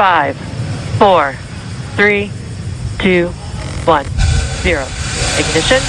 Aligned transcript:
Five, 0.00 0.34
four, 0.96 1.34
three, 1.94 2.30
two, 3.00 3.28
one, 3.84 4.06
zero. 4.62 4.86
Ignition. 5.38 5.82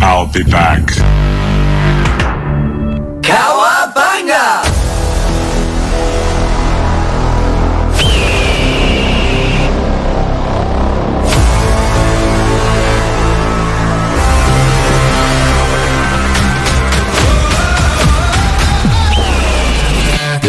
I'll 0.00 0.32
be 0.32 0.44
back. 0.44 1.19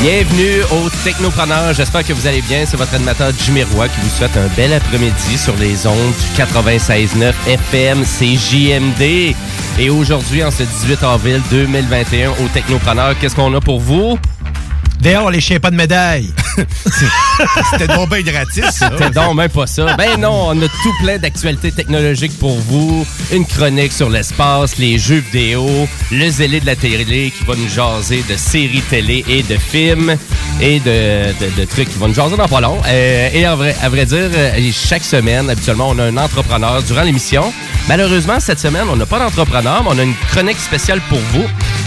Bienvenue 0.00 0.62
au 0.70 0.88
Technopreneur. 1.02 1.74
J'espère 1.74 2.04
que 2.04 2.12
vous 2.12 2.24
allez 2.28 2.40
bien. 2.40 2.64
C'est 2.64 2.76
votre 2.76 2.94
animateur 2.94 3.32
Jimmy 3.36 3.64
Roy 3.64 3.88
qui 3.88 4.00
vous 4.00 4.08
souhaite 4.08 4.36
un 4.36 4.46
bel 4.54 4.72
après-midi 4.72 5.36
sur 5.36 5.56
les 5.56 5.88
ondes 5.88 5.96
du 5.96 6.40
96.9 6.40 7.32
FM 7.48 8.04
CJMD. 8.04 9.34
Et 9.80 9.90
aujourd'hui, 9.90 10.44
en 10.44 10.52
ce 10.52 10.62
18 10.62 11.02
avril 11.02 11.42
2021, 11.50 12.30
au 12.30 12.48
Technopreneur, 12.54 13.18
qu'est-ce 13.18 13.34
qu'on 13.34 13.52
a 13.54 13.60
pour 13.60 13.80
vous? 13.80 14.16
D'ailleurs, 15.00 15.30
les 15.30 15.40
chiens 15.40 15.60
pas 15.60 15.70
de 15.70 15.76
médaille. 15.76 16.30
C'était 17.70 17.86
donc 17.86 18.10
bien 18.10 18.20
gratis, 18.22 18.64
ça. 18.72 18.90
C'était 18.96 19.10
donc 19.10 19.36
même 19.36 19.48
pas 19.48 19.66
ça. 19.66 19.94
Ben 19.96 20.18
non, 20.18 20.48
on 20.48 20.62
a 20.62 20.66
tout 20.66 20.92
plein 21.02 21.18
d'actualités 21.18 21.70
technologiques 21.72 22.36
pour 22.38 22.56
vous. 22.58 23.06
Une 23.32 23.46
chronique 23.46 23.92
sur 23.92 24.10
l'espace, 24.10 24.76
les 24.78 24.98
jeux 24.98 25.22
vidéo, 25.32 25.88
le 26.10 26.28
zélé 26.30 26.60
de 26.60 26.66
la 26.66 26.74
télé 26.76 27.32
qui 27.36 27.44
va 27.44 27.54
nous 27.54 27.68
jaser 27.68 28.24
de 28.28 28.36
séries 28.36 28.82
télé 28.90 29.24
et 29.28 29.42
de 29.42 29.56
films 29.56 30.16
et 30.60 30.80
de, 30.80 31.32
de- 31.44 31.60
de 31.60 31.64
trucs 31.64 31.90
qui 31.90 31.98
vont 31.98 32.08
nous 32.08 32.14
jaser 32.14 32.36
dans 32.36 32.48
pas 32.48 32.60
long. 32.60 32.78
Euh, 32.86 33.28
et 33.32 33.46
en 33.46 33.56
vrai, 33.56 33.76
à 33.80 33.88
vrai 33.88 34.04
dire, 34.04 34.18
euh, 34.34 34.70
chaque 34.72 35.04
semaine, 35.04 35.48
habituellement, 35.48 35.90
on 35.90 35.98
a 35.98 36.04
un 36.04 36.16
entrepreneur 36.16 36.82
durant 36.82 37.02
l'émission. 37.02 37.52
Malheureusement, 37.88 38.40
cette 38.40 38.58
semaine, 38.60 38.84
on 38.90 38.96
n'a 38.96 39.06
pas 39.06 39.18
d'entrepreneur, 39.20 39.82
mais 39.84 39.90
on 39.94 39.98
a 39.98 40.02
une 40.02 40.16
chronique 40.32 40.58
spéciale 40.58 41.00
pour 41.08 41.20
vous. 41.32 41.44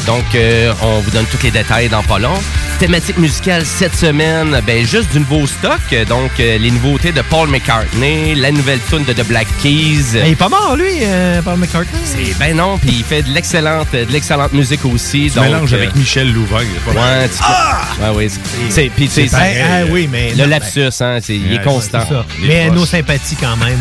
Donc, 0.07 0.24
euh, 0.36 0.74
on 0.81 1.00
vous 1.02 1.12
donne 1.12 1.25
tous 1.25 1.44
les 1.44 1.52
détails 1.52 1.90
dans 1.90 2.04
pas 2.04 2.18
long. 2.19 2.34
Thématique 2.81 3.19
musicale 3.19 3.63
cette 3.63 3.94
semaine, 3.95 4.60
ben 4.66 4.83
juste 4.88 5.12
du 5.12 5.19
nouveau 5.19 5.45
stock. 5.45 5.80
Donc, 6.10 6.31
euh, 6.39 6.57
les 6.57 6.72
nouveautés 6.72 7.12
de 7.12 7.22
Paul 7.22 7.48
McCartney, 7.48 8.33
la 8.33 8.50
nouvelle 8.51 8.80
tune 8.89 9.04
de 9.04 9.13
The 9.13 9.24
Black 9.28 9.45
Keys. 9.62 10.13
Mais 10.16 10.30
il 10.30 10.31
est 10.31 10.36
pas 10.36 10.50
mort, 10.50 10.75
lui, 10.75 10.95
euh, 11.04 11.44
Paul 11.44 11.60
McCartney. 11.60 12.00
C'est 12.04 12.36
ben 12.39 12.57
non, 12.57 12.80
puis 12.80 12.89
il 12.92 13.04
fait 13.04 13.22
de 13.22 13.30
l'excellente, 13.30 13.89
de 13.94 14.12
l'excellente 14.12 14.54
musique 14.54 14.83
aussi. 14.83 15.30
Tu 15.30 15.36
donc, 15.36 15.45
mélanges 15.45 15.74
euh, 15.74 15.78
avec 15.78 15.95
Michel 15.95 16.33
Louvain. 16.33 16.62
il 16.63 16.75
est 16.75 16.94
pas 16.94 17.00
Ouais, 17.00 17.30
tu 17.30 18.01
ouais, 18.04 18.10
oui. 18.16 18.30
c'est- 18.31 18.72
C'est 18.72 18.89
puis 18.89 19.06
tu 19.07 19.12
sais, 19.13 19.22
Ben, 19.22 19.30
c'est- 19.30 19.62
ah 19.62 19.86
oui, 19.88 20.10
mais. 20.12 20.31
le 20.31 20.44
non, 20.45 20.50
lapsus, 20.50 20.81
hein, 21.01 21.19
c'est- 21.22 21.36
il 21.36 21.54
est 21.54 21.57
Ouais, 21.60 21.63
constant. 21.63 22.00
c'est 22.07 22.16
ça. 22.16 22.25
Mais 22.42 22.72
nos 22.72 22.88
sympathies 22.88 23.38
quand 23.39 23.57
même. 23.57 23.78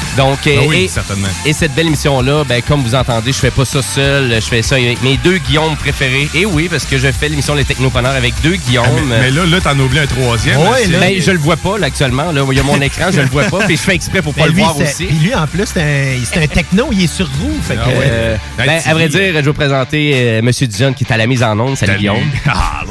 Oui, 0.00 0.06
oui. 0.10 0.16
Donc, 0.16 0.38
Ah 0.46 0.48
euh, 0.48 0.66
oui, 0.68 0.84
et, 0.84 0.88
certainement. 0.88 1.28
et 1.44 1.52
cette 1.52 1.74
belle 1.74 1.86
émission-là, 1.88 2.44
ben, 2.48 2.62
comme 2.62 2.82
vous 2.82 2.94
entendez, 2.94 3.32
je 3.32 3.38
fais 3.38 3.50
pas 3.50 3.64
ça 3.64 3.80
seul, 3.82 4.34
je 4.34 4.40
fais 4.40 4.62
ça 4.62 4.76
avec 4.76 5.02
mes 5.02 5.16
deux 5.18 5.38
Guillaume 5.38 5.76
préférés. 5.76 6.28
Et 6.34 6.44
oui, 6.46 6.68
parce 6.70 6.84
que 6.84 6.98
je 6.98 7.10
fais 7.12 7.28
l'émission 7.28 7.54
Les 7.54 7.64
Technopreneurs 7.64 8.14
avec 8.14 8.34
deux 8.42 8.56
Guillaume. 8.56 8.86
Ah, 8.88 9.00
mais, 9.06 9.20
mais 9.20 9.30
là, 9.30 9.46
là 9.46 9.60
t'en 9.60 9.78
oublies 9.78 10.00
un 10.00 10.06
troisième. 10.06 10.58
Ouais, 10.60 10.84
c'est- 10.84 10.88
là. 10.92 11.00
Ben, 11.00 11.20
je 11.20 11.30
le 11.30 11.38
vois 11.38 11.56
pas, 11.56 11.78
là, 11.78 11.86
actuellement. 11.86 12.32
Là, 12.32 12.44
il 12.50 12.56
y 12.56 12.60
a 12.60 12.62
mon 12.62 12.80
écran, 12.80 13.06
je 13.12 13.20
le 13.20 13.26
vois 13.28 13.44
pas. 13.44 13.58
Puis 13.66 13.76
je 13.76 13.82
fais 13.82 13.94
exprès 13.94 14.22
pour 14.22 14.34
pas 14.34 14.42
Ben, 14.42 14.48
le 14.48 14.54
lui, 14.54 14.62
voir 14.62 14.76
aussi. 14.78 15.04
Puis 15.06 15.16
lui, 15.16 15.34
en 15.34 15.46
plus, 15.46 15.66
c'est 15.72 16.42
un, 16.42 16.46
techno, 16.46 16.88
il 16.92 17.04
est 17.04 17.06
sur 17.14 17.26
roue. 17.26 17.56
Fait 17.66 17.74
que, 17.74 17.80
Ah 17.84 17.88
ouais. 17.88 17.94
Euh, 18.02 18.36
ben, 18.58 18.80
à 18.84 18.94
vrai 18.94 19.08
dire, 19.08 19.20
je 19.20 19.32
vais 19.32 19.42
vous 19.42 19.52
présenter 19.52 20.12
euh, 20.14 20.42
Monsieur 20.42 20.66
Dion 20.66 20.92
qui 20.92 21.04
est 21.04 21.12
à 21.12 21.16
la 21.16 21.26
mise 21.26 21.42
en 21.42 21.58
onde. 21.58 21.76
Salut. 21.76 21.96
Guillaume. 21.98 22.18
Ah. 22.52 22.82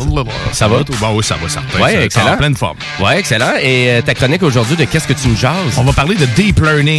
Ça 0.52 0.68
va? 0.68 0.84
tout? 0.84 0.94
Bon, 1.00 1.10
oui, 1.14 1.24
ça 1.24 1.36
va, 1.42 1.50
certain. 1.50 1.80
Ça 1.80 2.04
excellent. 2.04 2.34
En 2.34 2.38
pleine 2.38 2.56
forme. 2.56 2.78
Ouais, 3.00 3.20
excellent. 3.20 3.54
Et 3.62 3.90
euh, 3.90 4.02
ta 4.02 4.14
chronique 4.14 4.44
aujourd'hui 4.44 4.76
de 4.76 4.86
Qu'est-ce 4.86 5.08
que 5.08 5.14
tu 5.14 5.28
me 5.28 5.36
jases? 5.36 5.78
On 5.78 5.84
va 5.84 5.94
parler 5.94 6.16
de 6.16 6.26
deep 6.26 6.60
learning. 6.62 6.99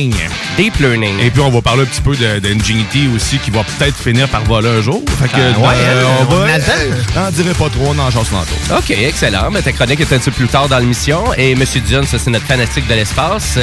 Deep 0.57 0.77
Learning. 0.79 1.19
Et 1.21 1.31
puis, 1.31 1.41
on 1.43 1.51
va 1.51 1.61
parler 1.61 1.83
un 1.83 1.87
petit 1.87 2.01
peu 2.01 2.17
d'Ingenuity 2.17 3.09
aussi, 3.15 3.39
qui 3.39 3.51
va 3.51 3.63
peut-être 3.65 3.97
finir 3.97 4.29
par 4.29 4.43
voler 4.45 4.69
un 4.69 4.81
jour. 4.81 5.03
Fait 5.21 5.29
que, 5.29 5.33
Ah, 5.37 5.59
ouais, 5.59 5.75
euh, 5.79 6.05
hein, 6.05 6.27
on 6.31 6.35
on 6.35 6.37
va. 6.37 7.27
On 7.29 7.31
dirait 7.31 7.55
pas 7.55 7.69
trop, 7.69 7.89
on 7.95 7.99
en 7.99 8.11
chasse 8.11 8.31
tantôt. 8.31 8.79
OK, 8.79 8.91
excellent. 8.91 9.51
Ben, 9.51 9.63
ta 9.63 9.73
chronique 9.73 10.01
est 10.01 10.13
un 10.13 10.19
petit 10.19 10.31
peu 10.31 10.37
plus 10.37 10.49
tard 10.49 10.69
dans 10.69 10.79
l'émission. 10.79 11.25
Et 11.37 11.55
Monsieur 11.55 11.81
Dion, 11.81 12.03
ça, 12.05 12.19
c'est 12.19 12.31
notre 12.31 12.47
fanatique 12.47 12.87
de 12.89 12.95
l'espace. 12.95 13.59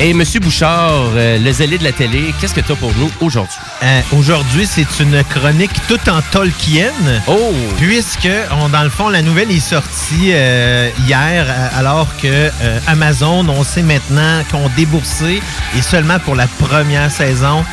Et 0.00 0.14
Monsieur 0.14 0.40
Bouchard, 0.40 1.10
euh, 1.14 1.38
le 1.38 1.52
zélé 1.52 1.78
de 1.78 1.84
la 1.84 1.92
télé, 1.92 2.32
qu'est-ce 2.40 2.54
que 2.54 2.60
tu 2.60 2.72
as 2.72 2.76
pour 2.76 2.92
nous 2.98 3.10
aujourd'hui? 3.20 3.58
Euh, 3.82 4.00
Aujourd'hui, 4.12 4.66
c'est 4.66 4.86
une 5.00 5.22
chronique 5.24 5.72
toute 5.88 6.08
en 6.08 6.20
Tolkien. 6.30 6.90
Oh! 7.26 7.52
Puisque, 7.78 8.28
on, 8.52 8.68
dans 8.68 8.82
le 8.82 8.90
fond, 8.90 9.08
la 9.08 9.22
nouvelle 9.22 9.50
est 9.50 9.60
sortie 9.60 10.30
euh, 10.32 10.88
hier, 11.06 11.46
euh, 11.48 11.68
alors 11.78 12.08
que 12.16 12.26
euh, 12.28 12.78
Amazon, 12.86 13.46
on 13.48 13.64
sait 13.64 13.82
maintenant 13.82 14.42
qu'on 14.50 14.68
déboursé, 14.76 15.42
et 15.76 15.82
seulement 15.82 16.18
pour 16.20 16.34
la 16.36 16.46
première 16.46 17.10
saison, 17.10 17.64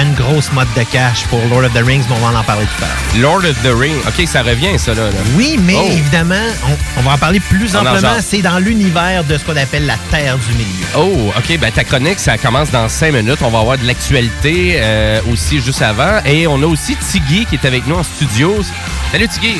une 0.00 0.14
grosse 0.14 0.50
mode 0.52 0.68
de 0.76 0.82
cash 0.84 1.24
pour 1.28 1.40
Lord 1.50 1.64
of 1.64 1.72
the 1.74 1.84
Rings, 1.86 2.04
mais 2.08 2.16
on 2.20 2.28
va 2.30 2.38
en 2.38 2.42
parler 2.44 2.64
tout 2.78 2.84
à 2.84 2.88
l'heure. 3.18 3.30
Lord 3.30 3.44
of 3.50 3.62
the 3.62 3.78
Ring. 3.78 3.94
OK, 4.08 4.26
ça 4.26 4.42
revient, 4.42 4.78
ça, 4.78 4.94
là. 4.94 5.02
là. 5.04 5.16
Oui, 5.36 5.58
mais 5.62 5.76
Oh. 5.76 5.88
évidemment, 5.92 6.34
on, 6.66 7.00
on 7.00 7.02
va 7.02 7.12
en 7.12 7.18
parler 7.18 7.40
plus 7.40 7.76
en 7.76 7.80
amplement. 7.86 8.16
C'est 8.20 8.40
dans 8.42 8.58
l'univers 8.58 9.24
de 9.24 9.36
ce 9.36 9.44
qu'on 9.44 9.56
appelle 9.56 9.84
la 9.86 9.96
Terre 10.10 10.38
du 10.38 10.52
Milieu. 10.54 10.86
Oh, 10.96 11.32
OK. 11.36 11.58
Ben, 11.58 11.70
ta 11.70 11.84
chronique, 11.84 12.18
ça 12.20 12.38
commence 12.38 12.70
dans 12.70 12.88
cinq 12.88 13.12
minutes. 13.12 13.38
On 13.42 13.50
va 13.50 13.58
avoir 13.60 13.76
de 13.78 13.86
l'actualité 13.86 14.76
euh, 14.78 15.20
aussi 15.52 15.60
juste 15.64 15.82
avant. 15.82 16.20
Et 16.24 16.46
on 16.46 16.62
a 16.62 16.66
aussi 16.66 16.96
Tiggy 16.96 17.44
qui 17.46 17.56
est 17.56 17.64
avec 17.66 17.86
nous 17.86 17.96
en 17.96 18.02
studio. 18.02 18.54
Salut, 19.10 19.28
Tiggy. 19.28 19.56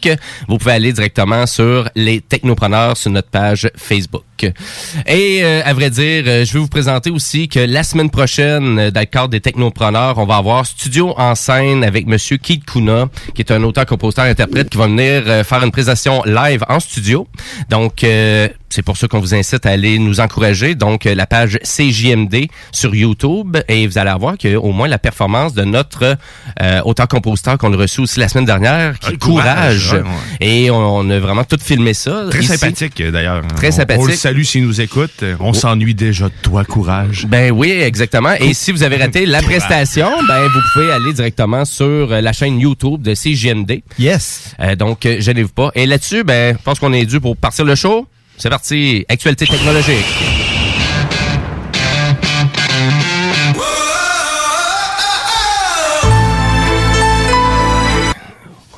vous 0.48 0.58
pouvez 0.58 0.72
aller 0.72 0.94
directement 0.94 1.46
sur 1.48 1.90
les 1.96 2.22
technopreneurs 2.22 2.96
sur 2.96 3.12
notre 3.12 3.30
page 3.30 3.70
Facebook. 3.76 4.24
Et 4.44 5.40
euh, 5.44 5.62
à 5.64 5.74
vrai 5.74 5.90
dire, 5.90 6.24
euh, 6.26 6.46
je 6.46 6.54
vais 6.54 6.60
vous 6.60 6.68
présenter 6.68 7.10
aussi 7.10 7.48
que 7.48 7.60
la 7.60 7.84
semaine 7.84 8.10
prochaine, 8.10 8.80
euh, 8.80 8.92
dans 8.92 9.00
le 9.00 9.06
cadre 9.06 9.30
des 9.30 9.42
technopreneurs, 9.42 10.18
on 10.18 10.26
va 10.26 10.38
avoir 10.38 10.66
Studio 10.66 11.14
en 11.18 11.36
scène 11.36 11.84
avec 11.84 12.08
Monsieur 12.08 12.38
Keith 12.38 12.66
Kuna, 12.66 13.08
qui 13.34 13.42
est 13.42 13.52
un 13.52 13.64
auteur, 13.64 13.86
compositeur, 13.86 14.26
interprète, 14.26 14.70
qui 14.70 14.78
va 14.78 14.88
venir 14.88 15.24
euh, 15.28 15.44
faire 15.44 15.64
une 15.64 15.72
présentation 15.72 16.24
live 16.26 16.64
en 16.70 16.80
studio. 16.80 17.28
Donc, 17.70 18.06
c'est 18.72 18.82
pour 18.82 18.98
ça 18.98 19.08
qu'on 19.08 19.20
vous 19.20 19.36
incite 19.36 19.66
à 19.66 19.70
aller 19.72 20.00
nous 20.00 20.20
encourager. 20.20 20.76
Donc, 20.76 21.06
euh, 21.06 21.14
la 21.16 21.28
page 21.28 21.60
CJMD 21.64 22.48
sur 22.72 22.96
YouTube 22.96 23.58
et 23.68 23.86
vous 23.88 23.98
allez 23.98 24.10
avoir 24.10 24.38
que 24.38 24.56
au 24.56 24.72
moins 24.72 24.88
la 24.88 24.98
performance 24.98 25.54
de 25.54 25.64
notre 25.64 26.18
euh, 26.62 26.82
auteur-compositeur 26.86 27.58
qu'on 27.58 27.74
a 27.74 27.78
reçu 27.78 28.02
aussi 28.02 28.20
la 28.20 28.28
semaine 28.30 28.46
dernière, 28.46 28.98
qui 29.00 29.14
est 29.14 29.18
Courage, 29.18 29.90
Courage. 29.90 29.94
ouais, 29.94 30.00
ouais. 30.00 30.48
Et 30.66 30.72
on, 30.72 30.98
on 30.98 31.10
a 31.10 31.20
vraiment 31.20 31.44
tout 31.44 31.58
filmé 31.62 31.94
ça. 31.94 32.26
Très 32.30 32.40
ici. 32.40 32.48
sympathique, 32.58 33.02
d'ailleurs. 33.02 33.42
Très 33.56 33.68
On- 33.70 33.72
sympathique. 33.72 34.02
On 34.04 34.08
le 34.08 34.14
salue 34.16 34.44
s'il 34.44 34.66
nous 34.66 34.82
écoute. 34.82 35.24
On 35.40 35.54
s'ennuie 35.54 35.94
déjà 35.96 36.26
de 36.26 36.34
toi, 36.42 36.64
courage. 36.66 37.26
Ben 37.28 37.52
oui, 37.52 37.70
exactement. 37.72 38.34
Et 38.40 38.54
si 38.54 38.72
vous 38.72 38.84
avez 38.84 38.98
raté 38.98 39.26
la 39.26 39.42
prestation, 39.42 40.10
ben 40.28 40.48
vous 40.48 40.60
pouvez 40.74 40.92
aller 40.92 41.14
directement 41.14 41.66
sur 41.66 41.86
euh, 42.12 42.22
la 42.22 42.34
chaîne 42.34 42.60
YouTube 42.60 43.02
de 43.02 43.14
CGMD. 43.14 43.82
Yes. 44.00 44.54
Euh, 44.60 44.76
donc, 44.76 45.06
euh, 45.06 45.18
gênez-vous 45.20 45.50
pas. 45.50 45.72
Et 45.76 45.86
là-dessus, 45.86 46.24
ben, 46.24 46.56
je 46.58 46.64
pense 46.64 46.80
qu'on 46.80 46.94
est 46.94 47.06
dû 47.06 47.20
pour 47.20 47.36
partir 47.38 47.66
le 47.66 47.76
show. 47.76 48.08
C'est 48.42 48.50
parti. 48.50 49.06
Actualité 49.08 49.46
technologique. 49.46 50.04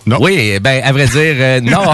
Non. 0.06 0.18
Oui, 0.19 0.60
ben 0.60 0.83
à 0.83 0.92
vrai 0.92 1.07
dire, 1.07 1.36
euh, 1.39 1.62
non. 1.62 1.94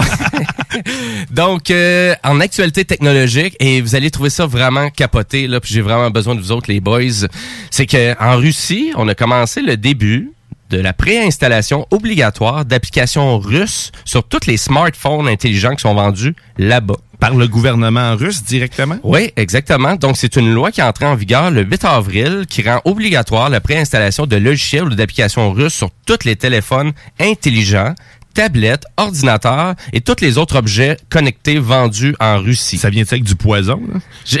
Donc, 1.30 1.70
euh, 1.70 2.16
en 2.24 2.40
actualité 2.40 2.84
technologique, 2.84 3.54
et 3.60 3.80
vous 3.80 3.94
allez 3.94 4.10
trouver 4.10 4.30
ça 4.30 4.46
vraiment 4.46 4.90
capoté, 4.90 5.46
là, 5.46 5.60
puis 5.60 5.72
j'ai 5.72 5.80
vraiment 5.80 6.10
besoin 6.10 6.34
de 6.34 6.40
vous 6.40 6.50
autres, 6.50 6.72
les 6.72 6.80
boys, 6.80 7.28
c'est 7.70 7.86
que 7.86 8.20
en 8.20 8.36
Russie, 8.36 8.90
on 8.96 9.06
a 9.06 9.14
commencé 9.14 9.62
le 9.62 9.76
début 9.76 10.32
de 10.70 10.78
la 10.78 10.92
préinstallation 10.92 11.86
obligatoire 11.92 12.64
d'applications 12.64 13.38
russes 13.38 13.92
sur 14.04 14.24
tous 14.24 14.48
les 14.48 14.56
smartphones 14.56 15.28
intelligents 15.28 15.76
qui 15.76 15.82
sont 15.82 15.94
vendus 15.94 16.34
là-bas. 16.58 16.96
Par 17.20 17.34
le 17.34 17.46
gouvernement 17.46 18.16
russe 18.16 18.42
directement? 18.42 18.96
Oui, 19.02 19.30
exactement. 19.36 19.94
Donc, 19.96 20.16
c'est 20.16 20.36
une 20.36 20.52
loi 20.52 20.72
qui 20.72 20.80
est 20.80 20.84
entrée 20.84 21.04
en 21.04 21.14
vigueur 21.14 21.50
le 21.50 21.62
8 21.62 21.84
avril 21.84 22.46
qui 22.48 22.62
rend 22.62 22.80
obligatoire 22.86 23.50
la 23.50 23.60
préinstallation 23.60 24.26
de 24.26 24.36
logiciels 24.36 24.84
ou 24.84 24.94
d'applications 24.94 25.52
russes 25.52 25.74
sur 25.74 25.90
tous 26.06 26.24
les 26.24 26.36
téléphones 26.36 26.92
intelligents, 27.20 27.94
tablettes, 28.34 28.84
ordinateurs 28.96 29.74
et 29.92 30.00
tous 30.00 30.16
les 30.20 30.38
autres 30.38 30.56
objets 30.56 30.96
connectés 31.08 31.58
vendus 31.58 32.14
en 32.20 32.38
Russie. 32.38 32.78
Ça 32.78 32.90
vient 32.90 33.04
avec 33.10 33.24
du 33.24 33.36
poison? 33.36 33.80
là? 33.92 34.40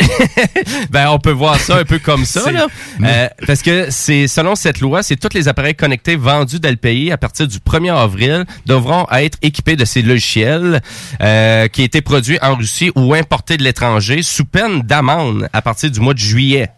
Ben, 0.90 1.08
on 1.10 1.18
peut 1.18 1.30
voir 1.30 1.58
ça 1.58 1.76
un 1.76 1.84
peu 1.84 1.98
comme 1.98 2.24
ça, 2.24 2.50
là. 2.50 2.66
Euh, 3.02 3.28
parce 3.46 3.62
que 3.62 3.86
c'est 3.90 4.26
selon 4.26 4.54
cette 4.54 4.80
loi, 4.80 5.02
c'est 5.02 5.16
tous 5.16 5.34
les 5.34 5.48
appareils 5.48 5.74
connectés 5.74 6.16
vendus 6.16 6.60
dans 6.60 6.70
le 6.70 6.76
pays 6.76 7.12
à 7.12 7.16
partir 7.16 7.46
du 7.46 7.58
1er 7.58 7.94
avril 7.94 8.44
devront 8.66 9.06
être 9.12 9.38
équipés 9.42 9.76
de 9.76 9.84
ces 9.84 10.02
logiciels 10.02 10.80
euh, 11.20 11.68
qui 11.68 11.82
étaient 11.82 12.02
produits 12.02 12.38
en 12.42 12.56
Russie 12.56 12.90
ou 12.94 13.14
importés 13.14 13.56
de 13.56 13.62
l'étranger 13.62 14.22
sous 14.22 14.44
peine 14.44 14.82
d'amende 14.82 15.48
à 15.52 15.62
partir 15.62 15.90
du 15.90 16.00
mois 16.00 16.14
de 16.14 16.18
juillet. 16.18 16.70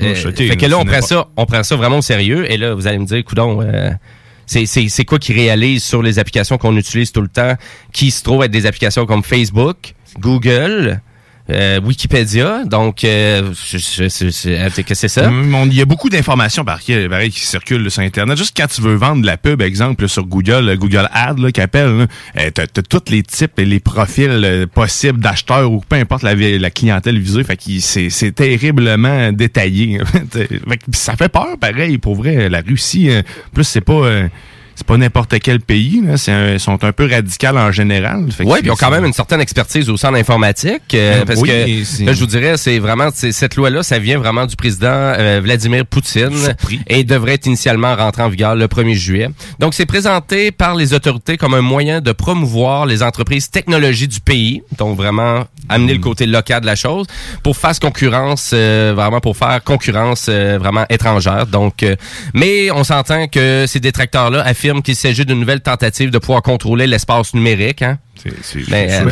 Euh, 0.00 0.28
ok, 0.28 0.36
fait 0.36 0.56
que 0.56 0.66
là, 0.66 0.78
on 0.78 0.84
prend 0.84 1.00
ça, 1.02 1.26
on 1.36 1.46
prend 1.46 1.62
ça 1.62 1.76
vraiment 1.76 1.98
au 1.98 2.02
sérieux. 2.02 2.50
Et 2.50 2.56
là, 2.56 2.74
vous 2.74 2.86
allez 2.86 2.98
me 2.98 3.06
dire, 3.06 3.24
coudon, 3.24 3.60
euh, 3.60 3.90
c'est, 4.66 5.04
quoi 5.04 5.18
qui 5.18 5.32
réalise 5.32 5.82
sur 5.82 6.02
les 6.02 6.18
applications 6.18 6.58
qu'on 6.58 6.76
utilise 6.76 7.12
tout 7.12 7.22
le 7.22 7.28
temps, 7.28 7.54
qui 7.92 8.10
se 8.10 8.22
trouvent 8.22 8.42
être 8.42 8.50
des 8.50 8.66
applications 8.66 9.06
comme 9.06 9.22
Facebook, 9.22 9.94
Google, 10.18 11.00
euh, 11.50 11.80
Wikipédia. 11.80 12.64
Donc, 12.64 13.04
euh, 13.04 13.52
qu'est-ce 13.70 14.80
que 14.82 14.94
c'est 14.94 15.08
ça? 15.08 15.28
Hum, 15.28 15.66
Il 15.66 15.74
y 15.74 15.82
a 15.82 15.84
beaucoup 15.84 16.08
d'informations 16.08 16.64
par 16.64 16.80
qui, 16.80 16.94
pareil, 17.08 17.30
qui 17.30 17.40
circulent 17.40 17.90
sur 17.90 18.02
Internet. 18.02 18.38
Juste 18.38 18.56
quand 18.56 18.66
tu 18.66 18.80
veux 18.80 18.94
vendre 18.94 19.22
de 19.22 19.26
la 19.26 19.36
pub, 19.36 19.60
exemple, 19.62 20.08
sur 20.08 20.24
Google, 20.26 20.68
euh, 20.68 20.76
Google 20.76 21.08
Ads, 21.12 21.50
qui 21.52 21.60
appelle, 21.60 22.06
euh, 22.38 22.50
t'as, 22.54 22.66
t'as 22.66 22.82
tous 22.82 23.10
les 23.10 23.22
types 23.22 23.58
et 23.58 23.64
les 23.64 23.80
profils 23.80 24.28
euh, 24.28 24.66
possibles 24.66 25.20
d'acheteurs 25.20 25.70
ou 25.70 25.80
peu 25.80 25.96
importe 25.96 26.22
la, 26.22 26.34
la 26.34 26.70
clientèle 26.70 27.18
visée. 27.18 27.44
Fait 27.44 27.56
que 27.56 27.62
c'est, 27.80 28.32
terriblement 28.32 29.32
détaillé. 29.32 30.00
fait 30.32 30.48
que 30.48 30.84
ça 30.92 31.16
fait 31.16 31.28
peur, 31.28 31.58
pareil, 31.60 31.98
pour 31.98 32.14
vrai. 32.14 32.48
La 32.48 32.60
Russie, 32.60 33.10
euh, 33.10 33.22
plus 33.52 33.64
c'est 33.64 33.80
pas... 33.80 34.28
c'est 34.74 34.86
pas 34.86 34.96
n'importe 34.96 35.38
quel 35.40 35.60
pays, 35.60 36.00
là. 36.04 36.16
C'est 36.16 36.32
un- 36.32 36.58
sont 36.58 36.82
un 36.84 36.92
peu 36.92 37.08
radicaux 37.10 37.56
en 37.56 37.72
général. 37.72 38.24
Oui, 38.40 38.58
puis 38.60 38.66
ils 38.66 38.70
ont 38.70 38.76
quand 38.76 38.90
même 38.90 39.04
une 39.04 39.12
certaine 39.12 39.40
expertise 39.40 39.88
au 39.90 39.96
sein 39.96 40.12
d'informatique. 40.12 40.94
euh, 40.94 41.20
Euh, 41.22 41.24
parce 41.24 41.40
oui, 41.40 41.48
que, 41.48 42.04
là, 42.06 42.12
je 42.12 42.20
vous 42.20 42.26
dirais, 42.26 42.56
c'est 42.56 42.78
vraiment, 42.78 43.08
cette 43.12 43.56
loi-là, 43.56 43.82
ça 43.82 43.98
vient 43.98 44.18
vraiment 44.18 44.46
du 44.46 44.56
président 44.56 44.86
euh, 44.92 45.40
Vladimir 45.42 45.84
Poutine 45.86 46.34
Surpris. 46.36 46.80
et 46.86 47.04
devrait 47.04 47.34
être 47.34 47.46
initialement 47.46 47.94
rentré 47.96 48.22
en 48.22 48.28
vigueur 48.28 48.54
le 48.54 48.66
1er 48.68 48.94
juillet. 48.94 49.28
Donc, 49.58 49.74
c'est 49.74 49.86
présenté 49.86 50.50
par 50.52 50.74
les 50.74 50.94
autorités 50.94 51.36
comme 51.36 51.54
un 51.54 51.60
moyen 51.60 52.00
de 52.00 52.12
promouvoir 52.12 52.86
les 52.86 53.02
entreprises 53.02 53.50
technologies 53.50 54.08
du 54.08 54.20
pays. 54.20 54.62
Donc, 54.78 54.96
vraiment, 54.96 55.44
amener 55.68 55.92
le 55.92 55.98
Mm. 55.98 56.02
côté 56.02 56.26
local 56.26 56.60
de 56.60 56.66
la 56.66 56.76
chose 56.76 57.06
pour 57.42 57.56
faire 57.56 57.78
concurrence, 57.80 58.50
euh, 58.52 58.92
vraiment 58.96 59.20
pour 59.20 59.36
faire 59.36 59.62
concurrence 59.64 60.26
euh, 60.28 60.58
vraiment 60.58 60.84
étrangère. 60.90 61.46
Donc, 61.46 61.82
euh, 61.82 61.96
mais 62.34 62.70
on 62.70 62.84
s'entend 62.84 63.26
que 63.28 63.64
ces 63.66 63.80
détracteurs-là 63.80 64.42
affirment 64.62 64.82
qu'il 64.82 64.94
s'agit 64.94 65.26
d'une 65.26 65.40
nouvelle 65.40 65.60
tentative 65.60 66.10
de 66.10 66.18
pouvoir 66.18 66.40
contrôler 66.40 66.86
l'espace 66.86 67.34
numérique. 67.34 67.82
Hein? 67.82 67.98
Euh, 68.26 69.04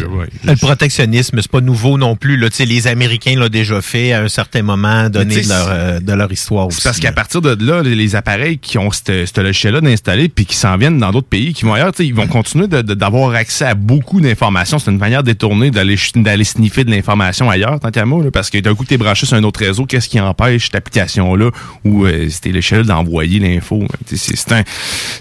Le 0.44 0.56
protectionnisme, 0.56 1.38
c'est 1.40 1.50
pas 1.50 1.60
nouveau 1.60 1.98
non 1.98 2.16
plus. 2.16 2.36
Là. 2.36 2.48
Les 2.60 2.86
Américains 2.86 3.34
l'ont 3.34 3.48
déjà 3.48 3.80
fait 3.80 4.12
à 4.12 4.20
un 4.22 4.28
certain 4.28 4.62
moment 4.62 5.08
donné 5.08 5.40
de 5.42 5.48
leur, 5.48 5.68
euh, 5.70 6.00
de 6.00 6.12
leur 6.12 6.30
histoire 6.30 6.66
aussi. 6.68 6.76
C'est 6.80 6.88
parce 6.88 7.00
qu'à 7.00 7.12
partir 7.12 7.40
de 7.40 7.56
là, 7.64 7.82
les- 7.82 7.94
les 7.96 8.14
appareils 8.14 8.58
qui 8.58 8.78
ont 8.78 8.90
ce 8.92 9.40
logiciel-là 9.40 9.80
d'installer 9.80 10.28
puis 10.28 10.44
qui 10.46 10.54
s'en 10.54 10.76
viennent 10.76 10.98
dans 10.98 11.10
d'autres 11.10 11.26
pays, 11.28 11.52
qui 11.54 11.64
vont 11.64 11.74
ailleurs, 11.74 11.92
ils 11.98 12.14
vont 12.14 12.26
continuer 12.28 12.68
d'avoir 12.68 13.34
accès 13.34 13.64
à 13.64 13.74
beaucoup 13.74 14.20
d'informations. 14.20 14.78
C'est 14.78 14.90
une 14.90 14.98
manière 14.98 15.22
détournée 15.22 15.70
d'aller 15.70 15.96
sniffer 16.44 16.84
de 16.84 16.90
l'information 16.90 17.50
ailleurs, 17.50 17.80
tant 17.80 17.90
qu'à 17.90 18.04
moi, 18.04 18.22
là, 18.22 18.30
parce 18.30 18.50
que 18.50 18.58
d'un 18.58 18.74
coup, 18.74 18.84
tu 18.84 18.94
es 18.94 18.98
branché 18.98 19.26
sur 19.26 19.36
un 19.36 19.42
autre 19.42 19.60
réseau, 19.60 19.86
qu'est-ce 19.86 20.08
qui 20.08 20.20
empêche 20.20 20.66
cette 20.66 20.76
application-là 20.76 21.50
ou 21.84 22.04
euh, 22.06 22.28
c'était 22.28 22.52
l'échelle 22.52 22.84
d'envoyer 22.84 23.38
l'info? 23.40 23.82
C'est 24.14 24.52
un... 24.52 24.62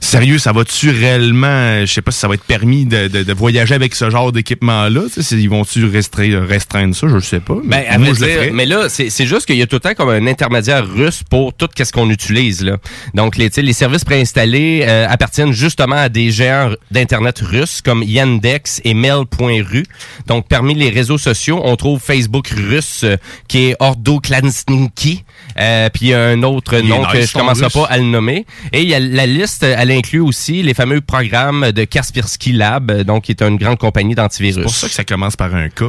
Sérieux, 0.01 0.38
ça 0.38 0.51
va-tu 0.51 0.89
réellement... 0.91 1.48
euh, 1.48 1.86
Je 1.86 1.93
sais 1.93 2.01
pas 2.01 2.12
si 2.12 2.19
ça 2.19 2.27
va 2.27 2.33
être 2.36 2.43
permis 2.43 2.86
de, 2.86 3.07
de- 3.07 3.24
de 3.24 3.33
voyager 3.33 3.68
avec 3.73 3.95
ce 3.95 4.09
genre 4.09 4.31
d'équipement-là. 4.31 5.01
Ils 5.31 5.49
vont-tu 5.49 5.85
restreindre, 5.85 6.45
restreindre 6.47 6.95
ça? 6.95 7.07
Je 7.07 7.19
sais 7.19 7.39
pas. 7.39 7.57
Ben, 7.63 7.83
à 7.89 7.97
moi, 7.97 8.09
je 8.09 8.25
dire, 8.25 8.53
mais 8.53 8.65
là, 8.65 8.88
c'est 8.89 9.25
juste 9.25 9.45
qu'il 9.45 9.57
y 9.57 9.61
a 9.61 9.67
tout 9.67 9.77
le 9.77 9.81
temps 9.81 9.93
comme 9.93 10.09
un 10.09 10.27
intermédiaire 10.27 10.88
russe 10.88 11.21
pour 11.29 11.53
tout 11.53 11.67
ce 11.77 11.91
qu'on 11.91 12.09
utilise. 12.09 12.63
Là. 12.63 12.77
Donc, 13.13 13.38
les, 13.38 13.49
les 13.57 13.73
services 13.73 14.03
préinstallés 14.03 14.85
euh, 14.88 15.07
appartiennent 15.09 15.53
justement 15.53 15.95
à 15.95 16.09
des 16.09 16.31
géants 16.31 16.71
d'Internet 16.91 17.39
russes 17.39 17.81
comme 17.81 18.03
Yandex 18.03 18.81
et 18.83 18.93
Mail.ru. 18.93 19.85
Donc, 20.27 20.47
parmi 20.47 20.73
les 20.73 20.89
réseaux 20.89 21.17
sociaux, 21.17 21.61
on 21.63 21.75
trouve 21.75 22.01
Facebook 22.01 22.47
russe 22.49 23.01
euh, 23.03 23.17
qui 23.47 23.69
est 23.69 23.75
Ordo 23.79 24.19
Klansniki. 24.19 25.23
Euh, 25.59 25.89
puis 25.89 26.07
il 26.07 26.09
y 26.09 26.13
a 26.13 26.25
un 26.25 26.43
autre 26.43 26.79
Il 26.79 26.88
nom 26.88 27.03
que 27.05 27.21
je 27.21 27.33
commencerai 27.33 27.69
pas 27.69 27.85
à 27.85 27.97
le 27.97 28.03
nommer. 28.03 28.45
Et 28.71 28.81
il 28.81 28.89
y 28.89 28.93
a 28.93 28.99
la 28.99 29.25
liste, 29.25 29.63
elle 29.63 29.91
inclut 29.91 30.19
aussi 30.19 30.63
les 30.63 30.73
fameux 30.73 31.01
programmes 31.01 31.71
de 31.71 31.83
Kaspersky 31.83 32.51
Lab, 32.51 32.91
euh, 32.91 33.03
donc 33.03 33.23
qui 33.23 33.31
est 33.31 33.41
une 33.41 33.57
grande 33.59 33.77
compagnie 33.77 34.15
d'antivirus. 34.15 34.55
C'est 34.55 34.61
pour 34.63 34.73
ça 34.75 34.87
que 34.87 34.93
ça 34.93 35.03
commence 35.03 35.35
par 35.35 35.53
un 35.53 35.69
K. 35.69 35.83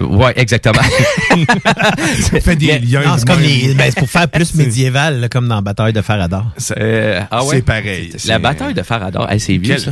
Ouais, 0.00 0.32
exactement. 0.36 0.80
fait 2.42 2.56
des 2.56 2.66
Mais- 2.66 2.78
liens. 2.80 3.02
Non, 3.04 3.14
c'est 3.18 3.26
comme 3.26 3.40
les- 3.40 3.74
ben, 3.74 3.90
c'est 3.92 3.98
pour 4.00 4.10
faire 4.10 4.28
plus 4.28 4.54
médiéval, 4.56 5.20
là, 5.20 5.28
comme 5.28 5.48
dans 5.48 5.56
la 5.56 5.60
bataille 5.60 5.92
de 5.92 6.02
Faradar. 6.02 6.46
Euh, 6.78 7.20
ah 7.30 7.44
ouais? 7.44 7.56
C'est 7.56 7.62
pareil. 7.62 8.12
La 8.26 8.38
bataille 8.38 8.74
de 8.74 8.82
Faradar, 8.82 9.30
hey, 9.30 9.40
c'est 9.40 9.56
vieux 9.56 9.78
ça. 9.78 9.90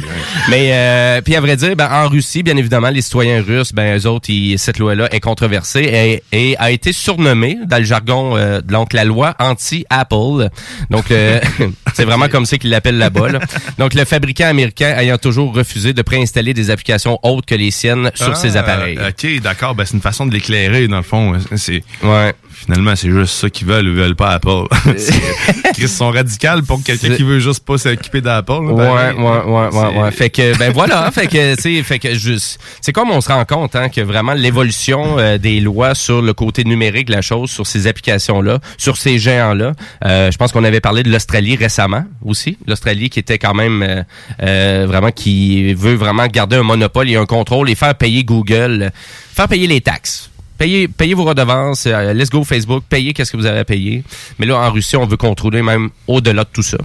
Mais 0.50 0.70
euh, 0.72 1.20
puis 1.22 1.36
à 1.36 1.40
vrai 1.40 1.56
dire, 1.56 1.76
ben, 1.76 1.88
en 1.90 2.08
Russie, 2.08 2.42
bien 2.42 2.56
évidemment, 2.56 2.90
les 2.90 3.02
citoyens 3.02 3.42
russes, 3.42 3.72
ben 3.72 3.96
eux 3.98 4.06
autres, 4.06 4.30
ils- 4.30 4.58
cette 4.58 4.78
loi-là 4.78 5.08
est 5.14 5.20
controversée 5.20 6.22
et, 6.32 6.50
et 6.50 6.56
a 6.58 6.70
été 6.70 6.92
surnommée 6.92 7.58
dans 7.66 7.78
le 7.78 7.84
jargon 7.84 8.36
euh, 8.36 8.60
donc 8.60 8.92
la 8.92 9.04
loi 9.04 9.34
anti-Apple. 9.38 10.48
Donc 10.90 11.10
euh, 11.10 11.40
c'est 11.94 12.04
vraiment 12.04 12.28
comme 12.28 12.46
ça 12.46 12.58
qu'ils 12.58 12.70
l'appellent 12.70 12.98
là-bas. 12.98 13.28
là. 13.28 13.40
Donc 13.78 13.94
le 13.94 14.04
fabricant 14.04 14.46
américain 14.46 14.94
ayant 14.98 15.18
toujours 15.18 15.54
refusé 15.54 15.92
de 15.92 16.02
préinstaller 16.02 16.54
des 16.54 16.70
applications 16.70 17.18
autres 17.22 17.46
que 17.46 17.54
les 17.54 17.70
siennes 17.70 18.10
sur 18.14 18.30
Ah, 18.32 18.34
ses 18.34 18.56
appareils. 18.56 18.98
OK, 18.98 19.40
d'accord. 19.42 19.74
Ben, 19.74 19.84
c'est 19.84 19.94
une 19.94 20.00
façon 20.02 20.26
de 20.26 20.32
l'éclairer, 20.32 20.88
dans 20.88 20.96
le 20.98 21.02
fond. 21.02 21.34
C'est, 21.56 21.82
ouais. 22.02 22.32
Finalement, 22.60 22.94
c'est 22.94 23.10
juste 23.10 23.34
ça 23.34 23.48
qu'ils 23.48 23.66
veulent. 23.66 23.86
Ils 23.86 23.94
veulent 23.94 24.14
pas 24.14 24.32
Apple. 24.32 24.64
Ils 25.78 25.88
sont 25.88 26.10
radicaux 26.10 26.62
pour 26.66 26.82
quelqu'un 26.82 27.16
qui 27.16 27.22
veut 27.22 27.40
juste 27.40 27.64
pas 27.64 27.78
s'occuper 27.78 28.20
d'Apple. 28.20 28.52
ben, 28.52 28.74
ouais, 28.74 29.12
ouais, 29.14 29.68
ouais, 29.70 29.98
ouais. 29.98 30.10
Fait 30.10 30.28
que, 30.28 30.56
ben 30.58 30.70
voilà, 30.70 31.10
fait 31.10 31.26
que, 31.26 31.54
tu 31.54 31.62
sais, 31.62 31.82
fait 31.82 31.98
que 31.98 32.14
juste, 32.14 32.60
c'est 32.82 32.92
comme 32.92 33.10
on 33.10 33.22
se 33.22 33.28
rend 33.28 33.44
compte, 33.46 33.76
hein, 33.76 33.88
que 33.88 34.02
vraiment 34.02 34.34
l'évolution 34.34 35.18
euh, 35.18 35.38
des 35.38 35.60
lois 35.60 35.94
sur 35.94 36.20
le 36.20 36.34
côté 36.34 36.64
numérique 36.64 37.06
de 37.06 37.12
la 37.12 37.22
chose, 37.22 37.50
sur 37.50 37.66
ces 37.66 37.86
applications-là, 37.86 38.58
sur 38.76 38.98
ces 38.98 39.18
géants-là. 39.18 39.72
Euh, 40.04 40.30
je 40.30 40.36
pense 40.36 40.52
qu'on 40.52 40.64
avait 40.64 40.80
parlé 40.80 41.02
de 41.02 41.10
l'Australie 41.10 41.56
récemment 41.56 42.04
aussi. 42.22 42.58
L'Australie 42.66 43.08
qui 43.08 43.18
était 43.18 43.38
quand 43.38 43.54
même 43.54 43.82
euh, 43.82 44.02
euh, 44.42 44.84
vraiment 44.86 45.12
qui 45.12 45.72
veut 45.72 45.94
vraiment 45.94 46.26
garder 46.26 46.56
un 46.56 46.62
monopole 46.62 47.08
et 47.08 47.16
un 47.16 47.26
contrôle 47.26 47.70
et 47.70 47.74
faire 47.74 47.94
payer 47.94 48.22
Google, 48.22 48.90
faire 49.34 49.48
payer 49.48 49.66
les 49.66 49.80
taxes. 49.80 50.30
Payez, 50.60 50.88
payez 50.88 51.14
vos 51.14 51.24
redevances, 51.24 51.86
euh, 51.86 52.12
let's 52.12 52.28
go 52.28 52.44
Facebook, 52.44 52.84
payez 52.86 53.14
qu'est-ce 53.14 53.32
que 53.32 53.38
vous 53.38 53.46
avez 53.46 53.60
à 53.60 53.64
payer. 53.64 54.04
Mais 54.38 54.44
là, 54.44 54.58
en 54.58 54.70
Russie, 54.70 54.94
on 54.94 55.06
veut 55.06 55.16
contrôler 55.16 55.62
même 55.62 55.88
au-delà 56.06 56.44
de 56.44 56.50
tout 56.52 56.62
ça. 56.62 56.76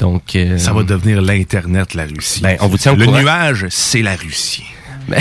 Donc, 0.00 0.34
euh, 0.34 0.58
Ça 0.58 0.72
va 0.72 0.82
devenir 0.82 1.22
l'Internet, 1.22 1.94
la 1.94 2.06
Russie. 2.06 2.40
Ben, 2.42 2.56
on 2.60 2.66
vous 2.66 2.78
tient 2.78 2.94
au 2.94 2.96
Le 2.96 3.04
courant. 3.04 3.20
nuage, 3.20 3.66
c'est 3.70 4.02
la 4.02 4.16
Russie. 4.16 4.64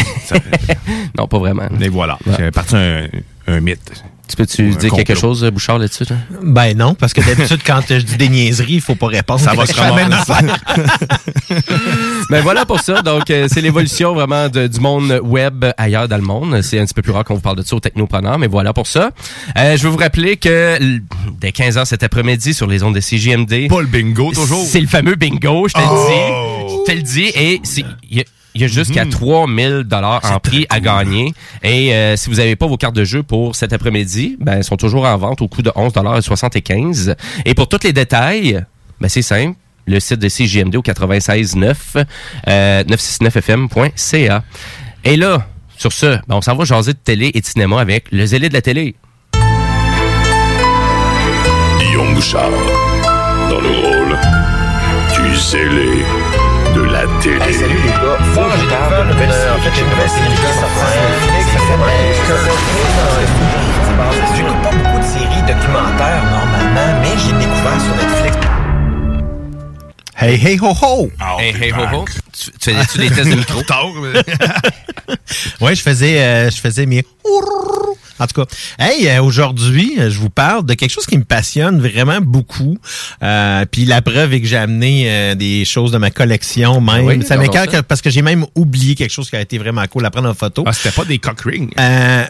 non, 1.15 1.27
pas 1.27 1.37
vraiment. 1.37 1.67
Et 1.79 1.89
voilà. 1.89 2.17
C'est 2.37 2.49
parti 2.49 2.75
un, 2.75 3.07
un 3.45 3.59
mythe. 3.59 4.03
Tu 4.31 4.37
peux-tu 4.37 4.69
dire 4.75 4.91
quelque 4.93 5.13
chose, 5.15 5.43
Bouchard, 5.53 5.77
là-dessus? 5.77 6.05
là? 6.09 6.15
Ben 6.41 6.75
non, 6.77 6.93
parce 6.95 7.13
que 7.13 7.21
d'habitude, 7.21 7.59
quand 7.65 7.81
je 7.89 7.95
dis 7.97 8.15
des 8.17 8.29
niaiseries, 8.29 8.75
il 8.75 8.81
faut 8.81 8.95
pas 8.95 9.07
répondre. 9.07 9.39
Ça 9.41 9.53
va 9.53 9.65
se 9.67 9.73
ramasser. 9.79 10.31
affaire. 10.31 10.57
Ben 12.29 12.41
voilà 12.41 12.65
pour 12.65 12.79
ça. 12.79 13.01
Donc, 13.01 13.29
euh, 13.29 13.47
c'est 13.51 13.59
l'évolution 13.61 14.13
vraiment 14.13 14.47
de- 14.47 14.67
du 14.67 14.79
monde 14.79 15.19
web 15.23 15.65
ailleurs 15.77 16.07
dans 16.07 16.15
le 16.15 16.23
monde. 16.23 16.61
C'est 16.61 16.79
un 16.79 16.85
petit 16.85 16.93
peu 16.93 17.01
plus 17.01 17.11
rare 17.11 17.25
qu'on 17.25 17.35
vous 17.35 17.41
parle 17.41 17.57
de 17.57 17.61
ça 17.61 17.75
au 17.75 17.79
Technopreneur, 17.81 18.39
mais 18.39 18.47
voilà 18.47 18.71
pour 18.73 18.87
ça. 18.87 19.11
Euh, 19.57 19.75
je 19.75 19.83
veux 19.83 19.89
vous 19.89 19.97
rappeler 19.97 20.37
que 20.37 20.77
dès 21.39 21.51
15 21.51 21.77
h 21.77 21.85
cet 21.85 22.03
après-midi 22.03 22.53
sur 22.53 22.67
les 22.67 22.83
ondes 22.83 22.95
de 22.95 23.01
CJMD... 23.01 23.67
Pas 23.69 23.81
le 23.81 23.87
bingo, 23.87 24.31
toujours. 24.33 24.65
C'est 24.65 24.79
le 24.79 24.87
fameux 24.87 25.15
bingo, 25.15 25.67
je 25.67 25.73
te 25.73 25.79
Oh! 25.83 25.83
le 25.83 26.67
dis. 26.69 26.73
Je 26.87 26.91
te 26.91 26.95
le 26.97 27.01
dis. 27.03 27.31
Et 27.35 27.59
c'est- 27.63 27.83
il 28.09 28.17
y 28.17 28.21
a- 28.21 28.25
il 28.53 28.61
y 28.61 28.63
a 28.65 28.67
jusqu'à 28.67 29.05
3000 29.05 29.83
dollars 29.85 30.21
en 30.31 30.39
prix 30.39 30.65
à 30.69 30.79
gagner. 30.79 31.33
Et 31.63 31.93
euh, 31.93 32.15
si 32.17 32.29
vous 32.29 32.37
n'avez 32.37 32.55
pas 32.55 32.67
vos 32.67 32.77
cartes 32.77 32.95
de 32.95 33.03
jeu 33.03 33.23
pour 33.23 33.55
cet 33.55 33.73
après-midi, 33.73 34.37
ben, 34.39 34.57
elles 34.57 34.63
sont 34.63 34.77
toujours 34.77 35.05
en 35.05 35.17
vente 35.17 35.41
au 35.41 35.47
coût 35.47 35.61
de 35.61 35.71
11 35.75 35.93
dollars 35.93 36.21
75. 36.21 37.15
Et 37.45 37.53
pour 37.53 37.69
tous 37.69 37.79
les 37.83 37.93
détails, 37.93 38.63
ben, 38.99 39.07
c'est 39.07 39.21
simple. 39.21 39.57
Le 39.87 39.99
site 39.99 40.19
de 40.19 40.27
CJMD 40.27 40.75
au 40.75 40.81
96.9, 40.81 42.05
euh, 42.47 42.83
969fm.ca. 42.83 44.43
Et 45.03 45.17
là, 45.17 45.47
sur 45.77 45.91
ce, 45.91 46.17
ben, 46.27 46.35
on 46.35 46.41
s'en 46.41 46.55
va 46.55 46.65
jaser 46.65 46.93
de 46.93 46.99
télé 46.99 47.31
et 47.33 47.41
de 47.41 47.45
cinéma 47.45 47.79
avec 47.79 48.11
le 48.11 48.25
zélé 48.25 48.49
de 48.49 48.53
la 48.53 48.61
télé. 48.61 48.95
Guillaume 51.79 52.13
Bouchard, 52.13 52.51
dans 53.49 53.59
le 53.59 53.69
rôle 53.69 54.19
du 55.15 55.35
zélé 55.37 56.20
la 57.01 57.21
télé. 57.21 57.53
salut 57.53 57.75
les 57.75 57.89
gars. 57.89 58.17
En 58.21 59.59
fait, 59.59 59.71
j'ai 59.73 59.81
une 59.81 59.89
nouvelle 59.89 60.09
série 60.09 60.35
qui 60.35 60.45
est 60.45 60.59
sortie 60.59 60.85
sur 60.91 61.03
Netflix. 61.09 61.47
J'écoute 64.35 64.61
pas 64.63 64.71
beaucoup 64.71 64.99
de 64.99 65.03
séries 65.03 65.41
documentaires 65.41 66.23
normalement, 66.23 66.99
mais 67.01 67.17
j'ai 67.17 67.33
découvert 67.33 67.81
sur 67.81 67.95
Netflix. 67.95 68.60
Hey, 70.21 70.35
hey, 70.37 70.55
ho, 70.61 70.71
ho! 70.71 71.09
Hey, 71.39 71.51
hey, 71.51 71.71
ho, 71.71 71.83
ho. 71.91 72.05
Tu, 72.31 72.51
tu 72.51 72.71
faisais-tu 72.71 72.97
des 72.99 73.09
tests 73.09 73.29
de 73.31 73.35
micro? 73.35 73.61
Ouais, 75.61 75.73
je 75.75 75.81
faisais, 75.81 76.21
euh, 76.21 76.49
je 76.51 76.57
faisais 76.57 76.85
mes. 76.85 77.03
En 78.19 78.27
tout 78.27 78.39
cas, 78.45 78.47
hey, 78.77 79.07
euh, 79.07 79.23
aujourd'hui, 79.23 79.95
euh, 79.97 80.11
je 80.11 80.19
vous 80.19 80.29
parle 80.29 80.63
de 80.63 80.75
quelque 80.75 80.91
chose 80.91 81.07
qui 81.07 81.17
me 81.17 81.23
passionne 81.23 81.81
vraiment 81.81 82.21
beaucoup. 82.21 82.77
Euh, 83.23 83.65
puis 83.65 83.85
la 83.85 84.03
preuve 84.03 84.35
est 84.35 84.41
que 84.41 84.45
j'ai 84.47 84.57
amené 84.57 85.05
euh, 85.07 85.33
des 85.33 85.65
choses 85.65 85.91
de 85.91 85.97
ma 85.97 86.11
collection 86.11 86.79
même. 86.81 87.03
Oui, 87.03 87.25
ça 87.25 87.35
que- 87.65 87.81
parce 87.81 87.99
que 87.99 88.11
j'ai 88.11 88.21
même 88.21 88.45
oublié 88.53 88.93
quelque 88.93 89.09
chose 89.09 89.27
qui 89.27 89.35
a 89.37 89.41
été 89.41 89.57
vraiment 89.57 89.83
cool 89.87 90.05
à 90.05 90.11
prendre 90.11 90.29
en 90.29 90.35
photo. 90.35 90.63
Ah, 90.67 90.71
c'était 90.73 90.91
pas 90.95 91.03
des 91.03 91.17
cock 91.17 91.41
rings. 91.41 91.71
Euh, 91.79 92.25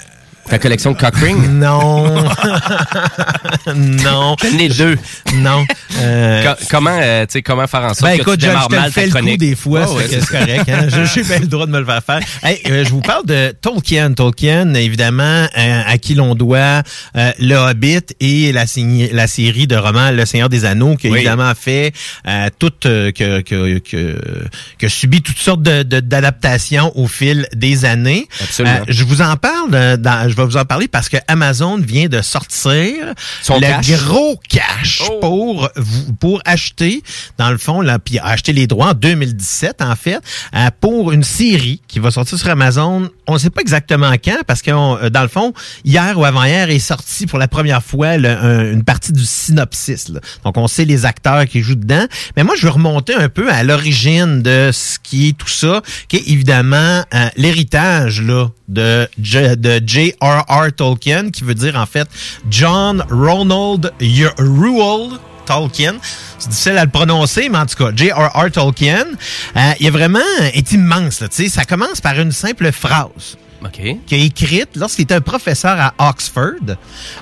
Ta 0.52 0.60
collection 0.60 0.92
de 0.92 0.98
cock 0.98 1.16
ring? 1.16 1.38
non. 1.50 2.14
non. 3.76 4.36
Les 4.58 4.68
deux. 4.70 4.98
Non. 5.36 5.66
Euh, 6.00 6.44
Co- 6.44 6.66
comment, 6.70 6.98
euh, 7.02 7.26
tu 7.26 7.34
sais, 7.34 7.42
comment 7.42 7.68
faire 7.68 7.82
en 7.84 7.94
sorte 7.94 8.02
Ben 8.12 8.18
que 8.18 8.22
écoute, 8.22 8.40
tu 8.40 8.46
je, 8.46 8.52
je 8.52 8.52
démarres 8.52 8.68
te 8.68 8.74
le 8.76 8.80
mal 8.82 8.92
fais 8.92 9.02
ta 9.02 9.06
le 9.06 9.12
coup 9.12 9.18
chronique? 9.20 9.40
des 9.40 9.56
fois, 9.56 9.94
ouais, 9.94 10.06
c'est 10.10 10.26
correct. 10.28 10.68
Hein? 10.70 10.88
Je- 10.90 11.06
J'ai 11.06 11.24
bien 11.24 11.40
le 11.40 11.48
droit 11.48 11.66
de 11.66 11.72
me 11.72 11.80
le 11.80 11.86
faire 11.86 12.04
faire. 12.04 12.20
Hey, 12.44 12.60
euh, 12.70 12.84
je 12.84 12.90
vous 12.90 13.00
parle 13.02 13.26
de 13.26 13.54
Tolkien. 13.62 14.12
Tolkien, 14.14 14.74
évidemment, 14.74 15.48
euh, 15.58 15.82
à 15.88 15.98
qui 15.98 16.16
l'on 16.16 16.36
doit 16.36 16.84
euh, 17.16 17.32
Le 17.40 17.56
Hobbit 17.56 18.02
et 18.20 18.52
la, 18.52 18.66
série 18.68 19.68
de 19.68 19.76
romans 19.78 20.12
Le 20.12 20.26
Seigneur 20.26 20.50
des 20.50 20.66
Anneaux, 20.66 20.98
qui 20.98 21.08
a 21.08 21.12
Oui. 21.12 21.20
évidemment 21.20 21.54
fait 21.58 21.94
euh, 22.28 22.50
toute, 22.60 22.82
que, 22.84 23.40
que, 23.40 23.80
que, 23.80 24.20
que 24.78 24.88
subit 24.90 25.22
toutes 25.22 25.38
sortes 25.40 25.62
de- 25.64 25.84
de- 25.84 26.02
d'adaptations 26.02 26.92
au 26.98 27.08
fil 27.08 27.48
des 27.56 27.86
années. 27.86 28.28
Absolument. 28.42 28.80
Je 28.90 29.04
vous 29.06 29.22
en 29.22 29.38
parle, 29.38 29.98
dans- 29.98 30.28
je 30.30 30.36
vais 30.36 30.41
vous 30.46 30.58
en 30.58 30.66
parler 30.66 30.88
parce 30.88 31.10
que 31.10 31.18
Amazon 31.28 31.78
vient 31.78 32.08
de 32.08 32.22
sortir 32.22 33.14
Son 33.42 33.56
le 33.56 33.62
cash. 33.62 33.92
gros 34.06 34.40
cash 34.50 35.02
Oh. 35.10 35.20
pour 35.22 35.70
pour 36.20 36.42
acheter 36.46 37.02
dans 37.38 37.50
le 37.52 37.58
fond 37.58 37.82
là 37.82 38.00
puis 38.00 38.20
acheter 38.20 38.54
les 38.54 38.68
droits 38.68 38.90
en 38.90 38.94
2017 38.94 39.82
en 39.82 39.96
fait 39.96 40.20
euh, 40.56 40.70
pour 40.80 41.12
une 41.12 41.24
série 41.24 41.82
qui 41.88 42.00
va 42.00 42.12
sortir 42.12 42.38
sur 42.38 42.50
Amazon. 42.50 43.10
On 43.28 43.34
ne 43.34 43.38
sait 43.38 43.50
pas 43.50 43.62
exactement 43.62 44.12
quand 44.24 44.38
parce 44.48 44.62
que 44.62 44.72
on- 44.72 44.98
euh, 44.98 45.10
dans 45.10 45.22
le 45.22 45.28
fond 45.28 45.54
hier 45.86 46.18
ou 46.18 46.26
avant-hier 46.26 46.70
est 46.70 46.80
sorti 46.80 47.26
pour 47.28 47.40
la 47.40 47.48
première 47.48 47.84
fois 47.84 48.18
le- 48.18 48.30
un- 48.30 48.72
une 48.74 48.84
partie 48.84 49.12
du 49.14 49.26
synopsis. 49.26 50.10
là. 50.10 50.20
Donc 50.44 50.58
on 50.58 50.68
sait 50.68 50.86
les 50.86 51.06
acteurs 51.06 51.46
qui 51.46 51.62
jouent 51.62 51.76
dedans. 51.76 52.06
Mais 52.38 52.44
moi 52.44 52.56
je 52.58 52.64
veux 52.64 52.72
remonter 52.72 53.14
un 53.14 53.30
peu 53.30 53.52
à 53.52 53.64
l'origine 53.64 54.42
de 54.42 54.70
ce 54.74 55.00
qui 55.02 55.30
est 55.30 55.38
tout 55.38 55.48
ça, 55.48 55.82
qui 56.08 56.18
est 56.18 56.28
évidemment 56.30 57.04
euh, 57.14 57.30
l'héritage 57.36 58.22
là 58.22 58.48
de 58.68 59.08
J- 59.22 59.58
de 59.58 59.82
J.R.R. 60.22 60.72
Tolkien 60.76 61.32
qui 61.32 61.44
veut 61.44 61.56
dire 61.56 61.76
en 61.76 61.86
fait 61.86 62.08
John 62.50 63.04
Ronald 63.10 63.92
Reuel 64.00 65.18
Tolkien. 65.46 65.96
C'est 66.38 66.50
difficile 66.50 66.78
à 66.78 66.86
le 66.86 66.92
prononcer, 66.92 67.50
mais 67.50 67.58
en 67.58 67.66
tout 67.66 67.84
cas, 67.84 67.92
J.R.R. 67.96 68.52
Tolkien, 68.52 69.06
euh, 69.56 69.72
il 69.80 69.88
est 69.88 69.92
vraiment 69.92 70.20
est 70.54 70.72
immense. 70.72 71.22
Là, 71.22 71.28
ça 71.30 71.66
commence 71.66 72.02
par 72.02 72.20
une 72.20 72.32
simple 72.32 72.72
phrase 72.72 73.38
OK. 73.64 73.82
qui 74.08 74.16
a 74.16 74.18
écrite 74.18 74.70
lorsqu'il 74.76 75.04
était 75.04 75.16
un 75.16 75.22
professeur 75.22 75.78
à 75.80 76.10
Oxford, 76.10 76.76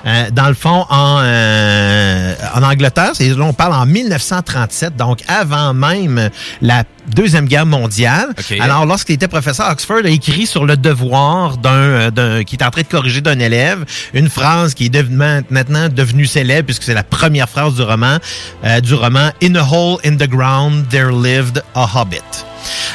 euh, 0.06 0.30
dans 0.32 0.48
le 0.48 0.54
fond 0.54 0.86
en, 0.88 1.18
euh, 1.22 2.34
en 2.54 2.62
Angleterre. 2.62 3.10
C'est, 3.14 3.28
là, 3.28 3.44
on 3.44 3.52
parle 3.52 3.74
en 3.74 3.86
1937, 3.86 4.96
donc 4.96 5.20
avant 5.28 5.74
même 5.74 6.30
la 6.62 6.84
Deuxième 7.08 7.46
Guerre 7.46 7.66
mondiale. 7.66 8.28
OK. 8.38 8.56
Alors, 8.60 8.86
lorsqu'il 8.86 9.16
était 9.16 9.26
professeur 9.28 9.66
à 9.66 9.72
Oxford, 9.72 9.98
il 10.00 10.06
a 10.06 10.10
écrit 10.10 10.46
sur 10.46 10.64
le 10.64 10.76
devoir 10.76 11.56
d'un, 11.56 11.70
euh, 11.72 12.10
d'un 12.10 12.44
qui 12.44 12.56
est 12.56 12.64
en 12.64 12.70
train 12.70 12.82
de 12.82 12.86
corriger 12.86 13.20
d'un 13.20 13.38
élève 13.38 13.84
une 14.14 14.28
phrase 14.28 14.74
qui 14.74 14.86
est 14.86 14.90
devenue- 14.90 15.44
maintenant 15.50 15.88
devenue 15.88 16.26
célèbre 16.26 16.66
puisque 16.66 16.84
c'est 16.84 16.94
la 16.94 17.02
première 17.02 17.48
phrase 17.48 17.74
du 17.74 17.82
roman, 17.82 18.18
euh, 18.64 18.80
du 18.80 18.94
roman 18.94 19.30
In 19.42 19.54
a 19.56 19.62
hole 19.62 19.98
in 20.04 20.16
the 20.16 20.28
ground 20.28 20.88
there 20.88 21.10
lived 21.12 21.62
a 21.74 21.86
hobbit. 21.86 22.44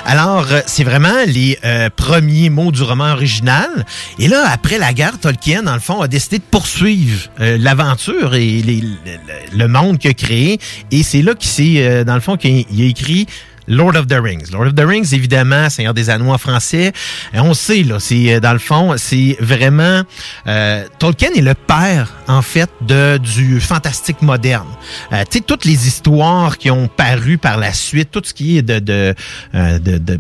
Alors, 0.06 0.46
euh, 0.52 0.62
c'est 0.68 0.84
vraiment 0.84 1.24
les 1.26 1.58
euh, 1.64 1.90
premiers 1.96 2.50
mots 2.50 2.72
du 2.72 2.84
roman 2.84 3.12
original. 3.12 3.86
Et 4.20 4.28
là, 4.28 4.48
après 4.52 4.78
la 4.78 4.94
guerre, 4.94 5.20
Tolkien, 5.20 5.64
dans 5.64 5.74
le 5.74 5.80
fond, 5.80 6.02
a 6.02 6.08
décidé 6.08 6.38
de 6.38 6.44
poursuivre 6.44 7.30
euh, 7.40 7.58
l'aventure 7.60 8.36
et 8.36 8.62
le, 8.62 9.68
monde 9.68 9.98
qu'il 9.98 10.12
a 10.12 10.14
créé. 10.14 10.60
Et 10.92 11.04
c'est 11.04 11.22
là 11.22 11.34
qu'il 11.34 11.50
s'est, 11.50 12.06
dans 12.06 12.16
le 12.16 12.22
fond, 12.22 12.38
qu'il 12.38 12.66
il 12.72 12.82
a 12.84 12.86
écrit 12.86 13.26
Lord 13.68 13.96
of 13.96 14.08
the 14.08 14.20
Rings. 14.22 14.52
Lord 14.52 14.68
of 14.68 14.76
the 14.76 14.86
Rings, 14.86 15.14
évidemment, 15.14 15.70
Seigneur 15.70 15.94
des 15.94 16.10
Anneaux 16.10 16.32
en 16.32 16.38
français. 16.38 16.94
On 17.34 17.54
sait, 17.54 17.84
là, 17.84 18.00
c'est 18.00 18.36
euh, 18.36 18.40
dans 18.40 18.54
le 18.54 18.60
fond, 18.60 18.96
c'est 18.98 19.38
vraiment 19.40 20.04
euh, 20.48 20.84
Tolkien 21.00 21.30
est 21.36 21.42
le 21.42 21.54
père, 21.54 22.14
en 22.28 22.42
fait, 22.42 22.70
de 22.82 23.18
du 23.18 23.60
fantastique 23.60 24.22
moderne. 24.22 24.68
Euh, 25.12 25.24
tu 25.30 25.40
sais, 25.40 25.44
toutes 25.44 25.66
les 25.66 25.88
histoires 25.88 26.58
qui 26.58 26.70
ont 26.70 26.88
paru 26.88 27.38
par 27.38 27.58
la 27.58 27.74
suite, 27.74 28.12
tout 28.12 28.22
ce 28.24 28.34
qui 28.34 28.58
est 28.58 28.62
de 28.62 28.80
de, 28.80 29.16
euh, 29.56 29.80
de, 29.80 29.98
de 29.98 30.20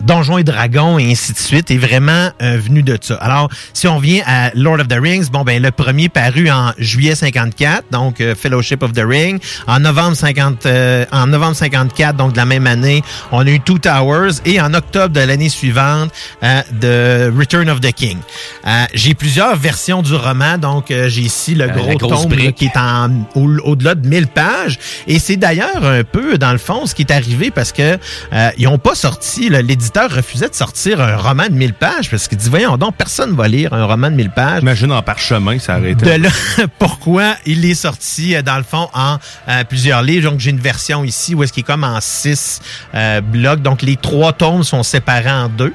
Donjons 0.00 0.38
et 0.38 0.44
Dragons 0.44 0.98
et 0.98 1.10
ainsi 1.10 1.32
de 1.32 1.38
suite 1.38 1.70
est 1.70 1.76
vraiment 1.78 2.30
euh, 2.42 2.56
venu 2.62 2.82
de 2.82 2.96
ça. 3.00 3.14
Alors, 3.16 3.48
si 3.74 3.88
on 3.88 3.98
vient 3.98 4.22
à 4.26 4.50
Lord 4.54 4.80
of 4.80 4.88
the 4.88 4.98
Rings, 5.00 5.28
bon 5.30 5.42
ben 5.42 5.60
le 5.62 5.70
premier 5.70 6.08
paru 6.08 6.50
en 6.50 6.72
juillet 6.78 7.14
54, 7.14 7.84
donc 7.90 8.20
euh, 8.20 8.34
Fellowship 8.34 8.82
of 8.82 8.92
the 8.92 9.02
Ring. 9.06 9.40
En 9.66 9.80
novembre 9.80 10.16
50, 10.16 10.66
euh, 10.66 11.04
en 11.12 11.26
novembre 11.26 11.56
54, 11.56 12.16
donc 12.16 12.32
de 12.32 12.36
la 12.38 12.44
même 12.46 12.66
année, 12.66 13.02
on 13.32 13.40
a 13.46 13.50
eu 13.50 13.60
Two 13.60 13.78
Towers 13.78 14.32
et 14.44 14.60
en 14.60 14.72
octobre 14.74 15.08
de 15.14 15.20
l'année 15.20 15.48
suivante, 15.48 16.10
euh, 16.42 16.62
The 16.80 17.36
Return 17.36 17.68
of 17.70 17.80
the 17.80 17.92
King. 17.92 18.18
Euh, 18.66 18.84
j'ai 18.94 19.14
plusieurs 19.14 19.56
versions 19.56 20.02
du 20.02 20.14
roman, 20.14 20.58
donc 20.58 20.90
euh, 20.90 21.08
j'ai 21.08 21.22
ici 21.22 21.54
le 21.54 21.66
gros 21.68 21.92
tome 21.98 22.10
là, 22.46 22.52
qui 22.52 22.66
est 22.66 22.76
en 22.76 23.10
au- 23.34 23.70
au-delà 23.70 23.94
de 23.94 24.06
1000 24.08 24.26
pages 24.28 24.78
et 25.06 25.18
c'est 25.18 25.36
d'ailleurs 25.36 25.84
un 25.84 26.04
peu 26.04 26.38
dans 26.38 26.52
le 26.52 26.58
fond 26.58 26.86
ce 26.86 26.94
qui 26.94 27.02
est 27.02 27.10
arrivé 27.12 27.50
parce 27.50 27.72
que 27.72 27.98
euh, 28.32 28.50
ils 28.58 28.68
ont 28.68 28.78
pas 28.78 28.94
sorti 28.94 29.48
là, 29.48 29.62
l'éditeur 29.78 30.10
refusait 30.10 30.48
de 30.48 30.54
sortir 30.56 31.00
un 31.00 31.16
roman 31.16 31.46
de 31.46 31.54
1000 31.54 31.72
pages 31.72 32.10
parce 32.10 32.26
qu'il 32.26 32.36
dit 32.36 32.50
voyons 32.50 32.76
donc 32.76 32.96
personne 32.96 33.36
va 33.36 33.46
lire 33.46 33.72
un 33.72 33.84
roman 33.84 34.10
de 34.10 34.16
1000 34.16 34.30
pages. 34.30 34.62
Imagine 34.62 34.90
en 34.90 35.02
parchemin, 35.02 35.60
ça 35.60 35.78
été. 35.78 36.04
De 36.04 36.22
là, 36.22 36.30
pourquoi 36.80 37.36
il 37.46 37.64
est 37.64 37.76
sorti, 37.76 38.34
euh, 38.34 38.42
dans 38.42 38.56
le 38.56 38.64
fond, 38.64 38.88
en 38.92 39.18
euh, 39.48 39.62
plusieurs 39.62 40.02
livres. 40.02 40.30
Donc, 40.30 40.40
j'ai 40.40 40.50
une 40.50 40.58
version 40.58 41.04
ici 41.04 41.34
où 41.36 41.44
est-ce 41.44 41.52
qu'il 41.52 41.60
est 41.60 41.66
comme 41.66 41.84
en 41.84 42.00
six 42.00 42.60
euh, 42.94 43.20
blocs. 43.20 43.62
Donc, 43.62 43.82
les 43.82 43.96
trois 43.96 44.32
tomes 44.32 44.64
sont 44.64 44.82
séparés 44.82 45.30
en 45.30 45.48
deux. 45.48 45.72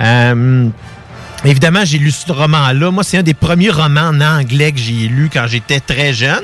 Euh, 0.00 0.68
Évidemment, 1.46 1.84
j'ai 1.84 1.98
lu 1.98 2.10
ce 2.10 2.32
roman-là. 2.32 2.90
Moi, 2.90 3.04
c'est 3.04 3.18
un 3.18 3.22
des 3.22 3.32
premiers 3.34 3.70
romans 3.70 4.08
en 4.08 4.20
anglais 4.20 4.72
que 4.72 4.78
j'ai 4.78 5.06
lu 5.06 5.30
quand 5.32 5.46
j'étais 5.46 5.78
très 5.78 6.12
jeune. 6.12 6.42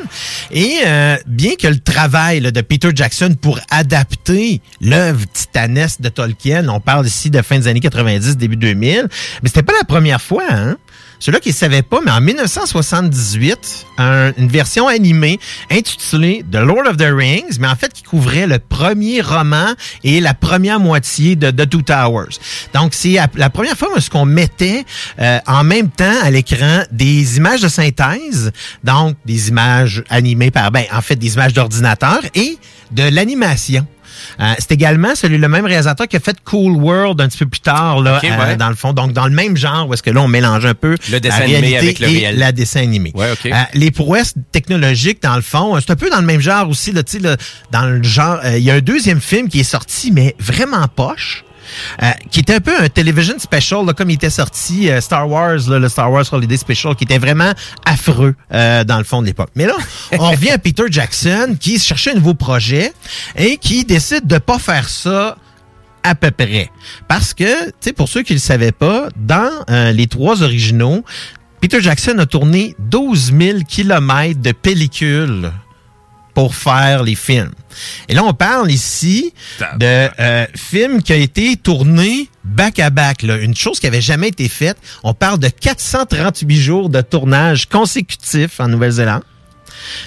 Et 0.52 0.76
euh, 0.86 1.16
bien 1.26 1.56
que 1.58 1.66
le 1.66 1.80
travail 1.80 2.40
de 2.40 2.60
Peter 2.60 2.90
Jackson 2.94 3.34
pour 3.40 3.58
adapter 3.68 4.60
l'œuvre 4.80 5.24
titanesque 5.32 6.00
de 6.02 6.08
Tolkien, 6.08 6.68
on 6.68 6.78
parle 6.78 7.04
ici 7.04 7.30
de 7.30 7.42
fin 7.42 7.58
des 7.58 7.66
années 7.66 7.80
90, 7.80 8.36
début 8.36 8.56
2000, 8.56 9.08
mais 9.42 9.48
c'était 9.48 9.64
pas 9.64 9.72
la 9.76 9.84
première 9.84 10.22
fois. 10.22 10.44
Hein? 10.48 10.76
Ceux-là 11.24 11.38
qui 11.38 11.50
ne 11.50 11.54
savaient 11.54 11.82
pas, 11.82 12.00
mais 12.04 12.10
en 12.10 12.20
1978, 12.20 13.86
un- 13.98 14.32
une 14.36 14.48
version 14.48 14.88
animée 14.88 15.38
intitulée 15.70 16.44
The 16.50 16.56
Lord 16.56 16.88
of 16.88 16.96
the 16.96 17.10
Rings, 17.16 17.58
mais 17.60 17.68
en 17.68 17.76
fait 17.76 17.92
qui 17.92 18.02
couvrait 18.02 18.48
le 18.48 18.58
premier 18.58 19.20
roman 19.20 19.66
et 20.02 20.20
la 20.20 20.34
première 20.34 20.80
moitié 20.80 21.36
de 21.36 21.52
The 21.52 21.68
Two 21.70 21.82
Towers. 21.82 22.38
Donc, 22.74 22.92
c'est 22.92 23.18
la- 23.36 23.50
première 23.50 23.76
fois 23.76 23.88
est-ce 23.96 24.10
qu'on 24.10 24.24
mettait 24.24 24.84
euh, 25.20 25.38
en 25.46 25.62
même 25.62 25.90
temps 25.90 26.16
à 26.24 26.30
l'écran 26.32 26.82
des 26.90 27.36
images 27.36 27.60
de 27.60 27.68
synthèse, 27.68 28.50
donc 28.82 29.16
des 29.24 29.48
images 29.48 30.02
animées 30.10 30.50
par, 30.50 30.72
ben, 30.72 30.84
en 30.92 31.02
fait, 31.02 31.14
des 31.14 31.34
images 31.34 31.52
d'ordinateur 31.52 32.18
et 32.34 32.58
de 32.90 33.04
l'animation. 33.04 33.86
Euh, 34.40 34.54
c'est 34.58 34.72
également 34.72 35.14
celui 35.14 35.38
le 35.38 35.48
même 35.48 35.64
réalisateur 35.66 36.08
qui 36.08 36.16
a 36.16 36.20
fait 36.20 36.36
Cool 36.44 36.72
World 36.76 37.20
un 37.20 37.28
petit 37.28 37.38
peu 37.38 37.46
plus 37.46 37.60
tard 37.60 38.00
là, 38.00 38.20
euh, 38.24 38.56
dans 38.56 38.68
le 38.68 38.74
fond 38.74 38.92
donc 38.92 39.12
dans 39.12 39.26
le 39.26 39.32
même 39.32 39.56
genre 39.56 39.88
où 39.88 39.94
est-ce 39.94 40.02
que 40.02 40.10
là 40.10 40.20
on 40.20 40.28
mélange 40.28 40.64
un 40.64 40.74
peu 40.74 40.96
Le 41.10 41.20
dessin 41.20 41.38
la 41.40 41.44
animé 41.44 41.76
avec 41.76 41.98
le 41.98 42.08
et 42.08 42.18
réel. 42.18 42.38
la 42.38 42.52
dessin 42.52 42.80
animé. 42.80 43.12
Ouais. 43.14 43.32
Euh, 43.46 43.50
les 43.74 43.90
prouesses 43.90 44.34
technologiques 44.52 45.22
dans 45.22 45.36
le 45.36 45.42
fond, 45.42 45.76
euh, 45.76 45.80
c'est 45.80 45.92
un 45.92 45.96
peu 45.96 46.10
dans 46.10 46.20
le 46.20 46.26
même 46.26 46.40
genre 46.40 46.68
aussi 46.68 46.92
là, 46.92 47.02
tu 47.02 47.18
sais 47.18 47.22
là, 47.22 47.36
dans 47.70 47.84
le 47.86 48.02
genre 48.02 48.38
euh, 48.44 48.58
il 48.58 48.64
y 48.64 48.70
a 48.70 48.74
un 48.74 48.80
deuxième 48.80 49.20
film 49.20 49.48
qui 49.48 49.60
est 49.60 49.64
sorti 49.64 50.10
mais 50.12 50.34
vraiment 50.38 50.86
poche. 50.88 51.44
Euh, 52.02 52.10
qui 52.30 52.40
était 52.40 52.54
un 52.54 52.60
peu 52.60 52.72
un 52.78 52.88
television 52.88 53.38
special, 53.38 53.84
là, 53.86 53.92
comme 53.92 54.10
il 54.10 54.14
était 54.14 54.30
sorti 54.30 54.90
euh, 54.90 55.00
Star 55.00 55.28
Wars, 55.28 55.58
là, 55.68 55.78
le 55.78 55.88
Star 55.88 56.10
Wars 56.10 56.24
Holiday 56.32 56.56
Special, 56.56 56.94
qui 56.94 57.04
était 57.04 57.18
vraiment 57.18 57.52
affreux 57.84 58.34
euh, 58.52 58.84
dans 58.84 58.98
le 58.98 59.04
fond 59.04 59.20
de 59.20 59.26
l'époque. 59.26 59.50
Mais 59.54 59.66
là, 59.66 59.76
on 60.12 60.30
revient 60.30 60.50
à 60.50 60.58
Peter 60.58 60.84
Jackson 60.90 61.56
qui 61.58 61.78
cherchait 61.78 62.12
un 62.12 62.14
nouveau 62.14 62.34
projet 62.34 62.92
et 63.36 63.56
qui 63.56 63.84
décide 63.84 64.26
de 64.26 64.38
pas 64.38 64.58
faire 64.58 64.88
ça 64.88 65.36
à 66.02 66.14
peu 66.14 66.30
près. 66.30 66.70
Parce 67.08 67.32
que, 67.32 67.66
tu 67.66 67.72
sais, 67.80 67.92
pour 67.92 68.08
ceux 68.08 68.22
qui 68.22 68.32
ne 68.32 68.38
le 68.38 68.42
savaient 68.42 68.72
pas, 68.72 69.08
dans 69.16 69.64
les 69.92 70.08
trois 70.08 70.42
originaux, 70.42 71.04
Peter 71.60 71.80
Jackson 71.80 72.18
a 72.18 72.26
tourné 72.26 72.74
12 72.80 73.32
000 73.38 73.58
kilomètres 73.68 74.40
de 74.40 74.50
pellicule 74.50 75.52
pour 76.34 76.54
faire 76.54 77.02
les 77.02 77.14
films. 77.14 77.52
Et 78.08 78.14
là, 78.14 78.24
on 78.24 78.34
parle 78.34 78.70
ici 78.70 79.32
de 79.78 80.08
euh, 80.20 80.46
films 80.54 81.02
qui 81.02 81.12
a 81.12 81.16
été 81.16 81.56
tourné 81.56 82.28
back 82.44 82.78
à 82.78 82.90
back. 82.90 83.22
Là. 83.22 83.36
Une 83.36 83.56
chose 83.56 83.80
qui 83.80 83.86
avait 83.86 84.00
jamais 84.00 84.28
été 84.28 84.48
faite. 84.48 84.76
On 85.02 85.14
parle 85.14 85.38
de 85.38 85.48
438 85.48 86.56
jours 86.56 86.88
de 86.88 87.00
tournage 87.00 87.68
consécutif 87.68 88.60
en 88.60 88.68
Nouvelle-Zélande. 88.68 89.22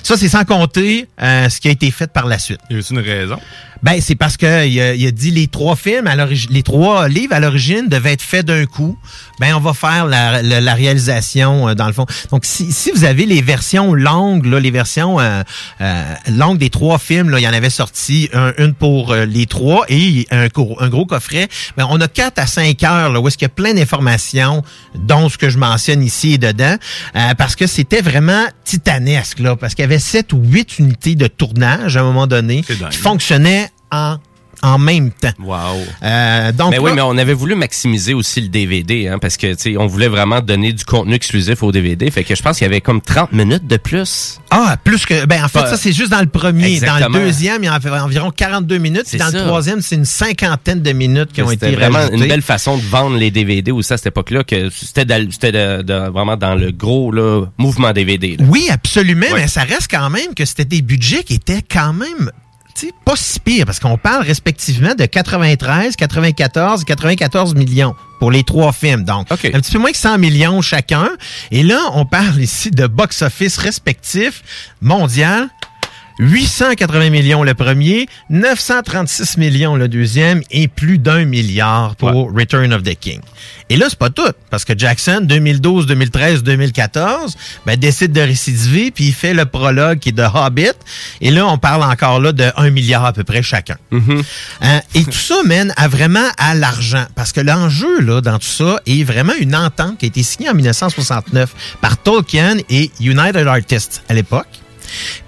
Ça, 0.03 0.15
c'est 0.17 0.29
sans 0.29 0.45
compter 0.45 1.07
euh, 1.21 1.49
ce 1.49 1.59
qui 1.59 1.67
a 1.67 1.71
été 1.71 1.91
fait 1.91 2.11
par 2.11 2.27
la 2.27 2.39
suite. 2.39 2.59
Y 2.69 2.75
a 2.75 2.81
une 2.91 2.99
raison? 2.99 3.39
Ben, 3.85 4.01
c'est 4.01 4.15
parce 4.15 4.35
que 4.35 4.65
il 4.65 4.81
a, 4.81 4.95
il 4.95 5.05
a 5.05 5.11
dit 5.11 5.29
les 5.29 5.45
trois 5.47 5.75
films, 5.75 6.07
à 6.07 6.15
l'origi- 6.15 6.47
les 6.49 6.63
trois 6.63 7.07
livres 7.07 7.33
à 7.35 7.39
l'origine 7.39 7.87
devaient 7.87 8.13
être 8.13 8.23
faits 8.23 8.43
d'un 8.45 8.65
coup. 8.65 8.97
Ben, 9.39 9.53
on 9.55 9.59
va 9.59 9.73
faire 9.75 10.07
la, 10.07 10.41
la- 10.41 10.59
la 10.59 10.73
réalisation 10.73 11.69
euh, 11.69 11.75
dans 11.75 11.85
le 11.85 11.93
fond. 11.93 12.07
Donc, 12.31 12.45
si, 12.45 12.71
si 12.71 12.89
vous 12.91 13.03
avez 13.03 13.27
les 13.27 13.43
versions 13.43 13.93
longues, 13.93 14.47
là, 14.47 14.59
les 14.59 14.71
versions 14.71 15.19
euh, 15.19 15.43
euh, 15.81 16.03
longues 16.31 16.57
des 16.57 16.71
trois 16.71 16.97
films, 16.97 17.29
là, 17.29 17.37
il 17.39 17.43
y 17.43 17.47
en 17.47 17.53
avait 17.53 17.69
sorti 17.69 18.27
un- 18.33 18.53
une 18.57 18.73
pour 18.73 19.11
euh, 19.11 19.25
les 19.25 19.45
trois 19.45 19.85
et 19.87 20.25
un, 20.31 20.47
gros- 20.47 20.77
un 20.81 20.89
gros 20.89 21.05
coffret. 21.05 21.47
Ben, 21.77 21.85
on 21.91 22.01
a 22.01 22.07
quatre 22.07 22.39
à 22.39 22.47
cinq 22.47 22.81
heures 22.83 23.11
là, 23.11 23.19
où 23.19 23.27
est-ce 23.27 23.37
qu'il 23.37 23.45
y 23.45 23.51
a 23.51 23.53
plein 23.53 23.75
d'informations, 23.75 24.63
dont 24.95 25.29
ce 25.29 25.37
que 25.37 25.49
je 25.49 25.59
mentionne 25.59 26.01
ici 26.01 26.33
et 26.33 26.37
dedans, 26.39 26.75
euh, 27.15 27.33
parce 27.37 27.55
que 27.55 27.67
c'était 27.67 28.01
vraiment 28.01 28.45
titanesque 28.63 29.39
là, 29.39 29.55
parce 29.55 29.75
qu'il 29.75 29.83
y 29.83 29.85
avait 29.85 29.99
sept 29.99 30.33
ou 30.33 30.41
huit 30.43 30.79
unités 30.79 31.13
de 31.13 31.27
tournage 31.27 31.97
à 31.97 31.99
un 31.99 32.03
moment 32.03 32.25
donné 32.25 32.63
qui 32.91 32.97
fonctionnaient 32.97 33.69
en 33.91 34.17
en 34.63 34.79
même 34.79 35.11
temps. 35.11 35.33
Wow. 35.43 35.57
Euh, 36.01 36.51
donc 36.53 36.71
mais 36.71 36.79
oui, 36.79 36.89
là- 36.91 36.95
mais 36.95 37.01
on 37.01 37.17
avait 37.17 37.33
voulu 37.33 37.55
maximiser 37.55 38.13
aussi 38.13 38.39
le 38.41 38.47
DVD, 38.47 39.09
hein, 39.09 39.19
parce 39.19 39.35
que 39.37 39.53
tu 39.53 39.77
on 39.77 39.85
voulait 39.85 40.07
vraiment 40.07 40.39
donner 40.39 40.71
du 40.71 40.83
contenu 40.85 41.13
exclusif 41.13 41.61
au 41.61 41.71
DVD. 41.73 42.09
Fait 42.09 42.23
que 42.23 42.33
je 42.35 42.41
pense 42.41 42.57
qu'il 42.57 42.65
y 42.65 42.69
avait 42.69 42.79
comme 42.81 43.01
30 43.01 43.33
minutes 43.33 43.67
de 43.67 43.75
plus. 43.77 44.39
Ah, 44.49 44.77
plus 44.83 45.05
que. 45.05 45.25
Ben, 45.25 45.43
en 45.43 45.49
fait, 45.49 45.59
Pas- 45.59 45.69
ça, 45.69 45.77
c'est 45.77 45.91
juste 45.91 46.09
dans 46.09 46.21
le 46.21 46.27
premier. 46.27 46.79
Dans 46.79 46.97
le 46.97 47.13
deuxième, 47.13 47.63
il 47.63 47.65
y 47.67 47.69
en 47.69 47.73
avait 47.73 47.89
environ 47.91 48.31
42 48.31 48.77
minutes. 48.77 49.03
Puis 49.07 49.19
dans 49.19 49.29
ça. 49.29 49.37
le 49.39 49.45
troisième, 49.45 49.81
c'est 49.81 49.95
une 49.95 50.05
cinquantaine 50.05 50.81
de 50.81 50.91
minutes 50.93 51.33
qui 51.33 51.41
ont 51.43 51.49
C'était 51.49 51.67
été 51.67 51.75
vraiment 51.75 51.99
rajoutées. 51.99 52.15
une 52.17 52.27
belle 52.27 52.41
façon 52.41 52.77
de 52.77 52.83
vendre 52.83 53.17
les 53.17 53.31
DVD 53.31 53.71
aussi 53.71 53.93
à 53.93 53.97
cette 53.97 54.07
époque-là, 54.07 54.45
que 54.45 54.69
c'était 54.69 55.05
vraiment 56.09 56.37
dans 56.37 56.55
le 56.55 56.71
gros 56.71 57.11
là, 57.11 57.45
mouvement 57.57 57.91
DVD. 57.91 58.37
là. 58.39 58.45
Oui, 58.49 58.67
absolument, 58.71 59.27
Ouais. 59.33 59.41
mais 59.41 59.47
ça 59.47 59.61
reste 59.63 59.91
quand 59.91 60.09
même 60.09 60.33
que 60.33 60.45
c'était 60.45 60.65
des 60.65 60.81
budgets 60.81 61.23
qui 61.23 61.35
étaient 61.35 61.61
quand 61.61 61.93
même 61.93 62.31
sais, 62.81 62.93
pas 63.05 63.15
si 63.15 63.39
pire, 63.39 63.65
parce 63.65 63.79
qu'on 63.79 63.97
parle 63.97 64.23
respectivement 64.23 64.95
de 64.95 65.05
93, 65.05 65.95
94 65.95 66.81
et 66.81 66.85
94 66.85 67.55
millions 67.55 67.95
pour 68.19 68.31
les 68.31 68.43
trois 68.43 68.71
films. 68.71 69.03
Donc, 69.03 69.31
un 69.31 69.35
petit 69.35 69.71
peu 69.71 69.79
moins 69.79 69.91
que 69.91 69.97
100 69.97 70.17
millions 70.17 70.61
chacun. 70.61 71.09
Et 71.51 71.63
là, 71.63 71.79
on 71.93 72.05
parle 72.05 72.41
ici 72.41 72.71
de 72.71 72.87
box-office 72.87 73.57
respectif 73.57 74.43
mondial. 74.81 75.49
880 76.19 77.09
millions 77.09 77.43
le 77.43 77.53
premier, 77.53 78.07
936 78.29 79.37
millions 79.37 79.75
le 79.75 79.87
deuxième 79.87 80.41
et 80.51 80.67
plus 80.67 80.97
d'un 80.97 81.25
milliard 81.25 81.95
pour 81.95 82.33
Return 82.33 82.73
of 82.73 82.83
the 82.83 82.95
King. 82.97 83.19
Et 83.69 83.77
là, 83.77 83.87
c'est 83.89 83.97
pas 83.97 84.09
tout, 84.09 84.31
parce 84.49 84.63
que 84.63 84.77
Jackson, 84.77 85.21
2012, 85.23 85.87
2013, 85.87 86.43
2014, 86.43 87.35
ben, 87.65 87.77
décide 87.77 88.11
de 88.11 88.21
récidiver, 88.21 88.91
puis 88.91 89.05
il 89.05 89.13
fait 89.13 89.33
le 89.33 89.45
prologue 89.45 89.99
qui 89.99 90.09
est 90.09 90.11
de 90.11 90.23
Hobbit. 90.23 90.71
Et 91.19 91.31
là, 91.31 91.47
on 91.47 91.57
parle 91.57 91.83
encore 91.83 92.19
là 92.19 92.31
de 92.31 92.45
1 92.55 92.69
milliard 92.69 93.05
à 93.05 93.13
peu 93.13 93.23
près 93.23 93.41
chacun. 93.41 93.77
Hein, 94.61 94.81
et 94.93 95.03
tout 95.03 95.11
ça 95.11 95.41
mène 95.45 95.73
à 95.77 95.87
vraiment 95.87 96.27
à 96.37 96.53
l'argent. 96.55 97.05
Parce 97.15 97.31
que 97.31 97.41
l'enjeu 97.41 98.01
là 98.01 98.21
dans 98.21 98.39
tout 98.39 98.45
ça 98.45 98.79
est 98.85 99.03
vraiment 99.03 99.33
une 99.39 99.55
entente 99.55 99.97
qui 99.97 100.05
a 100.05 100.07
été 100.07 100.23
signée 100.23 100.49
en 100.49 100.53
1969 100.53 101.77
par 101.81 101.97
Tolkien 101.97 102.57
et 102.69 102.91
United 102.99 103.47
Artists 103.47 104.03
à 104.09 104.13
l'époque 104.13 104.64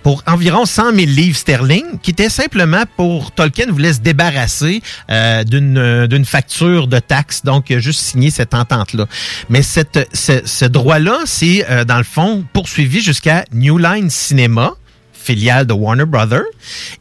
pour 0.03 0.23
environ 0.27 0.65
100 0.65 0.93
000 0.95 0.97
livres 1.07 1.37
sterling, 1.37 1.99
qui 2.01 2.11
était 2.11 2.29
simplement 2.29 2.83
pour 2.95 3.31
Tolkien 3.31 3.65
voulait 3.69 3.93
se 3.93 3.99
débarrasser 3.99 4.81
euh, 5.09 5.43
d'une 5.43 5.77
euh, 5.77 6.23
facture 6.23 6.87
de 6.87 6.99
taxes, 6.99 7.43
donc 7.43 7.73
juste 7.77 8.01
signé 8.01 8.29
cette 8.29 8.53
entente-là. 8.53 9.07
Mais 9.49 9.61
cette, 9.61 10.07
ce, 10.13 10.65
droit-là, 10.65 11.19
c'est 11.25 11.65
euh, 11.69 11.85
dans 11.85 11.97
le 11.97 12.03
fond 12.03 12.45
poursuivi 12.53 13.01
jusqu'à 13.01 13.45
New 13.53 13.77
Line 13.77 14.09
Cinema 14.09 14.73
filiale 15.13 15.65
de 15.65 15.73
Warner 15.73 16.05
Brother. 16.05 16.43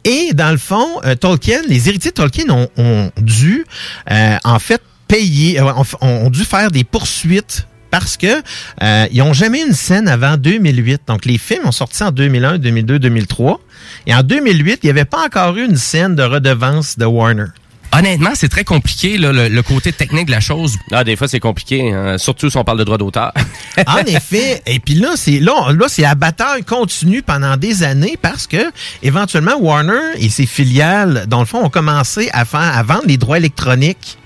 Et 0.04 0.32
dans 0.34 0.50
le 0.50 0.58
fond, 0.58 1.00
euh, 1.04 1.14
Tolkien, 1.14 1.60
les 1.68 1.88
héritiers 1.88 2.10
de 2.10 2.16
Tolkien 2.16 2.44
ont, 2.50 3.12
dû, 3.18 3.64
en 4.08 4.58
fait, 4.58 4.82
payer, 5.06 5.60
ont 6.00 6.30
dû 6.30 6.44
faire 6.44 6.70
des 6.70 6.82
poursuites 6.82 7.66
parce 7.98 8.18
que 8.18 8.42
euh, 8.82 9.06
ils 9.10 9.22
ont 9.22 9.32
jamais 9.32 9.62
eu 9.62 9.66
une 9.66 9.72
scène 9.72 10.06
avant 10.06 10.36
2008. 10.36 11.02
Donc 11.06 11.24
les 11.24 11.38
films 11.38 11.62
ont 11.64 11.72
sorti 11.72 12.02
en 12.02 12.10
2001, 12.10 12.58
2002, 12.58 12.98
2003. 12.98 13.58
Et 14.06 14.14
en 14.14 14.22
2008, 14.22 14.80
il 14.82 14.86
n'y 14.86 14.90
avait 14.90 15.06
pas 15.06 15.24
encore 15.24 15.56
eu 15.56 15.64
une 15.64 15.78
scène 15.78 16.14
de 16.14 16.22
redevance 16.22 16.98
de 16.98 17.06
Warner. 17.06 17.46
Honnêtement, 17.92 18.32
c'est 18.34 18.50
très 18.50 18.64
compliqué, 18.64 19.16
là, 19.16 19.32
le, 19.32 19.48
le 19.48 19.62
côté 19.62 19.92
technique 19.92 20.26
de 20.26 20.32
la 20.32 20.40
chose. 20.40 20.76
Ah, 20.92 21.04
des 21.04 21.16
fois, 21.16 21.26
c'est 21.28 21.40
compliqué, 21.40 21.90
hein, 21.90 22.18
surtout 22.18 22.50
si 22.50 22.58
on 22.58 22.64
parle 22.64 22.78
de 22.78 22.84
droit 22.84 22.98
d'auteur. 22.98 23.32
en 23.86 23.98
effet. 24.00 24.60
Et 24.66 24.78
puis 24.78 24.94
là, 24.94 25.12
c'est 25.16 25.40
là, 25.40 25.72
là 25.72 25.86
c'est 25.88 26.02
la 26.02 26.14
bataille 26.14 26.64
continue 26.64 27.22
pendant 27.22 27.56
des 27.56 27.82
années 27.82 28.18
parce 28.20 28.46
que 28.46 28.70
éventuellement 29.02 29.56
Warner 29.58 30.18
et 30.18 30.28
ses 30.28 30.44
filiales, 30.44 31.24
dans 31.28 31.40
le 31.40 31.46
fond, 31.46 31.64
ont 31.64 31.70
commencé 31.70 32.28
à 32.34 32.44
faire 32.44 32.60
à 32.60 32.82
vendre 32.82 33.06
les 33.06 33.16
droits 33.16 33.38
électroniques. 33.38 34.18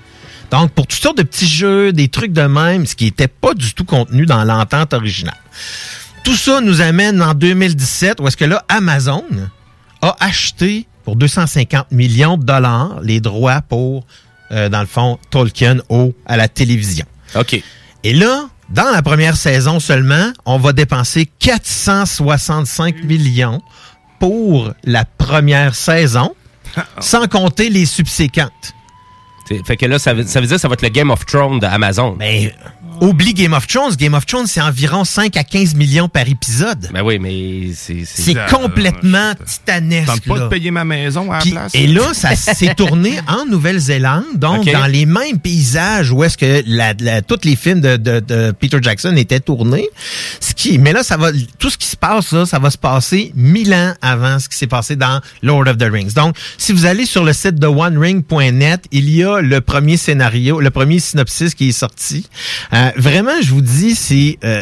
Donc, 0.51 0.71
pour 0.71 0.85
toutes 0.85 1.01
sortes 1.01 1.17
de 1.17 1.23
petits 1.23 1.47
jeux, 1.47 1.93
des 1.93 2.09
trucs 2.09 2.33
de 2.33 2.41
même, 2.41 2.85
ce 2.85 2.95
qui 2.95 3.05
n'était 3.05 3.29
pas 3.29 3.53
du 3.53 3.73
tout 3.73 3.85
contenu 3.85 4.25
dans 4.25 4.43
l'entente 4.43 4.93
originale. 4.93 5.37
Tout 6.23 6.35
ça 6.35 6.61
nous 6.61 6.81
amène 6.81 7.21
en 7.21 7.33
2017, 7.33 8.19
où 8.19 8.27
est-ce 8.27 8.37
que 8.37 8.45
là, 8.45 8.63
Amazon 8.67 9.23
a 10.01 10.15
acheté 10.19 10.87
pour 11.03 11.15
250 11.15 11.91
millions 11.91 12.37
de 12.37 12.43
dollars 12.43 12.99
les 13.01 13.21
droits 13.21 13.61
pour, 13.61 14.05
euh, 14.51 14.69
dans 14.69 14.81
le 14.81 14.87
fond, 14.87 15.17
Tolkien 15.29 15.77
au, 15.89 16.13
à 16.25 16.37
la 16.37 16.47
télévision. 16.47 17.05
OK. 17.35 17.63
Et 18.03 18.13
là, 18.13 18.49
dans 18.69 18.91
la 18.91 19.01
première 19.01 19.37
saison 19.37 19.79
seulement, 19.79 20.31
on 20.45 20.57
va 20.57 20.73
dépenser 20.73 21.29
465 21.39 23.03
millions 23.03 23.61
pour 24.19 24.73
la 24.83 25.05
première 25.05 25.75
saison, 25.75 26.35
sans 26.99 27.27
compter 27.27 27.69
les 27.69 27.85
subséquentes. 27.85 28.73
Fait 29.65 29.77
que 29.77 29.85
là, 29.85 29.99
ça 29.99 30.13
veut, 30.13 30.23
ça 30.23 30.39
veut 30.39 30.47
dire 30.47 30.55
que 30.55 30.61
ça 30.61 30.67
va 30.67 30.73
être 30.73 30.81
le 30.81 30.89
Game 30.89 31.11
of 31.11 31.25
Thrones 31.25 31.59
d'Amazon. 31.59 32.15
Mais 32.17 32.53
oublie 33.01 33.33
Game 33.33 33.51
of 33.53 33.67
Thrones. 33.67 33.95
Game 33.97 34.13
of 34.13 34.25
Thrones, 34.25 34.47
c'est 34.47 34.61
environ 34.61 35.03
5 35.03 35.35
à 35.35 35.43
15 35.43 35.75
millions 35.75 36.07
par 36.07 36.27
épisode. 36.29 36.89
Ben 36.93 37.01
oui, 37.01 37.19
mais 37.19 37.73
c'est... 37.75 38.03
C'est 38.05 38.35
complètement 38.49 39.33
titanesque. 39.45 40.07
Tente 40.07 40.21
pas 40.27 40.37
là. 40.37 40.43
de 40.45 40.49
payer 40.49 40.71
ma 40.71 40.85
maison 40.85 41.31
à 41.31 41.39
la 41.39 41.51
place. 41.51 41.71
et 41.75 41.87
là, 41.87 42.13
ça 42.13 42.35
s'est 42.35 42.73
tourné 42.75 43.19
en 43.27 43.45
Nouvelle-Zélande, 43.45 44.23
donc 44.35 44.65
dans 44.71 44.85
les 44.85 45.05
mêmes 45.05 45.39
paysages 45.39 46.11
où 46.11 46.23
est-ce 46.23 46.37
que 46.37 46.63
la, 46.67 46.93
la- 46.99 47.21
tous 47.21 47.39
les 47.43 47.55
films 47.55 47.81
de, 47.81 47.97
de- 47.97 48.19
de 48.19 48.51
Peter 48.51 48.77
Jackson 48.81 49.15
étaient 49.17 49.39
tournés. 49.39 49.87
Ce 50.39 50.53
qui, 50.53 50.77
mais 50.77 50.93
là, 50.93 51.03
ça 51.03 51.17
va, 51.17 51.31
tout 51.59 51.69
ce 51.69 51.77
qui 51.77 51.87
se 51.87 51.97
passe 51.97 52.31
là, 52.31 52.45
ça 52.45 52.59
va 52.59 52.69
se 52.69 52.77
passer 52.77 53.31
mille 53.35 53.73
ans 53.73 53.93
avant 54.01 54.37
ce 54.39 54.47
qui 54.47 54.57
s'est 54.57 54.67
passé 54.67 54.95
dans 54.95 55.21
Lord 55.41 55.67
of 55.67 55.77
the 55.77 55.89
Rings. 55.91 56.13
Donc, 56.13 56.35
si 56.57 56.71
vous 56.71 56.85
allez 56.85 57.05
sur 57.07 57.23
le 57.23 57.33
site 57.33 57.55
de 57.55 57.67
OneRing.net, 57.67 58.85
il 58.91 59.09
y 59.09 59.23
a 59.23 59.41
le 59.41 59.61
premier 59.61 59.97
scénario, 59.97 60.59
le 60.59 60.69
premier 60.69 60.99
synopsis 60.99 61.55
qui 61.55 61.69
est 61.69 61.71
sorti. 61.71 62.27
Euh, 62.73 62.90
vraiment, 62.95 63.41
je 63.41 63.51
vous 63.51 63.61
dis, 63.61 63.95
c'est 63.95 64.37
euh, 64.43 64.61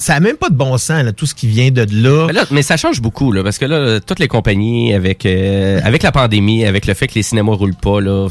ça 0.00 0.14
a 0.14 0.20
même 0.20 0.36
pas 0.36 0.48
de 0.48 0.54
bon 0.54 0.78
sens 0.78 1.04
là, 1.04 1.12
tout 1.12 1.26
ce 1.26 1.34
qui 1.34 1.46
vient 1.46 1.70
de 1.70 1.86
là. 1.90 2.26
Mais, 2.26 2.32
là, 2.32 2.44
mais 2.50 2.62
ça 2.62 2.76
change 2.76 3.00
beaucoup, 3.00 3.32
là, 3.32 3.44
parce 3.44 3.58
que 3.58 3.66
là, 3.66 4.00
toutes 4.00 4.18
les 4.18 4.28
compagnies, 4.28 4.94
avec 4.94 5.26
euh, 5.26 5.80
avec 5.84 6.02
la 6.02 6.10
pandémie, 6.10 6.64
avec 6.64 6.86
le 6.86 6.94
fait 6.94 7.06
que 7.06 7.14
les 7.14 7.22
cinémas 7.22 7.52
roulent 7.52 7.74
pas, 7.74 8.00
là, 8.00 8.28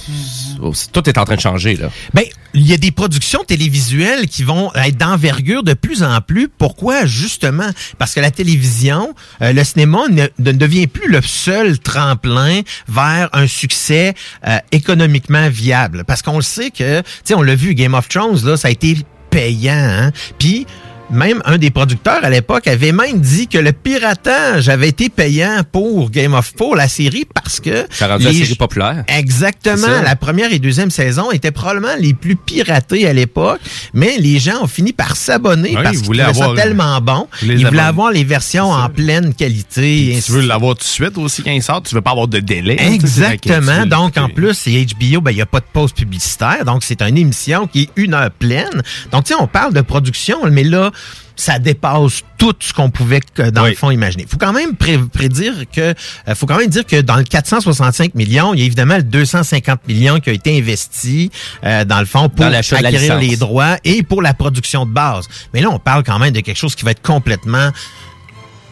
oh, 0.62 0.74
tout 0.92 1.08
est 1.08 1.18
en 1.18 1.26
train 1.26 1.36
de 1.36 1.42
changer, 1.42 1.76
là. 1.76 1.92
Ben, 2.14 2.24
il 2.56 2.68
y 2.68 2.74
a 2.74 2.78
des 2.78 2.90
productions 2.90 3.44
télévisuelles 3.44 4.28
qui 4.28 4.44
vont 4.44 4.74
être 4.74 4.98
d'envergure 4.98 5.62
de 5.62 5.76
plus 5.76 6.02
en 6.02 6.20
plus. 6.22 6.50
Pourquoi? 6.50 7.06
Justement, 7.06 7.70
parce 8.00 8.16
que 8.16 8.20
la 8.20 8.32
télévision, 8.32 9.14
euh, 9.44 9.54
le 9.54 9.64
cinéma 9.64 10.08
ne, 10.10 10.26
ne 10.40 10.52
devient 10.52 10.88
plus 10.88 11.08
le 11.08 11.22
seul 11.22 11.78
tremplin 11.78 12.62
vers 12.88 13.30
un 13.34 13.46
succès 13.46 14.16
euh, 14.48 14.58
économiquement 14.72 15.48
viable. 15.50 16.04
Parce 16.08 16.24
qu'on 16.24 16.38
le 16.38 16.42
sait 16.42 16.72
que, 16.72 17.02
tu 17.02 17.06
sais, 17.26 17.34
on 17.36 17.44
l'a 17.44 17.54
vu, 17.54 17.76
Game 17.76 17.94
of 17.94 18.10
Thrones, 18.10 18.44
là, 18.44 18.58
ça 18.58 18.70
a 18.70 18.72
été 18.72 18.98
payant. 19.30 19.74
Hein? 19.74 20.12
Puis, 20.38 20.68
même 21.12 21.42
un 21.46 21.58
des 21.58 21.72
producteurs 21.72 22.24
à 22.24 22.30
l'époque 22.30 22.68
avait 22.68 22.92
même 22.92 23.20
dit 23.20 23.48
que 23.48 23.58
le 23.58 23.72
piratage 23.72 24.70
avait 24.70 24.90
été 24.90 25.10
payant 25.10 25.62
pour 25.72 26.10
Game 26.12 26.34
of 26.34 26.54
pour 26.54 26.76
la 26.76 26.88
série 26.88 27.26
parce 27.34 27.60
que 27.60 27.86
Ça 27.90 28.08
rendu 28.08 28.26
la 28.26 28.34
série 28.34 28.56
populaire. 28.56 29.04
Exactement. 29.08 30.02
La 30.04 30.16
première 30.16 30.52
et 30.54 30.60
deuxième 30.60 30.92
saison 30.92 31.32
étaient 31.32 31.52
probablement 31.52 31.96
les 32.00 32.14
plus 32.14 32.36
piratées 32.36 33.08
à 33.08 33.14
l'époque, 33.14 33.60
mais 33.94 34.18
les 34.20 34.40
gens 34.40 34.64
ont 34.64 34.68
fini 34.68 34.94
par 34.94 35.16
s'abonner 35.16 35.70
Oui, 35.76 35.84
parce 35.84 35.96
ils 35.96 36.00
qu'ils 36.00 36.06
voulaient 36.06 36.34
ça 36.34 36.50
tellement 36.56 37.00
bon. 37.02 37.28
Ils 37.42 37.66
voulaient 37.66 37.80
avoir 37.80 38.12
les 38.12 38.24
versions 38.24 38.72
en 38.72 38.90
pleine 38.90 39.34
qualité. 39.34 40.16
et 40.18 40.22
tu 40.22 40.32
veux 40.32 40.42
l'avoir 40.42 40.76
tout 40.76 40.84
de 40.84 40.88
suite 40.88 41.18
aussi 41.18 41.42
quand 41.44 41.52
il 41.52 41.64
sort, 41.64 41.82
tu 41.82 41.96
veux 41.96 42.02
pas 42.02 42.12
avoir 42.12 42.28
de 42.28 42.40
délai. 42.40 42.78
hein, 42.80 42.92
Exactement. 42.94 43.86
Donc, 43.86 44.18
en 44.18 44.30
plus, 44.30 44.54
c'est 44.54 44.72
HBO, 44.72 45.22
ben, 45.22 45.32
il 45.32 45.36
n'y 45.36 45.42
a 45.42 45.46
pas 45.46 45.60
de 45.60 45.66
pause 45.72 45.92
publicitaire. 45.92 46.64
Donc, 46.66 46.84
c'est 46.84 47.02
une 47.02 47.18
émission 47.18 47.68
qui 47.68 47.84
est 47.84 47.90
une 47.96 48.14
heure 48.14 48.32
pleine. 48.32 48.82
Donc, 49.12 49.26
tu 49.26 49.34
sais, 49.34 49.40
on 49.40 49.48
parle 49.48 49.74
de 49.74 49.82
production, 49.82 50.38
mais 50.52 50.64
là, 50.64 50.92
ça 51.40 51.58
dépasse 51.60 52.22
tout 52.38 52.54
ce 52.60 52.74
qu'on 52.74 52.90
pouvait, 52.90 53.22
dans 53.54 53.66
le 53.66 53.74
fond, 53.76 53.92
imaginer. 53.92 54.26
faut 54.30 54.38
quand 54.38 54.54
même 54.54 54.76
pré- 54.76 54.98
prédire 54.98 55.54
que, 55.74 55.82
euh, 56.28 56.36
faut 56.36 56.46
quand 56.46 56.58
même 56.58 56.70
dire 56.70 56.86
que 56.86 57.02
dans 57.02 57.16
le 57.18 57.24
465 57.24 58.14
millions, 58.16 58.54
il 58.54 58.60
y 58.60 58.64
a 58.64 58.66
évidemment 58.66 58.98
le 58.98 59.04
250 59.04 59.88
millions 59.88 60.20
qui 60.20 60.30
a 60.30 60.34
été 60.34 60.58
investi, 60.58 61.32
euh, 61.64 61.86
dans 61.86 62.00
le 62.00 62.06
fond, 62.06 62.30
pour 62.30 62.46
acquérir 62.88 63.14
les 63.20 63.38
droits 63.38 63.78
et 63.84 64.04
pour 64.04 64.22
la 64.22 64.34
production 64.34 64.86
de 64.86 64.92
base. 64.92 65.28
Mais 65.54 65.62
là, 65.62 65.70
on 65.72 65.80
parle 65.80 66.04
quand 66.04 66.20
même 66.20 66.32
de 66.34 66.42
quelque 66.42 66.58
chose 66.58 66.76
qui 66.76 66.84
va 66.86 66.92
être 66.92 67.02
complètement 67.02 67.70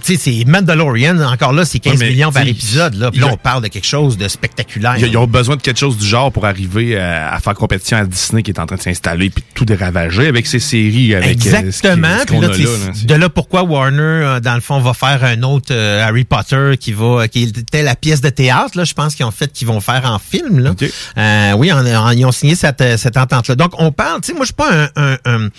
tu 0.04 0.16
sais, 0.16 0.20
c'est 0.42 0.46
Mandalorian, 0.46 1.20
encore 1.22 1.54
là, 1.54 1.66
c'est 1.66 1.80
15 1.80 1.94
Ouais, 1.94 2.00
mais, 2.00 2.10
millions 2.12 2.32
par 2.32 2.46
épisode. 2.48 2.94
Là. 2.96 3.12
Puis 3.12 3.20
là, 3.20 3.28
on 3.32 3.38
parle 3.38 3.64
de 3.64 3.68
quelque 3.68 3.88
chose 3.88 4.18
de 4.18 4.28
spectaculaire. 4.28 4.96
Ils, 4.98 5.18
ont 5.18 5.28
besoin 5.28 5.56
de 5.56 5.62
quelque 5.62 5.80
chose 5.80 5.98
du 5.98 6.06
genre 6.06 6.32
pour 6.32 6.46
arriver 6.46 6.98
à, 6.98 7.34
à 7.34 7.40
faire 7.40 7.54
compétition 7.56 7.98
à 7.98 8.06
Disney 8.06 8.44
qui 8.44 8.52
est 8.52 8.60
en 8.60 8.66
train 8.66 8.76
de 8.78 8.82
s'installer 8.82 9.30
puis 9.30 9.44
tout 9.54 9.66
déravager 9.66 10.28
avec 10.28 10.48
ses 10.48 10.60
séries. 10.60 11.16
Avec, 11.16 11.38
euh, 11.38 11.42
ce 11.42 11.50
qui- 11.50 11.56
Exactement. 11.56 12.08
ce 12.28 12.34
là, 12.34 12.48
a 12.48 13.06
de 13.08 13.14
là 13.16 13.30
pourquoi 13.30 13.64
Warner, 13.64 14.02
euh, 14.02 14.40
dans 14.40 14.56
le 14.56 14.62
fond, 14.62 14.80
va 14.80 14.94
faire 14.94 15.24
un 15.24 15.42
autre 15.44 15.68
euh, 15.72 16.06
Harry 16.08 16.24
Potter 16.26 16.76
qui 16.80 16.94
va, 16.94 17.28
qui 17.28 17.44
était 17.44 17.84
la 17.84 17.96
pièce 17.96 18.22
de 18.22 18.30
théâtre. 18.30 18.78
Là, 18.78 18.84
je 18.84 18.94
pense 18.94 19.16
qu'ils 19.16 19.26
ont 19.26 19.32
fait, 19.32 19.52
qu'ils 19.52 19.68
vont 19.68 19.82
faire 19.82 20.04
en 20.06 20.20
film. 20.20 20.60
Là. 20.60 20.74
Euh, 21.18 21.54
oui, 21.58 21.72
en- 21.72 21.86
en- 21.86 22.12
ils 22.12 22.26
ont 22.26 22.32
signé 22.32 22.56
cette, 22.56 22.84
cette 22.98 23.18
entente-là. 23.18 23.56
Donc, 23.56 23.74
on 23.80 23.92
parle. 23.92 24.22
Tu 24.22 24.28
sais, 24.28 24.34
moi, 24.34 24.44
je 24.44 24.48
suis 24.48 24.54
pas 24.54 24.72
un. 24.72 24.90
un, 24.96 25.18
un- 25.26 25.50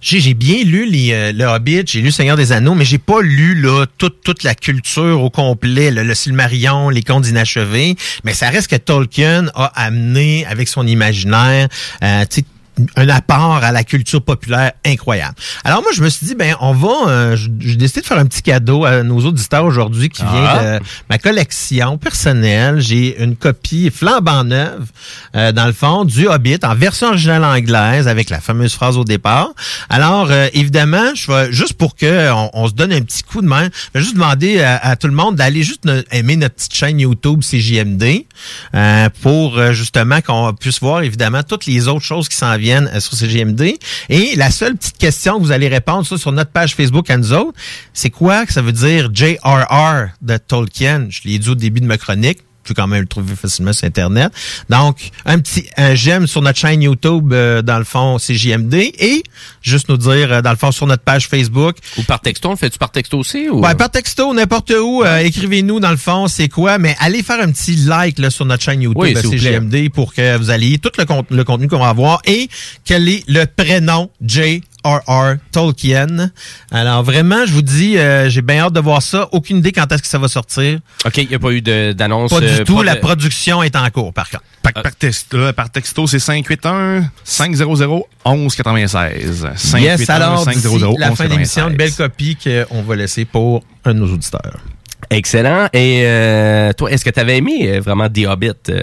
j'ai, 0.00 0.20
j'ai 0.20 0.34
bien 0.34 0.62
lu 0.64 0.86
les, 0.90 1.32
le 1.32 1.44
Hobbit, 1.44 1.82
j'ai 1.86 2.00
lu 2.00 2.10
Seigneur 2.10 2.36
des 2.36 2.52
Anneaux, 2.52 2.74
mais 2.74 2.84
j'ai 2.84 2.98
pas 2.98 3.20
lu 3.22 3.54
là 3.60 3.83
toute 3.86 4.22
toute 4.22 4.42
la 4.42 4.54
culture 4.54 5.22
au 5.22 5.30
complet, 5.30 5.90
le, 5.90 6.02
le 6.02 6.14
les 6.90 7.02
Contes 7.02 7.28
inachevés. 7.28 7.96
Mais 8.24 8.34
ça 8.34 8.48
reste 8.50 8.68
que 8.68 8.76
Tolkien 8.76 9.46
a 9.54 9.66
amené 9.74 10.46
avec 10.46 10.68
son 10.68 10.86
imaginaire. 10.86 11.68
Euh, 12.02 12.24
un 12.96 13.08
apport 13.08 13.56
à 13.62 13.70
la 13.72 13.84
culture 13.84 14.22
populaire 14.22 14.72
incroyable. 14.84 15.34
Alors 15.64 15.82
moi, 15.82 15.90
je 15.94 16.02
me 16.02 16.08
suis 16.08 16.26
dit, 16.26 16.34
ben 16.34 16.56
on 16.60 16.72
va, 16.72 16.88
euh, 17.08 17.36
je- 17.36 17.48
j'ai 17.60 17.76
décidé 17.76 18.00
de 18.00 18.06
faire 18.06 18.18
un 18.18 18.26
petit 18.26 18.42
cadeau 18.42 18.84
à 18.84 19.02
nos 19.02 19.20
auditeurs 19.24 19.64
aujourd'hui 19.64 20.08
qui 20.08 20.22
vient 20.22 20.30
Ah. 20.34 20.78
de 20.78 20.84
ma 21.08 21.18
collection 21.18 21.98
personnelle. 21.98 22.80
J'ai 22.80 23.22
une 23.22 23.36
copie 23.36 23.90
flambant 23.90 24.44
neuve, 24.44 24.86
euh, 25.36 25.52
dans 25.52 25.66
le 25.66 25.72
fond, 25.72 26.04
du 26.04 26.26
Hobbit 26.26 26.58
en 26.64 26.74
version 26.74 27.08
originale 27.08 27.44
anglaise 27.44 28.08
avec 28.08 28.30
la 28.30 28.40
fameuse 28.40 28.74
phrase 28.74 28.96
au 28.98 29.04
départ. 29.04 29.50
Alors, 29.88 30.28
euh, 30.30 30.48
évidemment, 30.52 31.14
je 31.14 31.30
vais, 31.30 31.52
juste 31.52 31.74
pour 31.74 31.94
que 31.94 32.30
on, 32.32 32.50
on 32.54 32.68
se 32.68 32.72
donne 32.72 32.92
un 32.92 33.00
petit 33.02 33.22
coup 33.22 33.40
de 33.40 33.46
main, 33.46 33.68
je 33.94 33.98
vais 33.98 34.02
juste 34.02 34.14
demander 34.14 34.60
à, 34.62 34.76
à 34.78 34.96
tout 34.96 35.06
le 35.06 35.14
monde 35.14 35.36
d'aller 35.36 35.62
juste 35.62 35.88
aimer 36.10 36.36
notre 36.36 36.54
petite 36.56 36.74
chaîne 36.74 36.98
YouTube 36.98 37.42
CJMD 37.42 38.26
euh, 38.74 39.08
pour 39.22 39.58
euh, 39.58 39.72
justement 39.72 40.20
qu'on 40.20 40.52
puisse 40.54 40.80
voir 40.80 41.02
évidemment 41.02 41.42
toutes 41.44 41.66
les 41.66 41.86
autres 41.88 42.04
choses 42.04 42.28
qui 42.28 42.36
s'en 42.36 42.56
viennent 42.56 42.63
euh, 42.72 43.00
sur 43.00 43.14
CGMD. 43.14 43.76
Et 44.08 44.36
la 44.36 44.50
seule 44.50 44.76
petite 44.76 44.98
question 44.98 45.38
que 45.38 45.44
vous 45.44 45.52
allez 45.52 45.68
répondre 45.68 46.06
ça, 46.06 46.18
sur 46.18 46.32
notre 46.32 46.50
page 46.50 46.74
Facebook 46.74 47.10
à 47.10 47.16
nous 47.16 47.32
autres, 47.32 47.58
c'est 47.92 48.10
quoi 48.10 48.46
que 48.46 48.52
ça 48.52 48.62
veut 48.62 48.72
dire 48.72 49.10
J.R.R. 49.12 50.08
de 50.22 50.36
Tolkien? 50.36 51.06
Je 51.10 51.20
l'ai 51.24 51.38
dit 51.38 51.48
au 51.48 51.54
début 51.54 51.80
de 51.80 51.86
ma 51.86 51.98
chronique. 51.98 52.38
Tu 52.64 52.72
peux 52.72 52.80
quand 52.80 52.86
même 52.86 53.00
le 53.02 53.06
trouver 53.06 53.36
facilement 53.36 53.72
sur 53.74 53.86
Internet. 53.86 54.32
Donc, 54.70 55.10
un 55.26 55.38
petit 55.38 55.66
un 55.76 55.94
j'aime 55.94 56.26
sur 56.26 56.40
notre 56.40 56.58
chaîne 56.58 56.80
YouTube, 56.82 57.32
euh, 57.32 57.60
dans 57.62 57.78
le 57.78 57.84
fond, 57.84 58.16
CJMD. 58.18 58.74
Et 58.74 59.22
juste 59.60 59.88
nous 59.90 59.98
dire, 59.98 60.32
euh, 60.32 60.40
dans 60.42 60.50
le 60.50 60.56
fond, 60.56 60.72
sur 60.72 60.86
notre 60.86 61.02
page 61.02 61.28
Facebook. 61.28 61.76
Ou 61.98 62.02
par 62.04 62.20
texto, 62.20 62.48
on 62.48 62.52
le 62.52 62.56
fait-tu 62.56 62.78
par 62.78 62.90
texto 62.90 63.18
aussi? 63.18 63.48
Ou... 63.50 63.60
Ouais, 63.60 63.74
par 63.74 63.90
texto, 63.90 64.32
n'importe 64.32 64.70
où. 64.70 65.02
euh, 65.04 65.18
Écrivez-nous, 65.18 65.78
dans 65.80 65.90
le 65.90 65.96
fond, 65.98 66.26
c'est 66.26 66.48
quoi. 66.48 66.78
Mais 66.78 66.96
allez 67.00 67.22
faire 67.22 67.40
un 67.40 67.50
petit 67.52 67.76
like 67.76 68.18
là, 68.18 68.30
sur 68.30 68.46
notre 68.46 68.62
chaîne 68.62 68.80
YouTube 68.80 69.02
Oui, 69.02 69.12
plaît. 69.12 69.22
CGMD 69.22 69.90
pour 69.92 70.14
que 70.14 70.36
vous 70.38 70.50
ayez 70.50 70.78
tout 70.78 70.90
le, 70.98 71.04
con- 71.04 71.24
le 71.30 71.44
contenu 71.44 71.68
qu'on 71.68 71.78
va 71.80 71.88
avoir. 71.90 72.20
Et 72.24 72.48
quel 72.84 73.08
est 73.08 73.24
le 73.28 73.44
prénom 73.46 74.10
J.R.R. 74.94 75.36
Tolkien. 75.50 76.30
Alors, 76.70 77.02
vraiment, 77.02 77.46
je 77.46 77.52
vous 77.52 77.62
dis, 77.62 77.96
euh, 77.98 78.28
j'ai 78.28 78.42
bien 78.42 78.60
hâte 78.64 78.72
de 78.74 78.80
voir 78.80 79.00
ça. 79.02 79.28
Aucune 79.32 79.58
idée 79.58 79.72
quand 79.72 79.90
est-ce 79.90 80.02
que 80.02 80.08
ça 80.08 80.18
va 80.18 80.28
sortir. 80.28 80.78
OK, 81.06 81.16
il 81.16 81.28
n'y 81.28 81.34
a 81.34 81.38
pas 81.38 81.50
eu 81.52 81.62
d'annonce. 81.62 82.30
Pas 82.30 82.42
euh, 82.42 82.58
du 82.58 82.64
tout. 82.64 82.78
de- 82.80 82.84
La 82.84 82.96
production 82.96 83.62
est 83.62 83.74
en 83.76 83.88
cours, 83.90 84.12
par 84.12 84.28
contre. 84.28 84.44
Par, 84.62 84.72
par 84.82 84.94
texto, 84.94 85.38
là, 85.38 85.52
par 85.52 85.70
texto, 85.70 86.06
c'est 86.06 86.18
581 86.18 87.10
500 87.24 87.64
1196. 88.26 89.48
581 89.56 89.78
Yes, 89.80 90.10
alors, 90.10 90.44
500 90.44 90.60
d'ici 90.78 90.96
la 90.98 91.14
fin 91.14 91.24
de 91.24 91.30
l'émission, 91.30 91.68
une 91.68 91.72
1196. 91.72 91.76
belle 91.76 91.92
copie 91.94 92.36
qu'on 92.70 92.82
va 92.82 92.96
laisser 92.96 93.24
pour 93.24 93.62
un 93.84 93.94
de 93.94 93.98
nos 93.98 94.12
auditeurs. 94.12 94.58
Excellent. 95.10 95.68
Et 95.72 96.02
euh, 96.04 96.72
toi, 96.72 96.90
est-ce 96.90 97.04
que 97.04 97.10
tu 97.10 97.20
avais 97.20 97.36
aimé 97.38 97.68
euh, 97.68 97.80
vraiment 97.80 98.08
The 98.08 98.26
Hobbit? 98.26 98.52
euh? 98.70 98.82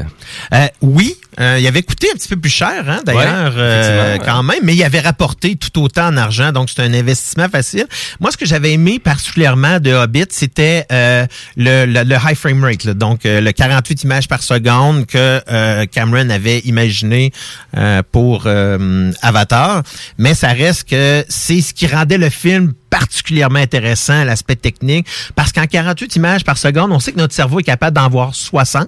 Euh, 0.54 0.68
oui, 0.82 1.16
euh, 1.40 1.58
il 1.60 1.68
avait 1.68 1.82
coûté 1.84 2.08
un 2.12 2.16
petit 2.16 2.28
peu 2.28 2.36
plus 2.38 2.50
cher, 2.50 2.84
hein, 2.88 3.00
d'ailleurs, 3.06 3.54
Ouais, 3.54 3.60
euh, 3.62 4.18
quand 4.24 4.44
même, 4.44 4.60
mais 4.64 4.76
il 4.76 4.84
avait 4.84 5.00
rapporté 5.00 5.56
tout 5.56 5.82
autant 5.82 6.08
en 6.08 6.18
argent, 6.18 6.52
donc 6.52 6.70
c'est 6.70 6.82
un 6.82 6.94
investissement 6.94 7.48
facile. 7.50 7.86
Moi, 8.20 8.32
ce 8.32 8.38
que 8.38 8.46
j'avais 8.46 8.74
aimé 8.74 9.00
particulièrement 9.00 9.80
de 9.80 9.92
Hobbit, 9.92 10.26
c'était 10.30 10.86
euh, 10.92 11.26
le, 11.56 11.86
le, 11.86 12.04
le 12.04 12.16
high 12.16 12.36
frame 12.36 12.64
rate, 12.64 12.84
là, 12.84 12.94
donc 12.94 13.26
euh, 13.26 13.40
le 13.42 13.52
48 13.52 14.04
images 14.04 14.28
par 14.28 14.44
seconde 14.44 15.06
que 15.06 15.42
euh, 15.50 15.86
Cameron 15.86 16.30
avait 16.30 16.60
imaginé 16.60 17.32
euh, 17.78 18.02
pour 18.12 18.44
euh, 18.46 19.12
Avatar, 19.22 19.84
mais 20.18 20.34
ça 20.34 20.50
reste 20.50 20.90
que 20.90 21.24
c'est 21.30 21.62
ce 21.62 21.74
qui 21.74 21.88
rendait 21.88 22.18
le 22.18 22.30
film 22.30 22.74
particulièrement 22.92 23.58
intéressant, 23.60 24.24
l'aspect 24.24 24.56
technique, 24.56 25.08
parce 25.34 25.52
qu'en 25.52 25.66
48 25.66 26.16
images 26.18 26.44
par 26.44 26.58
seconde, 26.60 26.92
on 26.92 27.00
sait 27.00 27.12
que 27.14 27.18
notre 27.18 27.34
cerveau 27.34 27.60
est 27.60 27.64
capable 27.64 27.96
d'en 27.96 28.08
voir 28.10 28.36
60. 28.36 28.88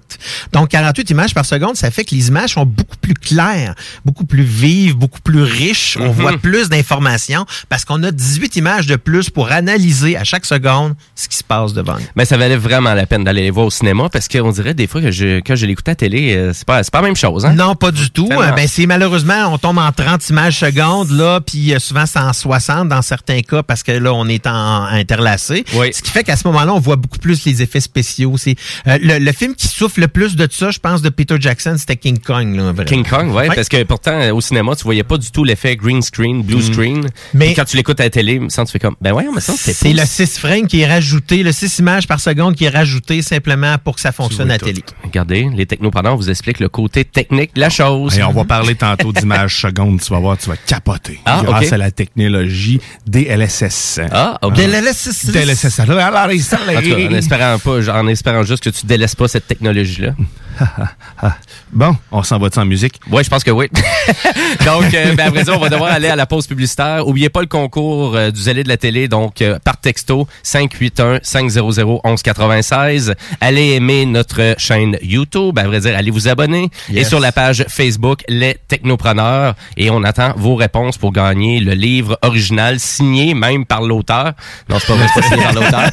Donc, 0.52 0.70
48 0.70 1.10
images 1.10 1.34
par 1.34 1.46
seconde, 1.46 1.76
ça 1.76 1.89
fait 1.89 2.04
que 2.04 2.13
les 2.13 2.28
images 2.28 2.52
sont 2.54 2.66
beaucoup 2.66 2.98
plus 2.98 3.16
claires, 3.16 3.74
beaucoup 4.06 4.26
plus 4.26 4.44
vives, 4.44 4.94
beaucoup 4.96 5.22
plus 5.22 5.42
riches. 5.42 5.98
On 6.00 6.08
Mhm. 6.10 6.12
voit 6.12 6.38
plus 6.38 6.70
d'informations 6.70 7.46
parce 7.70 7.86
qu'on 7.86 8.04
a 8.04 8.12
18 8.12 8.56
images 8.58 8.86
de 8.86 8.98
plus 8.98 9.30
pour 9.32 9.52
analyser 9.52 10.18
à 10.18 10.24
chaque 10.24 10.46
seconde 10.46 10.94
ce 11.16 11.28
qui 11.28 11.38
se 11.38 11.44
passe 11.44 11.74
devant 11.74 11.94
nous. 11.96 12.06
Mais 12.16 12.26
ça 12.26 12.38
valait 12.38 12.58
vraiment 12.58 12.94
la 12.94 13.06
peine 13.06 13.24
d'aller 13.24 13.42
les 13.44 13.52
voir 13.52 13.68
au 13.68 13.72
cinéma 13.72 14.10
parce 14.12 14.28
qu'on 14.28 14.52
dirait 14.52 14.74
des 14.74 14.86
fois 14.88 15.02
que 15.02 15.12
je, 15.12 15.39
quand 15.39 15.56
je 15.56 15.66
l'écoutais 15.66 15.92
à 15.92 15.94
la 15.94 15.96
télé, 15.96 16.36
euh, 16.36 16.52
c'est 16.54 16.66
pas, 16.66 16.84
c'est 16.84 16.92
pas 16.92 17.00
la 17.02 17.08
même 17.08 17.16
chose. 17.16 17.46
Hein? 17.46 17.54
Non, 17.54 17.76
pas 17.76 17.92
du 17.92 18.12
tout. 18.12 18.28
Tellement. 18.28 18.44
Euh, 18.44 18.52
Ben, 18.52 18.68
c'est 18.68 18.86
malheureusement, 18.86 19.48
on 19.54 19.58
tombe 19.58 19.78
en 19.80 19.92
30 19.92 20.30
images 20.30 20.60
secondes, 20.60 21.10
là, 21.12 21.39
puis 21.39 21.74
euh, 21.74 21.80
souvent 21.80 22.06
c'est 22.06 22.20
en 22.20 22.34
60 22.34 22.89
dans 22.89 23.02
certains 23.02 23.42
cas 23.42 23.63
parce 23.63 23.82
que 23.82 23.92
là, 23.99 24.13
on 24.13 24.27
est 24.27 24.47
en 24.47 24.84
interlacé. 24.86 25.63
Ce 25.71 26.01
qui 26.01 26.12
fait 26.12 26.23
qu'à 26.23 26.36
ce 26.36 26.47
moment-là, 26.47 26.73
on 26.73 26.79
voit 26.79 26.95
beaucoup 26.95 27.19
plus 27.19 27.45
les 27.45 27.62
effets 27.62 27.79
spéciaux. 27.79 28.38
C'est 28.38 28.56
euh, 28.88 28.97
le, 29.01 29.19
le 29.19 29.32
film 29.32 29.56
qui 29.56 29.67
souffle 29.67 30.01
le 30.01 30.08
plus 30.08 30.36
de 30.36 30.47
ça, 30.51 30.71
je 30.71 30.79
pense, 30.79 31.01
de 31.01 31.10
Peter 31.10 31.36
Jackson, 31.39 31.75
c'était 31.77 31.95
King 31.95 32.19
Kong. 32.19 32.56
Là, 32.56 32.71
vraiment. 32.71 32.84
King 32.84 33.06
Kong, 33.06 33.32
ouais, 33.34 33.47
parce 33.47 33.69
que 33.69 33.84
pourtant, 33.84 34.12
euh, 34.19 34.34
au 34.34 34.41
cinéma, 34.41 34.75
tu 34.75 34.84
voyais 34.84 35.03
pas 35.03 35.17
du 35.17 35.29
tout 35.32 35.43
l'effet 35.43 35.75
green 35.75 36.01
screen, 36.01 36.41
blue 36.43 36.58
Mm. 36.58 36.62
screen. 36.73 37.08
Mais- 37.34 37.53
quand 37.53 37.65
tu 37.65 37.77
l'écoutes 37.77 37.99
à 37.99 38.03
la 38.03 38.10
télé, 38.10 38.39
que 38.39 38.45
tu 38.65 38.71
fais 38.71 38.79
comme, 38.79 38.95
ben 39.01 39.12
ouais, 39.13 39.25
mais 39.34 39.41
ça, 39.41 39.53
c'est 39.58 39.73
C'est 39.73 39.93
le 39.93 40.06
6 40.06 40.38
frames 40.39 40.67
qui 40.67 40.82
est 40.82 40.88
rajouté, 40.88 41.43
le 41.43 41.51
6 41.51 41.79
images 41.79 42.08
par 42.08 42.19
seconde 42.19 42.56
qui 42.56 42.65
est 42.65 42.69
rajouté 42.69 43.21
simplement 43.21 43.75
pour 43.84 43.95
que 43.95 44.01
ça 44.01 44.12
fonctionne 44.12 44.49
à 44.49 44.53
la 44.53 44.60
télé. 44.60 44.84
Regardez, 45.03 45.49
les 45.56 45.65
technopreneurs 45.65 46.15
vous 46.17 46.29
expliquent 46.29 46.60
le 46.60 46.69
côté 46.69 47.03
technique 47.06 47.53
de 47.56 47.60
la 47.62 47.69
chose. 47.69 48.17
Et 48.17 48.23
on 48.23 48.32
va 48.32 48.43
parler 48.45 48.75
tantôt 48.75 49.12
d'images 49.12 49.60
secondes, 49.62 49.99
tu 50.01 50.12
vas 50.12 50.19
voir, 50.19 50.38
tu 50.38 50.49
vas 50.49 50.58
capoter. 50.58 51.19
Ah, 51.25 51.41
grâce 51.45 51.71
à 51.73 51.77
la 51.77 51.91
technologie 51.91 52.79
DLSS. 53.08 53.83
Ah, 54.12 54.38
ok. 54.41 54.54
DLSS. 54.54 55.28
DLSS. 55.28 55.80
Alors, 55.80 56.00
ça, 56.00 56.26
En 56.26 56.82
tout 56.82 56.89
cas, 56.89 56.96
en 56.96 57.13
espérant 57.13 57.60
pas, 57.60 57.89
en 57.89 58.08
espérant 58.08 58.43
juste 58.43 58.63
que 58.63 58.69
tu 58.69 58.86
délaisses 58.86 59.15
pas 59.15 59.28
cette 59.28 59.48
technologie-là. 59.48 60.13
Bon, 61.72 61.96
on 62.12 62.22
s'en 62.22 62.38
va-tu 62.38 62.60
en 62.60 62.65
musique? 62.65 63.00
Oui, 63.10 63.24
je 63.24 63.30
pense 63.30 63.43
que 63.43 63.50
oui. 63.50 63.67
donc, 64.65 64.93
euh, 64.93 65.15
ben, 65.15 65.30
après 65.30 65.46
ça, 65.46 65.56
on 65.56 65.60
va 65.60 65.69
devoir 65.69 65.91
aller 65.91 66.08
à 66.08 66.15
la 66.15 66.28
pause 66.28 66.46
publicitaire. 66.46 67.08
Oubliez 67.08 67.30
pas 67.30 67.41
le 67.41 67.48
concours 67.48 68.15
euh, 68.15 68.30
du 68.30 68.39
zélé 68.39 68.63
de 68.63 68.67
la 68.67 68.78
télé, 68.78 69.08
donc 69.08 69.41
euh, 69.41 69.58
par 69.58 69.78
texto 69.78 70.28
581-500-1196. 70.46 73.15
Allez 73.41 73.72
aimer 73.72 74.06
notre 74.06 74.54
chaîne 74.60 75.00
YouTube, 75.02 75.58
à 75.58 75.63
vrai 75.63 75.80
dire, 75.80 75.98
allez 75.98 76.12
vous 76.12 76.28
abonner. 76.28 76.69
Et 76.93 77.04
sur 77.04 77.19
la 77.19 77.32
page 77.32 77.65
Facebook, 77.69 78.19
Les 78.28 78.58
Technopreneurs. 78.67 79.56
Et 79.76 79.89
on 79.89 80.04
attend 80.04 80.34
vos 80.38 80.54
réponses 80.54 81.00
pour 81.00 81.12
gagner 81.12 81.60
le 81.60 81.74
livre 81.74 82.19
original 82.22 82.80
signé 82.80 83.34
même 83.34 83.65
par 83.65 83.73
l'auteur. 83.82 84.34
Non, 84.70 84.78
c'est 84.80 84.88
pas 84.88 84.96
vrai, 84.96 85.08
c'est 85.14 85.22
pas 85.22 85.28
signé 85.28 85.44
par 85.44 85.54
l'auteur. 85.54 85.92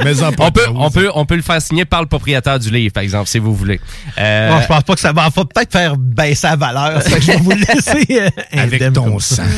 Mais 0.04 0.22
en 0.22 0.30
on 0.38 0.50
peut, 0.50 0.66
on 0.74 0.90
peut, 0.90 1.10
on 1.14 1.26
peut 1.26 1.36
le 1.36 1.42
faire 1.42 1.60
signer 1.60 1.84
par 1.84 2.00
le 2.00 2.06
propriétaire 2.06 2.58
du 2.58 2.70
livre, 2.70 2.92
par 2.92 3.02
exemple, 3.02 3.28
si 3.28 3.38
vous 3.38 3.54
voulez. 3.54 3.80
Euh, 4.18 4.50
Bon, 4.50 4.60
je 4.60 4.66
pense 4.66 4.82
pas 4.82 4.94
que 4.94 5.00
ça 5.00 5.12
va. 5.12 5.30
Faut 5.30 5.44
peut-être 5.44 5.72
faire 5.72 5.96
baisser 5.96 6.46
la 6.46 6.56
valeur. 6.56 7.02
ça 7.02 7.16
que 7.16 7.22
je 7.22 7.32
vais 7.32 7.36
vous 7.36 7.50
le 7.50 7.56
laisser 7.74 8.20
euh, 8.20 8.30
Avec 8.52 8.92
ton 8.92 9.18
sang. 9.18 9.42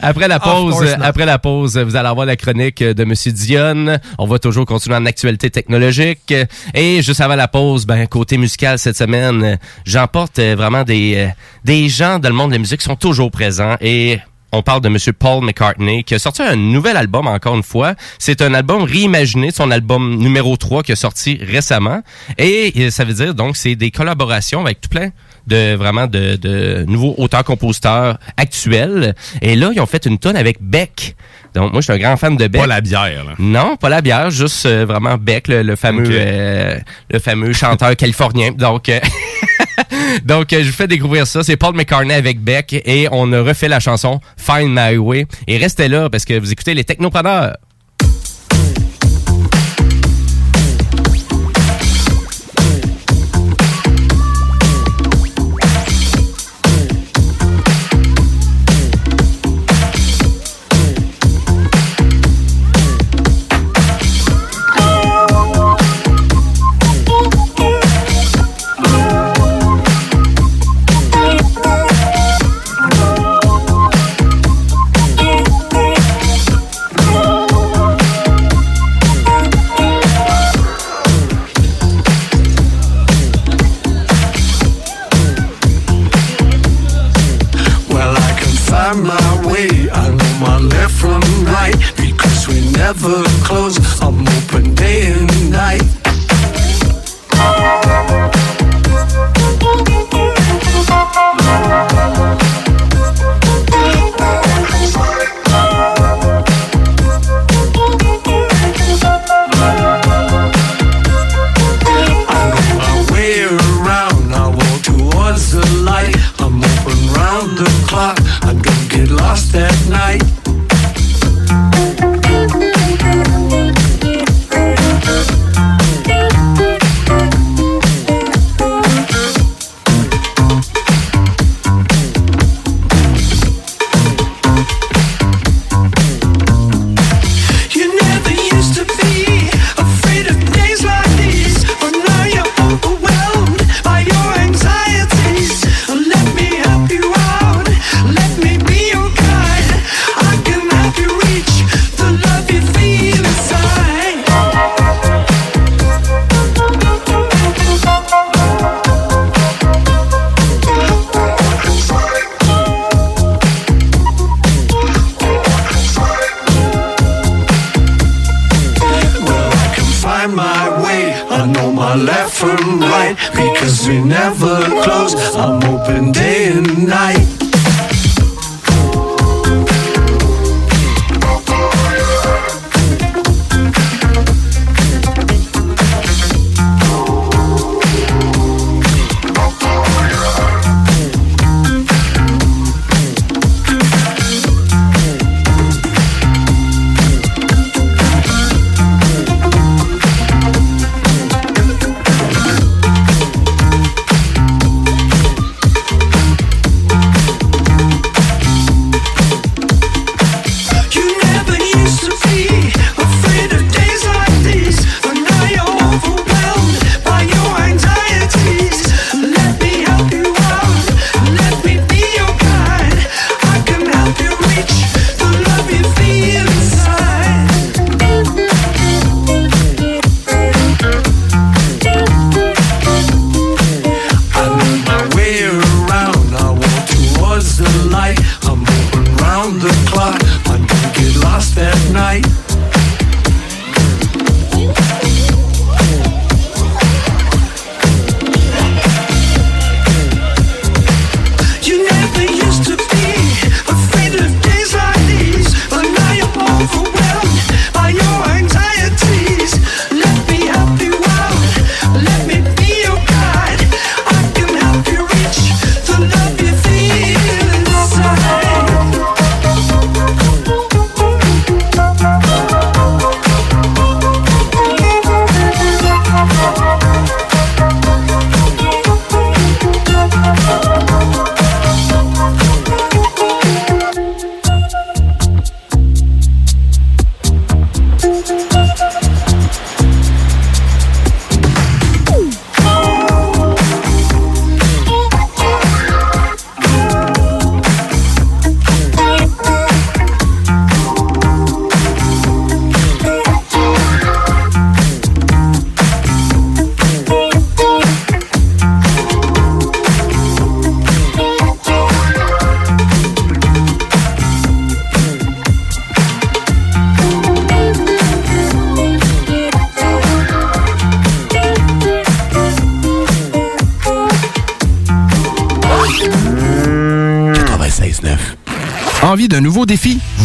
Après 0.00 0.28
la 0.28 0.36
Of 0.36 0.42
pause, 0.42 0.96
après 1.00 1.26
la 1.26 1.38
pause, 1.38 1.78
vous 1.78 1.96
allez 1.96 2.08
avoir 2.08 2.26
la 2.26 2.36
chronique 2.36 2.82
de 2.82 3.04
Monsieur 3.04 3.32
Dion. 3.32 3.98
On 4.18 4.26
va 4.26 4.38
toujours 4.38 4.66
continuer 4.66 4.96
en 4.96 5.06
actualité 5.06 5.50
technologique. 5.50 6.34
Et 6.74 7.02
juste 7.02 7.20
avant 7.20 7.36
la 7.36 7.48
pause, 7.48 7.86
ben 7.86 8.06
côté 8.06 8.38
musical 8.38 8.78
cette 8.78 8.96
semaine, 8.96 9.58
j'emporte 9.84 10.38
euh, 10.38 10.54
vraiment 10.56 10.82
des 10.82 11.14
euh, 11.16 11.28
des 11.64 11.88
gens 11.88 12.18
dans 12.18 12.28
le 12.28 12.34
monde 12.34 12.50
de 12.50 12.54
la 12.54 12.58
musique 12.58 12.80
qui 12.80 12.84
sont 12.84 12.96
toujours 12.96 13.30
présents 13.30 13.76
et 13.80 14.18
on 14.54 14.62
parle 14.62 14.80
de 14.80 14.88
Monsieur 14.88 15.12
Paul 15.12 15.44
McCartney 15.44 16.04
qui 16.04 16.14
a 16.14 16.18
sorti 16.18 16.42
un 16.42 16.56
nouvel 16.56 16.96
album 16.96 17.26
encore 17.26 17.56
une 17.56 17.62
fois. 17.62 17.94
C'est 18.18 18.40
un 18.42 18.54
album 18.54 18.84
réimaginé 18.84 19.48
de 19.48 19.54
son 19.54 19.70
album 19.70 20.16
numéro 20.16 20.56
3 20.56 20.82
qui 20.82 20.92
a 20.92 20.96
sorti 20.96 21.38
récemment. 21.42 22.02
Et 22.38 22.72
euh, 22.76 22.90
ça 22.90 23.04
veut 23.04 23.14
dire 23.14 23.34
donc 23.34 23.56
c'est 23.56 23.74
des 23.74 23.90
collaborations 23.90 24.60
avec 24.60 24.80
tout 24.80 24.88
plein 24.88 25.10
de 25.46 25.74
vraiment 25.74 26.06
de, 26.06 26.36
de 26.36 26.84
nouveaux 26.86 27.14
auteurs-compositeurs 27.18 28.18
actuels. 28.36 29.14
Et 29.42 29.56
là, 29.56 29.70
ils 29.74 29.80
ont 29.80 29.86
fait 29.86 30.06
une 30.06 30.18
tonne 30.18 30.36
avec 30.36 30.62
Beck. 30.62 31.16
Donc 31.54 31.72
moi, 31.72 31.80
je 31.80 31.84
suis 31.84 31.92
un 31.92 31.98
grand 31.98 32.16
fan 32.16 32.36
de 32.36 32.46
Beck. 32.48 32.62
Pas 32.62 32.66
la 32.66 32.80
bière, 32.80 33.24
là. 33.24 33.32
Non, 33.38 33.76
pas 33.76 33.88
la 33.88 34.00
bière, 34.00 34.30
juste 34.30 34.66
euh, 34.66 34.84
vraiment 34.86 35.16
Beck, 35.18 35.48
le, 35.48 35.62
le 35.62 35.76
fameux 35.76 36.04
euh, 36.10 36.78
le 37.10 37.18
fameux 37.18 37.52
chanteur 37.52 37.94
californien. 37.96 38.52
Donc 38.52 38.88
euh, 38.88 38.98
donc 40.24 40.52
euh, 40.52 40.62
je 40.62 40.68
vous 40.68 40.72
fais 40.72 40.86
découvrir 40.86 41.26
ça, 41.26 41.42
c'est 41.42 41.56
Paul 41.56 41.74
McCartney 41.74 42.14
avec 42.14 42.40
Beck 42.40 42.72
et 42.72 43.08
on 43.10 43.32
a 43.32 43.42
refait 43.42 43.68
la 43.68 43.80
chanson 43.80 44.20
Find 44.36 44.70
My 44.70 44.96
Way 44.96 45.26
et 45.46 45.58
restez 45.58 45.88
là 45.88 46.08
parce 46.10 46.24
que 46.24 46.38
vous 46.38 46.52
écoutez 46.52 46.74
les 46.74 46.84
technopreneurs. 46.84 47.56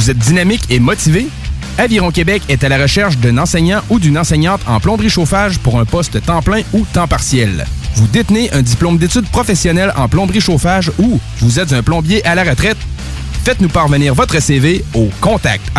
Vous 0.09 0.13
êtes 0.13 0.25
dynamique 0.25 0.63
et 0.71 0.79
motivé? 0.79 1.27
Aviron 1.77 2.09
Québec 2.09 2.41
est 2.49 2.63
à 2.63 2.69
la 2.69 2.79
recherche 2.79 3.19
d'un 3.19 3.37
enseignant 3.37 3.81
ou 3.91 3.99
d'une 3.99 4.17
enseignante 4.17 4.59
en 4.65 4.79
plomberie 4.79 5.11
chauffage 5.11 5.59
pour 5.59 5.79
un 5.79 5.85
poste 5.85 6.25
temps 6.25 6.41
plein 6.41 6.63
ou 6.73 6.83
temps 6.93 7.07
partiel. 7.07 7.67
Vous 7.93 8.07
détenez 8.07 8.51
un 8.51 8.63
diplôme 8.63 8.97
d'études 8.97 9.29
professionnelles 9.29 9.93
en 9.95 10.09
plomberie 10.09 10.41
chauffage 10.41 10.91
ou 10.97 11.19
vous 11.41 11.59
êtes 11.59 11.73
un 11.73 11.83
plombier 11.83 12.25
à 12.25 12.33
la 12.33 12.43
retraite? 12.43 12.79
Faites-nous 13.45 13.69
parvenir 13.69 14.15
votre 14.15 14.39
CV 14.39 14.83
au 14.95 15.09
contact 15.21 15.71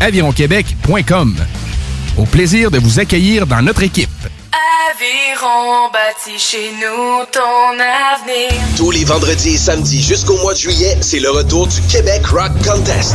avironquebec.com. 0.00 1.36
Au 2.16 2.24
plaisir 2.24 2.70
de 2.70 2.78
vous 2.78 3.00
accueillir 3.00 3.46
dans 3.46 3.60
notre 3.60 3.82
équipe. 3.82 4.08
Aviron 4.90 5.90
bâti 5.92 6.38
chez 6.38 6.70
nous 6.80 7.22
ton 7.30 7.74
avenir. 7.74 8.48
Tous 8.78 8.90
les 8.90 9.04
vendredis 9.04 9.56
et 9.56 9.58
samedis 9.58 10.02
jusqu'au 10.02 10.38
mois 10.38 10.54
de 10.54 10.58
juillet, 10.58 10.96
c'est 11.02 11.20
le 11.20 11.28
retour 11.28 11.66
du 11.66 11.82
Québec 11.82 12.26
Rock 12.28 12.52
Contest. 12.64 13.14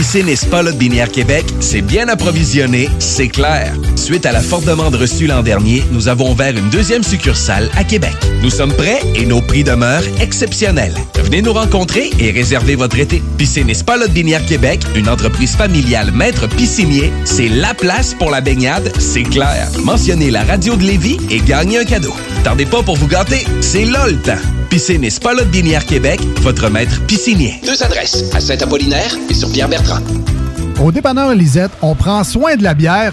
Piscine 0.00 0.30
et 0.30 0.36
Spa 0.36 0.62
Lot 0.62 0.78
Binière 0.78 1.10
Québec, 1.10 1.44
c'est 1.60 1.82
bien 1.82 2.08
approvisionné, 2.08 2.88
c'est 2.98 3.28
clair. 3.28 3.74
Suite 3.96 4.24
à 4.24 4.32
la 4.32 4.40
forte 4.40 4.64
demande 4.64 4.94
reçue 4.94 5.26
l'an 5.26 5.42
dernier, 5.42 5.84
nous 5.92 6.08
avons 6.08 6.32
ouvert 6.32 6.56
une 6.56 6.70
deuxième 6.70 7.02
succursale 7.02 7.68
à 7.76 7.84
Québec. 7.84 8.14
Nous 8.42 8.48
sommes 8.48 8.72
prêts 8.72 9.02
et 9.14 9.26
nos 9.26 9.42
prix 9.42 9.62
demeurent 9.62 10.08
exceptionnels. 10.18 10.94
Venez 11.30 11.42
nous 11.42 11.52
rencontrer 11.52 12.10
et 12.18 12.32
réserver 12.32 12.74
votre 12.74 12.98
été. 12.98 13.22
Piscine 13.38 13.70
et 13.70 13.74
Spa 13.74 13.96
Lot 13.96 14.10
Binière 14.10 14.44
Québec, 14.44 14.80
une 14.96 15.08
entreprise 15.08 15.54
familiale 15.54 16.10
maître 16.10 16.48
piscinier, 16.48 17.12
c'est 17.24 17.46
la 17.46 17.72
place 17.72 18.14
pour 18.14 18.32
la 18.32 18.40
baignade, 18.40 18.92
c'est 18.98 19.22
clair. 19.22 19.68
Mentionnez 19.84 20.32
la 20.32 20.42
radio 20.42 20.74
de 20.74 20.82
Lévis 20.82 21.18
et 21.30 21.38
gagnez 21.38 21.78
un 21.78 21.84
cadeau. 21.84 22.12
Tardez 22.42 22.66
pas 22.66 22.82
pour 22.82 22.96
vous 22.96 23.06
gâter, 23.06 23.46
c'est 23.60 23.84
là 23.84 24.08
le 24.08 24.16
temps. 24.16 24.42
Piscine 24.70 25.04
et 25.04 25.10
Spa 25.10 25.32
Lot 25.34 25.46
Binière 25.46 25.86
Québec, 25.86 26.20
votre 26.40 26.68
maître 26.68 27.00
piscinier. 27.06 27.60
Deux 27.64 27.80
adresses, 27.80 28.24
à 28.34 28.40
Saint-Apollinaire 28.40 29.16
et 29.28 29.34
sur 29.34 29.52
Pierre-Bertrand. 29.52 30.00
Au 30.82 30.90
dépanneur 30.90 31.32
Lisette, 31.36 31.70
on 31.80 31.94
prend 31.94 32.24
soin 32.24 32.56
de 32.56 32.64
la 32.64 32.74
bière 32.74 33.12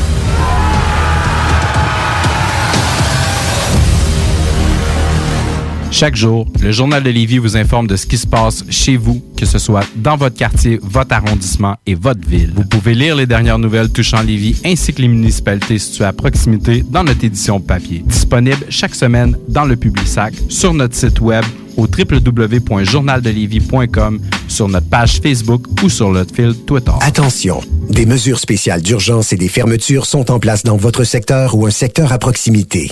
Chaque 5.91 6.15
jour, 6.15 6.47
le 6.61 6.71
Journal 6.71 7.03
de 7.03 7.09
Lévis 7.09 7.37
vous 7.37 7.57
informe 7.57 7.85
de 7.85 7.97
ce 7.97 8.05
qui 8.05 8.17
se 8.17 8.25
passe 8.25 8.63
chez 8.69 8.95
vous, 8.95 9.21
que 9.37 9.45
ce 9.45 9.59
soit 9.59 9.83
dans 9.97 10.15
votre 10.15 10.37
quartier, 10.37 10.79
votre 10.81 11.13
arrondissement 11.13 11.75
et 11.85 11.95
votre 11.95 12.25
ville. 12.27 12.53
Vous 12.55 12.63
pouvez 12.63 12.95
lire 12.95 13.17
les 13.17 13.25
dernières 13.25 13.59
nouvelles 13.59 13.91
touchant 13.91 14.21
Lévis 14.21 14.61
ainsi 14.65 14.93
que 14.93 15.01
les 15.01 15.09
municipalités 15.09 15.77
situées 15.77 16.05
à 16.05 16.13
proximité 16.13 16.85
dans 16.89 17.03
notre 17.03 17.25
édition 17.25 17.59
papier. 17.59 18.05
Disponible 18.05 18.65
chaque 18.69 18.95
semaine 18.95 19.35
dans 19.49 19.65
le 19.65 19.75
Publisac, 19.75 20.33
sur 20.47 20.73
notre 20.73 20.95
site 20.95 21.19
web 21.19 21.43
au 21.75 21.87
www.journaldelévis.com, 21.87 24.21
sur 24.47 24.69
notre 24.69 24.87
page 24.87 25.19
Facebook 25.21 25.65
ou 25.83 25.89
sur 25.89 26.09
notre 26.09 26.33
fil 26.33 26.55
Twitter. 26.65 26.93
Attention, 27.01 27.59
des 27.89 28.05
mesures 28.05 28.39
spéciales 28.39 28.81
d'urgence 28.81 29.33
et 29.33 29.37
des 29.37 29.49
fermetures 29.49 30.05
sont 30.05 30.31
en 30.31 30.39
place 30.39 30.63
dans 30.63 30.77
votre 30.77 31.03
secteur 31.03 31.53
ou 31.55 31.65
un 31.65 31.71
secteur 31.71 32.13
à 32.13 32.17
proximité. 32.17 32.91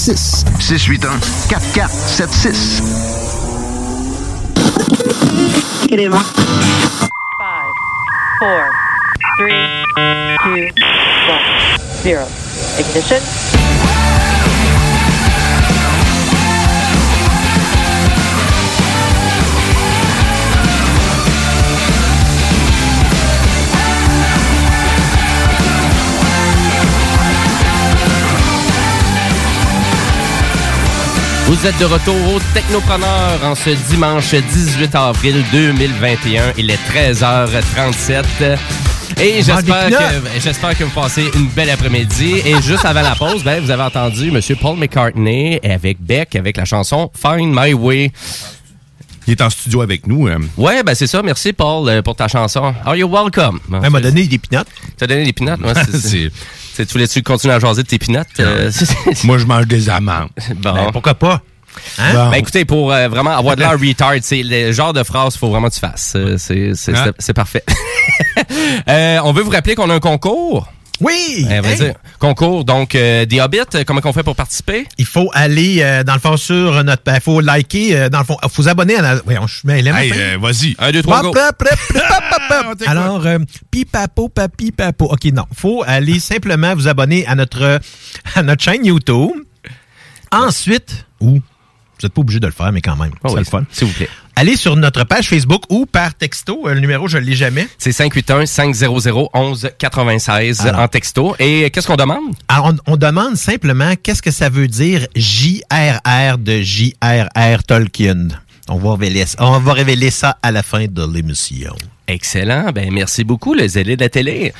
681 0.01 1.21
4476 1.21 2.81
Five, 7.37 7.73
four, 8.39 8.71
three, 9.37 9.61
two, 10.43 10.73
one, 11.29 11.45
zero. 12.01 12.25
Ignition. 12.79 13.90
Vous 31.51 31.67
êtes 31.67 31.77
de 31.79 31.83
retour 31.85 32.15
au 32.33 32.39
Technopreneur 32.53 33.43
en 33.43 33.55
ce 33.55 33.71
dimanche 33.89 34.33
18 34.33 34.95
avril 34.95 35.43
2021. 35.51 36.53
Il 36.57 36.69
est 36.71 36.79
13h37. 36.89 38.23
Et 39.21 39.41
j'espère 39.43 39.89
que, 39.89 40.39
j'espère 40.39 40.77
que 40.77 40.85
vous 40.85 40.91
passez 40.91 41.25
une 41.35 41.47
belle 41.47 41.69
après-midi. 41.69 42.35
Et 42.45 42.61
juste 42.61 42.85
avant 42.85 43.01
la 43.01 43.15
pause, 43.15 43.43
ben, 43.43 43.61
vous 43.61 43.69
avez 43.69 43.83
entendu 43.83 44.29
M. 44.29 44.39
Paul 44.61 44.77
McCartney 44.77 45.59
avec 45.61 45.97
Beck 46.01 46.37
avec 46.37 46.55
la 46.55 46.63
chanson 46.63 47.11
Find 47.21 47.53
My 47.53 47.73
Way. 47.73 48.13
Il 49.27 49.31
est 49.33 49.41
en 49.41 49.49
studio 49.49 49.81
avec 49.81 50.07
nous. 50.07 50.29
euh. 50.29 50.37
Ouais, 50.55 50.83
ben 50.83 50.95
c'est 50.95 51.05
ça. 51.05 51.21
Merci 51.21 51.51
Paul 51.51 51.87
euh, 51.89 52.01
pour 52.01 52.15
ta 52.15 52.29
chanson. 52.29 52.73
Are 52.85 52.95
you 52.95 53.07
welcome? 53.11 53.59
Elle 53.83 53.89
m'a 53.91 53.99
donné 53.99 54.25
des 54.25 54.37
pinottes. 54.37 54.67
T'as 54.97 55.05
donné 55.05 55.25
des 55.25 55.33
pinottes? 55.33 55.59
Ouais, 55.59 55.73
c'est- 55.99 56.31
tu 56.75 56.83
voulais-tu 56.85 57.21
continuer 57.23 57.53
à 57.53 57.59
jaser 57.59 57.83
de 57.83 57.87
tes 57.87 57.97
pinottes? 57.99 58.27
Euh, 58.39 58.71
Moi, 59.23 59.37
je 59.37 59.45
mange 59.45 59.67
des 59.67 59.89
amandes. 59.89 60.29
Bon. 60.57 60.73
Ben, 60.73 60.91
pourquoi 60.91 61.13
pas? 61.15 61.41
Hein? 61.99 62.29
Ben 62.31 62.33
écoutez, 62.33 62.65
pour 62.65 62.91
euh, 62.91 63.07
vraiment 63.07 63.31
avoir 63.31 63.55
de 63.55 63.61
l'air 63.61 63.79
retard, 63.79 64.13
c'est 64.21 64.43
le 64.43 64.71
genre 64.73 64.91
de 64.91 65.03
phrase 65.03 65.33
qu'il 65.33 65.39
faut 65.39 65.49
vraiment 65.49 65.69
que 65.69 65.73
tu 65.73 65.79
fasses. 65.79 66.13
Euh, 66.17 66.35
C'est 66.37 66.71
Hein? 66.93 67.11
c'est- 67.17 67.33
parfait. 67.33 67.63
On 69.23 69.31
veut 69.33 69.41
vous 69.43 69.51
rappeler 69.51 69.75
qu'on 69.75 69.89
a 69.89 69.93
un 69.95 69.99
concours. 69.99 70.67
Oui! 71.01 71.47
Eh, 71.49 71.59
vas-y. 71.59 71.83
Hey! 71.83 71.93
Concours, 72.19 72.63
donc 72.63 72.93
euh, 72.93 73.25
des 73.25 73.41
Hobbits, 73.41 73.59
euh, 73.75 73.83
comment 73.85 74.01
on 74.03 74.13
fait 74.13 74.23
pour 74.23 74.35
participer? 74.35 74.85
Il 74.97 75.05
faut 75.05 75.29
aller, 75.33 75.79
euh, 75.81 76.03
dans 76.03 76.13
le 76.13 76.19
fond, 76.19 76.37
sur 76.37 76.83
notre... 76.83 77.01
Il 77.07 77.19
faut 77.21 77.41
liker, 77.41 77.95
euh, 77.95 78.09
dans 78.09 78.19
le 78.19 78.25
fond, 78.25 78.37
il 78.43 78.49
faut 78.49 78.61
vous 78.61 78.69
abonner 78.69 78.95
à 78.95 79.01
la... 79.01 79.15
Voyons, 79.15 79.47
je 79.47 79.61
mêlé, 79.65 79.91
Hey, 79.91 80.11
euh, 80.15 80.37
vas-y. 80.39 80.75
Un, 80.77 80.91
deux, 80.91 81.01
trois, 81.01 81.23
go. 81.23 81.33
Alors, 82.87 83.25
euh, 83.25 83.39
pipapo, 83.71 84.29
papi, 84.29 84.71
papo. 84.71 85.05
OK, 85.05 85.25
non. 85.33 85.45
faut 85.55 85.83
aller 85.85 86.19
simplement 86.19 86.75
vous 86.75 86.87
abonner 86.87 87.25
à 87.25 87.35
notre, 87.35 87.79
à 88.35 88.43
notre 88.43 88.63
chaîne 88.63 88.85
YouTube. 88.85 89.31
Ensuite, 90.31 91.05
ou 91.19 91.39
vous 92.01 92.07
n'êtes 92.07 92.13
pas 92.13 92.21
obligé 92.21 92.39
de 92.39 92.47
le 92.47 92.53
faire, 92.53 92.71
mais 92.71 92.81
quand 92.81 92.95
même, 92.95 93.11
Oh 93.23 93.29
c'est 93.29 93.33
oui, 93.35 93.39
le 93.39 93.45
fun. 93.45 93.63
S'il 93.71 93.87
vous 93.87 93.93
plaît. 93.93 94.09
Allez 94.35 94.55
sur 94.55 94.75
notre 94.75 95.03
page 95.03 95.27
Facebook 95.29 95.63
ou 95.69 95.85
par 95.85 96.13
texto. 96.15 96.67
Euh, 96.67 96.73
Le 96.73 96.79
numéro, 96.79 97.07
je 97.07 97.17
ne 97.17 97.23
l'ai 97.23 97.35
jamais. 97.35 97.67
C'est 97.77 97.91
581-500-1196 97.91 100.67
Alors. 100.67 100.81
en 100.81 100.87
texto. 100.87 101.35
Et 101.39 101.69
qu'est-ce 101.69 101.87
qu'on 101.87 101.95
demande? 101.95 102.19
Alors, 102.47 102.73
on, 102.87 102.93
on 102.93 102.97
demande 102.97 103.35
simplement 103.35 103.93
qu'est-ce 104.01 104.21
que 104.21 104.31
ça 104.31 104.49
veut 104.49 104.67
dire 104.67 105.05
JRR 105.15 106.37
de 106.37 106.61
JRR 106.61 107.63
Tolkien. 107.67 108.27
On 108.69 108.77
va 108.77 108.91
révéler, 108.93 109.25
on 109.39 109.59
va 109.59 109.73
révéler 109.73 110.11
ça 110.11 110.37
à 110.41 110.51
la 110.51 110.63
fin 110.63 110.85
de 110.85 111.13
l'émission. 111.13 111.75
Excellent. 112.07 112.71
Ben, 112.73 112.89
merci 112.91 113.23
beaucoup, 113.23 113.53
le 113.53 113.67
zélé 113.67 113.95
de 113.97 114.03
la 114.03 114.09
télé. 114.09 114.53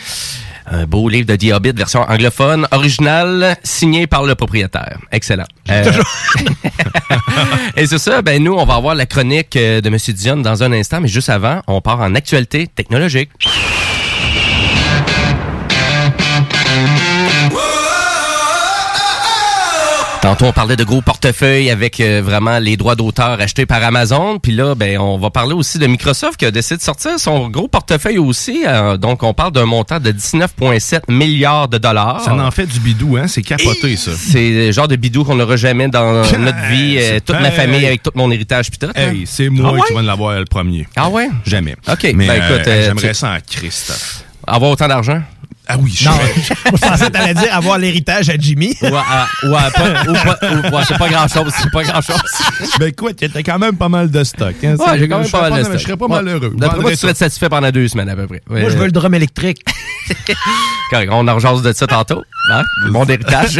Un 0.68 0.86
beau 0.86 1.09
livre 1.09 1.28
de 1.28 1.36
The 1.36 1.53
Hobbit, 1.53 1.74
version 1.74 2.01
anglophone, 2.01 2.68
original, 2.72 3.55
signé 3.64 4.07
par 4.07 4.24
le 4.24 4.36
propriétaire. 4.36 4.97
Excellent. 5.12 5.45
Euh, 5.70 5.91
Et 7.78 7.88
c'est 7.88 7.97
ça, 7.97 8.22
ben 8.22 8.41
nous, 8.43 8.53
on 8.53 8.66
va 8.66 8.76
avoir 8.76 8.95
la 8.95 9.05
chronique 9.05 9.55
euh, 9.55 9.82
de 9.82 9.88
M. 9.88 9.97
Dion 10.16 10.38
dans 10.38 10.64
un 10.64 10.72
instant, 10.72 11.01
mais 11.01 11.07
juste 11.07 11.30
avant, 11.30 11.62
on 11.68 11.82
part 11.82 11.99
en 11.99 12.16
actualité 12.16 12.68
technologique. 12.68 13.30
Tantôt, 20.22 20.45
on 20.45 20.51
parlait 20.53 20.76
de 20.76 20.84
gros 20.84 21.01
portefeuilles 21.01 21.72
avec 21.72 21.99
euh, 21.99 22.22
vraiment 22.24 22.59
les 22.59 22.78
droits 22.78 22.95
d'auteur 22.95 23.41
achetés 23.41 23.65
par 23.65 23.84
Amazon. 23.84 24.38
Puis 24.38 24.51
là, 24.51 24.76
ben, 24.76 24.99
on 24.99 25.17
va 25.17 25.32
parler 25.32 25.53
aussi 25.55 25.80
de 25.80 25.88
Microsoft 25.88 26.38
qui 26.38 26.45
a 26.45 26.51
décidé 26.51 26.78
de 26.78 26.84
sortir 26.84 27.19
son 27.19 27.49
gros 27.49 27.67
portefeuille 27.67 28.19
aussi. 28.19 28.63
Euh, 28.67 28.97
donc, 28.97 29.24
on 29.24 29.34
parle 29.34 29.51
d'un 29.51 29.65
montant 29.65 29.99
de 29.99 30.11
19,7 30.11 31.11
milliards 31.11 31.67
de 31.69 31.80
dollars. 31.80 32.22
Ça 32.22 32.36
en 32.36 32.51
fait 32.51 32.67
du 32.67 32.80
bidou, 32.80 33.17
hein? 33.17 33.26
C'est 33.28 33.41
capoté, 33.41 33.95
ça. 33.97 34.11
C'est 34.15 34.67
le 34.67 34.72
genre 34.72 34.88
de 34.88 34.95
bidou 34.95 35.24
qu'on 35.24 35.34
n'aura 35.36 35.55
jamais 35.55 35.88
dans 35.88 36.22
notre 36.22 36.67
vie. 36.69 36.97
euh, 36.99 37.19
toute 37.26 37.39
ma 37.41 37.49
famille 37.49 37.84
avec 37.88 38.03
tout 38.03 38.11
mon 38.13 38.30
héritage 38.30 38.69
puis 38.69 38.78
tout. 38.78 38.91
Hey, 38.95 39.24
c'est 39.26 39.49
moi 39.49 39.69
Ah 39.72 39.74
ouais? 39.74 39.82
qui 39.88 39.93
vais 39.95 40.03
l'avoir 40.03 40.38
le 40.38 40.45
premier. 40.45 40.88
Ah 40.95 41.09
ouais? 41.09 41.30
Jamais. 41.47 41.76
OK. 41.91 42.03
Mais 42.13 42.28
ben, 42.28 42.43
écoute, 42.43 42.65
j'aimerais 42.65 43.15
ça 43.15 43.32
en 43.32 43.38
Christ. 43.49 44.24
Avoir 44.45 44.69
autant 44.69 44.88
d'argent? 44.88 45.19
Ah 45.74 45.78
oui, 45.80 45.93
je 45.95 46.05
Non, 46.09 46.11
je 46.36 46.69
pensais 46.78 47.05
que 47.05 47.11
t'allais 47.11 47.34
dire 47.34 47.55
avoir 47.55 47.78
l'héritage 47.78 48.30
à 48.30 48.36
Jimmy. 48.38 48.76
Ouais, 48.82 48.89
ouais, 48.91 49.72
pas- 49.74 50.03
ou 50.09 50.13
pas- 50.13 50.39
ou- 50.51 50.76
ouais, 50.76 50.84
c'est 50.88 50.97
pas 50.97 51.07
grand-chose. 51.09 51.53
C'est 51.57 51.72
pas 51.72 51.84
grand-chose. 51.84 52.22
ben 52.80 52.88
écoute, 52.88 53.15
t'as 53.32 53.41
quand 53.43 53.57
même 53.59 53.78
pas 53.78 53.88
mal 53.89 54.11
de 54.11 54.24
stock. 54.24 54.53
Hein, 54.63 54.76
Ouais, 54.78 54.99
j'ai 54.99 55.07
quand 55.07 55.19
même 55.19 55.28
Je 55.28 55.32
pas 55.32 55.38
serais 55.39 55.49
mal 55.49 55.59
de 55.59 55.65
Je 55.65 55.69
stock. 55.72 55.82
serais 55.82 55.97
pas 55.97 56.05
Ouais. 56.07 56.15
malheureux. 56.24 56.53
D'après 56.57 56.80
moi, 56.82 56.91
tu 56.91 56.97
serais 56.97 57.13
satisfait 57.13 57.47
pendant 57.49 57.72
deux 57.72 57.88
semaines 57.88 58.09
à 58.09 58.15
peu 58.15 58.28
près. 58.28 58.41
Moi, 58.49 58.69
je 58.69 58.78
veux 58.78 58.86
le 58.86 58.91
drum 58.91 59.13
électrique. 59.13 59.63
Correct, 60.89 61.09
on 61.11 61.26
en 61.28 61.36
rejase 61.36 61.61
de 61.61 61.72
ça 61.72 61.88
tantôt. 61.88 62.24
Hein? 62.51 62.63
Mon 62.89 63.05
héritage. 63.05 63.59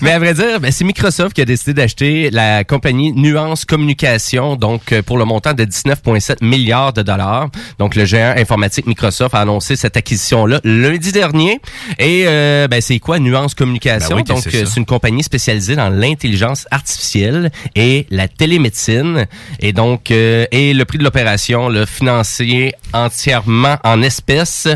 Mais 0.00 0.12
à 0.12 0.18
vrai 0.18 0.32
dire, 0.34 0.60
ben, 0.60 0.70
c'est 0.70 0.84
Microsoft 0.84 1.34
qui 1.34 1.40
a 1.40 1.44
décidé 1.44 1.74
d'acheter 1.74 2.30
la 2.30 2.62
compagnie 2.62 3.12
Nuance 3.12 3.64
Communication, 3.64 4.54
donc 4.54 4.92
euh, 4.92 5.02
pour 5.02 5.18
le 5.18 5.24
montant 5.24 5.54
de 5.54 5.64
19,7 5.64 6.44
milliards 6.44 6.92
de 6.92 7.02
dollars. 7.02 7.48
Donc 7.78 7.96
le 7.96 8.04
géant 8.04 8.34
informatique 8.36 8.86
Microsoft 8.86 9.34
a 9.34 9.40
annoncé 9.40 9.74
cette 9.74 9.96
acquisition-là 9.96 10.60
lundi 10.62 11.10
dernier. 11.10 11.60
Et 11.98 12.24
euh, 12.26 12.68
ben, 12.68 12.80
c'est 12.80 12.98
quoi 13.00 13.18
Nuance 13.18 13.54
Communication? 13.54 14.10
Ben 14.10 14.16
oui, 14.16 14.24
donc 14.24 14.40
c'est 14.42 14.54
euh, 14.54 14.66
c'est 14.66 14.78
une 14.78 14.86
compagnie 14.86 15.22
spécialisée 15.22 15.74
dans 15.74 15.88
l'intelligence 15.88 16.66
artificielle 16.70 17.50
et 17.74 18.06
la 18.10 18.28
télémédecine. 18.28 19.26
Et 19.60 19.72
donc, 19.72 20.10
euh, 20.10 20.46
et 20.52 20.74
le 20.74 20.84
prix 20.84 20.98
de 20.98 21.04
l'opération, 21.04 21.68
le 21.68 21.86
financé 21.86 22.72
entièrement 22.92 23.78
en 23.84 24.02
espèces, 24.02 24.68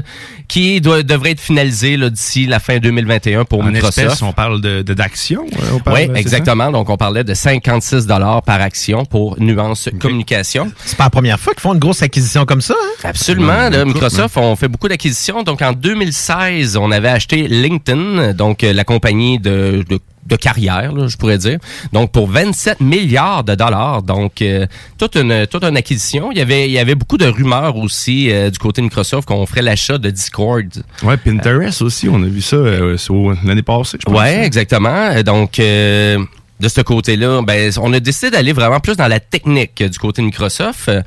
qui 0.48 0.80
doit, 0.80 1.02
devrait 1.02 1.30
être 1.32 1.40
finalisé 1.40 1.96
là, 1.96 2.10
d'ici 2.10 2.46
la 2.46 2.58
fin 2.60 2.78
2021 2.78 3.44
pour 3.44 3.60
En 3.60 3.64
Microsoft. 3.64 4.22
on 4.22 4.32
parle 4.32 4.60
de 4.60 4.82
de- 4.82 4.94
d'action. 4.94 5.44
euh, 5.52 5.66
on 5.74 5.78
parle, 5.78 5.96
Oui, 6.10 6.10
exactement. 6.16 6.70
Donc, 6.70 6.88
on 6.90 6.96
parlait 6.96 7.24
de 7.24 7.34
56 7.34 8.06
dollars 8.06 8.42
par 8.42 8.60
action 8.60 9.04
pour 9.04 9.40
Nuance 9.40 9.88
Communication. 10.00 10.70
C'est 10.84 10.96
pas 10.96 11.04
la 11.04 11.10
première 11.10 11.38
fois 11.40 11.52
qu'ils 11.54 11.62
font 11.62 11.72
une 11.74 11.78
grosse 11.80 12.02
acquisition 12.02 12.44
comme 12.44 12.60
ça. 12.60 12.74
Hein? 12.74 13.08
Absolument. 13.08 13.68
Là, 13.68 13.84
Microsoft, 13.84 14.36
on 14.36 14.56
fait 14.56 14.68
beaucoup 14.68 14.88
d'acquisitions. 14.88 15.42
Donc, 15.42 15.62
en 15.62 15.72
2016, 15.72 16.76
on 16.76 16.90
avait 16.90 17.08
acheté 17.08 17.48
LinkedIn, 17.48 18.32
donc 18.34 18.64
euh, 18.64 18.72
la 18.72 18.84
compagnie 18.84 19.38
de, 19.38 19.84
de 19.88 19.98
de 20.32 20.36
carrière, 20.36 20.92
là, 20.92 21.06
je 21.08 21.16
pourrais 21.16 21.38
dire. 21.38 21.58
Donc, 21.92 22.10
pour 22.12 22.28
27 22.28 22.80
milliards 22.80 23.44
de 23.44 23.54
dollars. 23.54 24.02
Donc, 24.02 24.42
euh, 24.42 24.66
toute, 24.98 25.16
une, 25.16 25.46
toute 25.46 25.64
une 25.64 25.76
acquisition. 25.76 26.32
Il 26.32 26.38
y 26.38 26.40
avait, 26.40 26.66
il 26.66 26.72
y 26.72 26.78
avait 26.78 26.94
beaucoup 26.94 27.18
de 27.18 27.26
rumeurs 27.26 27.76
aussi 27.76 28.30
euh, 28.30 28.50
du 28.50 28.58
côté 28.58 28.80
de 28.80 28.86
Microsoft 28.86 29.28
qu'on 29.28 29.44
ferait 29.46 29.62
l'achat 29.62 29.98
de 29.98 30.10
Discord. 30.10 30.66
Ouais, 31.02 31.16
Pinterest 31.16 31.82
aussi, 31.82 32.08
on 32.08 32.22
a 32.22 32.26
vu 32.26 32.40
ça 32.40 32.56
euh, 32.56 32.96
l'année 33.44 33.62
passée, 33.62 33.98
je 34.00 34.04
pense. 34.06 34.18
Ouais, 34.18 34.44
exactement. 34.44 34.88
Euh, 34.88 35.22
Donc, 35.22 35.58
euh, 35.58 36.18
de 36.62 36.68
ce 36.68 36.80
côté-là, 36.80 37.42
ben, 37.42 37.72
on 37.80 37.92
a 37.92 37.98
décidé 37.98 38.30
d'aller 38.30 38.52
vraiment 38.52 38.78
plus 38.78 38.96
dans 38.96 39.08
la 39.08 39.18
technique 39.18 39.80
euh, 39.80 39.88
du 39.88 39.98
côté 39.98 40.22
de 40.22 40.26
Microsoft. 40.26 40.88
Euh, 40.88 41.02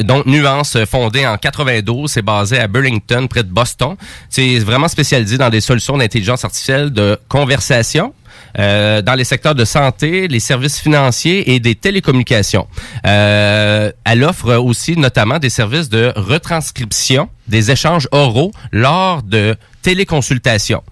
donc, 0.00 0.24
Nuance, 0.26 0.74
euh, 0.76 0.86
fondée 0.86 1.26
en 1.26 1.36
92, 1.36 2.10
c'est 2.10 2.22
basé 2.22 2.58
à 2.58 2.66
Burlington, 2.66 3.28
près 3.28 3.42
de 3.42 3.50
Boston. 3.50 3.96
C'est 4.30 4.58
vraiment 4.58 4.88
spécialisé 4.88 5.36
dans 5.36 5.50
des 5.50 5.60
solutions 5.60 5.98
d'intelligence 5.98 6.44
artificielle 6.44 6.90
de 6.90 7.18
conversation. 7.28 8.14
Euh, 8.58 9.02
dans 9.02 9.14
les 9.14 9.24
secteurs 9.24 9.54
de 9.54 9.64
santé, 9.64 10.28
les 10.28 10.40
services 10.40 10.78
financiers 10.78 11.54
et 11.54 11.60
des 11.60 11.74
télécommunications. 11.74 12.66
Euh, 13.06 13.92
elle 14.04 14.24
offre 14.24 14.54
aussi 14.56 14.96
notamment 14.96 15.38
des 15.38 15.50
services 15.50 15.88
de 15.88 16.12
retranscription 16.16 17.28
des 17.48 17.70
échanges 17.70 18.08
oraux 18.12 18.52
lors 18.72 19.22
de 19.22 19.56
téléconsultations. 19.82 20.82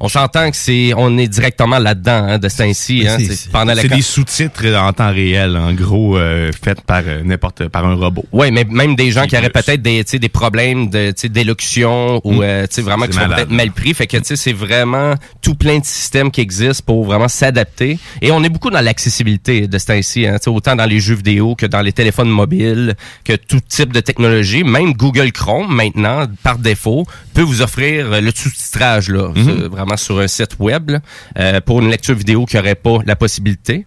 On 0.00 0.08
s'entend 0.08 0.50
que 0.50 0.56
c'est, 0.56 0.92
on 0.96 1.18
est 1.18 1.26
directement 1.26 1.78
là-dedans 1.78 2.24
hein, 2.28 2.38
de 2.38 2.48
ce 2.48 2.58
temps-ci. 2.58 3.04
Hein, 3.08 3.16
C'est- 3.18 3.50
pendant 3.50 3.74
la 3.74 3.82
C'est 3.82 3.88
des 3.88 4.02
sous-titres 4.02 4.66
en 4.76 4.92
temps 4.92 5.10
réel, 5.12 5.56
en 5.56 5.72
gros, 5.72 6.16
euh, 6.16 6.50
faits 6.52 6.82
par 6.82 7.02
euh, 7.06 7.22
n'importe 7.24 7.66
par 7.68 7.84
un 7.84 7.94
robot. 7.96 8.24
Oui, 8.32 8.50
mais 8.52 8.64
même 8.70 8.94
des 8.94 9.10
gens 9.10 9.26
qui 9.26 9.36
auraient 9.36 9.50
peut-être 9.50 9.82
des, 9.82 10.04
tu 10.04 10.12
sais, 10.12 10.18
des 10.20 10.28
problèmes 10.28 10.88
de, 10.88 11.08
tu 11.08 11.22
sais, 11.22 11.28
d'élocution 11.28 12.20
ou 12.24 12.34
Mm. 12.34 12.40
euh, 12.42 12.62
tu 12.68 12.74
sais, 12.76 12.82
vraiment 12.82 13.06
qui 13.06 13.14
sont 13.14 13.26
peut-être 13.28 13.50
mal 13.50 13.70
pris. 13.72 13.92
Fait 13.94 14.06
que 14.06 14.16
tu 14.18 14.24
sais, 14.24 14.36
c'est 14.36 14.52
vraiment 14.52 15.14
tout 15.42 15.54
plein 15.56 15.78
de 15.78 15.84
systèmes 15.84 16.30
qui 16.30 16.40
existent 16.42 16.84
pour 16.86 17.04
vraiment 17.04 17.28
s'adapter. 17.28 17.98
Et 18.22 18.30
on 18.30 18.42
est 18.44 18.48
beaucoup 18.48 18.70
dans 18.70 18.80
l'accessibilité 18.80 19.66
de 19.66 19.78
ce 19.78 19.86
temps-ci, 19.86 20.26
hein, 20.26 20.34
tu 20.38 20.44
sais, 20.44 20.50
autant 20.50 20.76
dans 20.76 20.86
les 20.86 21.00
jeux 21.00 21.14
vidéo 21.16 21.54
que 21.56 21.66
dans 21.66 21.80
les 21.80 21.92
téléphones 21.92 22.28
mobiles, 22.30 22.94
que 23.24 23.32
tout 23.34 23.60
type 23.66 23.92
de 23.92 24.00
technologie. 24.00 24.62
Même 24.62 24.92
Google 24.92 25.32
Chrome, 25.32 25.74
maintenant, 25.74 26.26
par 26.44 26.58
défaut, 26.58 27.04
peut 27.34 27.42
vous 27.42 27.62
offrir 27.62 28.12
euh, 28.12 28.20
le 28.20 28.30
sous-titrage 28.34 29.08
là, 29.08 29.32
c'est 29.34 29.68
sur 29.96 30.18
un 30.20 30.28
site 30.28 30.56
web 30.58 30.90
là, 30.90 31.00
euh, 31.38 31.60
pour 31.60 31.80
une 31.80 31.90
lecture 31.90 32.14
vidéo 32.14 32.44
qui 32.46 32.56
n'aurait 32.56 32.74
pas 32.74 32.98
la 33.06 33.16
possibilité. 33.16 33.84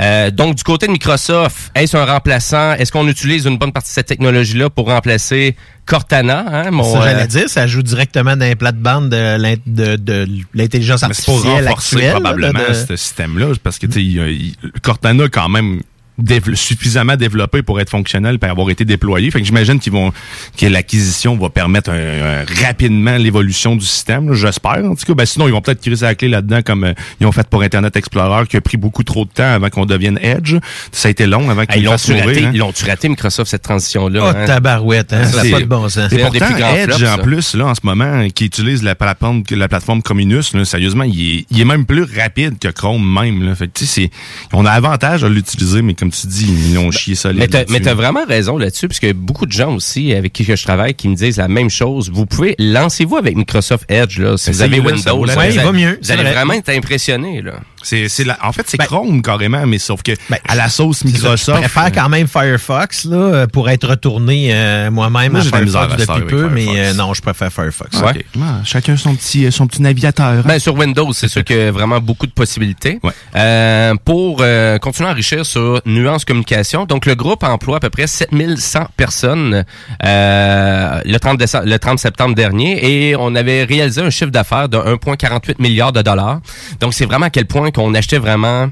Euh, 0.00 0.30
donc, 0.30 0.54
du 0.56 0.62
côté 0.62 0.86
de 0.86 0.92
Microsoft, 0.92 1.70
est-ce 1.74 1.96
un 1.96 2.04
remplaçant? 2.04 2.72
Est-ce 2.74 2.90
qu'on 2.92 3.06
utilise 3.08 3.44
une 3.46 3.58
bonne 3.58 3.72
partie 3.72 3.90
de 3.90 3.94
cette 3.94 4.06
technologie-là 4.06 4.70
pour 4.70 4.86
remplacer 4.88 5.56
Cortana? 5.86 6.44
Hein, 6.48 6.70
mon, 6.70 6.84
ça, 6.84 7.00
j'allais 7.02 7.22
euh, 7.24 7.26
dire, 7.26 7.48
ça 7.48 7.66
joue 7.66 7.82
directement 7.82 8.36
dans 8.36 8.46
les 8.46 8.56
plates-bandes 8.56 9.10
de 9.10 9.56
de, 9.66 9.96
de 9.96 10.26
l'intelligence 10.54 11.02
Mais 11.06 11.14
c'est 11.14 11.24
pour 11.24 11.34
artificielle 11.36 11.64
renforcer 11.68 11.96
actuelle. 11.96 12.12
probablement 12.12 12.58
là, 12.60 12.68
de- 12.70 12.74
ce 12.74 12.96
système-là, 12.96 13.46
parce 13.62 13.78
que 13.78 13.86
tu 13.86 14.54
Cortana 14.82 15.24
quand 15.28 15.48
même 15.48 15.80
dév- 16.20 16.54
suffisamment 16.54 17.16
développé 17.16 17.62
pour 17.62 17.80
être 17.80 17.90
fonctionnel 17.90 18.38
pour 18.38 18.50
avoir 18.50 18.70
été 18.70 18.84
déployé. 18.84 19.30
Fait 19.30 19.40
que 19.40 19.46
j'imagine 19.46 19.78
qu'ils 19.78 19.92
vont 19.92 20.12
que 20.58 20.66
l'acquisition 20.66 21.36
va 21.36 21.48
permettre 21.50 21.90
un- 21.90 22.42
un- 22.42 22.44
rapidement 22.64 23.16
l'évolution 23.16 23.76
du 23.76 23.84
système. 23.84 24.28
là, 24.28 24.34
J'espère. 24.34 24.84
En 24.84 24.94
tout 24.94 25.04
cas, 25.06 25.14
ben, 25.14 25.24
sinon 25.26 25.46
ils 25.48 25.52
vont 25.52 25.60
peut-être 25.60 25.80
criser 25.80 26.06
la 26.06 26.14
clé 26.14 26.28
là-dedans 26.28 26.60
comme 26.62 26.84
euh, 26.84 26.92
ils 27.20 27.26
ont 27.26 27.32
fait 27.32 27.46
pour 27.48 27.62
Internet 27.62 27.96
Explorer, 27.96 28.46
qui 28.46 28.56
a 28.56 28.60
pris 28.60 28.76
beaucoup 28.76 29.02
trop 29.04 29.24
de 29.24 29.30
temps 29.30 29.54
avant 29.54 29.68
qu'on 29.70 29.86
devienne 29.86 30.18
Edge. 30.22 30.56
Ça 30.90 31.08
a 31.08 31.10
été 31.10 31.26
long 31.26 31.48
avant 31.50 31.64
qu'ils 31.66 31.84
l'ont 31.84 31.92
raté, 31.92 32.44
hein? 32.44 32.50
ils 32.52 32.58
l'ont 32.58 32.72
tu 32.72 32.84
raté 32.84 33.08
Microsoft 33.08 33.50
cette 33.50 33.62
transition-là. 33.62 34.20
Oh, 34.22 34.36
hein? 34.36 34.46
tabarouette, 34.46 35.12
hein, 35.12 35.24
ça 35.24 35.36
n'a 35.38 35.42
C'est- 35.42 35.50
pas 35.50 35.60
de 35.60 35.64
bon 35.66 35.88
sens. 35.88 36.12
Et 36.12 36.18
pourtant, 36.18 36.46
Edge, 36.74 36.90
flops, 36.94 37.10
en 37.10 37.18
plus, 37.18 37.54
là, 37.54 37.66
en 37.66 37.74
ce 37.74 37.80
moment, 37.84 38.28
qui 38.34 38.44
utilise 38.46 38.82
la 38.82 38.94
plateforme, 38.94 39.42
la 39.50 39.68
plateforme 39.68 40.02
Communus, 40.02 40.52
là, 40.54 40.64
sérieusement, 40.64 41.04
il 41.04 41.38
est, 41.38 41.46
il 41.50 41.60
est 41.60 41.64
même 41.64 41.86
plus 41.86 42.02
rapide 42.04 42.58
que 42.58 42.68
Chrome 42.68 43.02
même. 43.20 43.42
Là. 43.44 43.54
Fait 43.54 43.66
que, 43.68 43.72
tu 43.78 43.86
sais, 43.86 44.02
c'est- 44.02 44.10
on 44.52 44.64
a 44.66 44.70
avantage 44.70 45.24
à 45.24 45.28
l'utiliser, 45.28 45.82
mais 45.82 45.94
comme 46.02 46.10
tu 46.10 46.26
dis, 46.26 46.48
ils 46.48 46.74
l'ont 46.74 46.90
chié 46.90 47.14
solide. 47.14 47.38
Mais 47.38 47.46
t'as, 47.46 47.58
là-dessus. 47.58 47.72
mais 47.72 47.78
t'as 47.78 47.94
vraiment 47.94 48.24
raison 48.26 48.58
là-dessus, 48.58 48.88
parce 48.88 48.98
que 48.98 49.12
beaucoup 49.12 49.46
de 49.46 49.52
gens 49.52 49.72
aussi 49.76 50.12
avec 50.12 50.32
qui 50.32 50.42
je 50.42 50.60
travaille 50.60 50.94
qui 50.94 51.06
me 51.06 51.14
disent 51.14 51.36
la 51.36 51.46
même 51.46 51.70
chose. 51.70 52.10
Vous 52.12 52.26
pouvez, 52.26 52.56
lancez-vous 52.58 53.16
avec 53.18 53.36
Microsoft 53.36 53.88
Edge, 53.88 54.18
là. 54.18 54.36
Si 54.36 54.50
vous 54.50 54.62
avez 54.62 54.78
ça 54.78 55.14
Windows, 55.14 55.32
Ouais, 55.38 55.54
il 55.54 55.60
va 55.60 55.70
mieux, 55.70 56.00
Vous 56.02 56.10
allez 56.10 56.24
vrai. 56.24 56.32
vraiment 56.32 56.54
être 56.54 56.70
impressionné, 56.70 57.40
là. 57.40 57.60
C'est, 57.82 58.08
c'est 58.08 58.24
la, 58.24 58.38
en 58.42 58.52
fait, 58.52 58.64
c'est 58.66 58.78
Ben, 58.78 58.86
Chrome 58.86 59.22
carrément, 59.22 59.66
mais 59.66 59.78
sauf 59.78 60.02
que 60.02 60.12
à 60.48 60.54
la 60.54 60.68
sauce 60.68 60.98
C'est 60.98 61.08
ça, 61.08 61.12
Microsoft. 61.12 61.62
Je 61.62 61.68
préfère 61.68 61.92
quand 61.92 62.08
même 62.08 62.26
Firefox 62.26 63.04
là, 63.04 63.16
euh, 63.16 63.46
pour 63.46 63.68
être 63.70 63.88
retourné 63.88 64.50
euh, 64.54 64.90
moi-même 64.90 65.32
Moi, 65.32 65.40
à 65.40 65.44
Firefox 65.44 65.96
depuis 65.96 66.26
peu, 66.26 66.48
mais 66.48 66.66
euh, 66.68 66.94
non, 66.94 67.14
je 67.14 67.22
préfère 67.22 67.52
Firefox. 67.52 67.96
Ok. 67.96 68.14
Ouais, 68.14 68.24
chacun 68.64 68.96
son 68.96 69.14
petit, 69.14 69.50
son 69.50 69.66
petit 69.66 69.82
navigateur. 69.82 70.42
Ben, 70.44 70.58
sur 70.58 70.74
Windows, 70.74 71.12
c'est 71.12 71.28
sûr 71.28 71.44
qu'il 71.44 71.56
y 71.56 71.60
a 71.60 71.72
vraiment 71.72 72.00
beaucoup 72.00 72.26
de 72.26 72.32
possibilités. 72.32 73.00
Euh, 73.34 73.94
pour 74.04 74.38
euh, 74.40 74.78
continuer 74.78 75.08
à 75.08 75.12
enrichir 75.12 75.44
sur 75.46 75.80
Nuance 75.86 76.24
Communication, 76.24 76.84
donc 76.84 77.06
le 77.06 77.14
groupe 77.14 77.42
emploie 77.42 77.78
à 77.78 77.80
peu 77.80 77.90
près 77.90 78.06
7100 78.06 78.88
personnes 78.96 79.64
euh, 80.04 81.00
le, 81.04 81.18
30 81.18 81.38
décembre, 81.38 81.64
le 81.66 81.78
30 81.78 81.98
septembre 81.98 82.34
dernier 82.34 83.10
et 83.10 83.16
on 83.16 83.34
avait 83.34 83.64
réalisé 83.64 84.00
un 84.00 84.10
chiffre 84.10 84.30
d'affaires 84.30 84.68
de 84.68 84.76
1,48 84.76 85.60
milliard 85.60 85.92
de 85.92 86.02
dollars. 86.02 86.40
Donc, 86.80 86.94
c'est 86.94 87.06
vraiment 87.06 87.26
à 87.26 87.30
quel 87.30 87.46
point 87.46 87.70
qu'on 87.72 87.94
achetait 87.94 88.18
vraiment 88.18 88.70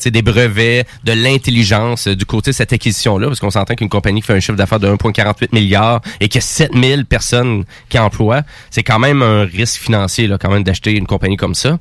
sais, 0.00 0.10
des 0.10 0.22
brevets, 0.22 0.86
de 1.04 1.12
l'intelligence 1.12 2.08
euh, 2.08 2.16
du 2.16 2.24
côté 2.24 2.50
de 2.50 2.56
cette 2.56 2.72
acquisition-là, 2.72 3.26
parce 3.28 3.40
qu'on 3.40 3.50
s'entend 3.50 3.74
qu'une 3.74 3.88
compagnie 3.88 4.20
qui 4.20 4.26
fait 4.26 4.34
un 4.34 4.40
chiffre 4.40 4.56
d'affaires 4.56 4.80
de 4.80 4.88
1,48 4.88 5.48
milliards 5.52 6.00
et 6.20 6.28
qui 6.28 6.38
a 6.38 6.40
7000 6.40 7.04
personnes 7.06 7.64
qui 7.88 7.98
emploient, 7.98 8.42
c'est 8.70 8.82
quand 8.82 8.98
même 8.98 9.22
un 9.22 9.44
risque 9.44 9.80
financier 9.80 10.26
là, 10.26 10.38
quand 10.38 10.50
même 10.50 10.62
d'acheter 10.64 10.92
une 10.92 11.06
compagnie 11.06 11.36
comme 11.36 11.54
ça. 11.54 11.78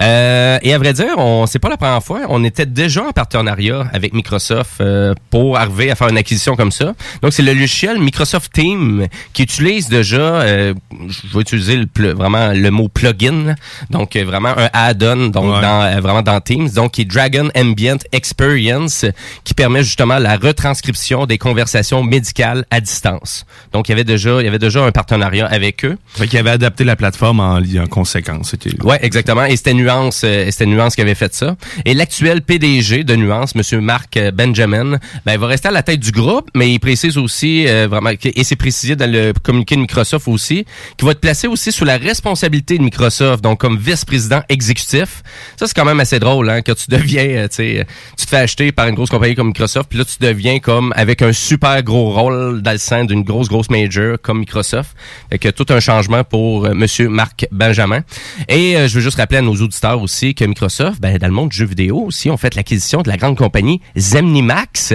Euh, 0.00 0.58
et 0.62 0.74
à 0.74 0.78
vrai 0.78 0.92
dire, 0.92 1.16
on 1.18 1.46
c'est 1.46 1.58
pas 1.58 1.68
la 1.68 1.76
première 1.76 2.02
fois, 2.02 2.20
on 2.28 2.44
était 2.44 2.66
déjà 2.66 3.04
en 3.04 3.12
partenariat 3.12 3.88
avec 3.92 4.12
Microsoft 4.12 4.80
euh, 4.80 5.14
pour 5.30 5.56
arriver 5.58 5.90
à 5.90 5.94
faire 5.94 6.08
une 6.08 6.18
acquisition 6.18 6.56
comme 6.56 6.72
ça. 6.72 6.94
Donc 7.22 7.32
c'est 7.32 7.42
le 7.42 7.52
logiciel 7.52 7.98
Microsoft 7.98 8.52
Team 8.52 9.06
qui 9.32 9.42
utilise 9.42 9.88
déjà, 9.88 10.16
euh, 10.18 10.74
je 11.08 11.34
vais 11.34 11.40
utiliser 11.40 11.76
le 11.76 12.12
vraiment 12.12 12.52
le 12.52 12.70
mot 12.70 12.88
plugin, 12.88 13.54
donc 13.90 14.16
vraiment 14.16 14.54
un 14.56 14.68
add-on 14.72 15.28
donc 15.28 15.48
Ouais. 15.48 15.62
dans 15.62 16.00
vraiment 16.00 16.22
dans 16.22 16.40
Teams, 16.40 16.68
donc 16.68 16.92
qui 16.92 17.02
est 17.02 17.04
drag 17.04 17.27
Dragon 17.28 17.50
Ambient 17.54 17.98
Experience 18.12 19.04
qui 19.44 19.52
permet 19.52 19.84
justement 19.84 20.18
la 20.18 20.36
retranscription 20.36 21.26
des 21.26 21.36
conversations 21.36 22.02
médicales 22.02 22.64
à 22.70 22.80
distance. 22.80 23.44
Donc, 23.72 23.88
il 23.88 23.92
y 23.92 23.94
avait 23.94 24.04
déjà, 24.04 24.40
il 24.40 24.44
y 24.44 24.48
avait 24.48 24.58
déjà 24.58 24.82
un 24.82 24.92
partenariat 24.92 25.46
avec 25.46 25.84
eux. 25.84 25.98
Fait 26.14 26.26
qu'il 26.26 26.38
avait 26.38 26.50
adapté 26.50 26.84
la 26.84 26.96
plateforme 26.96 27.40
en, 27.40 27.56
en 27.56 27.86
conséquence. 27.86 28.54
Ouais, 28.82 28.98
exactement. 29.02 29.44
Et 29.44 29.56
c'était 29.56 29.74
Nuance, 29.74 30.22
euh, 30.24 30.46
c'était 30.50 30.66
Nuance 30.66 30.94
qui 30.94 31.02
avait 31.02 31.14
fait 31.14 31.34
ça. 31.34 31.56
Et 31.84 31.92
l'actuel 31.92 32.40
PDG 32.40 33.04
de 33.04 33.14
Nuance, 33.14 33.54
Monsieur 33.54 33.80
Marc 33.80 34.16
euh, 34.16 34.30
Benjamin, 34.30 34.98
ben, 35.26 35.32
il 35.32 35.38
va 35.38 35.46
rester 35.46 35.68
à 35.68 35.72
la 35.72 35.82
tête 35.82 36.00
du 36.00 36.12
groupe, 36.12 36.50
mais 36.54 36.70
il 36.70 36.78
précise 36.78 37.18
aussi 37.18 37.66
euh, 37.66 37.88
vraiment, 37.90 38.10
et 38.10 38.44
c'est 38.44 38.56
précisé 38.56 38.96
dans 38.96 39.10
le 39.10 39.32
communiqué 39.42 39.76
de 39.76 39.80
Microsoft 39.82 40.28
aussi, 40.28 40.64
qu'il 40.96 41.04
va 41.04 41.12
être 41.12 41.20
placé 41.20 41.46
aussi 41.46 41.72
sous 41.72 41.84
la 41.84 41.98
responsabilité 41.98 42.78
de 42.78 42.82
Microsoft, 42.82 43.42
donc 43.42 43.60
comme 43.60 43.76
vice-président 43.76 44.40
exécutif. 44.48 45.22
Ça, 45.58 45.66
c'est 45.66 45.74
quand 45.74 45.84
même 45.84 46.00
assez 46.00 46.18
drôle, 46.18 46.48
hein, 46.48 46.62
que 46.62 46.72
tu 46.72 46.86
deviens, 46.88 47.17
euh, 47.18 47.48
tu 47.48 47.56
sais, 47.56 47.86
tu 48.16 48.24
te 48.24 48.30
fais 48.30 48.38
acheter 48.38 48.72
par 48.72 48.88
une 48.88 48.94
grosse 48.94 49.10
compagnie 49.10 49.34
comme 49.34 49.48
Microsoft, 49.48 49.88
puis 49.88 49.98
là, 49.98 50.04
tu 50.04 50.16
deviens 50.20 50.58
comme 50.58 50.92
avec 50.96 51.22
un 51.22 51.32
super 51.32 51.82
gros 51.82 52.12
rôle 52.12 52.62
dans 52.62 52.72
le 52.72 52.78
sein 52.78 53.04
d'une 53.04 53.22
grosse, 53.22 53.48
grosse 53.48 53.70
major 53.70 54.16
comme 54.20 54.40
Microsoft. 54.40 54.96
Fait 55.30 55.38
que 55.38 55.48
tout 55.48 55.66
un 55.70 55.80
changement 55.80 56.24
pour 56.24 56.66
euh, 56.66 56.74
Monsieur 56.74 57.08
Marc 57.08 57.46
Benjamin. 57.50 58.02
Et 58.48 58.76
euh, 58.76 58.88
je 58.88 58.94
veux 58.94 59.00
juste 59.00 59.16
rappeler 59.16 59.38
à 59.38 59.42
nos 59.42 59.54
auditeurs 59.54 60.00
aussi 60.00 60.34
que 60.34 60.44
Microsoft, 60.44 61.00
ben, 61.00 61.16
dans 61.18 61.26
le 61.26 61.32
monde 61.32 61.50
du 61.50 61.56
jeu 61.56 61.66
vidéo 61.66 61.98
aussi, 62.06 62.30
ont 62.30 62.36
fait 62.36 62.54
l'acquisition 62.54 63.02
de 63.02 63.08
la 63.08 63.16
grande 63.16 63.36
compagnie 63.36 63.80
Zemnimax. 63.96 64.94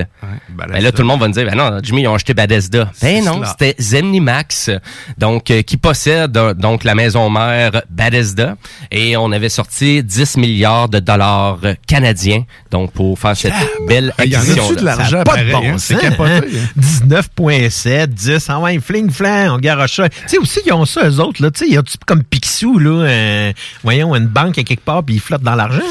Ben 0.49 0.67
là, 0.67 0.91
tout 0.91 1.01
le 1.01 1.07
monde 1.07 1.19
va 1.19 1.27
me 1.27 1.33
dire, 1.33 1.45
ben 1.45 1.55
non, 1.55 1.79
Jimmy, 1.81 2.01
ils 2.01 2.07
ont 2.07 2.15
acheté 2.15 2.33
Bethesda. 2.33 2.91
Ben 3.01 3.23
non, 3.23 3.41
c'était 3.45 3.75
Zemnimax, 3.79 4.71
donc 5.17 5.51
euh, 5.51 5.61
qui 5.61 5.77
possède 5.77 6.35
euh, 6.37 6.53
donc 6.53 6.83
la 6.83 6.95
maison 6.95 7.29
mère 7.29 7.83
Bethesda. 7.89 8.55
Et 8.91 9.17
on 9.17 9.31
avait 9.31 9.49
sorti 9.49 10.03
10 10.03 10.37
milliards 10.37 10.89
de 10.89 10.99
dollars 10.99 11.59
euh, 11.63 11.73
canadiens, 12.13 12.45
donc 12.71 12.91
pour 12.91 13.17
faire 13.17 13.35
cette 13.35 13.53
belle 13.87 14.13
Il 14.23 14.31
y 14.31 14.37
en 14.37 14.41
de 14.41 14.83
l'argent 14.83 15.23
pas 15.23 15.37
de 15.37 15.51
bon 15.51 15.63
hein? 15.65 15.77
C'est 15.77 15.93
sens, 15.95 16.01
capoté, 16.01 16.31
hein? 16.31 16.41
hein? 16.43 16.81
19.7, 17.07 18.07
10, 18.07 18.45
ah 18.49 18.59
ouais, 18.59 18.79
fling 18.79 19.09
flang, 19.09 19.55
on 19.55 19.57
garoche 19.57 19.95
ça. 19.95 20.09
Tu 20.09 20.15
sais, 20.27 20.37
aussi, 20.37 20.59
ils 20.65 20.73
ont 20.73 20.85
ça, 20.85 21.07
eux 21.07 21.19
autres, 21.19 21.41
là. 21.41 21.51
Tu 21.51 21.59
sais, 21.59 21.67
il 21.67 21.73
y 21.73 21.77
a 21.77 21.83
comme 22.05 22.23
Picsou, 22.23 22.79
là, 22.79 23.05
un- 23.07 23.51
voyons, 23.83 24.15
une 24.15 24.27
banque 24.27 24.57
à 24.57 24.63
quelque 24.63 24.83
part, 24.83 25.03
puis 25.03 25.15
ils 25.15 25.21
flottent 25.21 25.43
dans 25.43 25.55
l'argent? 25.55 25.81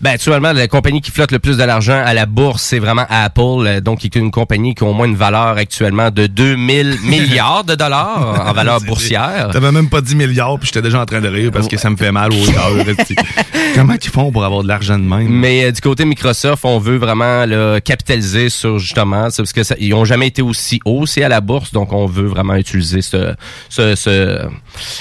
Ben, 0.00 0.10
actuellement, 0.12 0.52
la 0.52 0.68
compagnie 0.68 1.00
qui 1.00 1.10
flotte 1.10 1.32
le 1.32 1.38
plus 1.38 1.56
de 1.56 1.64
l'argent 1.64 2.00
à 2.04 2.14
la 2.14 2.26
bourse, 2.26 2.62
c'est 2.62 2.78
vraiment 2.78 3.06
Apple, 3.08 3.40
euh, 3.66 3.80
donc 3.80 4.00
qui 4.00 4.06
est 4.06 4.16
une 4.16 4.30
compagnie 4.30 4.74
qui 4.74 4.84
a 4.84 4.86
au 4.86 4.92
moins 4.92 5.06
une 5.06 5.16
valeur 5.16 5.56
actuellement 5.56 6.10
de 6.10 6.26
2000 6.26 6.98
milliards 7.04 7.64
de 7.64 7.74
dollars 7.74 8.46
en 8.46 8.52
valeur 8.52 8.80
boursière. 8.80 9.50
T'avais 9.52 9.72
même 9.72 9.88
pas 9.88 10.00
10 10.00 10.16
milliards, 10.16 10.58
puis 10.58 10.66
j'étais 10.66 10.82
déjà 10.82 11.00
en 11.00 11.06
train 11.06 11.20
de 11.20 11.28
rire 11.28 11.50
parce 11.52 11.68
que 11.68 11.76
ça 11.76 11.90
me 11.90 11.96
fait 11.96 12.12
mal 12.12 12.32
au 12.32 12.44
cœur. 12.44 12.72
tu 12.98 13.04
sais. 13.04 13.16
Comment 13.74 13.94
ils 14.02 14.10
font 14.10 14.32
pour 14.32 14.44
avoir 14.44 14.62
de 14.62 14.68
l'argent 14.68 14.98
de 14.98 15.04
même? 15.04 15.28
Mais 15.28 15.65
euh, 15.68 15.72
du 15.72 15.80
côté 15.80 16.04
Microsoft, 16.04 16.64
on 16.64 16.78
veut 16.78 16.96
vraiment 16.96 17.44
capitaliser 17.80 18.48
sur 18.48 18.78
justement, 18.78 19.28
parce 19.36 19.52
que 19.52 19.62
ça, 19.62 19.74
ils 19.78 19.92
ont 19.94 20.04
jamais 20.04 20.28
été 20.28 20.42
aussi 20.42 20.80
hauts, 20.84 21.06
c'est 21.06 21.22
à 21.22 21.28
la 21.28 21.40
bourse, 21.40 21.72
donc 21.72 21.92
on 21.92 22.06
veut 22.06 22.26
vraiment 22.26 22.54
utiliser 22.54 23.02
ce, 23.02 23.34
ce, 23.68 23.94
ce- 23.94 24.46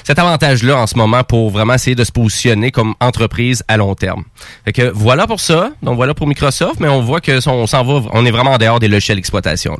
cet 0.03 0.20
avantage-là 0.20 0.78
en 0.78 0.88
ce 0.88 0.97
moment 0.97 1.24
pour 1.24 1.49
vraiment 1.49 1.74
essayer 1.74 1.95
de 1.95 2.03
se 2.03 2.11
positionner 2.11 2.72
comme 2.72 2.93
entreprise 2.99 3.63
à 3.68 3.78
long 3.78 3.95
terme. 3.95 4.24
Fait 4.66 4.74
que 4.74 4.91
voilà 4.93 5.28
pour 5.28 5.39
ça, 5.39 5.72
donc 5.82 5.95
voilà 5.95 6.13
pour 6.13 6.28
Microsoft, 6.28 6.80
mais 6.80 6.88
on 6.88 7.01
voit 7.01 7.22
que 7.22 7.39
on 7.49 7.68
s'en 7.68 7.84
va, 7.84 8.07
on 8.13 8.26
est 8.26 8.32
vraiment 8.32 8.51
en 8.53 8.57
dehors 8.57 8.80
des 8.80 8.88
logiciels 8.88 9.18
d'exploitation. 9.18 9.78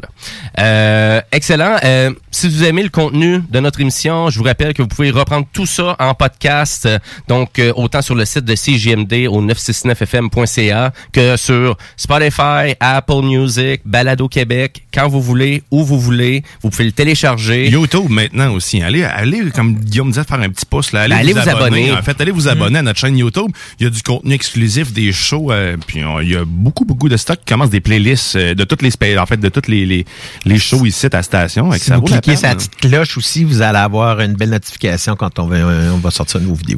Euh, 0.60 1.22
excellent. 1.32 1.78
Euh, 1.84 2.12
si 2.32 2.48
vous 2.50 2.64
aimez 2.64 2.84
le 2.84 2.90
contenu 2.90 3.42
de 3.50 3.60
notre 3.60 3.80
émission, 3.82 4.30
je 4.30 4.38
vous 4.38 4.44
rappelle 4.46 4.74
que 4.74 4.82
vous 4.82 4.88
pouvez 4.88 5.12
reprendre 5.12 5.48
tout 5.54 5.66
ça 5.66 5.96
en 6.00 6.14
podcast, 6.14 6.86
euh, 6.86 7.00
donc 7.28 7.62
autant 7.76 8.02
sur 8.02 8.16
le 8.16 8.26
site 8.26 8.46
de 8.46 8.54
CJMD 8.56 9.28
au 9.30 9.42
969fm.ca 9.42 10.75
que 11.12 11.38
sur 11.38 11.78
Spotify, 11.98 12.76
Apple 12.80 13.22
Music, 13.24 13.82
Balado 13.86 14.28
Québec, 14.28 14.84
quand 14.94 15.08
vous 15.08 15.22
voulez, 15.22 15.64
où 15.72 15.84
vous 15.84 16.00
voulez. 16.00 16.44
Vous 16.62 16.70
pouvez 16.70 16.86
le 16.86 16.92
télécharger. 16.92 17.70
YouTube 17.70 18.10
maintenant 18.10 18.54
aussi. 18.54 18.82
Allez, 18.82 19.04
allez 19.04 19.52
comme 19.52 19.76
Guillaume 19.76 20.10
disait, 20.10 20.24
faire 20.24 20.40
un 20.42 20.50
petit 20.50 20.66
pouce. 20.66 20.92
Là. 20.92 21.02
Allez, 21.02 21.16
Ben, 21.16 21.20
allez 21.22 21.34
vous 21.34 21.50
abonner. 21.50 21.92
En 21.92 22.02
fait, 22.02 22.20
allez 22.22 22.32
vous 22.32 22.48
abonner 22.48 22.80
à 22.80 22.82
notre 22.82 23.00
chaîne 23.00 23.18
YouTube. 23.18 23.52
Il 23.80 23.84
y 23.84 23.88
a 23.88 23.90
du 23.90 24.02
contenu 24.02 24.34
exclusif, 24.34 24.92
des 24.94 25.12
shows. 25.12 25.52
euh, 25.52 25.78
puis 25.86 26.04
on- 26.04 26.20
il 26.20 26.32
y 26.32 26.36
a 26.36 26.44
beaucoup, 26.46 26.86
beaucoup 26.86 27.10
de 27.10 27.18
stocks 27.18 27.40
qui 27.40 27.46
commencent 27.54 27.70
des 27.70 27.82
playlists 27.82 28.36
euh, 28.36 28.54
de 28.56 28.64
toutes 28.64 28.82
les 28.82 28.92
en 29.18 29.26
fait, 29.26 29.38
de 29.38 29.50
toutes 29.50 29.68
les, 29.68 29.86
les, 29.86 30.06
les 30.46 30.58
shows 30.58 30.86
ici 30.86 31.06
à 31.06 31.10
la 31.14 31.22
station. 31.24 31.72
Si 31.74 31.80
ça 31.80 31.98
vous 31.98 32.04
cliquez 32.04 32.36
sur 32.36 32.48
la 32.48 32.56
petite 32.56 32.76
cloche 32.78 33.18
aussi, 33.18 33.44
vous 33.44 33.62
allez 33.62 33.78
avoir 33.78 34.20
une 34.22 34.34
belle 34.34 34.50
notification 34.50 35.16
quand 35.16 35.38
on 35.40 35.46
va, 35.48 35.58
on 35.94 35.98
va 35.98 36.12
sortir 36.12 36.40
une 36.40 36.48
nouvelle 36.48 36.66
vidéo. 36.66 36.78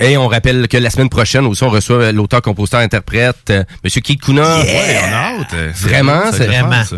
Et 0.00 0.16
on 0.16 0.28
rappelle 0.28 0.68
que 0.68 0.76
la 0.76 0.90
semaine 0.90 1.08
prochaine 1.08 1.44
aussi, 1.46 1.62
on 1.64 1.68
reçoit 1.70 2.12
l'auteur, 2.12 2.40
compositeur, 2.42 2.80
interprète, 2.80 3.35
euh, 3.50 3.64
Monsieur 3.84 4.00
Keith 4.00 4.20
Kuna. 4.20 4.60
Ouais, 4.60 4.96
on 5.08 5.12
a 5.12 5.16
hâte. 5.40 5.54
Vraiment, 5.76 6.32
c'est. 6.32 6.48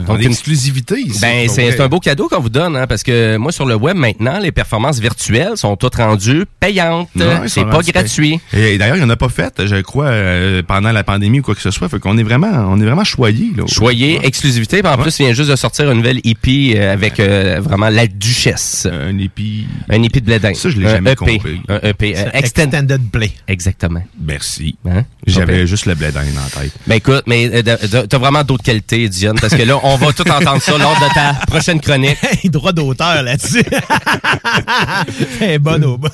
On 0.08 0.14
a 0.14 0.20
une 0.20 0.30
exclusivité 0.30 1.00
ici. 1.00 1.20
Ben, 1.20 1.48
c'est 1.48 1.80
un 1.80 1.88
beau 1.88 2.00
cadeau 2.00 2.28
qu'on 2.28 2.40
vous 2.40 2.48
donne, 2.48 2.76
hein, 2.76 2.86
parce 2.86 3.02
que 3.02 3.36
moi, 3.36 3.52
sur 3.52 3.66
le 3.66 3.74
web, 3.74 3.96
maintenant, 3.96 4.38
les 4.38 4.52
performances 4.52 4.98
virtuelles 5.00 5.56
sont 5.56 5.76
toutes 5.76 5.96
rendues 5.96 6.44
payantes. 6.60 7.08
C'est 7.46 7.64
pas 7.64 7.80
gratuit. 7.82 8.40
Et 8.52 8.78
d'ailleurs, 8.78 8.96
il 8.96 9.00
n'y 9.00 9.06
en 9.06 9.10
a 9.10 9.16
pas 9.16 9.28
fait, 9.28 9.66
je 9.66 9.76
crois, 9.82 10.06
euh, 10.06 10.62
pendant 10.66 10.92
la 10.92 11.04
pandémie 11.04 11.40
ou 11.40 11.42
quoi 11.42 11.54
que 11.54 11.60
ce 11.62 11.70
soit. 11.70 11.88
Fait 11.88 11.98
qu'on 11.98 12.16
est 12.18 12.22
vraiment, 12.22 12.48
on 12.70 12.80
est 12.80 12.84
vraiment 12.84 13.04
choyés, 13.04 13.50
là. 13.56 13.64
Choyé, 13.66 14.20
exclusivité. 14.24 14.82
Puis 14.82 14.92
en 14.92 14.96
plus, 14.98 15.18
il 15.18 15.26
vient 15.26 15.34
juste 15.34 15.50
de 15.50 15.56
sortir 15.56 15.90
une 15.90 15.98
nouvelle 15.98 16.20
EP 16.24 16.74
euh, 16.76 16.92
avec 16.92 17.20
euh, 17.20 17.60
vraiment 17.62 17.88
la 17.88 18.06
duchesse. 18.06 18.86
Un 18.90 19.16
EP. 19.18 19.64
Un 19.88 20.02
EP 20.02 20.20
de 20.20 20.26
bledin. 20.26 20.54
Ça, 20.54 20.70
je 20.70 20.78
l'ai 20.78 20.86
Un 20.86 20.90
jamais 20.90 21.12
EP. 21.12 21.16
compris. 21.16 21.60
Un 21.68 21.80
EP. 21.82 22.14
Extended 22.34 23.10
Play. 23.10 23.32
Exactement. 23.46 24.02
Merci. 24.20 24.76
Hein? 24.88 25.04
J'avais 25.26 25.66
juste 25.66 25.86
le 25.86 25.94
blé 25.94 26.08
d'Inde 26.30 26.38
en 26.44 26.60
tête. 26.60 26.72
Ben 26.86 26.94
écoute, 26.96 27.22
mais 27.26 27.50
euh, 27.52 27.62
t'as- 28.08 28.18
vraiment 28.18 28.42
d'autres 28.44 28.64
qualités, 28.64 29.08
Dion, 29.08 29.34
parce 29.40 29.54
que 29.54 29.62
là, 29.62 29.78
on 29.82 29.96
va 29.96 30.12
tout 30.12 30.28
entendre 30.30 30.60
ça 30.62 30.76
lors 30.78 30.94
de 30.98 31.14
ta 31.14 31.34
prochaine 31.46 31.80
chronique. 31.80 32.16
Hey, 32.42 32.50
droit 32.50 32.72
d'auteur 32.72 33.22
là-dessus. 33.22 33.64
C'est 35.38 35.58
bonne 35.58 35.84
au 35.84 35.96
bout. 35.98 36.08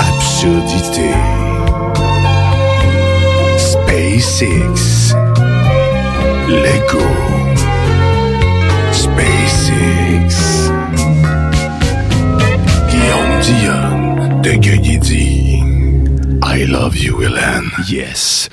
Absurdité. 0.00 1.10
SpaceX. 3.58 5.14
Lego. 6.48 7.04
SpaceX. 8.92 10.70
Guillaume 12.90 13.40
Dion 13.42 14.40
de 14.42 14.50
Gueugui 14.52 14.98
I 16.58 16.66
love 16.66 16.96
you, 16.98 17.22
Hélène. 17.22 17.70
Yes. 17.88 18.48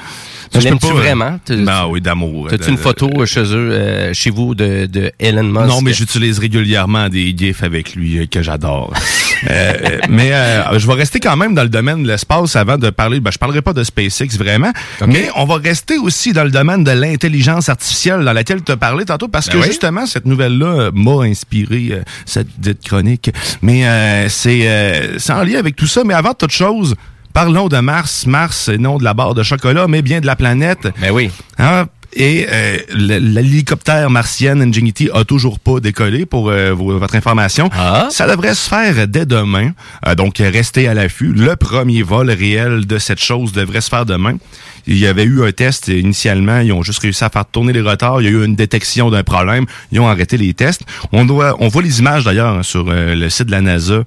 Tu 0.51 0.59
Je 0.61 0.63
peux 0.63 0.69
l'aimes-tu 0.69 0.87
pas- 0.87 0.93
vraiment? 0.93 1.39
Ben 1.49 1.87
oui, 1.89 2.01
d'amour. 2.01 2.47
T'as-tu 2.51 2.65
De- 2.65 2.69
une 2.69 2.77
photo 2.77 3.25
chez 3.25 3.41
eux, 3.41 3.71
euh, 3.71 4.13
chez 4.13 4.29
vous, 4.29 4.53
de, 4.53 4.85
de 4.85 5.11
Elon 5.19 5.43
Musk? 5.43 5.65
Non, 5.67 5.81
mais 5.81 5.91
j'utilise 5.91 6.37
régulièrement 6.39 7.09
des 7.09 7.35
gifs 7.35 7.63
avec 7.63 7.95
lui 7.95 8.19
euh, 8.19 8.25
que 8.27 8.41
j'adore. 8.43 8.93
Euh, 9.49 9.99
mais 10.09 10.31
euh, 10.33 10.79
je 10.79 10.87
vais 10.87 10.93
rester 10.93 11.19
quand 11.19 11.35
même 11.35 11.53
dans 11.53 11.61
le 11.61 11.69
domaine 11.69 12.01
de 12.01 12.07
l'espace 12.07 12.55
avant 12.55 12.77
de 12.77 12.89
parler. 12.89 13.19
Ben, 13.19 13.31
je 13.31 13.37
parlerai 13.37 13.61
pas 13.61 13.73
de 13.73 13.83
SpaceX 13.83 14.37
vraiment, 14.39 14.71
mais 15.05 15.29
on 15.35 15.43
va 15.45 15.57
rester 15.57 15.97
aussi 15.97 16.31
dans 16.31 16.45
le 16.45 16.49
domaine 16.51 16.83
de 16.85 16.91
l'intelligence 16.91 17.67
artificielle 17.67 18.23
dans 18.23 18.31
laquelle 18.33 18.63
tu 18.63 18.71
as 18.71 18.77
parlé 18.77 19.03
tantôt 19.05 19.27
parce 19.27 19.47
Ben 19.47 19.53
que 19.53 19.57
oui. 19.59 19.65
justement 19.67 20.05
cette 20.07 20.25
nouvelle-là 20.25 20.65
euh, 20.65 20.91
m'a 20.95 21.25
inspiré 21.25 21.89
euh, 21.91 22.01
cette 22.25 22.47
dite 22.59 22.81
chronique. 22.87 23.29
Mais 23.61 23.85
euh, 23.85 24.29
c'est 24.29 24.67
euh, 24.69 25.19
c'est 25.19 25.33
en 25.33 25.43
lien 25.43 25.59
avec 25.59 25.75
tout 25.75 25.85
ça. 25.87 26.03
Mais 26.05 26.13
avant 26.15 26.33
toute 26.33 26.51
chose. 26.51 26.95
Parlons 27.35 27.67
de 27.67 27.77
Mars. 27.79 28.27
Mars, 28.27 28.69
et 28.69 28.77
non 28.77 28.97
de 28.97 29.03
la 29.03 29.13
barre 29.13 29.33
de 29.33 29.43
chocolat, 29.43 29.87
mais 29.89 30.01
bien 30.01 30.21
de 30.21 30.25
la 30.25 30.37
planète. 30.37 30.87
Ben 31.01 31.11
oui. 31.11 31.29
Hein? 31.57 31.87
Et 32.13 32.47
euh, 32.49 32.77
l'hélicoptère 32.93 34.09
martienne 34.09 34.61
Ingenuity 34.61 35.09
a 35.13 35.25
toujours 35.25 35.59
pas 35.59 35.81
décollé 35.81 36.25
pour 36.25 36.49
euh, 36.49 36.71
votre 36.71 37.13
information. 37.13 37.69
Ça 38.09 38.25
devrait 38.25 38.55
se 38.55 38.69
faire 38.69 39.05
dès 39.09 39.25
demain. 39.25 39.71
Euh, 40.07 40.15
donc, 40.15 40.37
restez 40.37 40.87
à 40.87 40.93
l'affût. 40.93 41.33
Le 41.33 41.57
premier 41.57 42.03
vol 42.03 42.31
réel 42.31 42.87
de 42.87 42.97
cette 42.99 43.21
chose 43.21 43.51
devrait 43.51 43.81
se 43.81 43.89
faire 43.89 44.05
demain. 44.05 44.37
Il 44.87 44.97
y 44.97 45.05
avait 45.05 45.25
eu 45.25 45.43
un 45.43 45.51
test 45.51 45.89
initialement. 45.89 46.59
Ils 46.59 46.71
ont 46.71 46.83
juste 46.83 46.99
réussi 46.99 47.25
à 47.25 47.29
faire 47.29 47.45
tourner 47.45 47.73
les 47.73 47.81
retards. 47.81 48.21
Il 48.21 48.25
y 48.25 48.27
a 48.27 48.31
eu 48.31 48.45
une 48.45 48.55
détection 48.55 49.09
d'un 49.09 49.23
problème. 49.23 49.65
Ils 49.91 49.99
ont 49.99 50.07
arrêté 50.07 50.37
les 50.37 50.53
tests. 50.53 50.83
On 51.11 51.25
doit, 51.25 51.57
on 51.59 51.67
voit 51.67 51.81
les 51.81 51.99
images 51.99 52.23
d'ailleurs 52.23 52.63
sur 52.63 52.85
euh, 52.87 53.13
le 53.13 53.29
site 53.29 53.47
de 53.47 53.51
la 53.51 53.59
NASA. 53.59 54.03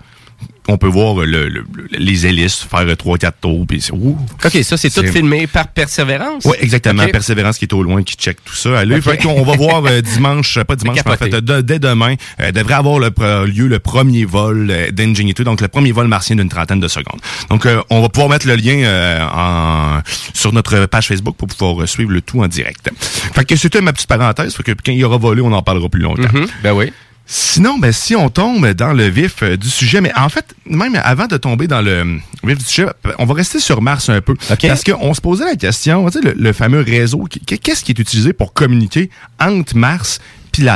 On 0.71 0.77
peut 0.77 0.87
voir 0.87 1.19
euh, 1.23 1.25
le- 1.25 1.49
le- 1.49 1.65
les 1.93 2.27
hélices 2.27 2.57
faire 2.57 2.85
3-4 2.85 3.33
tours. 3.41 3.67
Puis. 3.67 3.89
OK, 3.91 4.59
ça, 4.63 4.77
c'est 4.77 4.91
tout 4.91 5.03
filmé 5.07 5.47
par 5.47 5.69
Persévérance? 5.69 6.45
oui, 6.45 6.57
exactement. 6.61 7.07
Persévérance 7.09 7.57
qui 7.59 7.65
est 7.65 7.73
au 7.73 7.83
loin, 7.83 8.03
qui 8.03 8.17
check 8.17 8.37
tout 8.45 8.55
ça. 8.55 8.81
Allez, 8.81 8.97
Ok. 8.97 9.03
fait 9.03 9.17
qu'on 9.17 9.43
va 9.45 9.57
voir 9.57 9.83
euh, 9.87 10.01
dimanche, 10.15 10.59
pas 10.65 10.77
dimanche, 10.77 10.99
mais 11.07 11.13
en 11.13 11.17
fait, 11.17 11.31
de- 11.31 11.61
dès 11.63 11.79
demain, 11.79 12.17
euh, 12.41 12.53
devrait 12.53 12.75
avoir 12.75 12.99
le, 12.99 13.11
lieu 13.47 13.67
le 13.67 13.79
premier 13.79 14.27
vol 14.27 14.69
euh, 14.71 14.91
d'Ingenuity, 14.91 15.43
donc 15.43 15.63
le 15.63 15.69
premier 15.69 15.91
vol 15.93 16.07
martien 16.07 16.37
d'une 16.37 16.51
trentaine 16.51 16.81
de 16.81 16.89
secondes. 16.89 17.21
Donc, 17.49 17.65
euh, 17.65 17.81
on 17.89 18.03
va 18.03 18.11
pouvoir 18.11 18.29
mettre 18.29 18.47
le 18.47 18.57
lien 18.57 18.77
euh, 18.85 19.27
en, 19.27 20.01
sur 20.35 20.53
notre 20.53 20.85
page 20.85 21.09
Facebook 21.09 21.37
pour 21.37 21.49
pouvoir 21.49 21.83
euh, 21.83 21.87
suivre 21.87 22.11
le 22.13 22.21
tout 22.21 22.43
en 22.43 22.47
direct. 22.47 22.91
Fait 22.99 23.45
que 23.47 23.57
c'était 23.57 23.81
ma 23.81 23.95
petite 23.95 24.09
parenthèse, 24.09 24.55
fait 24.55 24.63
que 24.65 24.73
quand 24.73 24.93
il 24.93 25.03
aura 25.03 25.17
volé, 25.17 25.41
on 25.41 25.53
en 25.53 25.63
parlera 25.63 25.89
plus 25.89 26.03
longtemps. 26.03 26.29
Mhm, 26.31 26.47
Ben 26.63 26.73
oui. 26.75 26.93
Sinon, 27.31 27.77
ben, 27.79 27.93
si 27.93 28.17
on 28.17 28.31
tombe 28.31 28.69
dans 28.71 28.95
le 28.95 29.05
vif 29.05 29.43
euh, 29.43 29.59
du 29.59 29.69
sujet, 29.69 30.01
mais 30.01 30.11
en 30.17 30.31
fait, 30.31 30.55
même 30.65 30.99
avant 31.05 31.27
de 31.27 31.37
tomber 31.37 31.67
dans 31.67 31.83
le 31.83 31.91
euh, 31.91 32.17
vif 32.43 32.57
du 32.57 32.65
sujet, 32.65 32.89
on 33.19 33.27
va 33.27 33.35
rester 33.35 33.61
sur 33.61 33.83
Mars 33.83 34.09
un 34.09 34.23
peu. 34.23 34.35
Parce 34.69 34.83
qu'on 34.83 35.13
se 35.13 35.21
posait 35.21 35.45
la 35.45 35.55
question, 35.55 36.07
tu 36.07 36.21
sais, 36.21 36.25
le, 36.25 36.33
le 36.33 36.53
fameux 36.55 36.81
réseau, 36.81 37.29
qu'est-ce 37.47 37.85
qui 37.85 37.93
est 37.93 37.99
utilisé 37.99 38.33
pour 38.33 38.55
communiquer 38.55 39.11
entre 39.39 39.77
Mars 39.77 40.21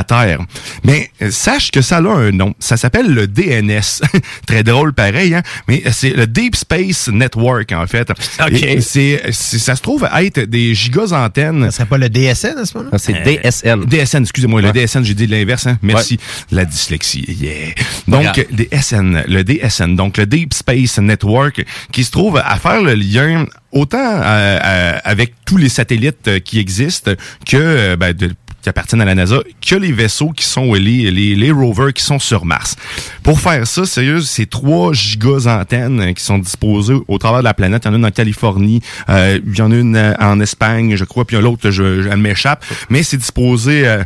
Terre. 0.03 0.39
Mais 0.83 1.09
euh, 1.21 1.31
sache 1.31 1.71
que 1.71 1.81
ça 1.81 1.97
a 1.97 2.01
un 2.01 2.31
nom. 2.31 2.53
Ça 2.59 2.77
s'appelle 2.77 3.13
le 3.13 3.27
DNS. 3.27 4.01
Très 4.47 4.63
drôle 4.63 4.93
pareil, 4.93 5.33
hein? 5.35 5.41
Mais 5.67 5.83
c'est 5.91 6.11
le 6.11 6.27
Deep 6.27 6.55
Space 6.55 7.09
Network, 7.09 7.71
en 7.71 7.85
fait. 7.87 8.09
Et 8.51 8.81
c'est, 8.81 9.21
c'est- 9.31 9.59
ça 9.59 9.75
se 9.75 9.81
trouve 9.81 10.05
à 10.09 10.23
être 10.23 10.39
des 10.41 10.73
gigaantennes. 10.75 11.65
Ça 11.65 11.71
serait 11.71 11.85
pas 11.85 11.97
le 11.97 12.09
DSN 12.09 12.57
à 12.57 12.65
ce 12.65 12.77
moment-là? 12.77 12.89
Ah, 12.93 12.97
c'est 12.97 13.13
DSN. 13.23 13.85
DSN, 13.85 14.21
excusez-moi. 14.23 14.61
Le 14.61 14.71
DSN, 14.71 15.03
j'ai 15.03 15.13
dit 15.13 15.27
l'inverse, 15.27 15.67
hein? 15.67 15.77
Merci. 15.81 16.19
La 16.51 16.65
dyslexie, 16.65 17.25
yeah. 17.39 17.73
Donc, 18.07 18.21
Regarde. 18.21 18.45
DSN, 18.51 19.23
le 19.27 19.43
DSN, 19.43 19.95
donc 19.95 20.17
le 20.17 20.25
Deep 20.25 20.53
Space 20.53 20.97
Network, 20.99 21.63
qui 21.91 22.03
se 22.03 22.11
trouve 22.11 22.37
à 22.43 22.57
faire 22.57 22.81
le 22.81 22.93
lien 22.93 23.45
autant 23.71 23.97
euh, 23.99 24.59
euh, 24.63 24.97
avec 25.03 25.33
tous 25.45 25.57
les 25.57 25.69
satellites 25.69 26.27
euh, 26.27 26.39
qui 26.39 26.59
existent 26.59 27.11
que 27.47 27.57
euh, 27.57 27.95
ben, 27.95 28.13
de- 28.13 28.31
qui 28.63 28.69
appartiennent 28.69 29.01
à 29.01 29.05
la 29.05 29.13
NASA, 29.13 29.39
que 29.61 29.75
les 29.75 29.91
vaisseaux 29.91 30.29
qui 30.31 30.45
sont 30.45 30.73
les, 30.73 31.11
les, 31.11 31.35
les 31.35 31.51
rovers 31.51 31.93
qui 31.93 32.01
sont 32.03 32.17
sur 32.17 32.45
Mars. 32.45 32.75
Pour 33.21 33.39
faire 33.39 33.67
ça, 33.67 33.85
sérieux, 33.85 34.21
c'est 34.21 34.49
trois 34.49 34.93
gigas 34.93 35.45
antennes 35.53 35.99
euh, 35.99 36.13
qui 36.13 36.23
sont 36.23 36.39
disposées 36.39 36.95
au 37.07 37.17
travers 37.17 37.39
de 37.39 37.43
la 37.43 37.53
planète. 37.53 37.83
Il 37.85 37.87
y 37.87 37.91
en 37.91 37.93
a 37.93 37.97
une 37.97 38.05
en 38.05 38.11
Californie, 38.11 38.81
euh, 39.09 39.39
il 39.45 39.57
y 39.57 39.61
en 39.61 39.71
a 39.71 39.75
une 39.75 39.95
euh, 39.97 40.13
en 40.19 40.39
Espagne, 40.39 40.95
je 40.95 41.03
crois, 41.03 41.25
puis 41.25 41.35
il 41.35 41.39
y 41.39 41.43
en 41.43 41.45
a 41.45 41.49
l'autre, 41.49 41.69
je, 41.71 42.01
je- 42.03 42.07
elle 42.09 42.17
m'échappe. 42.17 42.63
Mais 42.89 43.03
c'est 43.03 43.17
disposé 43.17 43.85
euh, 43.87 44.03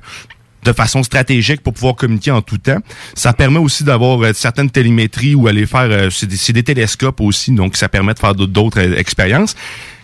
de 0.64 0.74
façon 0.74 1.04
stratégique 1.04 1.62
pour 1.62 1.74
pouvoir 1.74 1.96
communiquer 1.96 2.32
en 2.32 2.42
tout 2.42 2.58
temps. 2.58 2.80
Ça 3.14 3.32
permet 3.34 3.60
aussi 3.60 3.84
d'avoir 3.84 4.22
euh, 4.24 4.34
certaines 4.34 4.70
télémétries 4.72 5.36
ou 5.36 5.48
aller 5.48 5.66
faire... 5.68 5.82
euh, 5.90 6.10
c'est 6.10 6.26
des, 6.26 6.54
des 6.54 6.64
télescopes 6.64 7.22
aussi, 7.22 7.52
donc 7.52 7.78
ça 7.78 7.88
permet 7.90 8.14
de 8.16 8.20
faire 8.20 8.34
d'autres- 8.34 8.80
expériences. 8.98 9.56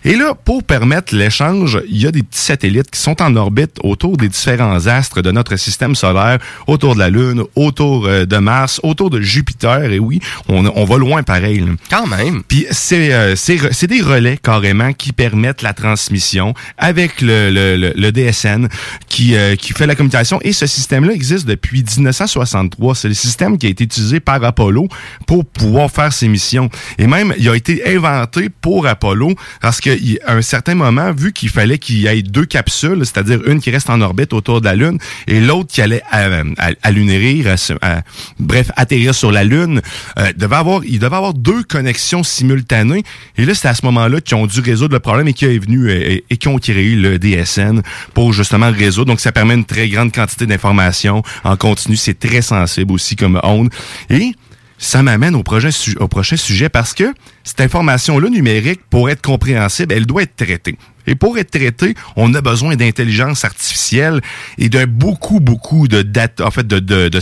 Et 0.05 0.15
là, 0.15 0.33
pour 0.35 0.63
permettre 0.63 1.15
l'échange, 1.15 1.79
il 1.87 2.01
y 2.01 2.07
a 2.07 2.11
des 2.11 2.23
petits 2.23 2.39
satellites 2.41 2.91
qui 2.91 2.99
sont 2.99 3.21
en 3.21 3.35
orbite 3.35 3.77
autour 3.83 4.17
des 4.17 4.27
différents 4.27 4.87
astres 4.87 5.21
de 5.21 5.31
notre 5.31 5.55
système 5.55 5.95
solaire, 5.95 6.39
autour 6.67 6.95
de 6.95 6.99
la 6.99 7.09
Lune, 7.09 7.43
autour 7.55 8.05
euh, 8.05 8.25
de 8.25 8.37
Mars, 8.37 8.79
autour 8.83 9.09
de 9.09 9.21
Jupiter. 9.21 9.91
Et 9.91 9.99
oui, 9.99 10.19
on, 10.49 10.65
on 10.65 10.83
va 10.85 10.97
loin 10.97 11.23
pareil. 11.23 11.59
là. 11.59 11.71
Quand 11.89 12.07
même. 12.07 12.43
Puis 12.47 12.65
c'est 12.71 13.13
euh, 13.13 13.35
c'est 13.35 13.87
des 13.87 14.01
relais 14.01 14.37
carrément 14.37 14.91
qui 14.93 15.13
permettent 15.13 15.61
la 15.61 15.73
transmission 15.73 16.53
avec 16.77 17.21
le, 17.21 17.49
le, 17.49 17.77
le, 17.77 17.93
le 17.95 18.11
DSN 18.11 18.67
qui, 19.07 19.35
euh, 19.35 19.55
qui 19.55 19.73
fait 19.73 19.87
la 19.87 19.95
communication. 19.95 20.39
Et 20.41 20.51
ce 20.53 20.65
système-là 20.65 21.13
existe 21.13 21.45
depuis 21.47 21.83
1963. 21.83 22.95
C'est 22.95 23.07
le 23.07 23.13
système 23.13 23.57
qui 23.57 23.67
a 23.67 23.69
été 23.69 23.83
utilisé 23.85 24.19
par 24.19 24.43
Apollo 24.43 24.87
pour 25.27 25.45
pouvoir 25.45 25.89
faire 25.89 26.11
ses 26.11 26.27
missions. 26.27 26.69
Et 26.97 27.07
même, 27.07 27.33
il 27.37 27.47
a 27.49 27.55
été 27.55 27.95
inventé 27.95 28.49
pour 28.49 28.85
Apollo 28.87 29.35
parce 29.61 29.79
qu'à 29.97 30.31
un 30.33 30.41
certain 30.41 30.75
moment, 30.75 31.11
vu 31.13 31.33
qu'il 31.33 31.49
fallait 31.49 31.77
qu'il 31.77 31.97
y 31.99 32.07
ait 32.07 32.21
deux 32.21 32.45
capsules, 32.45 32.99
c'est-à-dire 32.99 33.39
une 33.47 33.59
qui 33.59 33.71
reste 33.71 33.89
en 33.89 34.01
orbite 34.01 34.33
autour 34.33 34.61
de 34.61 34.65
la 34.65 34.75
Lune 34.75 34.97
et 35.27 35.39
l'autre 35.39 35.71
qui 35.73 35.81
allait 35.81 36.01
euh, 36.13 36.43
à, 36.57 36.71
à, 36.81 36.91
lunérir, 36.91 37.47
à 37.47 37.57
se- 37.57 37.73
à- 37.81 38.01
bref, 38.39 38.71
atterrir 38.75 39.13
sur 39.15 39.31
la 39.31 39.43
Lune, 39.43 39.81
euh, 40.19 40.31
devait 40.35 40.55
avoir, 40.55 40.81
il 40.85 40.99
devait 40.99 41.15
avoir 41.15 41.33
deux 41.33 41.63
connexions 41.63 42.23
simultanées. 42.23 43.03
Et 43.37 43.45
là, 43.45 43.53
c'est 43.55 43.67
à 43.67 43.73
ce 43.73 43.85
moment-là 43.85 44.21
qu'ils 44.21 44.35
ont 44.37 44.45
dû 44.47 44.59
résoudre 44.59 44.93
le 44.93 44.99
problème 44.99 45.27
et 45.27 45.33
qui 45.33 45.45
est 45.45 45.57
venu 45.59 45.89
euh, 45.89 46.11
et, 46.11 46.23
et 46.29 46.37
qui 46.37 46.47
ont 46.47 46.57
créé 46.57 46.95
le 46.95 47.19
DSN 47.19 47.81
pour 48.13 48.33
justement 48.33 48.71
résoudre. 48.71 49.07
Donc, 49.07 49.19
ça 49.19 49.31
permet 49.31 49.53
une 49.53 49.65
très 49.65 49.89
grande 49.89 50.11
quantité 50.13 50.45
d'informations 50.45 51.23
en 51.43 51.55
continu. 51.57 51.95
C'est 51.95 52.19
très 52.19 52.41
sensible 52.41 52.91
aussi 52.93 53.15
comme 53.15 53.39
onde. 53.43 53.69
Et 54.09 54.33
ça 54.77 55.01
m'amène 55.03 55.35
au, 55.35 55.43
prochain 55.43 55.71
sujet 55.71 56.69
parce 56.69 56.93
que 56.93 57.13
cette 57.43 57.61
information-là 57.61 58.29
numérique, 58.29 58.81
pour 58.89 59.09
être 59.09 59.21
compréhensible, 59.21 59.93
elle 59.93 60.05
doit 60.05 60.23
être 60.23 60.35
traitée. 60.35 60.77
Et 61.05 61.15
pour 61.15 61.37
être 61.37 61.51
traitée, 61.51 61.95
on 62.15 62.33
a 62.33 62.41
besoin 62.41 62.75
d'intelligence 62.75 63.43
artificielle 63.43 64.21
et 64.57 64.69
de 64.69 64.85
beaucoup, 64.85 65.39
beaucoup 65.41 65.87
de 65.87 66.01
data, 66.01 66.45
en 66.45 66.51
fait, 66.51 66.65
de, 66.65 66.79
de, 66.79 67.09
de 67.09 67.19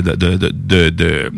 de, 0.00 0.16
de, 0.16 0.36
de- 0.50 0.90
de 0.90 1.32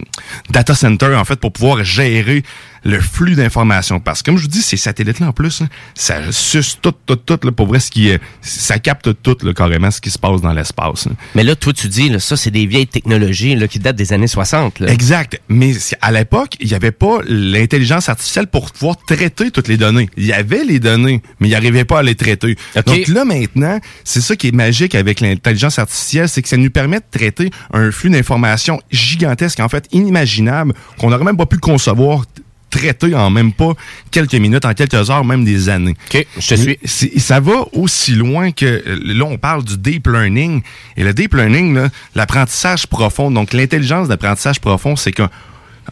data 0.50 0.74
center, 0.74 1.14
en 1.14 1.24
fait, 1.24 1.36
pour 1.36 1.52
pouvoir 1.52 1.84
gérer 1.84 2.42
le 2.84 3.00
flux 3.00 3.34
d'informations. 3.34 4.00
Parce 4.00 4.22
que, 4.22 4.26
comme 4.30 4.38
je 4.38 4.42
vous 4.42 4.48
dis, 4.48 4.62
ces 4.62 4.76
satellites-là, 4.76 5.28
en 5.28 5.32
plus, 5.32 5.62
hein, 5.62 5.68
ça 5.94 6.20
suce 6.30 6.78
tout, 6.80 6.94
tout, 7.06 7.16
tout, 7.16 7.38
là, 7.42 7.52
pour 7.52 7.66
vrai, 7.66 7.80
ce 7.80 7.90
qui 7.90 8.08
est, 8.08 8.20
ça 8.40 8.78
capte 8.78 9.10
tout, 9.22 9.36
là, 9.42 9.52
carrément, 9.52 9.90
ce 9.90 10.00
qui 10.00 10.10
se 10.10 10.18
passe 10.18 10.40
dans 10.40 10.52
l'espace. 10.52 11.08
Mais 11.34 11.44
là, 11.44 11.56
toi, 11.56 11.72
tu 11.72 11.88
dis, 11.88 12.08
là, 12.08 12.18
ça, 12.18 12.36
c'est 12.36 12.50
des 12.50 12.66
vieilles 12.66 12.86
technologies 12.86 13.54
là, 13.54 13.68
qui 13.68 13.78
datent 13.78 13.96
des 13.96 14.12
années 14.12 14.26
60. 14.26 14.80
là. 14.80 14.92
Exact. 14.92 15.40
Mais 15.48 15.72
à 16.00 16.12
l'époque, 16.12 16.56
il 16.60 16.68
n'y 16.68 16.74
avait 16.74 16.92
pas 16.92 17.18
l'intelligence 17.26 18.08
artificielle 18.08 18.46
pour 18.46 18.70
pouvoir 18.72 18.96
traiter 19.06 19.50
toutes 19.50 19.68
les 19.68 19.76
données. 19.76 20.08
Il 20.16 20.26
y 20.26 20.32
avait 20.32 20.64
les 20.64 20.80
données, 20.80 21.22
mais 21.40 21.48
il 21.48 21.52
n'arrivait 21.52 21.84
pas 21.84 22.00
à 22.00 22.02
les 22.02 22.14
traiter. 22.14 22.56
Donc 22.86 23.08
là, 23.08 23.24
maintenant, 23.24 23.78
c'est 24.04 24.20
ça 24.20 24.36
qui 24.36 24.48
est 24.48 24.54
magique 24.54 24.94
avec 24.94 25.20
l'intelligence 25.20 25.78
artificielle, 25.78 26.28
c'est 26.28 26.42
que 26.42 26.48
ça 26.48 26.56
nous 26.56 26.70
permet 26.70 26.98
de 26.98 27.04
traiter 27.10 27.50
un 27.72 27.90
flux 27.90 28.10
d'informations 28.10 28.80
gigantesque, 28.90 29.60
en 29.60 29.68
fait, 29.68 29.86
inimaginable, 29.92 30.74
qu'on 30.98 31.10
n'aurait 31.10 31.24
même 31.24 31.36
pas 31.36 31.46
pu 31.46 31.58
concevoir 31.58 32.24
traiter 32.72 33.14
en 33.14 33.30
même 33.30 33.52
pas 33.52 33.74
quelques 34.10 34.34
minutes, 34.34 34.64
en 34.64 34.74
quelques 34.74 35.10
heures, 35.10 35.24
même 35.24 35.44
des 35.44 35.68
années. 35.68 35.94
OK, 36.12 36.26
je 36.38 36.48
te 36.48 36.54
suis. 36.54 37.20
Ça 37.20 37.38
va 37.38 37.66
aussi 37.72 38.12
loin 38.14 38.50
que 38.50 38.82
là, 39.04 39.24
on 39.24 39.38
parle 39.38 39.62
du 39.62 39.76
deep 39.76 40.08
learning. 40.08 40.62
Et 40.96 41.04
le 41.04 41.14
deep 41.14 41.34
learning, 41.34 41.74
là, 41.74 41.88
l'apprentissage 42.16 42.86
profond, 42.88 43.30
donc 43.30 43.52
l'intelligence 43.52 44.08
d'apprentissage 44.08 44.58
profond, 44.58 44.96
c'est 44.96 45.12
que 45.12 45.22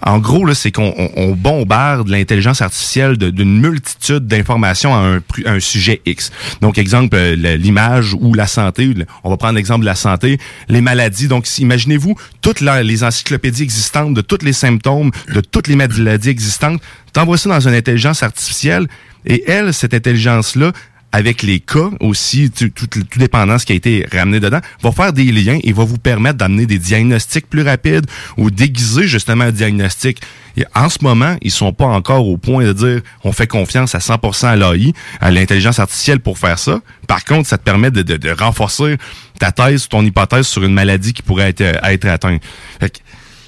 en 0.02 0.18
gros, 0.18 0.44
là, 0.44 0.54
c'est 0.54 0.70
qu'on 0.72 0.94
on- 0.96 1.10
on 1.16 1.32
bombarde 1.32 2.08
l'intelligence 2.08 2.62
artificielle 2.62 3.16
d'une 3.16 3.60
multitude 3.60 4.26
d'informations 4.26 4.94
à 4.94 5.18
un, 5.46 5.60
sujet 5.60 6.00
X. 6.06 6.30
Donc, 6.60 6.78
exemple, 6.78 7.16
euh, 7.16 7.56
l'image 7.56 8.14
ou 8.18 8.34
la 8.34 8.46
santé. 8.46 8.94
On 9.24 9.30
va 9.30 9.36
prendre 9.36 9.54
l'exemple 9.54 9.80
de 9.80 9.86
la 9.86 9.94
santé. 9.94 10.38
Les 10.68 10.80
maladies. 10.80 11.28
Donc, 11.28 11.46
imaginez-vous 11.58 12.14
toutes 12.40 12.60
les 12.60 13.04
encyclopédies 13.04 13.62
existantes 13.62 14.14
de 14.14 14.20
tous 14.20 14.44
les 14.44 14.52
symptômes, 14.52 15.10
de 15.34 15.40
toutes 15.40 15.68
les 15.68 15.76
maladies 15.76 16.30
existantes. 16.30 16.80
T'envoies 17.12 17.38
ça 17.38 17.48
dans 17.50 17.68
une 17.68 17.74
intelligence 17.74 18.22
artificielle 18.22 18.86
et 19.26 19.44
elle, 19.50 19.74
cette 19.74 19.92
intelligence-là, 19.94 20.72
avec 21.12 21.42
les 21.42 21.60
cas 21.60 21.90
aussi, 22.00 22.50
tout, 22.50 22.68
tout, 22.68 22.86
tout 22.86 23.04
ce 23.20 23.66
qui 23.66 23.72
a 23.72 23.74
été 23.74 24.06
ramené 24.12 24.40
dedans, 24.40 24.60
va 24.82 24.92
faire 24.92 25.12
des 25.12 25.24
liens 25.24 25.58
et 25.62 25.72
va 25.72 25.84
vous 25.84 25.98
permettre 25.98 26.38
d'amener 26.38 26.66
des 26.66 26.78
diagnostics 26.78 27.48
plus 27.48 27.62
rapides 27.62 28.06
ou 28.36 28.50
déguiser 28.50 29.08
justement 29.08 29.44
un 29.44 29.52
diagnostic. 29.52 30.20
Et 30.56 30.64
en 30.74 30.88
ce 30.88 30.98
moment, 31.02 31.36
ils 31.42 31.50
sont 31.50 31.72
pas 31.72 31.86
encore 31.86 32.26
au 32.26 32.36
point 32.36 32.64
de 32.64 32.72
dire 32.72 33.00
on 33.24 33.32
fait 33.32 33.46
confiance 33.46 33.94
à 33.94 33.98
100% 33.98 34.46
à 34.46 34.56
l'AI, 34.56 34.92
à 35.20 35.30
l'intelligence 35.30 35.78
artificielle 35.78 36.20
pour 36.20 36.38
faire 36.38 36.58
ça. 36.58 36.80
Par 37.06 37.24
contre, 37.24 37.48
ça 37.48 37.58
te 37.58 37.64
permet 37.64 37.90
de, 37.90 38.30
renforcer 38.30 38.96
ta 39.38 39.52
thèse, 39.52 39.88
ton 39.88 40.04
hypothèse 40.04 40.46
sur 40.46 40.62
une 40.64 40.74
maladie 40.74 41.12
qui 41.12 41.22
pourrait 41.22 41.54
être, 41.56 42.06
atteinte. 42.06 42.42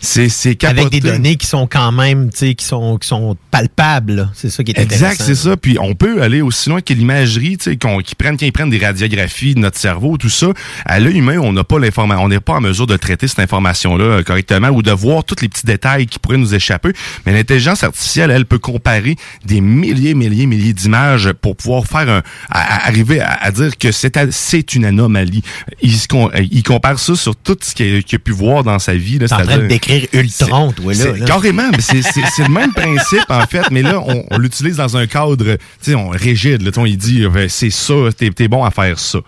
C'est, 0.05 0.28
c'est 0.28 0.62
Avec 0.64 0.90
des 0.90 0.98
données 1.00 1.36
qui 1.36 1.46
sont 1.46 1.66
quand 1.68 1.92
même, 1.92 2.30
tu 2.30 2.38
sais, 2.38 2.55
qui 2.55 2.64
sont, 2.64 2.98
qui 2.98 3.07
sont 3.07 3.36
palpables. 3.53 4.28
C'est 4.34 4.50
ça 4.50 4.64
qui 4.64 4.72
est 4.72 4.78
Exact, 4.80 4.96
intéressant. 5.12 5.24
c'est 5.24 5.34
ça. 5.36 5.57
Puis 5.57 5.78
on 5.80 5.94
peut 5.94 6.20
aller 6.22 6.42
aussi 6.42 6.68
loin 6.68 6.80
que 6.80 6.92
l'imagerie, 6.92 7.57
tu 7.57 7.70
sais, 7.70 7.76
qu'on, 7.76 7.98
qu'ils 7.98 8.16
prennent, 8.16 8.36
quand 8.36 8.44
ils 8.44 8.53
prennent 8.53 8.68
des 8.70 8.84
radiographies 8.84 9.55
de 9.55 9.61
notre 9.61 9.78
cerveau, 9.78 10.16
tout 10.18 10.28
ça. 10.28 10.48
À 10.84 10.98
l'œil 10.98 11.18
humain, 11.18 11.38
on 11.38 11.53
n'a 11.53 11.62
pas 11.64 11.78
l'information, 11.78 12.24
on 12.24 12.28
n'est 12.28 12.40
pas 12.40 12.55
en 12.55 12.61
mesure 12.61 12.86
de 12.88 12.96
traiter 12.96 13.28
cette 13.28 13.38
information-là 13.38 14.05
euh, 14.05 14.22
correctement 14.24 14.68
ou 14.70 14.82
de 14.82 14.90
voir 14.90 15.22
tous 15.24 15.36
les 15.40 15.48
petits 15.48 15.66
détails 15.66 16.07
qui 16.07 16.18
pourraient 16.18 16.36
nous 16.36 16.55
échapper. 16.55 16.92
Mais 17.24 17.32
l'intelligence 17.32 17.84
artificielle, 17.84 18.30
elle 18.32 18.44
peut 18.46 18.59
comparer 18.59 19.14
des 19.44 19.61
milliers, 19.61 20.14
milliers, 20.14 20.46
milliers 20.46 20.72
d'images 20.72 21.32
pour 21.32 21.57
pouvoir 21.57 21.86
faire 21.86 22.09
un, 22.11 22.22
à- 22.50 22.59
à- 22.84 22.86
arriver 22.88 23.20
à, 23.20 23.30
à 23.40 23.50
dire 23.53 23.78
que 23.78 23.92
c'est, 23.92 24.18
c'est 24.32 24.74
une 24.74 24.84
anomalie. 24.84 25.42
Il, 25.80 25.94
il 26.50 26.62
compare 26.64 26.98
ça 26.98 27.14
sur 27.14 27.36
tout 27.36 27.57
ce 27.61 27.72
qu'il 27.74 27.94
a, 27.94 27.98
a 27.98 28.18
pu 28.18 28.32
voir 28.32 28.64
dans 28.64 28.78
sa 28.80 28.94
vie. 28.94 29.18
Là, 29.20 29.26
Décrire 30.01 30.20
Ultron, 30.22 30.72
toi, 30.72 30.93
là. 30.95 31.26
Carrément, 31.26 31.70
mais 31.70 31.80
c'est, 31.80 32.43
le 32.43 32.49
même 32.49 32.72
principe, 32.72 33.24
en 33.28 33.47
fait, 33.47 33.70
mais 33.70 33.82
là, 33.82 34.01
on, 34.07 34.24
on 34.30 34.38
l'utilise 34.38 34.76
dans 34.76 34.97
un 34.97 35.07
cadre, 35.07 35.36
tu 35.36 35.59
sais, 35.80 35.95
on- 35.95 36.09
rigide. 36.11 36.62
Là, 36.62 36.70
il 36.86 36.97
dit, 36.97 37.24
euh, 37.24 37.47
c'est 37.49 37.70
ça, 37.70 37.95
t'es, 38.16 38.30
t'es 38.30 38.49
bon 38.49 38.64
à 38.64 38.70
faire 38.70 38.99
ça. 38.99 39.18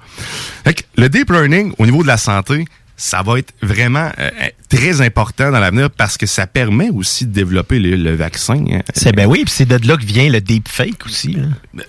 Fait 0.64 0.74
que 0.74 0.82
le 0.96 1.08
deep 1.08 1.30
learning, 1.30 1.72
au 1.78 1.86
niveau 1.86 2.02
de 2.02 2.08
la 2.08 2.16
santé, 2.16 2.64
ça 2.96 3.22
va 3.22 3.38
être 3.38 3.52
vraiment 3.62 4.10
euh, 4.18 4.30
très 4.76 5.00
important 5.00 5.50
dans 5.50 5.60
l'avenir 5.60 5.90
parce 5.90 6.16
que 6.16 6.26
ça 6.26 6.46
permet 6.46 6.90
aussi 6.90 7.26
de 7.26 7.32
développer 7.32 7.78
le, 7.78 7.96
le 7.96 8.14
vaccin. 8.14 8.62
hein. 8.72 8.80
C'est 8.94 9.14
ben 9.14 9.26
oui, 9.26 9.42
puis 9.44 9.52
c'est 9.56 9.66
de 9.66 9.86
là 9.86 9.96
que 9.96 10.04
vient 10.04 10.28
le 10.28 10.40
deepfake 10.40 11.06
aussi. 11.06 11.32
là. 11.34 11.42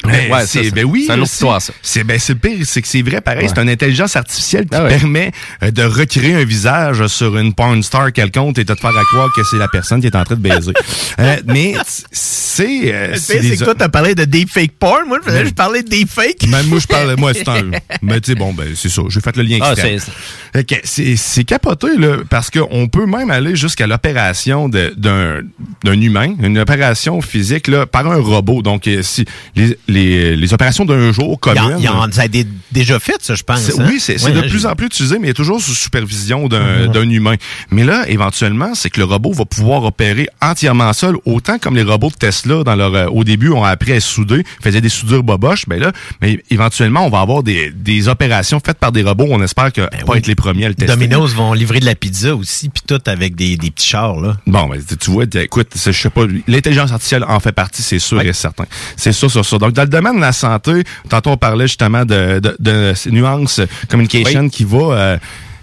Ben, 0.04 0.32
Ouais, 0.32 0.46
c'est 0.46 0.64
ça, 0.66 0.72
ben 0.72 0.86
oui, 0.86 1.06
c'est 1.08 1.14
une 1.14 1.22
autre 1.22 1.30
c'est- 1.30 1.36
histoire, 1.36 1.62
ça. 1.62 1.74
C'est 1.82 2.04
ben 2.04 2.20
c'est 2.20 2.34
le 2.34 2.40
pire, 2.40 2.58
c'est 2.66 2.82
que 2.82 2.88
c'est 2.88 3.02
vrai 3.02 3.22
pareil, 3.22 3.44
Ouais. 3.44 3.52
c'est 3.54 3.62
une 3.62 3.70
intelligence 3.70 4.16
artificielle 4.16 4.66
qui 4.68 4.76
Ah 4.76 4.84
ouais. 4.84 4.98
permet 4.98 5.32
euh, 5.64 5.72
de 5.72 5.84
recréer 5.84 6.36
un 6.36 6.46
visage 6.46 7.06
sur 7.08 7.38
une 7.38 7.54
porn 7.54 7.82
star 7.84 8.12
quelconque 8.14 8.58
et 8.60 8.64
de 8.64 8.74
te 8.74 8.80
faire 8.80 8.98
à 8.98 9.04
croire 9.06 9.30
que 9.36 9.42
c'est 9.50 9.58
la 9.58 9.68
personne 9.68 10.02
qui 10.02 10.08
est 10.08 10.16
en 10.16 10.24
train 10.24 10.36
de 10.36 10.42
baiser. 10.42 10.74
Euh, 11.18 11.38
mais 11.46 11.76
c'est 12.12 12.94
euh, 12.94 13.08
Le 13.08 13.12
pire, 13.14 13.20
c'est 13.22 13.34
c'est 13.36 13.40
des- 13.42 13.58
que 13.58 13.64
toi, 13.64 13.74
t'as 13.76 13.88
parlé 13.90 14.16
de 14.16 14.26
deepfake 14.26 14.74
porn? 14.78 15.08
Moi, 15.08 15.20
je, 15.26 15.50
parlais 15.52 15.82
de 15.84 15.88
deepfake. 15.90 16.48
Même 16.50 16.66
moi, 16.68 16.80
je 16.80 16.88
parle, 16.88 17.16
moi, 17.18 17.34
c'est 17.34 17.48
un. 17.48 17.72
Mais 18.02 18.20
tu 18.20 18.32
sais, 18.32 18.36
bon, 18.36 18.54
ben, 18.54 18.68
c'est 18.76 18.90
ça. 18.90 19.02
J'ai 19.10 19.22
fait 19.22 19.36
le 19.38 19.44
lien 19.44 19.60
Ah, 19.62 19.74
c'est- 19.76 20.64
que 20.64 20.76
C'est 20.84 21.16
c'est 21.16 21.44
capoté, 21.44 21.98
là, 21.98 22.18
parce 22.30 22.50
qu'on 22.76 22.88
peut 22.88 23.06
même 23.06 23.32
aller 23.32 23.56
jusqu'à 23.56 23.88
l'opération 23.88 24.68
d'un 24.70 25.42
d'un 25.84 26.02
humain, 26.02 26.34
une 26.42 26.58
opération 26.58 27.22
physique, 27.22 27.68
là, 27.68 27.86
par 27.86 28.10
un 28.12 28.20
robot. 28.20 28.62
Donc, 28.62 28.88
euh, 28.88 29.02
si 29.04 29.24
les, 29.56 29.78
les, 29.88 30.36
les 30.36 30.54
opérations 30.54 30.84
d'un 30.84 31.12
jour 31.12 31.40
Il 31.46 31.48
y 31.56 31.60
en- 31.60 31.64
communes. 31.64 31.78
il 31.80 31.86
y 31.86 31.88
en- 31.88 32.12
ça 32.12 32.24
a 32.24 32.28
dé- 32.28 32.48
déjà 32.72 33.00
fait, 33.00 33.18
ça, 33.22 33.36
je 33.36 33.44
pense. 33.44 33.70
Hein? 33.70 33.86
Oui, 33.88 34.00
c'est 34.00 34.16
de 34.16 34.42
plus 34.50 34.66
en 34.66 34.74
plus 34.76 34.88
utilisé, 34.88 35.20
mais 35.20 35.34
toujours 35.34 35.62
sous 35.62 35.74
supervision 35.76 36.48
d'un 36.48 36.88
d'un 36.88 37.10
humain. 37.10 37.36
Mais 37.72 37.84
là, 37.84 38.04
éventuellement, 38.10 38.74
c'est 38.76 38.90
que 38.90 39.00
le 39.00 39.06
robot 39.06 39.32
va 39.32 39.46
pouvoir 39.46 39.84
opérer 39.84 40.28
entièrement 40.42 40.92
seul, 40.94 41.16
autant 41.26 41.58
comme 41.60 41.76
les 41.76 41.84
robots 41.84 42.10
de 42.10 42.16
Tesla, 42.16 42.64
dans 42.64 42.76
leur, 42.76 42.94
euh, 42.96 43.08
au 43.08 43.24
début, 43.24 43.50
ont 43.50 43.64
appris 43.64 43.94
à 43.94 44.00
souder, 44.00 44.44
faisaient 44.62 44.82
des 44.82 44.90
soudures 44.90 45.24
boboches, 45.24 45.66
ben 45.68 45.80
là, 45.80 45.92
mais 46.22 46.42
éventuellement, 46.50 47.06
on 47.06 47.10
va 47.10 47.20
avoir 47.22 47.44
des, 47.44 47.72
des 47.72 48.08
opérations 48.08 48.60
faites 48.66 48.78
par 48.80 48.92
des 48.92 49.04
robots. 49.04 49.28
On 49.30 49.42
espère 49.44 49.72
que 49.72 49.82
Ben 49.92 50.04
pas 50.06 50.18
être 50.18 50.28
les 50.28 50.36
premiers 50.36 50.66
à 50.66 50.70
le 50.70 50.76
tester. 50.76 50.94
Domino's 50.94 51.34
vont 51.36 51.54
livrer 51.54 51.80
de 51.80 51.86
la 51.86 51.96
pizza 51.96 52.36
aussi, 52.36 52.65
puis 52.70 52.84
tout 52.88 53.02
avec 53.06 53.36
des, 53.36 53.58
des 53.58 53.72
petits 53.72 53.88
chars, 53.88 54.20
là. 54.20 54.38
Bon, 54.46 54.68
ben, 54.68 54.82
tu 55.00 55.12
vois, 55.12 55.26
écoute, 55.36 55.70
je 55.76 55.92
sais 55.92 56.10
pas, 56.10 56.26
l'intelligence 56.48 56.92
artificielle 56.92 57.26
en 57.28 57.40
fait 57.40 57.52
partie, 57.52 57.82
c'est 57.82 58.00
sûr 58.00 58.22
et 58.22 58.34
certain. 58.34 58.66
C'est 58.96 59.12
sûr, 59.12 59.30
sûr, 59.32 59.46
sûr. 59.46 59.60
Donc, 59.60 59.74
dans 59.74 59.84
le 59.84 59.90
domaine 59.90 60.16
de 60.16 60.22
la 60.22 60.32
santé, 60.32 60.84
tantôt 61.10 61.32
on 61.32 61.38
parlait 61.38 61.68
justement 61.68 62.06
de, 62.06 62.40
de, 62.40 62.56
de 62.60 62.94
ces 62.96 63.12
nuances 63.12 63.60
euh, 63.60 63.66
communication 63.90 64.50
qui 64.50 64.64
va, 64.64 64.78
euh, 64.78 65.18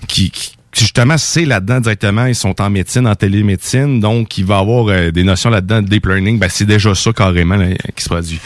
qui, 0.09 0.31
qui 0.31 0.57
qui, 0.73 0.85
justement, 0.85 1.19
c'est 1.19 1.45
là-dedans 1.45 1.81
directement. 1.81 2.25
Ils 2.25 2.35
sont 2.35 2.61
en 2.61 2.71
médecine, 2.71 3.07
en 3.07 3.15
télémédecine, 3.15 4.01
donc 4.01 4.39
il 4.39 4.47
va 4.47 4.57
y 4.57 4.61
avoir 4.61 4.89
euh, 4.89 5.11
des 5.11 5.23
notions 5.23 5.51
là-dedans 5.51 5.83
de 5.83 5.89
deep 5.89 6.07
learning. 6.07 6.39
Ben, 6.39 6.49
c'est 6.49 6.65
déjà 6.65 6.95
ça 6.95 7.13
carrément 7.13 7.57
là, 7.57 7.67
qui 7.95 8.03
se 8.03 8.09
produit. 8.09 8.41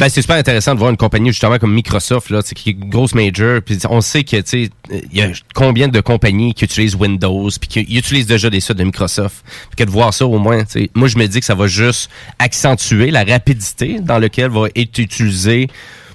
Ben, 0.00 0.08
c'est 0.08 0.22
super 0.22 0.36
intéressant 0.36 0.72
de 0.72 0.78
voir 0.78 0.88
une 0.90 0.96
compagnie 0.96 1.28
justement 1.28 1.58
comme 1.58 1.74
Microsoft 1.74 2.30
là, 2.30 2.42
qui 2.42 2.70
est 2.70 2.72
grosse 2.72 3.14
major, 3.14 3.60
puis 3.60 3.76
on 3.90 4.00
sait 4.00 4.24
que 4.24 4.36
il 4.56 4.70
y 5.12 5.20
a 5.20 5.28
combien 5.54 5.88
de 5.88 6.00
compagnies 6.00 6.54
qui 6.54 6.64
utilisent 6.64 6.94
Windows 6.94 7.50
puis 7.60 7.68
qui 7.68 7.98
utilisent 7.98 8.26
déjà 8.26 8.48
des 8.48 8.60
sites 8.60 8.78
de 8.78 8.84
Microsoft. 8.84 9.44
Puis 9.44 9.76
que 9.76 9.84
de 9.84 9.90
voir 9.90 10.14
ça 10.14 10.24
au 10.24 10.38
moins, 10.38 10.64
moi 10.94 11.06
je 11.06 11.18
me 11.18 11.26
dis 11.26 11.40
que 11.40 11.44
ça 11.44 11.54
va 11.54 11.66
juste 11.66 12.08
accentuer 12.38 13.10
la 13.10 13.24
rapidité 13.24 14.00
dans 14.00 14.18
laquelle 14.18 14.48
va 14.48 14.68
être 14.74 14.98
utilisé 14.98 15.68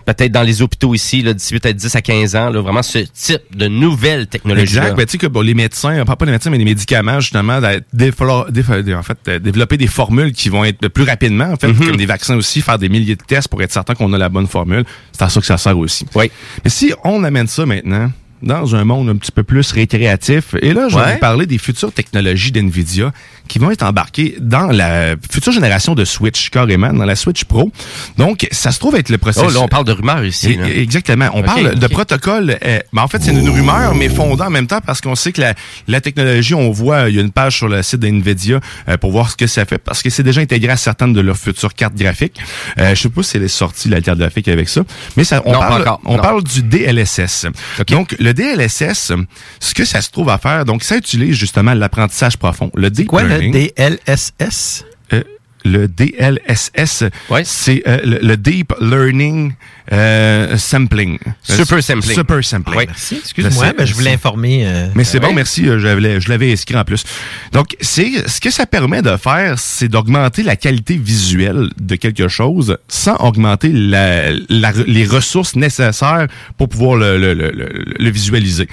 peut-être 0.05 0.31
dans 0.31 0.43
les 0.43 0.61
hôpitaux 0.61 0.93
ici 0.93 1.21
là 1.21 1.33
d'ici 1.33 1.57
peut-être 1.57 1.75
10 1.75 1.95
à 1.95 2.01
15 2.01 2.35
ans 2.35 2.49
là, 2.49 2.61
vraiment 2.61 2.83
ce 2.83 2.99
type 2.99 3.41
de 3.55 3.67
nouvelles 3.67 4.27
technologies. 4.27 4.77
Exact. 4.77 4.95
Ben, 4.95 5.05
tu 5.05 5.13
sais 5.13 5.17
que 5.17 5.27
bon, 5.27 5.41
les 5.41 5.53
médecins, 5.53 5.99
on 6.01 6.05
parle 6.05 6.17
pas 6.17 6.25
des 6.25 6.31
médecins, 6.31 6.49
mais 6.49 6.57
les 6.57 6.65
médicaments, 6.65 7.19
justement, 7.19 7.57
en 7.57 9.03
fait, 9.03 9.17
euh, 9.27 9.39
développer 9.39 9.77
des 9.77 9.87
formules 9.87 10.31
qui 10.33 10.49
vont 10.49 10.63
être 10.63 10.87
plus 10.87 11.03
rapidement, 11.03 11.51
en 11.51 11.55
fait, 11.55 11.67
Mhm. 11.67 11.87
comme 11.87 11.97
des 11.97 12.05
vaccins 12.05 12.35
aussi, 12.35 12.61
faire 12.61 12.77
des 12.77 12.89
milliers 12.89 13.15
de 13.15 13.23
tests 13.23 13.47
pour 13.47 13.61
être 13.61 13.71
certain 13.71 13.95
qu'on 13.95 14.11
a 14.13 14.17
la 14.17 14.29
bonne 14.29 14.47
formule. 14.47 14.85
C'est 15.11 15.23
à 15.23 15.29
ça 15.29 15.39
que 15.39 15.45
ça 15.45 15.57
sert 15.57 15.77
aussi. 15.77 16.05
Oui. 16.15 16.29
Mais 16.63 16.69
si 16.69 16.93
on 17.03 17.23
amène 17.23 17.47
ça 17.47 17.65
maintenant 17.65 18.11
dans 18.41 18.75
un 18.75 18.83
monde 18.83 19.09
un 19.09 19.15
petit 19.15 19.31
peu 19.31 19.43
plus 19.43 19.71
récréatif, 19.71 20.53
et 20.61 20.73
là, 20.73 20.87
je 20.89 20.95
vais 20.97 21.13
vous 21.13 21.19
parler 21.19 21.45
des 21.47 21.57
futures 21.57 21.91
technologies 21.91 22.51
d'NVIDIA 22.51 23.11
qui 23.47 23.59
vont 23.59 23.71
être 23.71 23.83
embarquées 23.83 24.35
dans 24.39 24.67
la 24.67 25.15
future 25.31 25.51
génération 25.51 25.95
de 25.95 26.05
Switch, 26.05 26.49
carrément, 26.49 26.91
dans 26.93 27.05
la 27.05 27.15
Switch 27.15 27.43
Pro. 27.45 27.71
Donc, 28.17 28.47
ça 28.51 28.71
se 28.71 28.79
trouve 28.79 28.95
être 28.95 29.09
le 29.09 29.17
processus. 29.17 29.49
Oh 29.49 29.53
là, 29.53 29.59
on 29.61 29.67
parle 29.67 29.85
de 29.85 29.91
rumeurs 29.91 30.23
ici. 30.25 30.55
Là. 30.55 30.67
Exactement. 30.69 31.29
On 31.33 31.43
parle 31.43 31.75
de 31.75 31.87
protocole. 31.87 32.57
euh, 32.65 32.79
ben, 32.93 33.01
en 33.01 33.07
fait, 33.07 33.21
c'est 33.21 33.31
une 33.31 33.49
rumeur, 33.49 33.95
mais 33.95 34.09
fondant 34.09 34.47
en 34.47 34.49
même 34.49 34.67
temps 34.67 34.81
parce 34.85 35.01
qu'on 35.01 35.15
sait 35.15 35.31
que 35.31 35.41
la, 35.41 35.53
la 35.87 36.01
technologie, 36.01 36.53
on 36.53 36.71
voit, 36.71 37.09
il 37.09 37.15
y 37.15 37.19
a 37.19 37.21
une 37.21 37.31
page 37.31 37.57
sur 37.57 37.67
le 37.67 37.81
site 37.83 37.99
d'NVIDIA 37.99 38.59
euh, 38.89 38.97
pour 38.97 39.11
voir 39.11 39.29
ce 39.29 39.35
que 39.35 39.47
ça 39.47 39.65
fait, 39.65 39.77
parce 39.77 40.01
que 40.01 40.09
c'est 40.09 40.23
déjà 40.23 40.41
intégré 40.41 40.71
à 40.71 40.77
certaines 40.77 41.13
de 41.13 41.21
leurs 41.21 41.37
futures 41.37 41.73
cartes 41.73 41.95
graphiques. 41.95 42.39
Euh, 42.79 42.95
je 42.95 43.01
sais 43.01 43.09
pas 43.09 43.23
si 43.23 43.37
elle 43.37 43.43
est 43.43 43.47
sortie, 43.47 43.89
la 43.89 44.01
carte 44.01 44.19
graphique 44.19 44.47
avec 44.47 44.69
ça, 44.69 44.81
mais 45.17 45.23
ça, 45.23 45.41
on, 45.45 45.51
Non, 45.53 45.59
parle, 45.59 45.81
encore, 45.81 46.01
on 46.05 46.17
parle 46.17 46.43
du 46.43 46.63
DLSS. 46.63 47.47
Donc, 47.87 48.15
le 48.19 48.33
DLSS, 48.33 49.11
ce 49.59 49.73
que 49.73 49.85
ça 49.85 50.01
se 50.01 50.09
trouve 50.09 50.29
à 50.29 50.37
faire, 50.37 50.65
donc 50.65 50.83
ça 50.83 50.97
utilise 50.97 51.35
justement 51.35 51.73
l'apprentissage 51.73 52.37
profond. 52.37 52.71
Le 52.75 52.89
Quoi, 53.07 53.23
le 53.23 53.34
learning. 53.39 53.71
DLSS? 53.77 54.85
Euh, 55.13 55.23
le 55.67 55.87
DLSS, 55.87 57.05
c'est 57.43 57.81
euh, 57.87 57.97
le, 58.03 58.19
le 58.21 58.37
Deep 58.37 58.71
Learning 58.79 59.53
euh, 59.91 60.57
Sampling. 60.57 61.17
Super 61.41 61.81
sampling. 61.81 62.15
Super 62.15 62.43
sampling. 62.43 62.77
Oui. 62.77 62.85
Merci, 62.87 63.15
excuse-moi, 63.17 63.73
ben, 63.75 63.83
je 63.83 63.95
voulais 63.95 64.11
informer. 64.13 64.63
euh, 64.67 64.89
mais 64.93 65.03
c'est 65.03 65.19
ouais. 65.19 65.27
bon, 65.27 65.33
merci. 65.33 65.65
Je 65.65 65.71
l'avais, 65.71 66.21
je 66.21 66.29
l'avais 66.29 66.51
inscrit 66.53 66.75
en 66.77 66.83
plus. 66.83 67.03
Donc, 67.51 67.75
c'est 67.81 68.27
ce 68.29 68.39
que 68.39 68.51
ça 68.51 68.67
permet 68.67 69.01
de 69.01 69.17
faire, 69.17 69.57
c'est 69.57 69.87
d'augmenter 69.87 70.43
la 70.43 70.55
qualité 70.55 70.97
visuelle 70.97 71.69
de 71.81 71.95
quelque 71.95 72.27
chose 72.27 72.77
sans 72.87 73.15
augmenter 73.15 73.71
la, 73.71 74.33
la- 74.49 74.71
les 74.85 75.05
ressources 75.07 75.55
nécessaires 75.55 76.27
pour 76.59 76.69
pouvoir 76.69 76.95
le, 76.97 77.17
le- 77.17 77.33
le- 77.33 77.49
le- 77.49 77.85
le 77.97 78.09
visualiser. 78.11 78.67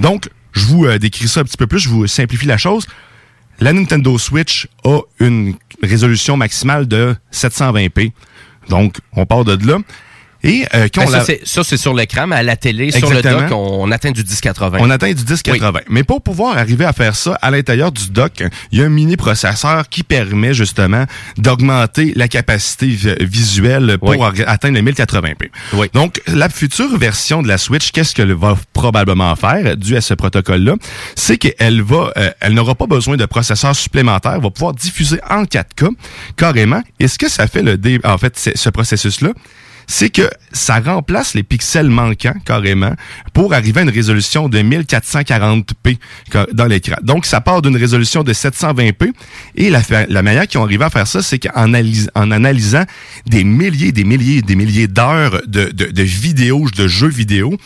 Donc, 0.00 0.30
je 0.52 0.64
vous 0.64 0.86
euh, 0.86 0.98
décris 0.98 1.28
ça 1.28 1.40
un 1.40 1.44
petit 1.44 1.58
peu 1.58 1.66
plus, 1.66 1.80
je 1.80 1.90
vous 1.90 2.06
simplifie 2.06 2.46
la 2.46 2.56
chose. 2.56 2.86
La 3.62 3.74
Nintendo 3.74 4.16
Switch 4.16 4.68
a 4.84 5.00
une 5.18 5.54
résolution 5.82 6.38
maximale 6.38 6.88
de 6.88 7.14
720p. 7.30 8.12
Donc, 8.70 8.96
on 9.14 9.26
part 9.26 9.44
de 9.44 9.66
là. 9.66 9.78
Et 10.42 10.64
euh, 10.74 10.88
Ben, 10.96 11.06
ça, 11.06 11.18
la- 11.18 11.24
c'est- 11.24 11.40
ça, 11.44 11.62
c'est 11.64 11.76
sur 11.76 11.92
l'écran, 11.94 12.26
mais 12.26 12.36
à 12.36 12.42
la 12.42 12.56
télé, 12.56 12.90
sur 12.90 13.10
le 13.10 13.20
dock, 13.22 13.50
on, 13.50 13.82
on 13.82 13.90
atteint 13.90 14.10
du 14.10 14.22
1080. 14.22 14.78
On 14.80 14.88
atteint 14.90 15.12
du 15.12 15.22
1080. 15.24 15.80
Mais 15.88 16.02
pour 16.02 16.22
pouvoir 16.22 16.56
arriver 16.56 16.84
à 16.84 16.92
faire 16.92 17.14
ça, 17.14 17.38
à 17.42 17.50
l'intérieur 17.50 17.92
du 17.92 18.10
dock, 18.10 18.42
il 18.72 18.78
y 18.78 18.82
a 18.82 18.86
un 18.86 18.88
mini 18.88 19.16
processeur 19.16 19.88
qui 19.88 20.02
permet 20.02 20.54
justement 20.54 21.04
d'augmenter 21.36 22.12
la 22.16 22.28
capacité 22.28 22.86
vi- 22.86 23.16
visuelle 23.20 23.98
pour 23.98 24.10
Oui. 24.10 24.18
atteindre 24.46 24.76
le 24.76 24.82
1080p. 24.82 25.50
Donc, 25.92 26.20
la 26.26 26.48
future 26.48 26.96
version 26.96 27.42
de 27.42 27.48
la 27.48 27.58
Switch, 27.58 27.90
qu'est-ce 27.92 28.14
qu'elle 28.14 28.32
va 28.32 28.56
probablement 28.72 29.34
faire, 29.36 29.76
dû 29.76 29.96
à 29.96 30.00
ce 30.00 30.14
protocole-là, 30.14 30.74
c'est 31.16 31.36
qu'elle 31.38 31.82
va, 31.82 32.12
euh, 32.16 32.30
elle 32.40 32.54
n'aura 32.54 32.74
pas 32.74 32.86
besoin 32.86 33.16
de 33.16 33.26
processeur 33.26 33.74
supplémentaire, 33.76 34.32
elle 34.36 34.42
va 34.42 34.50
pouvoir 34.50 34.74
diffuser 34.74 35.20
en 35.28 35.44
4K 35.44 35.88
carrément. 36.36 36.82
Et 36.98 37.08
ce 37.08 37.18
que 37.18 37.28
ça 37.28 37.46
fait 37.46 37.62
le 37.62 37.76
dé- 37.76 38.00
en 38.04 38.18
fait, 38.18 38.38
c'est- 38.38 38.56
ce 38.56 38.70
processus-là, 38.70 39.30
c'est 39.92 40.08
que 40.10 40.30
ça 40.52 40.78
remplace 40.78 41.34
les 41.34 41.42
pixels 41.42 41.90
manquants 41.90 42.34
carrément 42.44 42.94
pour 43.32 43.52
arriver 43.54 43.80
à 43.80 43.82
une 43.82 43.90
résolution 43.90 44.48
de 44.48 44.60
1440p 44.60 45.98
ca- 46.32 46.46
dans 46.52 46.66
l'écran. 46.66 46.94
Donc, 47.02 47.26
ça 47.26 47.40
part 47.40 47.60
d'une 47.60 47.76
résolution 47.76 48.22
de 48.22 48.32
720p 48.32 49.10
et 49.56 49.68
la, 49.68 49.80
la 50.08 50.22
manière 50.22 50.46
qu'ils 50.46 50.60
ont 50.60 50.64
arrivé 50.64 50.84
à 50.84 50.90
faire 50.90 51.08
ça, 51.08 51.22
c'est 51.22 51.40
qu'en 51.40 51.50
analys- 51.74 52.08
en 52.14 52.30
analysant 52.30 52.84
des 53.26 53.42
milliers, 53.42 53.90
des 53.90 54.04
milliers, 54.04 54.42
des 54.42 54.54
milliers 54.54 54.86
d'heures 54.86 55.40
de 55.46 56.02
vidéos, 56.02 56.68
de 56.70 56.86
jeux 56.86 57.08
vidéo, 57.08 57.56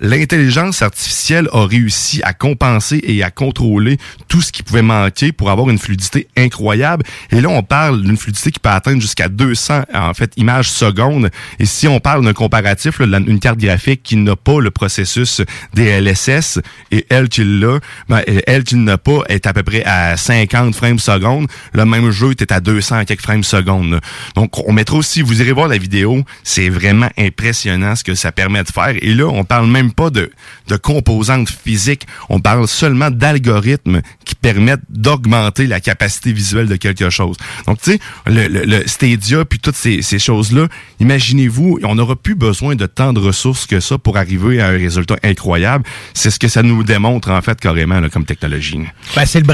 L'intelligence 0.00 0.82
artificielle 0.82 1.48
a 1.52 1.66
réussi 1.66 2.20
à 2.22 2.32
compenser 2.32 3.00
et 3.02 3.24
à 3.24 3.32
contrôler 3.32 3.98
tout 4.28 4.40
ce 4.40 4.52
qui 4.52 4.62
pouvait 4.62 4.82
manquer 4.82 5.32
pour 5.32 5.50
avoir 5.50 5.68
une 5.70 5.78
fluidité 5.78 6.28
incroyable. 6.36 7.04
Et 7.32 7.40
là, 7.40 7.48
on 7.48 7.64
parle 7.64 8.02
d'une 8.02 8.16
fluidité 8.16 8.52
qui 8.52 8.60
peut 8.60 8.68
atteindre 8.68 9.00
jusqu'à 9.00 9.28
200 9.28 9.82
en 9.92 10.14
fait 10.14 10.32
images 10.36 10.70
secondes. 10.70 11.30
Et 11.58 11.66
si 11.66 11.88
on 11.88 11.98
parle 11.98 12.24
d'un 12.24 12.32
comparatif, 12.32 13.00
là, 13.00 13.18
une 13.18 13.40
carte 13.40 13.58
graphique 13.58 14.04
qui 14.04 14.16
n'a 14.16 14.36
pas 14.36 14.60
le 14.60 14.70
processus 14.70 15.42
DLSS 15.74 16.60
et 16.92 17.04
elle 17.08 17.28
qui 17.28 17.42
l'a, 17.42 17.80
ben, 18.08 18.22
elle 18.46 18.62
qui 18.62 18.76
n'a 18.76 18.98
pas 18.98 19.22
est 19.28 19.46
à 19.48 19.52
peu 19.52 19.64
près 19.64 19.84
à 19.84 20.16
50 20.16 20.76
frames 20.76 21.00
secondes. 21.00 21.48
Le 21.72 21.84
même 21.84 22.10
jeu 22.10 22.30
est 22.38 22.52
à 22.52 22.60
200 22.60 23.00
et 23.00 23.04
quelques 23.04 23.22
frames 23.22 23.42
secondes. 23.42 24.00
Donc, 24.36 24.58
on 24.68 24.72
mettra 24.72 24.96
aussi, 24.96 25.22
vous 25.22 25.40
irez 25.42 25.52
voir 25.52 25.66
la 25.66 25.78
vidéo, 25.78 26.22
c'est 26.44 26.68
vraiment 26.68 27.10
impressionnant 27.18 27.96
ce 27.96 28.04
que 28.04 28.14
ça 28.14 28.30
permet 28.30 28.62
de 28.62 28.68
faire. 28.68 28.94
Et 29.02 29.12
là, 29.12 29.26
on 29.26 29.42
parle 29.42 29.66
même 29.66 29.87
pas 29.92 30.10
de, 30.10 30.30
de 30.68 30.76
composantes 30.76 31.50
physiques, 31.50 32.06
on 32.28 32.40
parle 32.40 32.66
seulement 32.68 33.10
d'algorithmes 33.10 34.00
qui 34.24 34.34
permettent 34.34 34.80
d'augmenter 34.88 35.66
la 35.66 35.80
capacité 35.80 36.32
visuelle 36.32 36.68
de 36.68 36.76
quelque 36.76 37.10
chose. 37.10 37.36
Donc, 37.66 37.80
tu 37.80 37.92
sais, 37.92 38.00
le, 38.26 38.48
le, 38.48 38.64
le 38.64 38.86
Stadia 38.86 39.44
puis 39.44 39.58
toutes 39.58 39.76
ces, 39.76 40.18
choses-là, 40.18 40.68
imaginez-vous, 41.00 41.78
on 41.84 41.94
n'aura 41.94 42.16
plus 42.16 42.34
besoin 42.34 42.74
de 42.74 42.86
tant 42.86 43.12
de 43.12 43.20
ressources 43.20 43.66
que 43.66 43.80
ça 43.80 43.98
pour 43.98 44.16
arriver 44.16 44.60
à 44.60 44.68
un 44.68 44.78
résultat 44.78 45.16
incroyable. 45.22 45.84
C'est 46.14 46.30
ce 46.30 46.38
que 46.38 46.48
ça 46.48 46.62
nous 46.62 46.82
démontre, 46.82 47.30
en 47.30 47.40
fait, 47.40 47.58
carrément, 47.60 48.00
comme 48.08 48.24
technologie. 48.24 48.80
Ben, 49.16 49.24
c'est 49.26 49.40
le 49.40 49.48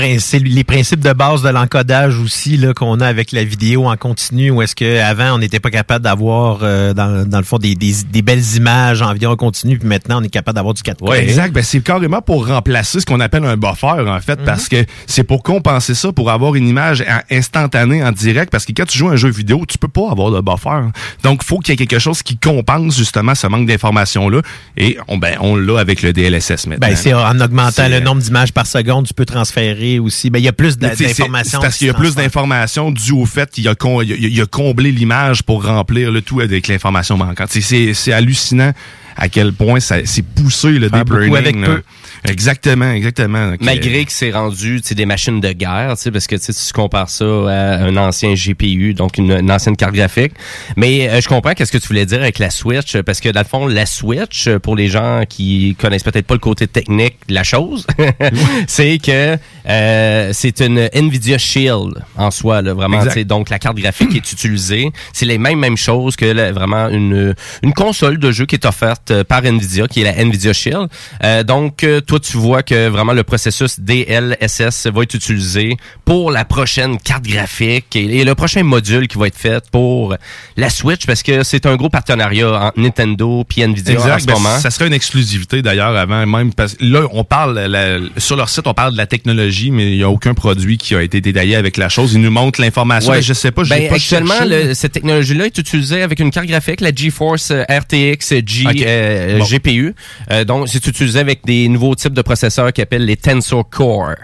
les 0.45 0.65
principes 0.65 1.01
de 1.01 1.13
base 1.13 1.43
de 1.43 1.49
l'encodage 1.49 2.19
aussi 2.19 2.61
qu'on 2.75 3.01
a 3.01 3.07
avec 3.07 3.33
la 3.33 3.45
vidéo 3.45 3.87
en 3.87 3.97
continu 3.97 4.51
où 4.51 4.63
est-ce 4.63 4.75
que 4.75 5.01
avant 5.01 5.35
on 5.35 5.39
n'était 5.39 5.61
pas 5.61 5.71
capable 5.71 6.05
d'avoir 6.05 6.61
euh, 6.63 6.93
dans, 6.93 7.29
dans 7.29 7.39
le 7.39 7.45
fond 7.45 7.59
des, 7.59 7.75
des, 7.75 7.93
des 8.11 8.23
belles 8.23 8.57
images 8.57 9.03
en 9.03 9.13
vidéo 9.13 9.31
en 9.31 9.37
continu 9.37 9.79
puis 9.79 9.89
maintenant 9.89 10.21
on 10.21 10.24
est 10.25 10.29
capable 10.29 10.57
d'avoir 10.57 10.75
du 10.75 10.83
4K. 10.83 11.15
Exact. 11.23 11.53
Ben, 11.53 11.63
c'est 11.63 11.81
carrément 11.83 12.21
pour 12.23 12.47
remplacer 12.49 13.01
ce 13.01 13.07
qu'on 13.07 13.21
appelle 13.21 13.45
un 13.45 13.57
buffer, 13.57 13.87
en 14.09 14.21
fait, 14.21 14.39
Mhm. 14.39 14.45
parce 14.47 14.69
que 14.69 14.85
c'est 15.07 15.25
pour 15.25 15.43
compenser 15.43 15.95
ça, 15.95 16.13
pour 16.13 16.31
avoir 16.31 16.55
une 16.55 16.69
image 16.69 17.05
instantanée 17.31 18.03
en 18.03 18.13
direct, 18.13 18.51
parce 18.51 18.65
que 18.65 18.73
quand 18.73 18.87
tu 18.87 18.99
joues 18.99 19.09
à 19.09 19.13
un 19.13 19.17
jeu 19.17 19.29
vidéo, 19.31 19.65
tu 19.69 19.79
peux 19.79 19.89
pas 19.89 20.11
avoir 20.11 20.31
de 20.31 20.41
buffer. 20.41 20.89
Donc, 21.23 21.43
faut 21.45 21.59
qu'il 21.59 21.73
y 21.73 21.75
ait 21.75 21.87
quelque 21.87 21.99
chose 21.99 22.23
qui 22.23 22.37
compense 22.37 22.97
justement 22.97 23.35
ce 23.35 23.47
manque 23.47 23.67
d'informations-là. 23.67 24.41
Et 24.77 24.97
on, 25.09 25.19
ben, 25.19 25.37
on 25.41 25.57
l'a 25.57 25.79
avec 25.79 26.03
le 26.03 26.13
DLSS 26.13 26.67
maintenant. 26.67 26.89
Ben, 26.89 26.97
c'est 26.97 27.13
en 27.15 27.41
augmentant 27.41 27.89
le 27.89 28.01
nombre 28.01 28.23
d'images 28.23 28.53
par 28.53 28.67
seconde, 28.67 29.07
tu 29.07 29.15
peux 29.15 29.25
transférer 29.27 29.99
aussi. 29.99 30.31
Ben, 30.31 30.39
il 30.39 30.45
y 30.45 30.49
a 30.49 30.53
plus 30.53 30.79
d'informations. 30.79 31.61
c'est 31.61 31.67
parce 31.67 31.77
qu'il 31.79 31.87
y 31.87 31.91
a 31.91 31.95
plus 31.95 32.15
d'informations 32.15 32.91
dues 32.91 33.13
au 33.13 33.27
fait 33.27 33.51
qu'il 33.51 33.67
a, 33.69 33.75
con- 33.75 34.03
il 34.03 34.13
a, 34.13 34.17
il 34.17 34.41
a 34.41 34.47
comblé 34.47 34.93
l'image 34.93 35.43
pour 35.43 35.65
remplir 35.65 36.11
le 36.11 36.23
tout 36.23 36.41
avec 36.41 36.69
l'information 36.69 37.17
manquante. 37.17 37.51
C'est 37.51 38.13
hallucinant 38.13 38.73
à 39.17 39.29
quel 39.29 39.53
point 39.53 39.81
ça 39.81 39.97
c'est 40.05 40.23
poussé 40.23 40.73
le 40.73 40.91
deep 40.91 41.11
learning. 41.11 41.37
avec 41.37 41.57
peu. 41.61 41.83
Exactement, 42.29 42.91
exactement. 42.93 43.53
Malgré 43.61 44.05
que 44.05 44.13
c'est 44.13 44.31
rendu 44.31 44.81
des 44.81 45.07
machines 45.07 45.41
de 45.41 45.53
guerre, 45.53 45.95
tu 45.97 46.05
sais, 46.05 46.11
parce 46.11 46.27
que 46.27 46.37
si 46.39 46.53
tu 46.53 46.73
compares 46.73 47.11
ça 47.11 47.25
à 47.25 47.85
un 47.85 47.97
ancien 47.97 48.35
GPU, 48.35 48.95
donc 48.95 49.19
une, 49.19 49.33
une 49.33 49.51
ancienne 49.51 49.77
carte 49.77 49.95
graphique. 49.95 50.33
Mais 50.77 51.09
euh, 51.09 51.21
je 51.21 51.29
comprends 51.29 51.53
qu'est-ce 51.53 51.73
que 51.73 51.79
tu 51.79 51.89
voulais 51.89 52.07
dire 52.07 52.21
avec 52.21 52.39
la 52.39 52.51
Switch, 52.51 52.97
parce 52.99 53.21
que 53.21 53.29
dans 53.29 53.41
le 53.41 53.47
fond, 53.47 53.67
la 53.67 53.87
Switch, 53.87 54.47
euh, 54.47 54.59
pour 54.59 54.77
les 54.77 54.89
gens 54.89 55.25
qui 55.29 55.77
connaissent 55.79 56.03
peut-être 56.03 56.27
pas 56.27 56.35
le 56.35 56.41
côté 56.41 56.67
technique 56.67 57.17
de 57.29 57.35
la 57.35 57.45
chose, 57.45 57.87
c'est 58.67 58.99
que 58.99 59.37
euh, 59.69 60.31
c'est 60.33 60.61
une 60.61 60.89
Nvidia 60.93 61.39
Shield 61.39 62.03
en 62.17 62.31
soi, 62.31 62.63
là, 62.63 62.75
vraiment. 62.75 63.03
Donc 63.27 63.51
la 63.51 63.59
carte 63.59 63.77
graphique 63.77 64.11
qui 64.11 64.17
est 64.17 64.33
utilisée, 64.33 64.91
c'est 65.13 65.27
les 65.27 65.39
mêmes 65.39 65.59
mêmes 65.59 65.77
choses 65.77 66.17
que 66.17 66.53
vraiment 66.53 66.89
une 66.89 67.35
une 67.63 67.73
console 67.73 68.19
de 68.19 68.31
jeu 68.31 68.47
qui 68.47 68.57
est 68.57 68.67
offerte 68.67 69.11
euh, 69.11 69.25
par 69.25 69.45
Nvidia, 69.45 69.87
qui 69.89 70.03
est 70.03 70.05
la 70.05 70.13
Nvidia 70.13 70.53
Shield. 70.53 70.89
Euh, 71.23 71.43
donc 71.43 71.85
euh, 71.85 72.01
toi 72.15 72.21
tu 72.21 72.37
vois 72.37 72.63
que 72.63 72.89
vraiment 72.89 73.13
le 73.13 73.25
processus 73.25 73.81
DLSS 73.81 74.87
va 74.87 75.03
être 75.03 75.15
utilisé 75.15 75.77
pour 76.05 76.31
la 76.31 76.45
prochaine 76.45 76.99
carte 76.99 77.25
graphique 77.25 77.97
et, 77.97 78.21
et 78.21 78.25
le 78.25 78.35
prochain 78.37 78.63
module 78.63 79.09
qui 79.09 79.19
va 79.19 79.27
être 79.27 79.37
fait 79.39 79.65
pour 79.73 80.15
la 80.57 80.71
Switch 80.71 81.07
parce 81.07 81.23
que 81.25 81.43
c'est 81.43 81.67
un 81.67 81.75
gros 81.77 81.89
partenariat 81.89 82.67
entre 82.67 82.79
Nintendo 82.81 83.45
puis 83.49 83.63
Nvidia 83.63 83.95
en 83.95 83.97
Exact. 84.05 84.21
ce 84.21 84.27
Ben, 84.27 84.33
moment. 84.35 84.59
ça 84.61 84.71
serait 84.71 84.87
une 84.87 84.93
exclusivité 84.93 85.61
d'ailleurs 85.63 85.97
avant 85.97 86.25
même 86.27 86.53
parce 86.55 86.77
là 86.81 87.07
on 87.13 87.25
parle 87.25 87.59
la- 87.59 87.99
sur 88.19 88.37
leur 88.37 88.49
site 88.49 88.67
on 88.69 88.75
parle 88.75 88.93
de 88.93 88.97
la 88.99 89.07
technologie 89.07 89.71
mais 89.73 89.91
il 89.91 89.97
y 89.97 90.03
a 90.05 90.11
aucun 90.11 90.35
produit 90.35 90.79
qui 90.79 90.95
a 90.95 91.03
été 91.03 91.21
détaillé 91.21 91.57
avec 91.57 91.77
la 91.77 91.89
chose. 91.89 92.13
Ils 92.15 92.21
nous 92.21 92.31
montrent 92.31 92.61
l'information. 92.61 93.11
Ouais. 93.13 93.23
Je 93.23 93.33
sais 93.33 93.51
pas. 93.51 93.63
Ben, 93.65 93.89
pas 93.89 93.95
actuellement, 93.97 94.35
le- 94.47 94.75
cette 94.75 94.93
technologie-là 94.93 95.47
est 95.47 95.59
utilisée 95.59 96.03
avec 96.03 96.21
une 96.21 96.31
carte 96.31 96.47
graphique, 96.47 96.81
la 96.81 96.95
GeForce 96.95 97.51
euh, 97.51 97.65
RTX 97.69 98.35
G, 98.47 98.67
Ok. 98.67 98.83
euh, 98.83 99.39
Bon. 99.39 99.45
GPU. 99.45 99.95
Euh, 100.31 100.45
donc, 100.45 100.69
c'est 100.69 100.87
utilisé 100.87 101.19
avec 101.19 101.45
des 101.45 101.69
nouveaux 101.69 101.95
types 102.05 102.13
de 102.13 102.23
processeurs 102.23 102.71
qui 102.73 102.83
appellent 102.83 103.07
les 103.07 103.17
Tensor 103.17 103.69
Core. 103.71 104.17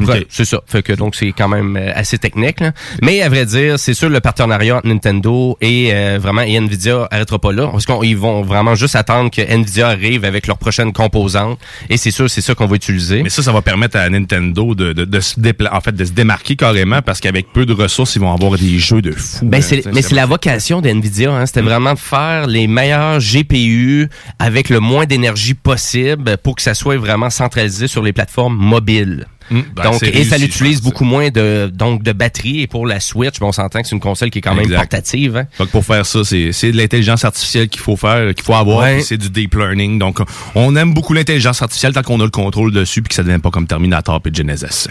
Ouais, 0.00 0.26
c'est 0.28 0.44
ça. 0.44 0.60
Fait 0.66 0.82
que 0.82 0.92
donc 0.92 1.14
c'est 1.14 1.32
quand 1.32 1.48
même 1.48 1.76
euh, 1.76 1.92
assez 1.94 2.18
technique. 2.18 2.60
là. 2.60 2.72
Mais 3.02 3.22
à 3.22 3.28
vrai 3.28 3.46
dire, 3.46 3.78
c'est 3.78 3.94
sûr 3.94 4.08
le 4.08 4.20
partenariat 4.20 4.76
entre 4.76 4.86
Nintendo 4.88 5.56
et 5.60 5.90
euh, 5.92 6.18
vraiment 6.20 6.42
et 6.42 6.54
Nvidia 6.58 7.08
arrêtera 7.10 7.38
pas 7.38 7.52
là 7.52 7.68
parce 7.68 7.86
qu'ils 7.86 8.16
vont 8.16 8.42
vraiment 8.42 8.74
juste 8.74 8.96
attendre 8.96 9.30
que 9.30 9.40
Nvidia 9.40 9.88
arrive 9.88 10.24
avec 10.24 10.46
leurs 10.46 10.58
prochaines 10.58 10.92
composantes 10.92 11.58
et 11.90 11.96
c'est 11.96 12.10
sûr 12.10 12.28
c'est 12.30 12.40
ça 12.40 12.54
qu'on 12.54 12.66
va 12.66 12.76
utiliser. 12.76 13.22
Mais 13.22 13.30
ça, 13.30 13.42
ça 13.42 13.52
va 13.52 13.62
permettre 13.62 13.96
à 13.96 14.08
Nintendo 14.08 14.74
de, 14.74 14.92
de, 14.92 15.04
de 15.04 15.20
se 15.20 15.38
dépla- 15.38 15.72
en 15.72 15.80
fait, 15.80 15.94
de 15.94 16.04
se 16.04 16.12
démarquer 16.12 16.56
carrément 16.56 17.00
parce 17.02 17.20
qu'avec 17.20 17.52
peu 17.52 17.66
de 17.66 17.72
ressources, 17.72 18.16
ils 18.16 18.20
vont 18.20 18.32
avoir 18.32 18.58
des 18.58 18.78
jeux 18.78 19.02
de 19.02 19.12
fou. 19.12 19.46
Ben 19.46 19.62
mais 19.92 20.02
c'est 20.02 20.14
la 20.14 20.26
vocation 20.26 20.80
d'NVIDIA. 20.80 21.32
Hein. 21.32 21.46
C'était 21.46 21.62
vraiment 21.62 21.94
de 21.94 21.98
faire 21.98 22.46
les 22.46 22.66
meilleurs 22.66 23.18
GPU 23.20 24.08
avec 24.38 24.68
le 24.68 24.80
moins 24.80 25.04
d'énergie 25.06 25.54
possible 25.54 26.36
pour 26.42 26.56
que 26.56 26.62
ça 26.62 26.74
soit 26.74 26.96
vraiment 26.96 27.30
centralisé 27.30 27.86
sur 27.88 28.02
les 28.02 28.12
plateformes 28.12 28.56
mobiles. 28.56 29.26
Ben, 29.50 29.64
donc, 29.82 30.02
et 30.02 30.24
ça 30.24 30.38
l'utilise 30.38 30.80
beaucoup 30.80 31.04
moins 31.04 31.28
de 31.30 31.70
donc 31.72 32.02
de 32.02 32.12
batterie. 32.12 32.60
Et 32.62 32.66
pour 32.66 32.86
la 32.86 33.00
Switch, 33.00 33.38
ben, 33.40 33.46
on 33.46 33.52
s'entend 33.52 33.82
que 33.82 33.88
c'est 33.88 33.94
une 33.94 34.00
console 34.00 34.30
qui 34.30 34.38
est 34.38 34.42
quand 34.42 34.54
même 34.54 34.64
Exact. 34.64 34.76
portative. 34.78 35.36
Hein. 35.36 35.46
Donc 35.58 35.68
pour 35.70 35.84
faire 35.84 36.04
ça, 36.06 36.24
c'est 36.24 36.52
c'est 36.52 36.72
de 36.72 36.76
l'intelligence 36.76 37.24
artificielle 37.24 37.68
qu'il 37.68 37.80
faut 37.80 37.96
faire, 37.96 38.34
qu'il 38.34 38.44
faut 38.44 38.54
avoir, 38.54 38.78
Ouais. 38.82 39.00
c'est 39.02 39.16
du 39.18 39.30
deep 39.30 39.54
learning. 39.54 39.98
Donc 39.98 40.20
on 40.54 40.74
aime 40.76 40.94
beaucoup 40.94 41.12
l'intelligence 41.14 41.60
artificielle 41.62 41.92
tant 41.92 42.02
qu'on 42.02 42.20
a 42.20 42.24
le 42.24 42.30
contrôle 42.30 42.72
dessus 42.72 43.02
puis 43.02 43.08
que 43.10 43.14
ça 43.14 43.22
devient 43.22 43.38
pas 43.38 43.50
comme 43.50 43.66
Terminator 43.66 44.20
et 44.24 44.34
Genesis. 44.34 44.88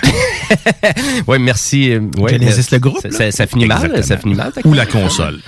ouais, 1.27 1.39
merci. 1.39 1.91
euh, 1.91 2.01
ouais, 2.17 2.33
Genesis, 2.33 2.71
le 2.71 2.79
groupe, 2.79 3.01
Ça, 3.01 3.09
là? 3.09 3.17
ça- 3.17 3.31
ça 3.31 3.47
finit 3.47 3.65
mal. 3.65 4.03
Ça 4.03 4.17
finit 4.17 4.35
mal. 4.35 4.51
Ou 4.65 4.73
la 4.73 4.85
console. 4.85 5.39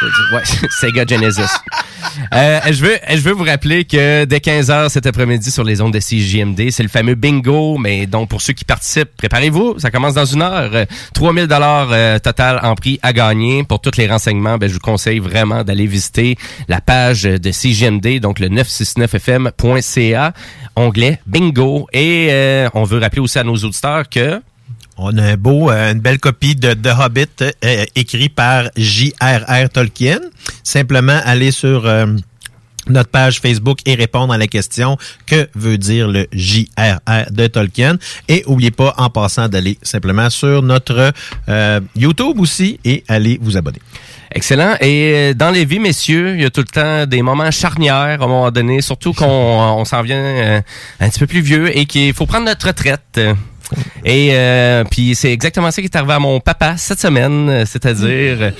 Sega 0.80 1.04
Genesis. 1.06 1.50
Euh, 2.32 2.60
je 2.70 2.84
veux, 2.84 2.96
je 3.10 3.20
veux 3.20 3.32
vous 3.32 3.44
rappeler 3.44 3.84
que 3.84 4.24
dès 4.24 4.38
15h 4.38 4.88
cet 4.88 5.06
après-midi 5.06 5.50
sur 5.50 5.64
les 5.64 5.80
ondes 5.80 5.92
de 5.92 5.98
CJMD, 5.98 6.70
c'est 6.70 6.82
le 6.82 6.88
fameux 6.88 7.14
bingo. 7.14 7.78
Mais 7.78 8.06
donc 8.06 8.28
pour 8.28 8.40
ceux 8.40 8.52
qui 8.52 8.64
participent, 8.64 9.16
préparez-vous. 9.16 9.78
Ça 9.78 9.90
commence 9.90 10.14
dans 10.14 10.24
une 10.24 10.42
heure. 10.42 10.70
Euh, 10.74 10.84
3000 11.14 11.46
dollars 11.46 11.88
euh, 11.90 12.18
total 12.18 12.60
en 12.62 12.74
prix 12.74 12.98
à 13.02 13.12
gagner. 13.12 13.64
Pour 13.64 13.80
tous 13.80 13.96
les 13.96 14.06
renseignements, 14.06 14.58
ben, 14.58 14.68
je 14.68 14.74
vous 14.74 14.80
conseille 14.80 15.18
vraiment 15.18 15.64
d'aller 15.64 15.86
visiter 15.86 16.36
la 16.68 16.80
page 16.80 17.22
de 17.22 17.50
CJMD, 17.50 18.20
donc 18.20 18.38
le 18.38 18.48
969fm.ca, 18.48 20.32
onglet 20.76 21.20
bingo. 21.26 21.88
Et 21.92 22.28
euh, 22.30 22.68
on 22.74 22.84
veut 22.84 22.98
rappeler 22.98 23.20
aussi 23.20 23.38
à 23.38 23.44
nos 23.44 23.56
auditeurs 23.56 24.08
que 24.08 24.40
On 25.00 25.16
a 25.16 25.22
un 25.22 25.36
beau, 25.36 25.70
euh, 25.70 25.92
une 25.92 26.00
belle 26.00 26.18
copie 26.18 26.56
de 26.56 26.74
The 26.74 26.88
Hobbit 26.98 27.26
euh, 27.40 27.84
écrit 27.94 28.28
par 28.28 28.64
J.R.R. 28.76 29.70
Tolkien. 29.70 30.18
Simplement 30.64 31.20
aller 31.24 31.52
sur 31.52 31.86
euh, 31.86 32.06
notre 32.88 33.08
page 33.08 33.38
Facebook 33.38 33.78
et 33.86 33.94
répondre 33.94 34.32
à 34.32 34.38
la 34.38 34.48
question 34.48 34.96
que 35.24 35.48
veut 35.54 35.78
dire 35.78 36.08
le 36.08 36.26
J.R.R. 36.32 37.30
de 37.30 37.46
Tolkien? 37.46 37.96
Et 38.26 38.42
oubliez 38.46 38.72
pas, 38.72 38.92
en 38.98 39.08
passant, 39.08 39.48
d'aller 39.48 39.78
simplement 39.82 40.30
sur 40.30 40.62
notre 40.64 41.12
YouTube 41.94 42.40
aussi 42.40 42.80
et 42.84 43.04
aller 43.06 43.38
vous 43.40 43.56
abonner. 43.56 43.80
Excellent. 44.32 44.74
Et 44.80 45.32
dans 45.34 45.50
les 45.50 45.64
vies, 45.64 45.78
messieurs, 45.78 46.34
il 46.34 46.42
y 46.42 46.44
a 46.44 46.50
tout 46.50 46.60
le 46.60 46.66
temps 46.66 47.06
des 47.06 47.22
moments 47.22 47.52
charnières 47.52 47.94
à 47.94 48.24
un 48.24 48.28
moment 48.28 48.50
donné, 48.50 48.80
surtout 48.80 49.12
qu'on 49.12 49.26
on 49.26 49.84
s'en 49.84 50.02
vient 50.02 50.60
un 50.98 51.08
petit 51.08 51.20
peu 51.20 51.28
plus 51.28 51.40
vieux 51.40 51.76
et 51.76 51.86
qu'il 51.86 52.12
faut 52.12 52.26
prendre 52.26 52.46
notre 52.46 52.66
retraite. 52.66 53.20
Et 54.04 54.30
euh, 54.32 54.84
puis 54.84 55.14
c'est 55.14 55.32
exactement 55.32 55.70
ça 55.70 55.82
qui 55.82 55.86
est 55.86 55.96
arrivé 55.96 56.12
à 56.12 56.18
mon 56.18 56.40
papa 56.40 56.76
cette 56.76 57.00
semaine, 57.00 57.64
c'est-à-dire 57.66 58.52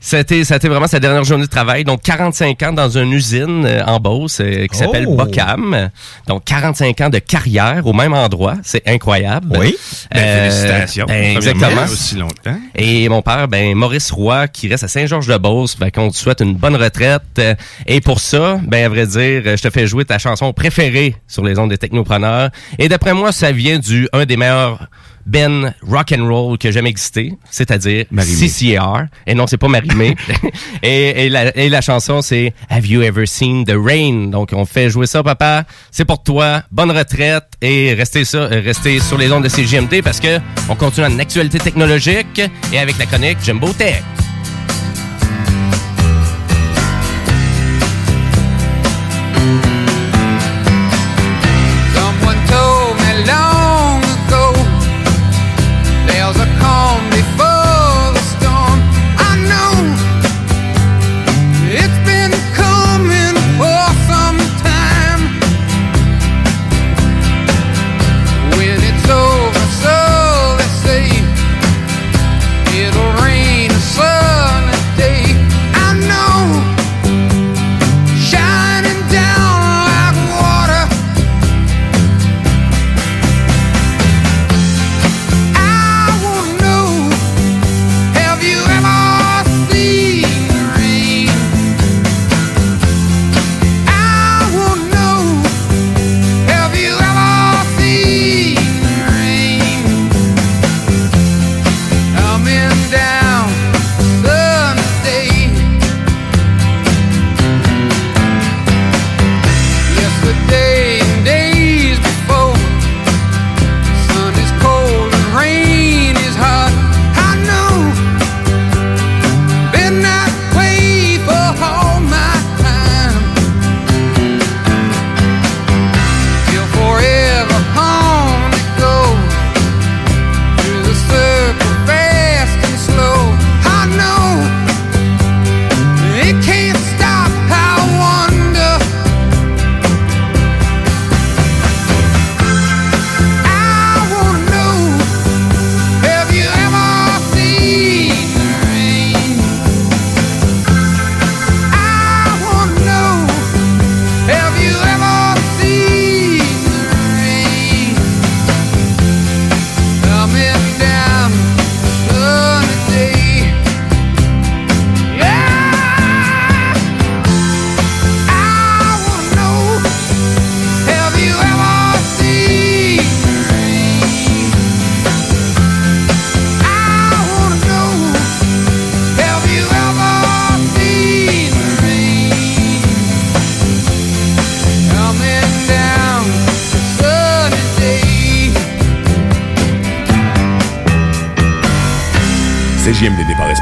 c'était 0.00 0.68
vraiment 0.68 0.86
sa 0.86 1.00
dernière 1.00 1.24
journée 1.24 1.44
de 1.44 1.50
travail, 1.50 1.84
donc 1.84 2.02
45 2.02 2.62
ans 2.62 2.72
dans 2.72 2.88
une 2.96 3.12
usine 3.12 3.64
euh, 3.66 3.84
en 3.84 3.98
Beauce 3.98 4.40
euh, 4.40 4.66
qui 4.66 4.78
s'appelle 4.78 5.06
Oh! 5.08 5.16
Bocam. 5.16 5.90
Donc 6.26 6.44
45 6.44 7.00
ans 7.00 7.08
de 7.10 7.18
carrière 7.18 7.86
au 7.86 7.92
même 7.92 8.12
endroit, 8.14 8.54
c'est 8.62 8.86
incroyable. 8.88 9.56
Oui. 9.58 9.76
Ben, 10.14 10.20
Euh, 10.20 10.50
félicitations. 10.50 11.06
ben, 11.06 11.34
Premièrement, 11.34 11.36
exactement. 11.38 11.84
aussi 11.84 12.14
longtemps. 12.16 12.58
Et 12.76 13.08
mon 13.08 13.22
père, 13.22 13.48
ben 13.48 13.74
Maurice 13.74 14.10
Roy, 14.10 14.48
qui 14.48 14.68
reste 14.68 14.84
à 14.84 14.88
Saint-Georges-de-Beauce, 14.88 15.76
ben, 15.78 15.90
qu'on 15.90 16.10
te 16.10 16.16
souhaite 16.16 16.40
une 16.40 16.54
bonne 16.54 16.76
retraite. 16.76 17.22
Euh, 17.38 17.54
Et 17.86 18.00
pour 18.00 18.20
ça, 18.20 18.60
ben 18.64 18.84
à 18.84 18.88
vrai 18.88 19.06
dire, 19.06 19.56
je 19.56 19.62
te 19.62 19.70
fais 19.70 19.86
jouer 19.86 20.04
ta 20.04 20.18
chanson 20.18 20.52
préférée 20.52 21.16
sur 21.26 21.44
les 21.44 21.58
ondes 21.58 21.70
des 21.70 21.78
technopreneurs. 21.78 22.50
Et 22.78 22.88
d'après 22.88 23.14
moi, 23.14 23.32
ça 23.32 23.50
vient 23.52 23.78
du 23.78 24.08
un 24.12 24.24
des 24.24 24.36
meilleurs 24.36 24.86
ben 25.28 25.74
rock 25.86 26.12
and 26.16 26.26
roll 26.26 26.58
qui 26.58 26.68
a 26.68 26.70
jamais 26.70 26.88
existé, 26.88 27.34
c'est-à-dire. 27.50 28.06
CCR. 28.10 29.06
Et 29.26 29.34
non, 29.34 29.46
c'est 29.46 29.58
pas 29.58 29.68
Marimé. 29.68 30.16
et, 30.82 31.26
et, 31.26 31.28
la, 31.28 31.56
et 31.56 31.68
la 31.68 31.80
chanson, 31.80 32.22
c'est 32.22 32.54
Have 32.70 32.86
You 32.86 33.02
Ever 33.02 33.26
Seen 33.26 33.64
the 33.64 33.74
Rain? 33.76 34.28
Donc, 34.28 34.50
on 34.52 34.64
fait 34.64 34.90
jouer 34.90 35.06
ça, 35.06 35.22
papa. 35.22 35.64
C'est 35.90 36.04
pour 36.04 36.22
toi. 36.22 36.62
Bonne 36.72 36.90
retraite 36.90 37.44
et 37.60 37.94
restez 37.94 38.24
ça, 38.24 38.38
euh, 38.38 38.62
restez 38.64 39.00
sur 39.00 39.18
les 39.18 39.30
ondes 39.30 39.44
de 39.44 39.48
CGMD 39.48 40.02
parce 40.02 40.20
que 40.20 40.38
on 40.68 40.74
continue 40.74 41.06
en 41.06 41.18
actualité 41.18 41.58
technologique 41.58 42.40
et 42.72 42.78
avec 42.78 42.98
la 42.98 43.06
chronique 43.06 43.38
Jumbo 43.44 43.72
Tech. 43.72 44.02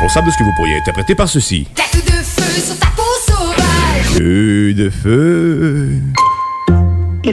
Responsable 0.07 0.29
de 0.29 0.33
ce 0.33 0.39
que 0.39 0.45
vous 0.45 0.53
pourriez 0.55 0.77
interpréter 0.77 1.17
par 1.17 1.29
ceci. 1.29 1.67
T'as 1.75 1.83
tout 1.91 1.99
de 1.99 2.13
feu 2.13 2.61
sur 2.61 2.79
ta 2.79 2.87
peau 2.95 3.03
sauvage. 3.27 4.17
Feu 4.17 4.73
de 4.73 4.89
feu. 4.89 5.91
Je 7.25 7.31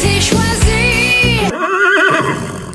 t'ai 0.00 0.20
choisi. 0.20 1.38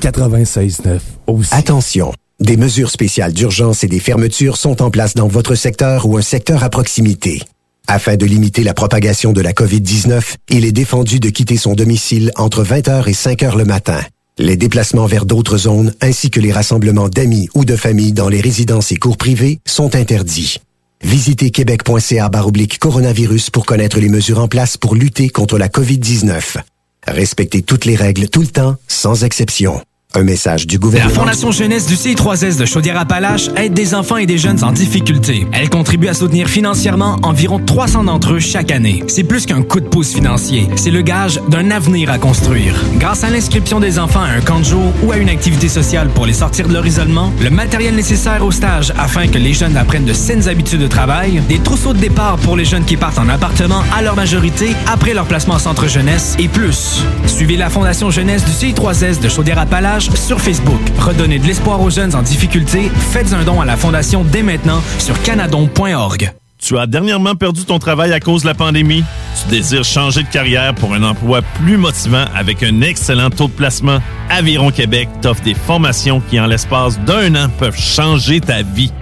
96.9 0.00 1.00
aussi. 1.26 1.52
Attention, 1.52 2.14
des 2.40 2.56
mesures 2.56 2.90
spéciales 2.90 3.34
d'urgence 3.34 3.84
et 3.84 3.88
des 3.88 4.00
fermetures 4.00 4.56
sont 4.56 4.80
en 4.80 4.90
place 4.90 5.12
dans 5.12 5.28
votre 5.28 5.54
secteur 5.54 6.06
ou 6.06 6.16
un 6.16 6.22
secteur 6.22 6.64
à 6.64 6.70
proximité. 6.70 7.42
Afin 7.88 8.16
de 8.16 8.24
limiter 8.24 8.62
la 8.62 8.72
propagation 8.72 9.34
de 9.34 9.42
la 9.42 9.52
COVID-19, 9.52 10.36
il 10.48 10.64
est 10.64 10.72
défendu 10.72 11.20
de 11.20 11.28
quitter 11.28 11.58
son 11.58 11.74
domicile 11.74 12.32
entre 12.36 12.64
20h 12.64 13.06
et 13.06 13.12
5h 13.12 13.58
le 13.58 13.66
matin. 13.66 14.00
Les 14.38 14.56
déplacements 14.56 15.06
vers 15.06 15.26
d'autres 15.26 15.58
zones 15.58 15.92
ainsi 16.00 16.30
que 16.30 16.38
les 16.38 16.52
rassemblements 16.52 17.08
d'amis 17.08 17.48
ou 17.54 17.64
de 17.64 17.74
familles 17.74 18.12
dans 18.12 18.28
les 18.28 18.40
résidences 18.40 18.92
et 18.92 18.96
cours 18.96 19.16
privés 19.16 19.58
sont 19.66 19.96
interdits. 19.96 20.58
Visitez 21.02 21.50
québec.ca 21.50 22.28
baroblique 22.28 22.78
coronavirus 22.78 23.50
pour 23.50 23.66
connaître 23.66 23.98
les 23.98 24.08
mesures 24.08 24.38
en 24.38 24.48
place 24.48 24.76
pour 24.76 24.94
lutter 24.94 25.28
contre 25.28 25.58
la 25.58 25.68
COVID-19. 25.68 26.58
Respectez 27.06 27.62
toutes 27.62 27.84
les 27.84 27.96
règles 27.96 28.28
tout 28.28 28.40
le 28.40 28.46
temps, 28.46 28.76
sans 28.86 29.24
exception. 29.24 29.82
Un 30.14 30.22
message 30.22 30.66
du 30.66 30.76
La 30.76 30.80
gouvernement. 30.80 31.14
Fondation 31.14 31.50
Jeunesse 31.52 31.86
du 31.86 31.94
CI3S 31.94 32.58
de 32.58 32.64
Chaudière-Appalaches 32.64 33.50
aide 33.56 33.74
des 33.74 33.94
enfants 33.94 34.16
et 34.16 34.24
des 34.24 34.38
jeunes 34.38 34.64
en 34.64 34.72
difficulté. 34.72 35.46
Elle 35.52 35.68
contribue 35.68 36.08
à 36.08 36.14
soutenir 36.14 36.48
financièrement 36.48 37.18
environ 37.22 37.58
300 37.58 38.04
d'entre 38.04 38.32
eux 38.32 38.38
chaque 38.38 38.70
année. 38.70 39.04
C'est 39.06 39.22
plus 39.22 39.44
qu'un 39.44 39.60
coup 39.60 39.80
de 39.80 39.86
pouce 39.86 40.14
financier, 40.14 40.66
c'est 40.76 40.90
le 40.90 41.02
gage 41.02 41.38
d'un 41.50 41.70
avenir 41.70 42.10
à 42.10 42.16
construire. 42.16 42.74
Grâce 42.94 43.22
à 43.22 43.28
l'inscription 43.28 43.80
des 43.80 43.98
enfants 43.98 44.22
à 44.22 44.28
un 44.28 44.40
camp 44.40 44.60
de 44.60 44.64
jour 44.64 44.94
ou 45.02 45.12
à 45.12 45.18
une 45.18 45.28
activité 45.28 45.68
sociale 45.68 46.08
pour 46.08 46.24
les 46.24 46.32
sortir 46.32 46.68
de 46.68 46.72
leur 46.72 46.86
isolement, 46.86 47.30
le 47.42 47.50
matériel 47.50 47.94
nécessaire 47.94 48.42
au 48.42 48.50
stage 48.50 48.94
afin 48.98 49.26
que 49.28 49.36
les 49.36 49.52
jeunes 49.52 49.76
apprennent 49.76 50.06
de 50.06 50.14
saines 50.14 50.48
habitudes 50.48 50.80
de 50.80 50.88
travail, 50.88 51.42
des 51.50 51.58
trousseaux 51.58 51.92
de 51.92 51.98
départ 51.98 52.38
pour 52.38 52.56
les 52.56 52.64
jeunes 52.64 52.86
qui 52.86 52.96
partent 52.96 53.18
en 53.18 53.28
appartement 53.28 53.82
à 53.94 54.00
leur 54.00 54.16
majorité 54.16 54.74
après 54.90 55.12
leur 55.12 55.26
placement 55.26 55.56
en 55.56 55.58
centre 55.58 55.86
jeunesse 55.86 56.34
et 56.38 56.48
plus. 56.48 57.02
Suivez 57.26 57.58
la 57.58 57.68
Fondation 57.68 58.10
Jeunesse 58.10 58.46
du 58.46 58.52
CI3S 58.52 59.20
de 59.20 59.28
Chaudière-Appalaches 59.28 59.97
sur 60.00 60.40
Facebook. 60.40 60.80
Redonnez 60.98 61.38
de 61.38 61.46
l'espoir 61.46 61.80
aux 61.80 61.90
jeunes 61.90 62.14
en 62.14 62.22
difficulté. 62.22 62.90
Faites 63.10 63.32
un 63.32 63.44
don 63.44 63.60
à 63.60 63.64
la 63.64 63.76
Fondation 63.76 64.24
dès 64.24 64.42
maintenant 64.42 64.80
sur 64.98 65.20
canadon.org. 65.22 66.32
Tu 66.60 66.76
as 66.76 66.86
dernièrement 66.86 67.34
perdu 67.34 67.64
ton 67.64 67.78
travail 67.78 68.12
à 68.12 68.20
cause 68.20 68.42
de 68.42 68.48
la 68.48 68.54
pandémie? 68.54 69.04
Tu 69.40 69.48
désires 69.48 69.84
changer 69.84 70.24
de 70.24 70.28
carrière 70.28 70.74
pour 70.74 70.92
un 70.92 71.02
emploi 71.04 71.40
plus 71.42 71.76
motivant 71.76 72.24
avec 72.34 72.62
un 72.62 72.80
excellent 72.80 73.30
taux 73.30 73.46
de 73.46 73.52
placement? 73.52 73.98
Aviron 74.28 74.70
Québec 74.70 75.08
t'offre 75.20 75.42
des 75.42 75.54
formations 75.54 76.20
qui, 76.20 76.40
en 76.40 76.46
l'espace 76.46 76.98
d'un 77.00 77.34
an, 77.36 77.48
peuvent 77.58 77.78
changer 77.78 78.40
ta 78.40 78.62
vie. 78.62 78.92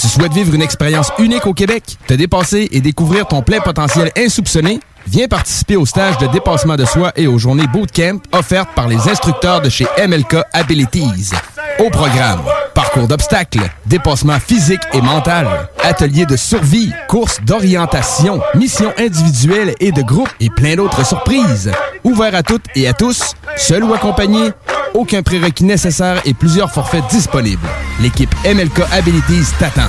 Tu 0.00 0.08
souhaites 0.08 0.32
vivre 0.32 0.54
une 0.54 0.62
expérience 0.62 1.12
unique 1.18 1.46
au 1.46 1.52
Québec, 1.52 1.98
te 2.06 2.14
dépasser 2.14 2.68
et 2.72 2.80
découvrir 2.80 3.26
ton 3.26 3.42
plein 3.42 3.60
potentiel 3.60 4.10
insoupçonné? 4.16 4.80
Viens 5.06 5.28
participer 5.28 5.76
au 5.76 5.84
stage 5.84 6.16
de 6.16 6.26
dépassement 6.28 6.76
de 6.76 6.86
soi 6.86 7.12
et 7.16 7.26
aux 7.26 7.36
journées 7.36 7.66
bootcamp 7.66 8.18
offertes 8.32 8.70
par 8.74 8.88
les 8.88 9.10
instructeurs 9.10 9.60
de 9.60 9.68
chez 9.68 9.86
MLK 9.98 10.36
Abilities. 10.54 11.32
Au 11.80 11.90
programme, 11.90 12.40
parcours 12.74 13.08
d'obstacles, 13.08 13.68
dépassement 13.84 14.40
physique 14.40 14.80
et 14.94 15.02
mental, 15.02 15.46
ateliers 15.82 16.26
de 16.26 16.36
survie, 16.36 16.92
courses 17.06 17.38
d'orientation, 17.42 18.40
missions 18.54 18.94
individuelles 18.98 19.74
et 19.80 19.92
de 19.92 20.00
groupe 20.00 20.30
et 20.40 20.48
plein 20.48 20.76
d'autres 20.76 21.04
surprises. 21.04 21.70
Ouvert 22.04 22.34
à 22.34 22.42
toutes 22.42 22.64
et 22.74 22.88
à 22.88 22.94
tous, 22.94 23.34
seul 23.56 23.84
ou 23.84 23.92
accompagné, 23.92 24.50
aucun 24.94 25.22
prérequis 25.22 25.64
nécessaire 25.64 26.20
et 26.24 26.34
plusieurs 26.34 26.70
forfaits 26.70 27.04
disponibles. 27.10 27.66
L'équipe 28.00 28.34
MLK 28.44 28.80
Abilities 28.92 29.52
t'attend. 29.58 29.88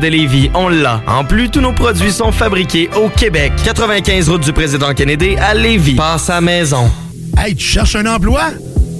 de 0.00 0.08
Lévis, 0.08 0.50
on 0.54 0.68
l'a. 0.68 1.02
En 1.06 1.24
plus, 1.24 1.50
tous 1.50 1.60
nos 1.60 1.72
produits 1.72 2.10
sont 2.10 2.32
fabriqués 2.32 2.88
au 2.96 3.08
Québec. 3.08 3.52
95 3.64 4.28
route 4.30 4.42
du 4.42 4.52
président 4.52 4.92
Kennedy 4.94 5.36
à 5.36 5.54
Lévis. 5.54 5.94
Passe 5.94 6.30
à 6.30 6.40
maison. 6.40 6.90
Hey, 7.38 7.54
tu 7.54 7.64
cherches 7.64 7.96
un 7.96 8.06
emploi? 8.06 8.42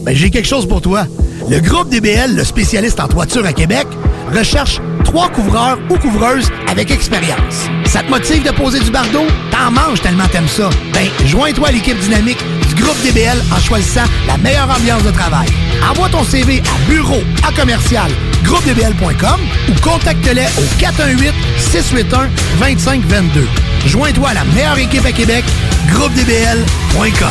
Ben, 0.04 0.14
j'ai 0.14 0.30
quelque 0.30 0.48
chose 0.48 0.68
pour 0.68 0.80
toi. 0.80 1.06
Le 1.48 1.60
groupe 1.60 1.88
DBL, 1.88 2.36
le 2.36 2.44
spécialiste 2.44 3.00
en 3.00 3.08
toiture 3.08 3.44
à 3.46 3.52
Québec, 3.52 3.86
recherche 4.32 4.80
trois 5.04 5.28
couvreurs 5.30 5.78
ou 5.90 5.96
couvreuses 5.96 6.50
avec 6.68 6.90
expérience. 6.90 7.68
Ça 7.86 8.02
te 8.02 8.10
motive 8.10 8.42
de 8.44 8.50
poser 8.50 8.80
du 8.80 8.90
bardeau? 8.90 9.24
T'en 9.50 9.70
manges 9.70 10.00
tellement 10.00 10.28
t'aimes 10.30 10.48
ça. 10.48 10.70
Ben, 10.92 11.06
joins-toi 11.26 11.68
à 11.68 11.72
l'équipe 11.72 11.98
dynamique 11.98 12.38
du 12.74 12.82
groupe 12.82 13.00
DBL 13.02 13.38
en 13.54 13.60
choisissant 13.60 14.04
la 14.26 14.36
meilleure 14.38 14.70
ambiance 14.70 15.02
de 15.02 15.10
travail. 15.10 15.48
Envoie 15.88 16.08
ton 16.08 16.24
CV 16.24 16.60
à 16.60 16.90
bureau 16.90 17.22
à 17.46 17.52
commercial 17.52 18.10
groupedbl.com 18.44 19.40
ou 19.68 19.72
contacte-les 19.80 20.46
au 20.58 20.64
418-681-2522. 22.60 23.46
Joins-toi 23.86 24.28
à 24.28 24.34
la 24.34 24.44
meilleure 24.44 24.78
équipe 24.78 25.04
à 25.04 25.12
Québec, 25.12 25.44
groupedbl.com. 25.92 27.28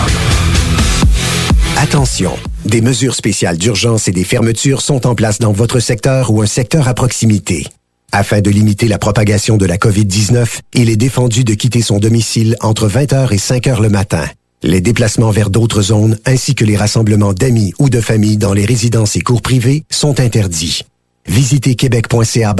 Attention, 1.78 2.34
des 2.66 2.82
mesures 2.82 3.16
spéciales 3.16 3.57
d'urgence 3.57 4.07
et 4.07 4.11
des 4.11 4.24
fermetures 4.24 4.82
sont 4.82 5.07
en 5.07 5.16
place 5.16 5.40
dans 5.40 5.53
votre 5.53 5.80
secteur 5.80 6.32
ou 6.32 6.41
un 6.41 6.45
secteur 6.45 6.88
à 6.88 6.94
proximité. 6.94 7.66
Afin 8.11 8.41
de 8.41 8.49
limiter 8.49 8.88
la 8.88 8.98
propagation 8.98 9.57
de 9.57 9.66
la 9.66 9.78
COVID-19, 9.78 10.60
il 10.74 10.90
est 10.90 10.98
défendu 10.98 11.44
de 11.44 11.53
quitter 11.53 11.82
son 11.82 11.99
domicile 11.99 12.57
entre 12.60 12.90
20h 12.90 13.32
et 13.34 13.38
5h 13.38 13.82
le 13.82 13.90
matin. 13.90 14.26
Les 14.61 14.81
déplacements 14.81 15.31
vers 15.31 15.49
d'autres 15.49 15.81
zones 15.81 16.18
ainsi 16.26 16.53
que 16.53 16.65
les 16.65 16.76
rassemblements 16.76 17.34
d'amis 17.34 17.73
ou 17.80 17.90
de 17.90 18.02
familles 18.02 18.38
dans 18.38 18.53
les 18.53 18.65
résidences 18.65 19.15
et 19.15 19.22
cours 19.22 19.41
privés 19.41 19.84
sont 19.90 20.19
interdits. 20.19 20.81
Visitez 21.27 21.76
québec.ca 21.76 22.53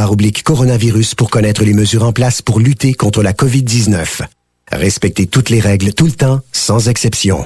coronavirus 0.46 1.16
pour 1.16 1.30
connaître 1.30 1.64
les 1.64 1.74
mesures 1.74 2.04
en 2.04 2.14
place 2.14 2.42
pour 2.42 2.60
lutter 2.60 2.94
contre 2.94 3.22
la 3.22 3.34
COVID-19. 3.34 4.22
Respectez 4.72 5.28
toutes 5.28 5.50
les 5.50 5.60
règles 5.60 5.94
tout 5.94 6.06
le 6.06 6.12
temps, 6.12 6.40
sans 6.54 6.88
exception. 6.88 7.46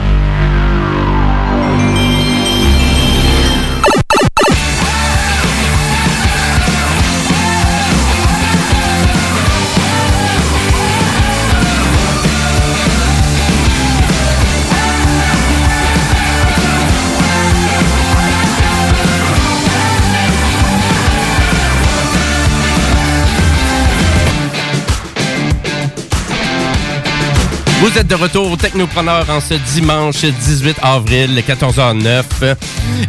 Vous 27.81 27.97
êtes 27.97 28.05
de 28.05 28.13
retour 28.13 28.51
au 28.51 28.55
Technopreneur 28.55 29.27
en 29.27 29.41
ce 29.41 29.55
dimanche 29.73 30.23
18 30.23 30.77
avril, 30.83 31.31
14h09. 31.47 32.55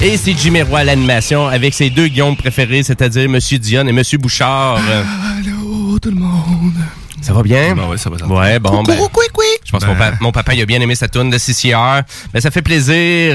Et 0.03 0.16
c'est 0.16 0.32
Jimmy 0.32 0.62
Roy 0.62 0.78
à 0.78 0.85
l'animation 0.85 1.47
avec 1.47 1.74
ses 1.74 1.90
deux 1.90 2.09
guillaumes 2.09 2.36
préférés, 2.36 2.82
c'est-à-dire 2.82 3.28
Monsieur 3.28 3.59
Dion 3.59 3.86
et 3.86 3.93
Monsieur 3.93 4.16
Bouchard. 4.16 4.78
Allô, 4.78 5.99
tout 5.99 6.09
le 6.09 6.16
monde. 6.16 6.73
Ça 7.23 7.32
va 7.32 7.43
bien? 7.43 7.74
ouais, 7.89 7.97
ça 7.97 8.11
va. 8.11 8.19
Ça 8.19 8.27
Ouais, 8.27 8.59
bon, 8.59 8.82
ben, 8.82 8.99
oui. 8.99 9.44
je 9.65 9.70
pense 9.70 9.82
que 9.85 9.89
mon, 9.89 9.97
pa- 9.97 10.12
mon 10.20 10.32
papa 10.32 10.55
il 10.55 10.61
a 10.62 10.66
bien 10.66 10.81
aimé 10.81 10.94
sa 10.94 11.09
tune 11.09 11.31
de 11.31 11.39
CCR. 11.39 12.03
Mais 12.35 12.40
ça 12.40 12.51
fait 12.51 12.62
plaisir. 12.62 12.93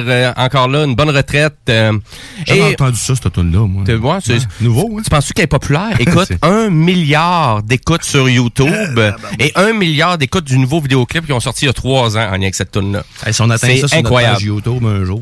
euh, 0.07 0.31
encore 0.35 0.67
là, 0.67 0.83
une 0.83 0.95
bonne 0.95 1.09
retraite. 1.09 1.55
euh, 1.69 1.93
J'avais 2.45 2.59
et- 2.59 2.73
entendu 2.73 2.97
ça, 2.97 3.13
cette 3.15 3.31
tune-là, 3.31 3.65
moi. 3.67 3.83
Tu 3.85 3.93
vois, 3.95 4.19
c'est 4.23 4.39
nouveau. 4.61 4.99
Tu 5.03 5.09
penses 5.09 5.31
qu'elle 5.33 5.45
est 5.45 5.47
populaire? 5.47 5.95
Écoute, 5.99 6.31
un 6.41 6.69
milliard 6.69 7.63
d'écoutes 7.63 8.03
sur 8.03 8.29
YouTube 8.29 8.99
et 9.39 9.51
un 9.55 9.73
milliard 9.73 10.17
d'écoutes 10.17 10.43
du 10.45 10.57
nouveau 10.59 10.81
vidéoclip 10.81 11.25
qui 11.25 11.33
ont 11.33 11.39
sorti 11.39 11.65
il 11.65 11.67
y 11.67 11.69
a 11.69 11.73
trois 11.73 12.17
ans 12.17 12.27
en 12.27 12.31
lien 12.33 12.41
avec 12.43 12.55
cette 12.55 12.71
tune 12.71 12.91
là 12.93 13.03
si 13.31 13.41
on 13.41 13.49
atteint 13.49 13.67
ça 13.67 13.73
sur 13.75 13.81
notre 13.83 13.95
incroyable. 13.97 14.35
page 14.35 14.43
YouTube 14.43 14.85
un 14.85 15.03
jour. 15.05 15.21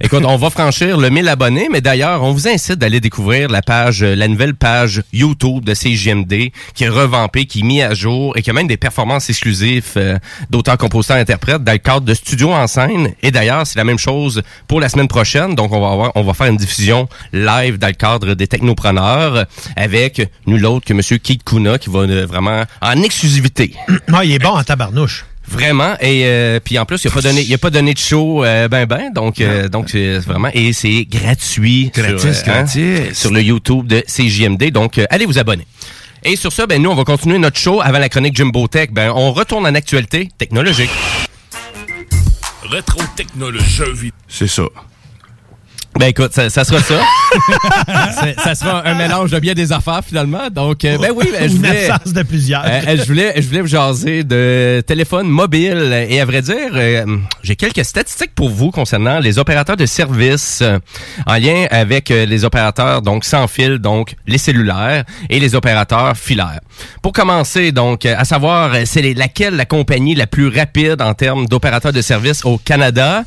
Écoute, 0.00 0.22
on 0.26 0.36
va 0.36 0.50
franchir 0.50 0.96
le 0.96 1.10
1000 1.10 1.28
abonnés, 1.28 1.68
mais 1.70 1.80
d'ailleurs, 1.80 2.22
on 2.22 2.32
vous 2.32 2.48
incite 2.48 2.76
d'aller 2.76 3.00
découvrir 3.00 3.48
la 3.48 3.62
page, 3.62 4.02
la 4.02 4.28
nouvelle 4.28 4.54
page 4.54 5.02
YouTube 5.12 5.64
de 5.64 5.74
CJMD, 5.74 6.52
qui 6.74 6.84
est 6.84 6.88
revampée, 6.88 7.44
qui 7.46 7.60
est 7.60 7.62
mise 7.62 7.81
à 7.82 7.94
jour 7.94 8.36
et 8.36 8.42
qui 8.42 8.50
a 8.50 8.52
même 8.52 8.66
des 8.66 8.76
performances 8.76 9.28
exclusives 9.30 9.92
euh, 9.96 10.18
d'auteurs, 10.50 10.78
compositeurs, 10.78 11.16
interprètes 11.16 11.62
dans 11.64 11.72
le 11.72 11.78
cadre 11.78 12.02
de 12.02 12.14
studio 12.14 12.52
en 12.52 12.66
scène. 12.66 13.12
Et 13.22 13.30
d'ailleurs, 13.30 13.66
c'est 13.66 13.78
la 13.78 13.84
même 13.84 13.98
chose 13.98 14.42
pour 14.68 14.80
la 14.80 14.88
semaine 14.88 15.08
prochaine. 15.08 15.54
Donc, 15.54 15.72
on 15.72 15.80
va 15.80 15.92
avoir, 15.92 16.12
on 16.14 16.22
va 16.22 16.34
faire 16.34 16.46
une 16.46 16.56
diffusion 16.56 17.08
live 17.32 17.78
dans 17.78 17.88
le 17.88 17.92
cadre 17.94 18.34
des 18.34 18.46
technopreneurs 18.46 19.46
avec 19.76 20.28
nul 20.46 20.64
autre 20.66 20.86
que 20.86 20.94
Monsieur 20.94 21.18
Keith 21.18 21.44
Kuna 21.44 21.78
qui 21.78 21.90
va 21.90 22.00
euh, 22.00 22.26
vraiment 22.26 22.64
en 22.80 23.02
exclusivité. 23.02 23.74
Ah, 24.14 24.24
il 24.24 24.32
est 24.32 24.38
bon 24.38 24.50
en 24.50 24.62
tabarnouche. 24.62 25.24
Vraiment 25.48 25.94
et 26.00 26.22
euh, 26.24 26.60
puis 26.60 26.78
en 26.78 26.86
plus 26.86 27.02
il 27.04 27.08
a 27.08 27.10
pas 27.10 27.20
donné 27.20 27.42
il 27.42 27.52
a 27.52 27.58
pas 27.58 27.70
donné 27.70 27.94
de 27.94 27.98
show 27.98 28.44
euh, 28.44 28.68
ben 28.68 28.86
ben 28.86 29.12
donc 29.12 29.40
euh, 29.40 29.68
donc 29.68 29.90
c'est 29.90 30.18
vraiment 30.18 30.48
et 30.54 30.72
c'est 30.72 31.04
gratuit 31.04 31.90
Gratis, 31.92 32.20
sur, 32.20 32.48
euh, 32.48 32.54
gratis. 32.54 33.18
sur 33.18 33.32
le 33.32 33.42
YouTube 33.42 33.86
de 33.88 34.04
CJMD 34.06 34.70
donc 34.70 35.00
allez 35.10 35.26
vous 35.26 35.38
abonner. 35.38 35.66
Et 36.24 36.36
sur 36.36 36.52
ça 36.52 36.66
ben 36.66 36.80
nous 36.80 36.90
on 36.90 36.94
va 36.94 37.04
continuer 37.04 37.38
notre 37.38 37.58
show 37.58 37.80
avant 37.80 37.98
la 37.98 38.08
chronique 38.08 38.36
Jimbo 38.36 38.68
Tech 38.68 38.90
ben 38.92 39.12
on 39.14 39.32
retourne 39.32 39.66
en 39.66 39.74
actualité 39.74 40.28
technologique. 40.38 40.90
Rétro 42.62 43.00
technologie. 43.16 44.12
C'est 44.28 44.46
ça. 44.46 44.62
Ben 45.98 46.06
écoute, 46.06 46.32
ça, 46.32 46.48
ça 46.48 46.64
sera 46.64 46.80
ça. 46.80 47.00
Ça 48.44 48.54
sera 48.54 48.86
un 48.86 48.94
mélange 48.94 49.30
de 49.30 49.38
bien 49.38 49.54
des 49.54 49.72
affaires 49.72 50.00
finalement. 50.04 50.48
Donc 50.50 50.84
euh, 50.84 50.98
ben 50.98 51.12
oui, 51.14 51.28
ben, 51.32 51.48
je 51.48 51.56
voulais 51.56 51.90
absence 51.90 52.12
de 52.12 52.22
plusieurs. 52.22 52.64
Euh, 52.64 52.80
euh, 52.88 52.96
je 52.96 53.04
voulais, 53.04 53.34
je 53.36 53.46
voulais 53.46 53.60
vous 53.60 53.68
jaser 53.68 54.24
de 54.24 54.82
téléphone 54.86 55.28
mobile. 55.28 56.06
Et 56.08 56.20
à 56.20 56.24
vrai 56.24 56.42
dire, 56.42 56.70
euh, 56.74 57.04
j'ai 57.42 57.56
quelques 57.56 57.84
statistiques 57.84 58.34
pour 58.34 58.48
vous 58.48 58.70
concernant 58.70 59.18
les 59.18 59.38
opérateurs 59.38 59.76
de 59.76 59.86
services 59.86 60.62
en 61.26 61.34
lien 61.34 61.66
avec 61.70 62.08
les 62.08 62.44
opérateurs 62.44 63.02
donc 63.02 63.24
sans 63.24 63.46
fil, 63.46 63.78
donc 63.78 64.14
les 64.26 64.38
cellulaires 64.38 65.04
et 65.30 65.40
les 65.40 65.54
opérateurs 65.54 66.16
filaires. 66.16 66.60
Pour 67.02 67.12
commencer, 67.12 67.72
donc, 67.72 68.06
à 68.06 68.24
savoir, 68.24 68.74
c'est 68.84 69.14
laquelle 69.14 69.56
la 69.56 69.66
compagnie 69.66 70.14
la 70.14 70.26
plus 70.26 70.48
rapide 70.48 71.00
en 71.00 71.14
termes 71.14 71.46
d'opérateurs 71.46 71.92
de 71.92 72.02
services 72.02 72.44
au 72.44 72.58
Canada? 72.58 73.24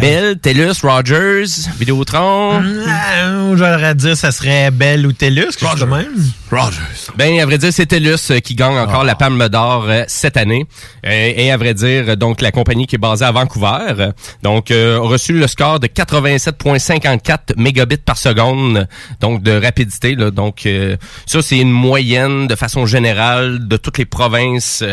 Bell, 0.00 0.38
TELUS, 0.38 0.80
Rogers, 0.82 1.68
Vidéotron. 2.02 2.62
Euh, 2.62 3.56
J'aurais 3.56 3.94
dire 3.94 4.16
ça 4.16 4.32
serait 4.32 4.70
Bell 4.70 5.06
ou 5.06 5.12
chose 5.60 5.80
de 5.80 5.84
même. 5.84 6.06
Rogers. 6.52 7.10
Ben, 7.16 7.40
à 7.40 7.46
vrai 7.46 7.58
dire, 7.58 7.72
c'est 7.72 7.86
TELUS 7.86 8.30
euh, 8.30 8.40
qui 8.40 8.54
gagne 8.54 8.78
encore 8.78 9.04
la 9.04 9.14
Palme 9.14 9.48
d'Or 9.48 9.86
euh, 9.88 10.04
cette 10.06 10.36
année. 10.36 10.66
Euh, 11.06 11.32
et 11.36 11.50
à 11.50 11.56
vrai 11.56 11.72
dire, 11.74 12.16
donc 12.16 12.40
la 12.42 12.50
compagnie 12.52 12.86
qui 12.86 12.96
est 12.96 12.98
basée 12.98 13.24
à 13.24 13.32
Vancouver, 13.32 13.94
euh, 13.98 14.12
donc 14.42 14.70
euh, 14.70 14.98
a 14.98 15.00
reçu 15.00 15.32
le 15.32 15.46
score 15.46 15.80
de 15.80 15.86
87,54 15.86 17.56
mégabits 17.56 17.96
par 17.96 18.18
seconde, 18.18 18.86
donc 19.20 19.42
de 19.42 19.52
rapidité. 19.52 20.14
Là. 20.14 20.30
Donc 20.30 20.66
euh, 20.66 20.96
ça, 21.26 21.40
c'est 21.42 21.58
une 21.58 21.72
moyenne 21.72 22.46
de 22.46 22.54
façon 22.54 22.86
générale 22.86 23.66
de 23.66 23.76
toutes 23.76 23.98
les 23.98 24.04
provinces. 24.06 24.84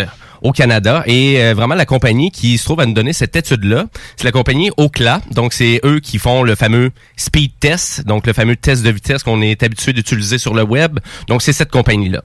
au 0.42 0.52
Canada 0.52 1.04
et 1.06 1.42
euh, 1.42 1.54
vraiment 1.54 1.76
la 1.76 1.86
compagnie 1.86 2.32
qui 2.32 2.58
se 2.58 2.64
trouve 2.64 2.80
à 2.80 2.86
nous 2.86 2.94
donner 2.94 3.14
cette 3.14 3.36
étude-là, 3.36 3.88
c'est 4.16 4.24
la 4.24 4.32
compagnie 4.32 4.72
Ocla. 4.78 5.22
Donc 5.32 5.54
c'est 5.54 5.82
eux 5.84 6.00
qui 6.00 6.18
font 6.18 6.44
le 6.44 6.56
fameux 6.56 6.92
speed 7.18 7.52
test, 7.60 8.06
donc 8.06 8.26
le 8.26 8.34
fameux 8.34 8.56
test 8.56 8.84
de 8.84 8.90
vitesse 8.90 9.24
qu'on 9.24 9.42
est 9.42 9.62
habitué 9.64 9.94
d'utiliser 9.94 10.38
sur 10.38 10.54
le 10.54 10.64
web. 10.64 11.00
Donc 11.28 11.42
c'est 11.42 11.49
cette 11.54 11.72
compagnie-là. 11.72 12.22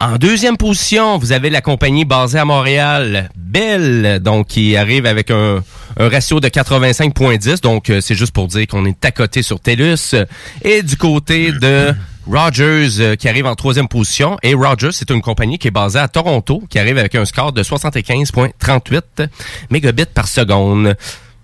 En 0.00 0.16
deuxième 0.16 0.56
position, 0.58 1.16
vous 1.16 1.32
avez 1.32 1.48
la 1.48 1.62
compagnie 1.62 2.04
basée 2.04 2.38
à 2.38 2.44
Montréal, 2.44 3.30
Bell, 3.34 4.20
donc 4.20 4.48
qui 4.48 4.76
arrive 4.76 5.06
avec 5.06 5.30
un, 5.30 5.62
un 5.98 6.08
ratio 6.08 6.38
de 6.40 6.48
85.10. 6.48 7.62
Donc 7.62 7.88
euh, 7.88 8.00
c'est 8.00 8.14
juste 8.14 8.32
pour 8.32 8.46
dire 8.46 8.66
qu'on 8.66 8.84
est 8.84 9.04
à 9.04 9.10
côté 9.10 9.42
sur 9.42 9.58
TELUS. 9.58 10.14
Et 10.62 10.82
du 10.82 10.96
côté 10.96 11.52
de 11.52 11.94
Rogers 12.26 13.00
euh, 13.00 13.16
qui 13.16 13.28
arrive 13.28 13.46
en 13.46 13.54
troisième 13.54 13.88
position. 13.88 14.36
Et 14.42 14.54
Rogers, 14.54 14.92
c'est 14.92 15.10
une 15.10 15.22
compagnie 15.22 15.58
qui 15.58 15.68
est 15.68 15.72
basée 15.72 15.98
à 15.98 16.08
Toronto, 16.08 16.62
qui 16.68 16.78
arrive 16.78 16.98
avec 16.98 17.14
un 17.14 17.24
score 17.24 17.52
de 17.52 17.62
75.38 17.62 19.28
mégabits 19.70 20.04
par 20.12 20.28
seconde. 20.28 20.96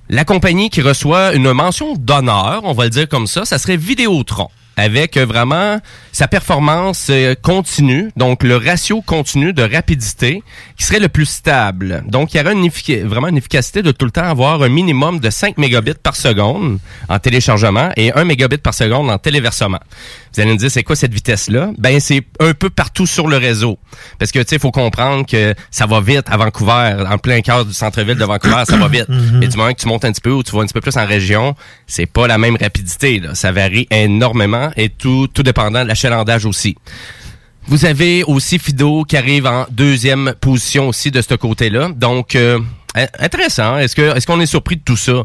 La 0.09 0.25
compagnie 0.25 0.69
qui 0.69 0.83
reçoit 0.83 1.33
une 1.33 1.53
mention 1.53 1.95
d'honneur, 1.95 2.61
on 2.65 2.75
va 2.75 2.85
le 2.85 2.91
dire 2.91 3.09
comme 3.09 3.27
ça, 3.27 3.45
ça 3.45 3.59
serait 3.59 3.77
Vidéotron 3.77 4.49
avec 4.77 5.17
euh, 5.17 5.27
vraiment 5.27 5.79
sa 6.13 6.29
performance 6.29 7.09
euh, 7.11 7.35
continue, 7.41 8.11
donc 8.17 8.43
le 8.43 8.57
ratio 8.57 9.03
continu 9.03 9.53
de 9.53 9.63
rapidité 9.63 10.43
qui 10.77 10.85
serait 10.85 11.01
le 11.01 11.09
plus 11.09 11.27
stable. 11.27 12.05
Donc, 12.07 12.35
il 12.35 12.39
y 12.39 12.41
aurait 12.41 12.53
une 12.53 12.69
vraiment 13.07 13.29
une 13.29 13.37
efficacité 13.37 13.83
de 13.83 13.93
tout 13.93 14.05
le 14.05 14.11
temps 14.11 14.25
avoir 14.25 14.63
un 14.63 14.69
minimum 14.69 15.21
de 15.21 15.31
5 15.31 15.59
mégabits 15.59 15.95
par 16.03 16.17
seconde 16.17 16.79
en 17.09 17.19
téléchargement 17.19 17.91
et 17.97 18.13
1 18.13 18.25
mégabit 18.25 18.59
par 18.59 18.75
seconde 18.75 19.11
en 19.11 19.19
téléversement. 19.19 19.81
Vous 20.35 20.41
allez 20.41 20.53
me 20.53 20.57
dire, 20.57 20.71
c'est 20.71 20.83
quoi 20.83 20.97
cette 20.97 21.13
vitesse-là? 21.13 21.71
Ben, 21.79 22.01
c'est 22.01 22.23
un 22.41 22.55
peu 22.55 22.71
partout 22.71 23.07
sur 23.07 23.29
le 23.29 23.37
réseau. 23.37 23.79
Parce 24.19 24.33
que, 24.33 24.39
tu 24.39 24.47
sais, 24.49 24.57
il 24.57 24.61
faut 24.61 24.71
comprendre 24.71 25.27
que 25.27 25.55
ça 25.71 25.87
va 25.87 26.01
vite 26.01 26.25
à 26.31 26.37
Vancouver, 26.37 26.95
en 27.09 27.19
plein 27.19 27.41
cœur 27.43 27.65
du 27.67 27.73
centre-ville 27.75 28.17
de 28.17 28.25
Vancouver, 28.25 28.63
ça 28.67 28.77
va 28.77 28.89
vite. 28.89 29.07
Mais 29.35 29.47
du 29.49 29.57
moment 29.57 29.73
que 29.73 29.81
tu 29.81 29.89
montes 29.89 30.05
un 30.05 30.13
petit 30.13 30.21
peu 30.23 30.31
ou 30.33 30.43
tu 30.43 30.53
vas 30.57 30.63
un 30.63 30.65
petit 30.65 30.73
peu 30.75 30.81
plus 30.81 30.97
en 30.97 31.05
région, 31.07 31.55
c'est 31.87 32.07
pas 32.07 32.27
la 32.27 32.39
même 32.39 32.57
rapidité. 32.61 33.21
Là. 33.21 33.35
Ça 33.35 33.53
varie 33.53 33.87
énormément 33.91 34.71
et 34.77 34.89
tout, 34.89 35.29
tout 35.33 35.43
dépendant 35.43 35.83
de 35.83 35.89
l'achalandage 35.89 36.47
aussi. 36.47 36.77
Vous 37.67 37.85
avez 37.85 38.25
aussi 38.25 38.59
Fido 38.59 39.05
qui 39.05 39.17
arrive 39.17 39.47
en 39.47 39.67
deuxième 39.71 40.35
position 40.41 40.89
aussi 40.89 41.11
de 41.11 41.23
ce 41.23 41.35
côté-là. 41.35 41.91
Donc, 41.95 42.35
euh, 42.35 42.59
in- 42.97 43.07
intéressant. 43.21 43.79
Est-ce 43.79 43.95
que 43.95 44.17
est-ce 44.17 44.27
qu'on 44.27 44.41
est 44.41 44.47
surpris 44.47 44.77
de 44.77 44.83
tout 44.83 44.97
ça? 44.97 45.23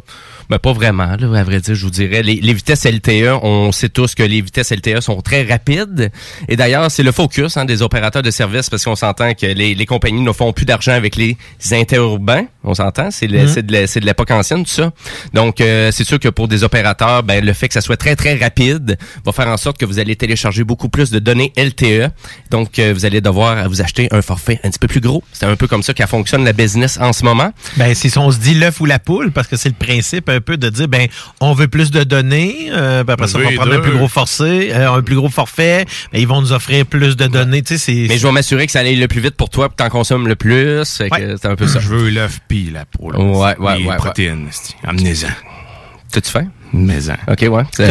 Ben, 0.50 0.60
pas 0.60 0.72
vraiment, 0.74 1.16
là, 1.20 1.40
à 1.40 1.44
vrai 1.44 1.60
dire, 1.60 1.76
je 1.76 1.84
vous 1.84 1.90
dirais. 1.92 2.24
Les, 2.24 2.36
les 2.36 2.54
vitesses 2.54 2.86
LTE, 2.86 3.40
on 3.44 3.72
sait 3.74 3.90
tous 3.90 4.16
que 4.16 4.24
les 4.24 4.40
vitesses 4.42 4.72
LTE 4.72 5.02
sont 5.02 5.22
très 5.22 5.44
rapides. 5.44 6.10
Et 6.48 6.56
d'ailleurs, 6.56 6.90
c'est 6.90 7.04
le 7.04 7.12
focus 7.12 7.58
hein, 7.58 7.66
des 7.66 7.82
opérateurs 7.82 8.22
de 8.22 8.32
services 8.32 8.70
parce 8.70 8.84
qu'on 8.86 8.96
s'entend 8.96 9.34
que 9.34 9.46
les, 9.46 9.76
les 9.76 9.86
compagnies 9.86 10.22
ne 10.22 10.32
font 10.32 10.54
plus 10.54 10.66
d'argent 10.66 10.94
avec 10.94 11.16
les 11.18 11.36
interurbains. 11.72 12.46
On 12.64 12.74
s'entend, 12.74 13.12
c'est 13.12 13.28
le- 13.28 13.44
Mhm. 13.44 13.48
c'est 13.48 13.66
de 13.66 13.72
la- 13.74 13.88
c'est 13.88 14.00
de 14.00 14.06
l'époque 14.06 14.32
ancienne, 14.32 14.64
tout 14.64 14.72
ça. 14.72 14.92
Donc, 15.34 15.62
euh, 15.62 15.92
c'est 15.92 16.04
sûr 16.04 16.20
que 16.20 16.30
pour 16.30 16.48
des 16.48 16.64
opérateurs, 16.64 17.24
ben, 17.24 17.44
le 17.44 17.54
fait 17.54 17.68
que 17.68 17.74
ça 17.74 17.82
soit 17.82 17.98
très, 17.98 18.16
très 18.16 18.36
rapide 18.36 18.98
va 19.26 19.32
faire 19.32 19.48
en 19.48 19.58
sorte 19.58 19.78
que 19.78 19.86
vous 19.86 20.00
allez 20.00 20.16
télécharger 20.16 20.64
beaucoup 20.64 20.90
plus 20.90 21.12
de 21.12 21.20
données 21.20 21.54
LTE. 21.56 22.10
Donc, 22.52 22.80
euh, 22.80 22.94
vous 22.94 23.06
allez 23.06 23.22
devoir 23.22 23.70
vous 23.70 23.82
acheter 23.82 24.08
un 24.12 24.22
forfait 24.22 24.60
un 24.64 24.70
petit 24.70 24.80
peu 24.80 24.88
plus 24.88 25.02
gros. 25.02 25.24
C'est 25.34 25.46
un 25.46 25.56
peu 25.56 25.68
comme 25.68 25.84
ça 25.84 25.94
qu'elle 25.94 26.08
fonctionne 26.08 26.44
la 26.44 26.54
business 26.54 26.98
en 27.00 27.14
ce 27.14 27.24
moment. 27.24 27.52
Ben, 27.78 27.94
c'est 27.94 28.10
si 28.10 28.18
on 28.18 28.32
se 28.32 28.38
dit 28.40 28.54
l'œuf 28.56 28.80
ou 28.82 28.86
la 28.86 29.00
poule, 29.00 29.32
parce 29.32 29.48
que 29.48 29.56
c'est 29.56 29.70
le 29.70 29.76
principe 29.76 30.30
un 30.38 30.42
peu 30.42 30.58
de 30.58 30.70
dire, 30.70 30.88
ben, 30.88 31.08
on 31.42 31.54
veut 31.54 31.68
plus 31.68 31.92
de 31.92 32.04
données, 32.04 32.70
euh, 32.72 33.04
ben, 33.04 33.14
après 33.14 33.28
ça, 33.28 33.38
on 33.40 33.44
va 33.50 33.52
prendre 33.56 33.74
un 33.74 33.80
plus 33.80 33.92
gros 33.92 34.08
forfait, 34.08 34.70
euh, 34.74 34.92
un 34.92 35.02
plus 35.02 35.16
gros 35.16 35.30
forfait, 35.30 35.86
ben, 36.12 36.20
ils 36.20 36.28
vont 36.28 36.42
nous 36.42 36.54
offrir 36.54 36.86
plus 36.86 37.16
de 37.18 37.28
données, 37.28 37.62
tu 37.62 37.78
sais. 37.78 38.06
Mais 38.10 38.18
je 38.18 38.26
vais 38.26 38.34
m'assurer 38.34 38.66
que 38.66 38.72
ça 38.72 38.80
aille 38.80 38.96
le 38.96 39.08
plus 39.08 39.22
vite 39.22 39.36
pour 39.36 39.50
toi, 39.50 39.70
que 39.70 39.76
t'en 39.76 39.90
consommes 39.90 40.28
le 40.28 40.36
plus. 40.36 40.86
Fait 40.98 41.10
que 41.10 41.36
C'est 41.38 41.48
un 41.48 41.56
peu 41.56 41.68
ça. 41.68 41.80
Je 41.80 41.88
veux 41.90 42.10
l'œuf 42.10 42.40
pis 42.48 42.72
la 42.74 42.86
poule. 42.86 43.16
Ouais, 43.18 43.56
ouais, 43.58 43.80
Les 43.80 43.86
ouais, 43.86 43.96
protéines, 43.98 44.48
c'est- 44.52 44.76
Amenez-en. 44.84 45.28
T'as-tu 46.12 46.32
faim? 46.32 46.48
Mais-en. 46.74 47.16
OK, 47.32 47.42
ouais. 47.50 47.64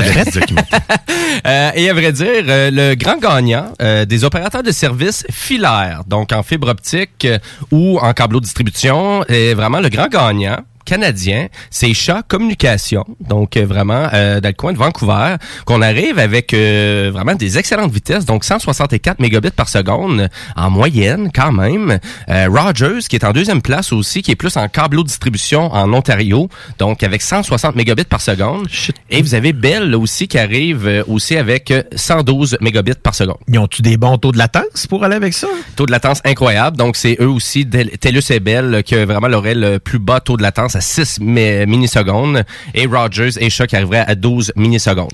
Euh, 1.46 1.70
et 1.74 1.90
à 1.90 1.92
vrai 1.94 2.12
dire, 2.12 2.44
euh, 2.48 2.70
le 2.72 2.94
grand 2.94 3.18
gagnant 3.18 3.72
euh, 3.82 4.04
des 4.06 4.24
opérateurs 4.24 4.62
de 4.62 4.70
services 4.72 5.24
filaires, 5.30 6.02
donc 6.06 6.32
en 6.32 6.42
fibre 6.42 6.68
optique 6.68 7.24
euh, 7.26 7.38
ou 7.70 7.98
en 7.98 8.12
câbleau 8.14 8.40
distribution, 8.40 9.22
est 9.28 9.52
vraiment 9.54 9.80
le 9.80 9.88
grand 9.90 10.08
gagnant 10.08 10.56
canadien. 10.86 11.48
C'est 11.70 11.92
Chat 11.92 12.22
Communication, 12.26 13.04
donc 13.20 13.56
euh, 13.56 13.66
vraiment 13.66 14.08
euh, 14.14 14.40
dans 14.40 14.48
le 14.48 14.54
coin 14.54 14.72
de 14.72 14.78
Vancouver, 14.78 15.36
qu'on 15.66 15.82
arrive 15.82 16.18
avec 16.18 16.54
euh, 16.54 17.10
vraiment 17.12 17.34
des 17.34 17.58
excellentes 17.58 17.92
vitesses, 17.92 18.24
donc 18.24 18.44
164 18.44 19.20
mégabits 19.20 19.50
par 19.50 19.68
seconde 19.68 20.28
en 20.56 20.70
moyenne 20.70 21.30
quand 21.34 21.52
même. 21.52 21.98
Euh, 22.28 22.48
Rogers 22.50 23.06
qui 23.08 23.16
est 23.16 23.24
en 23.24 23.32
deuxième 23.32 23.60
place 23.60 23.92
aussi, 23.92 24.22
qui 24.22 24.30
est 24.30 24.36
plus 24.36 24.56
en 24.56 24.68
câbleau 24.68 25.02
distribution 25.02 25.72
en 25.74 25.92
Ontario, 25.92 26.48
donc 26.78 27.02
avec 27.02 27.22
160 27.22 27.76
mégabits 27.76 28.04
par 28.04 28.20
seconde. 28.20 28.68
Et 29.10 29.22
vous 29.22 29.34
avez 29.34 29.52
Bell 29.52 29.94
aussi 29.94 30.28
qui 30.28 30.38
arrive 30.38 30.86
euh, 30.86 31.02
aussi 31.08 31.36
avec 31.36 31.70
euh, 31.70 31.82
112 31.94 32.58
mégabits 32.60 32.92
par 33.02 33.14
seconde. 33.14 33.36
Ils 33.48 33.58
ont-tu 33.58 33.82
des 33.82 33.96
bons 33.96 34.18
taux 34.18 34.32
de 34.32 34.38
latence 34.38 34.86
pour 34.88 35.04
aller 35.04 35.16
avec 35.16 35.34
ça? 35.34 35.48
Taux 35.74 35.86
de 35.86 35.90
latence 35.90 36.20
incroyable. 36.24 36.76
Donc, 36.76 36.96
c'est 36.96 37.16
eux 37.20 37.28
aussi, 37.28 37.66
TELUS 37.66 38.30
et 38.30 38.40
Bell, 38.40 38.74
euh, 38.74 38.82
qui 38.82 38.94
vraiment 38.94 39.28
aurait 39.36 39.54
le 39.54 39.78
plus 39.78 39.98
bas 39.98 40.20
taux 40.20 40.36
de 40.36 40.42
latence 40.42 40.75
à 40.76 40.80
6 40.80 41.18
mi- 41.20 41.66
millisecondes. 41.66 42.44
Et 42.74 42.86
Rogers 42.86 43.30
et 43.40 43.50
Shaw 43.50 43.66
qui 43.66 43.76
arriveraient 43.76 44.04
à 44.06 44.14
12 44.14 44.52
millisecondes. 44.56 45.12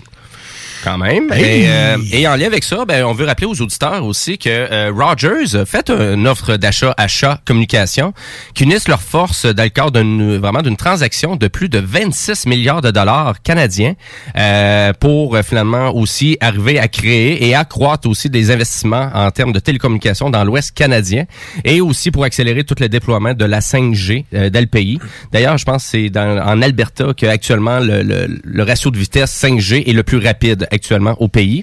Quand 0.83 0.99
même. 0.99 1.31
Hey! 1.33 1.63
Et, 1.63 1.69
euh, 1.69 1.97
et 2.13 2.27
en 2.29 2.35
lien 2.37 2.47
avec 2.47 2.65
ça, 2.65 2.85
ben, 2.85 3.05
on 3.05 3.13
veut 3.13 3.25
rappeler 3.27 3.47
aux 3.47 3.61
auditeurs 3.61 4.05
aussi 4.05 4.37
que 4.39 4.49
euh, 4.51 4.91
Rogers 4.95 5.55
a 5.57 5.65
fait 5.65 5.91
une 5.91 6.27
offre 6.27 6.57
d'achat 6.57 6.93
à 6.97 7.07
Chat 7.09 7.41
Communication 7.45 8.13
qui 8.55 8.65
unissent 8.65 8.89
leurs 8.89 9.03
forces 9.03 9.47
dans 9.47 9.63
le 9.63 9.69
cadre 9.69 9.93
d'une 9.93 10.39
vraiment 10.39 10.63
d'une 10.63 10.77
transaction 10.77 11.37
de 11.37 11.47
plus 11.49 11.69
de 11.69 11.79
26 11.79 12.47
milliards 12.47 12.81
de 12.83 12.91
dollars 12.91 13.41
canadiens 13.43 13.95
euh, 14.37 14.93
pour 14.99 15.37
euh, 15.37 15.43
finalement 15.43 15.95
aussi 15.95 16.37
arriver 16.41 16.79
à 16.79 16.89
créer 16.89 17.47
et 17.47 17.55
accroître 17.55 18.09
aussi 18.09 18.29
des 18.31 18.51
investissements 18.51 19.11
en 19.15 19.31
termes 19.31 19.53
de 19.53 19.61
télécommunications 19.61 20.31
dans 20.31 20.45
l'Ouest 20.45 20.73
canadien 20.75 21.27
et 21.65 21.81
aussi 21.81 22.11
pour 22.11 22.25
accélérer 22.25 22.65
tout 22.65 22.75
le 22.81 22.89
déploiement 22.89 23.35
de 23.35 23.45
la 23.45 23.61
5G 23.61 24.25
euh, 24.35 24.51
dans 24.51 24.61
le 24.61 24.67
pays. 24.67 24.99
D'ailleurs, 25.33 25.59
je 25.59 25.65
pense 25.65 25.85
que 25.85 25.91
c'est 25.91 26.11
dans- 26.11 26.39
en 26.45 26.61
Alberta 26.63 27.13
qu'actuellement 27.17 27.79
le, 27.79 28.03
le, 28.03 28.41
le 28.43 28.63
ratio 28.65 28.91
de 28.91 28.99
vitesse 28.99 29.31
5G 29.43 29.89
est 29.89 29.93
le 29.93 30.03
plus 30.03 30.19
rapide 30.19 30.67
actuellement 30.73 31.15
au 31.21 31.29
pays. 31.29 31.63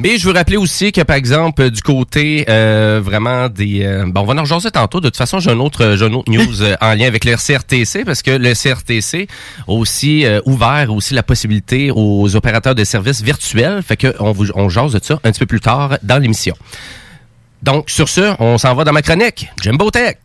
Mais 0.00 0.16
je 0.16 0.28
veux 0.28 0.32
rappeler 0.32 0.56
aussi 0.56 0.92
que, 0.92 1.00
par 1.00 1.16
exemple, 1.16 1.70
du 1.70 1.82
côté 1.82 2.44
euh, 2.48 3.00
vraiment 3.02 3.48
des... 3.48 3.82
euh, 3.84 4.04
bon, 4.06 4.20
on 4.20 4.24
va 4.26 4.34
en 4.34 4.42
rejaser 4.42 4.70
tantôt. 4.70 5.00
De 5.00 5.08
toute 5.08 5.16
façon, 5.16 5.40
j'ai 5.40 5.50
un 5.50 5.58
autre, 5.58 5.96
j'ai 5.96 6.06
une 6.06 6.14
autre 6.14 6.30
news 6.30 6.62
euh, 6.62 6.76
en 6.80 6.94
lien 6.94 7.08
avec 7.08 7.24
le 7.24 7.34
CRTC, 7.34 8.04
parce 8.04 8.22
que 8.22 8.30
le 8.30 8.54
CRTC 8.54 9.26
a 9.66 9.72
aussi 9.72 10.24
euh, 10.24 10.40
ouvert 10.46 10.92
aussi 10.92 11.14
la 11.14 11.24
possibilité 11.24 11.90
aux 11.92 12.36
opérateurs 12.36 12.76
de 12.76 12.84
services 12.84 13.22
virtuels. 13.22 13.82
Fait 13.82 13.96
que 13.96 14.14
on, 14.20 14.30
vous, 14.30 14.46
on 14.54 14.68
jase 14.68 14.92
de 14.92 15.00
ça 15.02 15.14
un 15.24 15.32
petit 15.32 15.40
peu 15.40 15.46
plus 15.46 15.60
tard 15.60 15.98
dans 16.04 16.18
l'émission. 16.18 16.54
Donc, 17.64 17.90
sur 17.90 18.08
ce, 18.08 18.34
on 18.38 18.56
s'en 18.56 18.76
va 18.76 18.84
dans 18.84 18.92
ma 18.92 19.02
chronique. 19.02 19.48
Jimbo 19.60 19.90
Tech. 19.90 20.16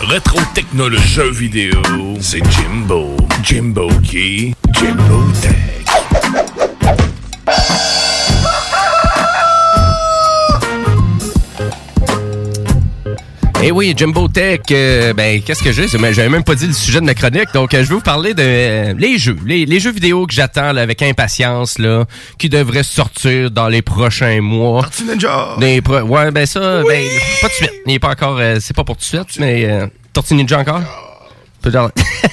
Rétro 0.00 0.40
technologie 0.54 1.08
jeux 1.08 1.30
vidéo, 1.30 1.82
c'est 2.20 2.42
Jimbo. 2.50 3.16
Jimbo 3.42 3.88
qui? 4.02 4.54
Jimbo 4.72 5.24
Tech. 5.42 5.95
Eh 13.62 13.72
oui, 13.72 13.94
Jumbo 13.96 14.28
Tech, 14.28 14.60
euh, 14.70 15.12
ben 15.14 15.40
qu'est-ce 15.42 15.62
que 15.62 15.72
j'ai? 15.72 15.88
J'avais 15.88 16.28
même 16.28 16.44
pas 16.44 16.54
dit 16.54 16.66
le 16.68 16.72
sujet 16.72 17.00
de 17.00 17.06
ma 17.06 17.14
chronique, 17.14 17.48
donc 17.54 17.72
euh, 17.74 17.82
je 17.82 17.88
vais 17.88 17.94
vous 17.94 18.00
parler 18.00 18.32
de 18.34 18.42
euh, 18.44 18.94
les 18.96 19.18
jeux, 19.18 19.36
les, 19.44 19.64
les 19.66 19.80
jeux 19.80 19.90
vidéo 19.90 20.26
que 20.26 20.34
j'attends 20.34 20.76
avec 20.76 21.02
impatience, 21.02 21.78
là, 21.78 22.04
qui 22.38 22.48
devraient 22.48 22.82
sortir 22.84 23.50
dans 23.50 23.68
les 23.68 23.82
prochains 23.82 24.40
mois. 24.40 24.82
Tortue 24.82 25.04
Ninja! 25.04 25.56
Pro- 25.82 26.00
ouais, 26.02 26.30
ben 26.30 26.46
ça, 26.46 26.82
ben, 26.84 27.02
pas 27.40 27.48
de 27.48 27.52
suite. 27.54 27.72
Il 27.86 27.94
est 27.94 27.98
pas 27.98 28.10
encore, 28.10 28.38
c'est 28.60 28.76
pas 28.76 28.84
pour 28.84 28.96
tout 28.96 29.00
de 29.00 29.06
suite, 29.06 29.40
mais 29.40 29.66
Tortue 30.12 30.34
Ninja 30.34 30.58
encore? 30.60 30.82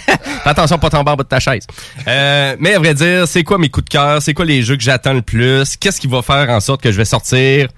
Attention, 0.45 0.77
pas 0.77 0.89
tomber 0.89 1.11
en 1.11 1.15
bas 1.15 1.23
de 1.23 1.27
ta 1.27 1.39
chaise. 1.39 1.65
Euh, 2.07 2.55
mais 2.59 2.73
à 2.73 2.79
vrai 2.79 2.93
dire, 2.93 3.27
c'est 3.27 3.43
quoi 3.43 3.57
mes 3.57 3.69
coups 3.69 3.85
de 3.85 3.89
cœur? 3.89 4.21
C'est 4.21 4.33
quoi 4.33 4.45
les 4.45 4.61
jeux 4.61 4.75
que 4.75 4.83
j'attends 4.83 5.13
le 5.13 5.21
plus? 5.21 5.77
Qu'est-ce 5.77 6.01
qui 6.01 6.07
va 6.07 6.21
faire 6.21 6.49
en 6.49 6.59
sorte 6.59 6.81
que 6.81 6.91
je 6.91 6.97
vais 6.97 7.05
sortir? 7.05 7.69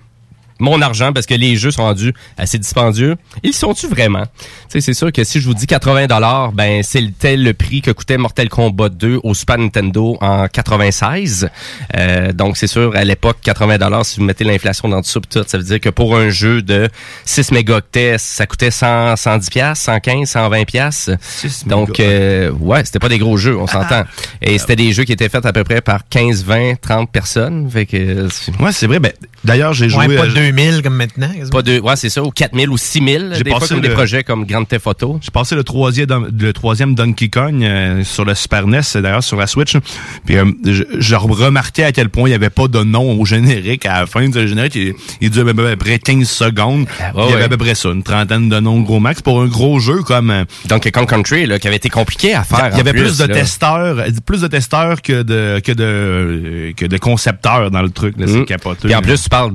Mon 0.60 0.82
argent 0.82 1.12
parce 1.14 1.26
que 1.26 1.34
les 1.34 1.56
jeux 1.56 1.72
sont 1.72 1.84
rendus 1.84 2.14
assez 2.38 2.58
dispendieux. 2.58 3.16
Ils 3.44 3.54
sont-tu 3.54 3.88
vraiment? 3.88 4.24
Tu 4.24 4.46
sais, 4.70 4.82
c'est 4.82 4.94
sûr 4.94 5.12
que 5.12 5.24
si 5.24 5.40
je 5.40 5.48
vous 5.48 5.54
dis 5.54 5.68
80 5.68 6.08
dollars, 6.08 6.52
ben 6.52 6.82
c'est 6.84 7.02
le 7.02 7.12
tel 7.12 7.44
le 7.44 7.54
prix 7.54 7.82
que 7.82 7.92
coûtait 7.92 8.18
Mortal 8.18 8.50
Kombat 8.50 8.90
2 8.90 9.20
au 9.24 9.34
Super 9.34 9.58
Nintendo 9.58 10.18
en 10.22 10.48
96. 10.48 11.50
Euh, 11.98 12.32
donc 12.34 12.58
c'est 12.58 12.68
sûr 12.68 12.96
à 12.96 13.04
l'époque 13.04 13.38
80 13.44 13.78
dollars 13.78 14.06
si 14.06 14.20
vous 14.20 14.26
mettez 14.26 14.44
l'inflation 14.44 14.88
dans 14.88 15.02
tout, 15.02 15.22
ça 15.32 15.58
veut 15.58 15.64
dire 15.64 15.80
que 15.80 15.90
pour 15.90 16.16
un 16.16 16.30
jeu 16.30 16.62
de 16.62 16.90
6 17.26 17.52
mégaoctets, 17.52 18.18
ça 18.18 18.46
coûtait 18.46 18.72
100 18.72 19.16
110 19.16 19.50
pièces, 19.50 19.80
115, 19.80 20.30
120 20.30 20.66
pièces. 20.66 21.10
Donc 21.66 22.00
euh, 22.00 22.52
ouais, 22.52 22.84
c'était 22.86 23.00
pas 23.00 23.10
des 23.10 23.18
gros 23.18 23.38
jeux, 23.38 23.58
on 23.58 23.68
s'entend. 23.68 24.04
Et 24.42 24.58
c'était 24.58 24.76
des 24.76 24.94
jeux 24.94 25.04
qui 25.04 25.14
étaient 25.14 25.30
faits 25.30 25.46
à 25.46 25.54
peu 25.54 25.64
près 25.64 25.82
par 25.82 26.08
15, 26.10 26.44
20, 26.44 26.76
30 26.82 27.12
personnes. 27.12 27.70
Fait 27.70 27.86
que 27.86 28.28
Ouais, 28.60 28.72
c'est 28.72 28.88
vrai. 28.88 29.00
Ben, 29.00 29.12
d'ailleurs, 29.44 29.74
j'ai 29.74 29.90
joué. 29.90 30.08
Ouais, 30.46 30.52
pas 30.54 30.58
euh, 30.60 30.72
2000 30.72 30.82
comme 30.84 30.96
maintenant. 30.96 31.30
pas 31.52 31.62
de, 31.62 31.80
ouais, 31.80 31.96
c'est 31.96 32.10
ça, 32.10 32.24
ou 32.24 32.30
4000 32.32 32.70
ou 32.70 32.78
6000. 32.78 33.32
J'ai 33.38 33.44
Des 33.44 33.50
fois, 33.52 33.60
passé 33.60 33.74
comme 33.74 33.82
des 33.82 33.88
le- 33.90 33.94
projets 33.94 34.24
comme 34.24 34.46
Grand 34.46 34.66
Theft 34.66 34.88
Auto. 34.88 35.20
J'ai 35.22 35.32
passé 35.32 35.56
le 35.56 35.64
troisième, 35.64 36.30
le 36.40 36.54
troisième 36.54 36.96
Donkey 36.96 37.30
Kong 37.30 37.64
euh, 37.64 38.04
sur 38.04 38.26
le 38.26 38.36
Super 38.36 38.68
NES, 38.68 38.82
d'ailleurs 38.96 39.24
sur 39.24 39.38
la 39.38 39.48
Switch. 39.48 39.76
Puis 40.26 40.38
euh, 40.38 40.46
je, 40.66 40.84
je 40.98 41.16
remarquais 41.16 41.84
à 41.84 41.92
quel 41.92 42.10
point 42.10 42.24
il 42.28 42.32
n'y 42.32 42.36
avait 42.36 42.50
pas 42.50 42.68
de 42.68 42.84
nom 42.84 43.20
au 43.20 43.26
générique 43.26 43.86
à 43.86 44.02
la 44.02 44.06
fin. 44.06 44.28
Le 44.28 44.48
générique, 44.48 44.76
il, 44.76 44.94
il 45.22 45.30
durait 45.30 45.52
à 45.52 45.54
peu 45.54 45.76
près 45.76 46.00
15 46.00 46.28
secondes. 46.28 46.86
il 47.16 47.30
y 47.30 47.34
avait 47.34 47.44
à 47.44 47.50
peu 47.50 47.58
près 47.58 47.76
ça, 47.76 47.90
une 47.90 48.04
trentaine 48.04 48.50
de 48.50 48.60
noms 48.60 48.82
gros 48.82 49.00
max. 49.00 49.22
Pour 49.22 49.42
un 49.42 49.48
gros 49.48 49.80
jeu 49.80 50.02
comme... 50.04 50.30
euh, 50.32 50.46
Donkey 50.68 50.92
Kong 50.92 51.08
Country, 51.08 51.46
là, 51.46 51.60
qui 51.60 51.68
avait 51.68 51.78
été 51.78 51.90
compliqué 51.90 52.34
à 52.34 52.44
faire. 52.44 52.70
il 52.72 52.78
y 52.78 52.80
avait 52.80 52.94
plus, 52.94 53.18
de 53.18 53.26
là. 53.26 53.34
testeurs, 53.34 54.04
plus 54.26 54.42
de 54.42 54.48
testeurs 54.48 55.02
que 55.02 55.22
de 55.24 55.60
que 55.64 55.72
de 55.72 56.74
que 56.76 56.86
de 56.86 56.98
concepteurs 56.98 57.72
dans 57.72 57.82
le 57.82 57.90
truc. 57.90 58.16
là, 58.18 58.26
C'est 58.28 58.40
Mm. 58.40 58.46
capoté. 58.46 58.88
Puis 58.88 58.96
en 58.96 59.02
plus, 59.02 59.22
tu 59.24 59.30
parles, 59.30 59.54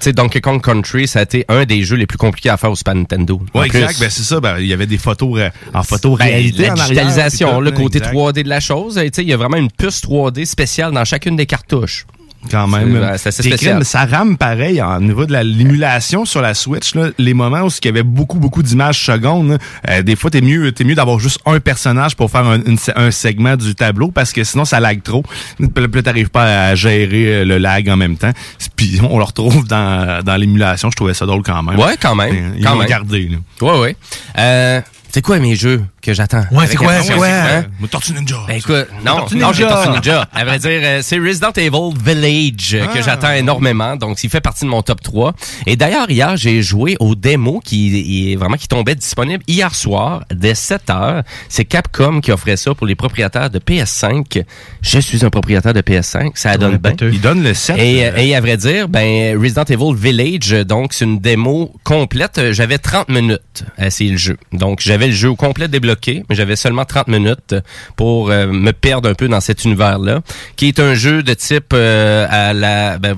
sais, 0.00 0.12
Donkey 0.12 0.40
Kong 0.40 0.62
Country, 0.62 1.06
ça 1.06 1.20
a 1.20 1.22
été 1.22 1.44
un 1.48 1.64
des 1.64 1.82
jeux 1.82 1.96
les 1.96 2.06
plus 2.06 2.18
compliqués 2.18 2.50
à 2.50 2.56
faire 2.56 2.70
au 2.70 2.76
Super 2.76 2.94
Nintendo. 2.94 3.38
Plus. 3.38 3.64
exact. 3.64 4.00
Ben, 4.00 4.10
c'est 4.10 4.22
ça. 4.22 4.40
Ben, 4.40 4.58
il 4.58 4.66
y 4.66 4.72
avait 4.72 4.86
des 4.86 4.98
photos 4.98 5.38
euh, 5.38 5.50
en 5.72 5.82
photo 5.82 6.16
Ben, 6.16 6.26
réalité 6.26 6.62
la 6.64 6.72
en 6.72 6.74
digitalisation, 6.74 7.60
le 7.60 7.70
côté 7.70 7.98
exact. 7.98 8.14
3D 8.14 8.42
de 8.42 8.48
la 8.48 8.60
chose, 8.60 8.94
tu 8.94 9.10
sais, 9.12 9.22
il 9.22 9.28
y 9.28 9.32
a 9.32 9.36
vraiment 9.36 9.56
une 9.56 9.70
puce 9.70 10.02
3D 10.02 10.44
spéciale 10.44 10.92
dans 10.92 11.04
chacune 11.04 11.36
des 11.36 11.46
cartouches. 11.46 12.06
Quand 12.50 12.66
même. 12.68 13.16
C'est- 13.18 13.30
spécial. 13.32 13.84
ça 13.84 14.04
rame 14.04 14.36
pareil 14.36 14.80
en 14.82 15.00
niveau 15.00 15.26
de 15.26 15.32
la- 15.32 15.42
l'émulation 15.42 16.24
sur 16.24 16.40
la 16.42 16.54
Switch. 16.54 16.94
Là, 16.94 17.10
les 17.18 17.34
moments 17.34 17.62
où 17.62 17.68
il 17.68 17.84
y 17.86 17.88
avait 17.88 18.02
beaucoup, 18.02 18.38
beaucoup 18.38 18.62
d'images 18.62 19.04
secondes, 19.04 19.58
euh, 19.88 20.02
des 20.02 20.16
fois, 20.16 20.30
t'es 20.30 20.40
mieux, 20.40 20.72
t'es 20.72 20.84
mieux 20.84 20.94
d'avoir 20.94 21.18
juste 21.18 21.38
un 21.46 21.60
personnage 21.60 22.16
pour 22.16 22.30
faire 22.30 22.44
un, 22.46 22.60
une- 22.62 22.78
un 22.96 23.10
segment 23.10 23.56
du 23.56 23.74
tableau 23.74 24.10
parce 24.10 24.32
que 24.32 24.44
sinon, 24.44 24.64
ça 24.64 24.80
lag 24.80 25.02
trop. 25.02 25.22
Puis 25.58 26.02
t'arrives 26.02 26.30
pas 26.30 26.68
à 26.68 26.74
gérer 26.74 27.26
euh, 27.40 27.44
le 27.44 27.58
lag 27.58 27.88
en 27.88 27.96
même 27.96 28.16
temps. 28.16 28.32
Puis 28.76 29.00
on 29.10 29.18
le 29.18 29.24
retrouve 29.24 29.66
dans, 29.66 30.22
dans 30.24 30.36
l'émulation. 30.36 30.90
Je 30.90 30.96
trouvais 30.96 31.14
ça 31.14 31.26
drôle 31.26 31.42
quand 31.42 31.62
même. 31.62 31.78
Ouais, 31.78 31.96
quand 32.00 32.14
même. 32.14 32.54
Ils 32.56 32.64
quand 32.64 32.76
même. 32.76 32.88
gardé. 32.88 33.28
Là. 33.28 33.38
Ouais, 33.66 33.80
ouais. 33.80 33.96
Euh, 34.38 34.80
c'est 35.12 35.22
quoi 35.22 35.38
mes 35.38 35.54
jeux? 35.56 35.82
Que 36.04 36.14
j'attends? 36.14 36.44
Ouais, 36.52 36.66
c'est 36.68 36.76
quoi, 36.76 37.00
c'est 37.02 37.14
quoi? 37.14 37.26
hein? 37.26 37.64
Tortue 37.90 38.12
Ninja. 38.12 38.36
Ben 38.46 38.56
écoute, 38.56 38.86
non, 39.04 39.16
Tortue 39.16 39.36
non, 39.36 39.52
j'ai. 39.52 39.66
Tortue 39.66 39.90
Ninja. 39.90 40.28
À 40.34 40.44
vrai 40.44 40.58
dire, 40.58 40.80
euh, 40.82 41.00
c'est 41.02 41.18
Resident 41.18 41.52
Evil 41.56 41.92
Village 42.04 42.74
euh, 42.74 42.86
que 42.86 42.98
Ah. 42.98 43.02
j'attends 43.04 43.32
énormément. 43.32 43.96
Donc, 43.96 44.22
il 44.22 44.30
fait 44.30 44.40
partie 44.40 44.64
de 44.64 44.70
mon 44.70 44.82
top 44.82 45.00
3. 45.00 45.32
Et 45.66 45.76
d'ailleurs, 45.76 46.10
hier, 46.10 46.36
j'ai 46.36 46.60
joué 46.62 46.96
au 47.00 47.14
démo 47.14 47.60
qui 47.64 48.32
est 48.32 48.36
vraiment 48.36 48.56
qui 48.56 48.68
tombait 48.68 48.94
disponible 48.94 49.42
hier 49.48 49.74
soir 49.74 50.24
dès 50.32 50.54
7 50.54 50.90
heures. 50.90 51.22
C'est 51.48 51.64
Capcom 51.64 52.20
qui 52.20 52.32
offrait 52.32 52.56
ça 52.56 52.74
pour 52.74 52.86
les 52.86 52.94
propriétaires 52.94 53.48
de 53.50 53.58
PS5. 53.58 54.42
Je 54.82 54.98
suis 54.98 55.24
un 55.24 55.30
propriétaire 55.30 55.72
de 55.72 55.80
PS5. 55.80 56.32
Ça 56.34 56.56
donne 56.58 56.76
bien. 56.78 56.92
Il 57.00 57.20
donne 57.20 57.42
le 57.42 57.54
7. 57.54 57.78
Et, 57.78 58.06
euh, 58.06 58.16
et 58.16 58.34
à 58.34 58.40
vrai 58.40 58.56
dire, 58.56 58.88
ben 58.88 59.38
Resident 59.40 59.64
Evil 59.64 59.94
Village, 59.94 60.50
donc 60.66 60.92
c'est 60.92 61.04
une 61.04 61.18
démo 61.20 61.72
complète. 61.84 62.52
J'avais 62.52 62.78
30 62.78 63.08
minutes 63.08 63.64
à 63.78 63.86
essayer 63.86 64.10
le 64.10 64.16
jeu. 64.16 64.36
Donc 64.52 64.80
j'avais 64.80 65.06
le 65.06 65.12
jeu 65.12 65.30
au 65.30 65.36
complet 65.36 65.68
débloqué, 65.68 65.93
mais 66.06 66.34
j'avais 66.34 66.56
seulement 66.56 66.84
30 66.84 67.08
minutes 67.08 67.54
pour 67.96 68.30
euh, 68.30 68.46
me 68.46 68.72
perdre 68.72 69.08
un 69.08 69.14
peu 69.14 69.28
dans 69.28 69.40
cet 69.40 69.64
univers-là, 69.64 70.20
qui 70.56 70.68
est 70.68 70.80
un 70.80 70.94
jeu 70.94 71.22
de 71.22 71.34
type 71.34 71.72
euh, 71.72 72.26
à 72.28 72.52
la 72.52 72.98
ben, 72.98 73.16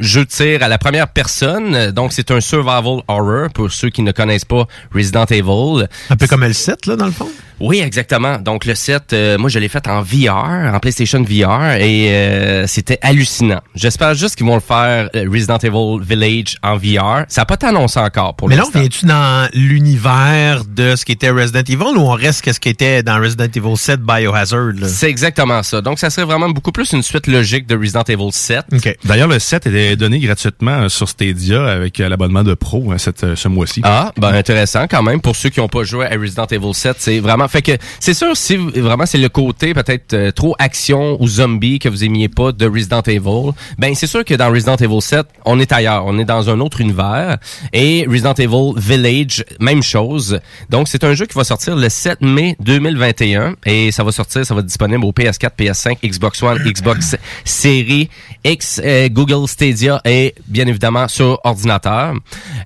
jeu 0.00 0.24
de 0.24 0.30
tir 0.30 0.62
à 0.62 0.68
la 0.68 0.78
première 0.78 1.08
personne. 1.08 1.90
Donc 1.90 2.12
c'est 2.12 2.30
un 2.30 2.40
survival 2.40 3.02
horror 3.08 3.50
pour 3.54 3.72
ceux 3.72 3.90
qui 3.90 4.02
ne 4.02 4.12
connaissent 4.12 4.44
pas 4.44 4.66
Resident 4.94 5.26
Evil. 5.26 5.86
Un 6.10 6.16
peu 6.16 6.26
comme 6.26 6.44
le 6.44 6.52
7, 6.52 6.86
là, 6.86 6.96
dans 6.96 7.06
le 7.06 7.12
fond? 7.12 7.28
Oui, 7.60 7.80
exactement. 7.80 8.38
Donc 8.38 8.64
le 8.64 8.74
set, 8.74 9.12
euh, 9.12 9.36
moi 9.36 9.50
je 9.50 9.58
l'ai 9.58 9.68
fait 9.68 9.86
en 9.86 10.00
VR, 10.00 10.72
en 10.74 10.78
PlayStation 10.80 11.22
VR, 11.22 11.74
et 11.78 12.10
euh, 12.10 12.66
c'était 12.66 12.98
hallucinant. 13.02 13.60
J'espère 13.74 14.14
juste 14.14 14.36
qu'ils 14.36 14.46
vont 14.46 14.54
le 14.54 14.60
faire 14.60 15.10
euh, 15.14 15.26
Resident 15.30 15.58
Evil 15.58 16.02
Village 16.02 16.56
en 16.62 16.76
VR. 16.76 17.26
Ça 17.28 17.42
n'a 17.42 17.44
pas 17.44 17.54
été 17.54 17.66
annoncé 17.66 18.00
encore 18.00 18.34
pour 18.34 18.48
Mais 18.48 18.56
là, 18.56 18.64
viens-tu 18.74 19.04
dans 19.04 19.48
l'univers 19.52 20.64
de 20.64 20.96
ce 20.96 21.04
qui 21.04 21.12
était 21.12 21.28
Resident 21.28 21.60
Evil 21.60 21.98
ou 21.98 22.00
on 22.00 22.14
reste 22.14 22.50
ce 22.50 22.58
qui 22.58 22.70
était 22.70 23.02
dans 23.02 23.20
Resident 23.20 23.44
Evil 23.54 23.76
7 23.76 24.00
Biohazard? 24.00 24.72
là? 24.78 24.88
C'est 24.88 25.10
exactement 25.10 25.62
ça. 25.62 25.82
Donc 25.82 25.98
ça 25.98 26.08
serait 26.08 26.24
vraiment 26.24 26.48
beaucoup 26.48 26.72
plus 26.72 26.90
une 26.92 27.02
suite 27.02 27.26
logique 27.26 27.66
de 27.66 27.76
Resident 27.76 28.04
Evil 28.08 28.32
7. 28.32 28.64
D'ailleurs, 29.04 29.28
le 29.28 29.38
set 29.38 29.66
donné 29.96 30.18
gratuitement 30.18 30.88
sur 30.88 31.08
Stadia 31.08 31.66
avec 31.66 32.00
euh, 32.00 32.08
l'abonnement 32.08 32.42
de 32.42 32.54
pro 32.54 32.92
hein, 32.92 32.96
euh, 33.22 33.36
ce 33.36 33.48
mois-ci. 33.48 33.80
Ah, 33.84 34.12
ben 34.16 34.34
intéressant 34.34 34.86
quand 34.88 35.02
même 35.02 35.20
pour 35.20 35.36
ceux 35.36 35.48
qui 35.48 35.60
n'ont 35.60 35.68
pas 35.68 35.84
joué 35.84 36.06
à 36.06 36.16
Resident 36.16 36.46
Evil 36.46 36.74
7, 36.74 36.96
c'est 36.98 37.20
vraiment 37.20 37.48
fait 37.48 37.62
que 37.62 37.72
c'est 37.98 38.14
sûr 38.14 38.36
si 38.36 38.56
vraiment 38.56 39.06
c'est 39.06 39.18
le 39.18 39.28
côté 39.28 39.74
peut-être 39.74 40.14
euh, 40.14 40.30
trop 40.32 40.54
action 40.58 41.16
ou 41.20 41.28
zombie 41.28 41.78
que 41.78 41.88
vous 41.88 42.04
aimiez 42.04 42.28
pas 42.28 42.52
de 42.52 42.66
Resident 42.66 43.02
Evil, 43.02 43.52
ben 43.78 43.94
c'est 43.94 44.06
sûr 44.06 44.24
que 44.24 44.34
dans 44.34 44.50
Resident 44.50 44.76
Evil 44.76 45.00
7, 45.00 45.26
on 45.44 45.58
est 45.60 45.72
ailleurs, 45.72 46.04
on 46.06 46.18
est 46.18 46.24
dans 46.24 46.50
un 46.50 46.60
autre 46.60 46.80
univers 46.80 47.38
et 47.72 48.06
Resident 48.08 48.34
Evil 48.34 48.72
Village 48.76 49.44
même 49.60 49.82
chose. 49.82 50.40
Donc 50.68 50.88
c'est 50.88 51.04
un 51.04 51.14
jeu 51.14 51.26
qui 51.26 51.34
va 51.34 51.44
sortir 51.44 51.76
le 51.76 51.88
7 51.88 52.20
mai 52.20 52.56
2021 52.60 53.54
et 53.66 53.92
ça 53.92 54.04
va 54.04 54.12
sortir, 54.12 54.44
ça 54.44 54.54
va 54.54 54.60
être 54.60 54.66
disponible 54.66 55.04
au 55.04 55.12
PS4, 55.12 55.50
PS5, 55.58 55.98
Xbox 56.06 56.42
One, 56.42 56.58
Xbox 56.58 57.16
Series 57.44 58.08
X, 58.44 58.80
euh, 58.84 59.08
Google 59.08 59.46
Stadia 59.48 59.79
et 60.04 60.34
bien 60.46 60.66
évidemment 60.66 61.08
sur 61.08 61.40
ordinateur. 61.44 62.14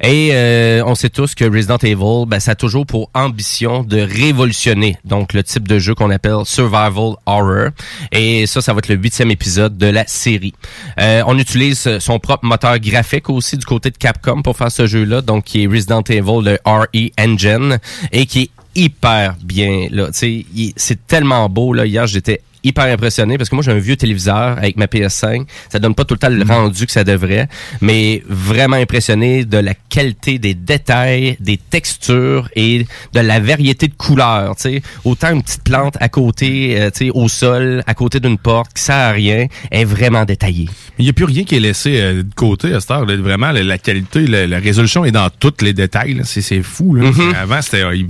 Et 0.01 0.31
euh, 0.33 0.83
on 0.87 0.95
sait 0.95 1.11
tous 1.11 1.35
que 1.35 1.45
Resident 1.45 1.79
Evil, 1.79 2.27
ben, 2.27 2.41
ça 2.41 2.53
a 2.53 2.55
toujours 2.55 2.87
pour 2.87 3.11
ambition 3.15 3.83
de 3.83 3.99
révolutionner 3.99 4.97
donc 5.05 5.33
le 5.33 5.43
type 5.43 5.69
de 5.69 5.79
jeu 5.79 5.95
qu'on 5.95 6.11
appelle 6.11 6.45
survival 6.45 7.15
horror. 7.27 7.71
Et 8.13 8.47
ça, 8.47 8.61
ça 8.61 8.73
va 8.73 8.79
être 8.79 8.89
le 8.89 8.97
huitième 8.97 9.31
épisode 9.31 9.77
de 9.77 9.87
la 9.87 10.07
série. 10.07 10.55
Euh, 11.01 11.23
on 11.27 11.39
utilise 11.39 11.99
son 11.99 12.19
propre 12.19 12.45
moteur 12.45 12.79
graphique 12.79 13.31
aussi 13.31 13.57
du 13.57 13.65
côté 13.65 13.91
de 13.91 13.97
Capcom 13.97 14.43
pour 14.43 14.57
faire 14.57 14.73
ce 14.73 14.87
jeu-là, 14.87 15.21
donc 15.21 15.45
qui 15.45 15.65
est 15.65 15.67
Resident 15.67 16.03
Evil, 16.03 16.43
le 16.43 16.59
RE 16.65 16.87
Engine, 17.19 17.79
et 18.13 18.27
qui 18.27 18.43
est 18.43 18.51
hyper 18.75 19.37
bien 19.43 19.89
là. 19.91 20.09
C'est 20.13 21.07
tellement 21.07 21.49
beau 21.49 21.73
là. 21.73 21.87
Hier, 21.87 22.07
j'étais 22.07 22.41
hyper 22.65 22.85
impressionné 22.85 23.39
parce 23.39 23.51
que 23.51 23.55
moi 23.55 23.63
j'ai 23.63 23.71
un 23.73 23.79
vieux 23.79 23.97
téléviseur 23.97 24.59
avec 24.59 24.77
ma 24.77 24.87
PS5, 24.87 25.47
ça 25.71 25.79
donne 25.79 25.95
pas 25.95 26.05
tout 26.05 26.15
le 26.15 26.19
temps 26.19 26.29
le 26.31 26.43
rendu 26.45 26.87
que 26.87 26.93
ça 26.93 27.05
devrait, 27.05 27.49
mais 27.81 28.23
vraiment 28.29 28.77
impressionné 28.77 29.45
de 29.45 29.59
la 29.59 29.75
qualité 29.75 30.39
des 30.39 30.55
détails, 30.55 31.37
des 31.41 31.57
textures 31.59 32.49
et 32.57 32.87
de 33.13 33.21
la 33.21 33.41
variété 33.41 33.89
de 33.89 33.95
couleurs, 33.95 34.57
tu 34.57 34.63
sais, 34.63 34.83
autant 35.05 35.33
une 35.33 35.43
petite 35.43 35.63
plante 35.65 35.97
à 36.01 36.09
côté, 36.09 36.81
euh, 36.81 36.91
tu 36.91 37.07
sais, 37.07 37.11
au 37.13 37.29
sol, 37.29 37.83
à 37.87 37.95
côté 37.95 38.21
d'une 38.21 38.39
porte 38.39 38.73
qui 38.75 38.83
sert 38.83 38.97
à 38.97 39.11
rien, 39.13 39.47
est 39.71 39.85
vraiment 39.85 40.25
détaillée. 40.25 40.69
Il 40.99 41.05
n'y 41.05 41.11
a 41.11 41.13
plus 41.13 41.25
rien 41.25 41.45
qui 41.45 41.57
est 41.57 41.61
laissé 41.61 42.01
euh, 42.01 42.23
de 42.23 42.35
côté 42.35 42.73
à 42.73 42.81
cette 42.81 42.91
heure. 42.91 43.05
là. 43.07 43.17
Vraiment, 43.17 43.53
la, 43.53 43.63
la 43.63 43.79
qualité, 43.79 44.27
la, 44.27 44.47
la 44.47 44.59
résolution 44.59 45.05
est 45.05 45.11
dans 45.13 45.29
tous 45.31 45.55
les 45.63 45.73
détails. 45.73 46.21
C'est 46.25 46.63
fou. 46.63 46.95
Là. 46.95 47.11
Mhm. 47.11 47.35
Avant, 47.35 47.61
c'était 47.63 47.83
euh, 47.83 48.05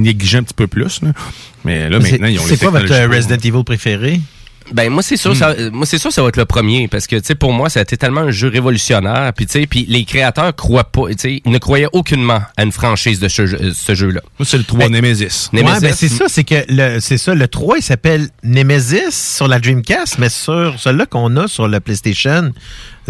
négligeaient 0.00 0.38
un 0.38 0.42
petit 0.42 0.54
peu 0.54 0.66
plus. 0.66 1.00
là. 1.02 1.12
Mais 1.64 1.88
là, 1.88 1.98
C'est- 2.00 2.12
maintenant, 2.12 2.26
ils 2.28 2.38
ont 2.40 2.44
les 2.46 2.56
C'est 2.56 2.58
quoi 2.66 2.70
votre 2.80 2.92
euh, 2.92 3.08
Resident 3.08 3.36
Evil 3.36 3.64
préféré? 3.64 4.20
Ben 4.72 4.88
moi 4.88 5.02
c'est 5.02 5.16
sûr, 5.16 5.32
Hmm. 5.32 5.34
ça, 5.34 5.48
euh, 5.58 5.70
moi 5.72 5.84
c'est 5.84 5.98
sûr 5.98 6.12
ça 6.12 6.22
va 6.22 6.28
être 6.28 6.36
le 6.36 6.44
premier 6.44 6.86
parce 6.86 7.08
que 7.08 7.16
tu 7.16 7.22
sais 7.24 7.34
pour 7.34 7.52
moi 7.52 7.68
ça 7.68 7.80
a 7.80 7.82
été 7.82 7.96
tellement 7.96 8.20
un 8.20 8.30
jeu 8.30 8.46
révolutionnaire 8.46 9.32
puis 9.34 9.44
tu 9.46 9.52
sais 9.58 9.66
puis 9.66 9.84
les 9.88 10.04
créateurs 10.04 10.54
croient 10.54 10.84
pas, 10.84 11.08
tu 11.08 11.16
sais 11.18 11.42
ils 11.44 11.50
ne 11.50 11.58
croyaient 11.58 11.88
aucunement 11.92 12.40
à 12.56 12.62
une 12.62 12.70
franchise 12.70 13.18
de 13.18 13.26
ce, 13.26 13.46
jeu- 13.46 13.58
euh. 13.60 13.72
Moi 14.38 14.46
c'est 14.46 14.58
le 14.58 14.62
3 14.62 14.88
Nemesis. 14.88 15.48
Ouais, 15.52 15.62
ben 15.80 15.92
c'est 15.92 16.06
ça, 16.08 16.26
c'est 16.28 16.44
que 16.44 16.54
le, 16.68 17.00
c'est 17.00 17.18
ça, 17.18 17.34
le 17.34 17.48
3, 17.48 17.78
il 17.78 17.82
s'appelle 17.82 18.28
Nemesis 18.44 19.10
sur 19.36 19.48
la 19.48 19.58
Dreamcast, 19.58 20.18
mais 20.20 20.28
sur 20.28 20.78
celui-là 20.78 21.06
qu'on 21.06 21.36
a 21.36 21.48
sur 21.48 21.66
la 21.66 21.80
PlayStation, 21.80 22.52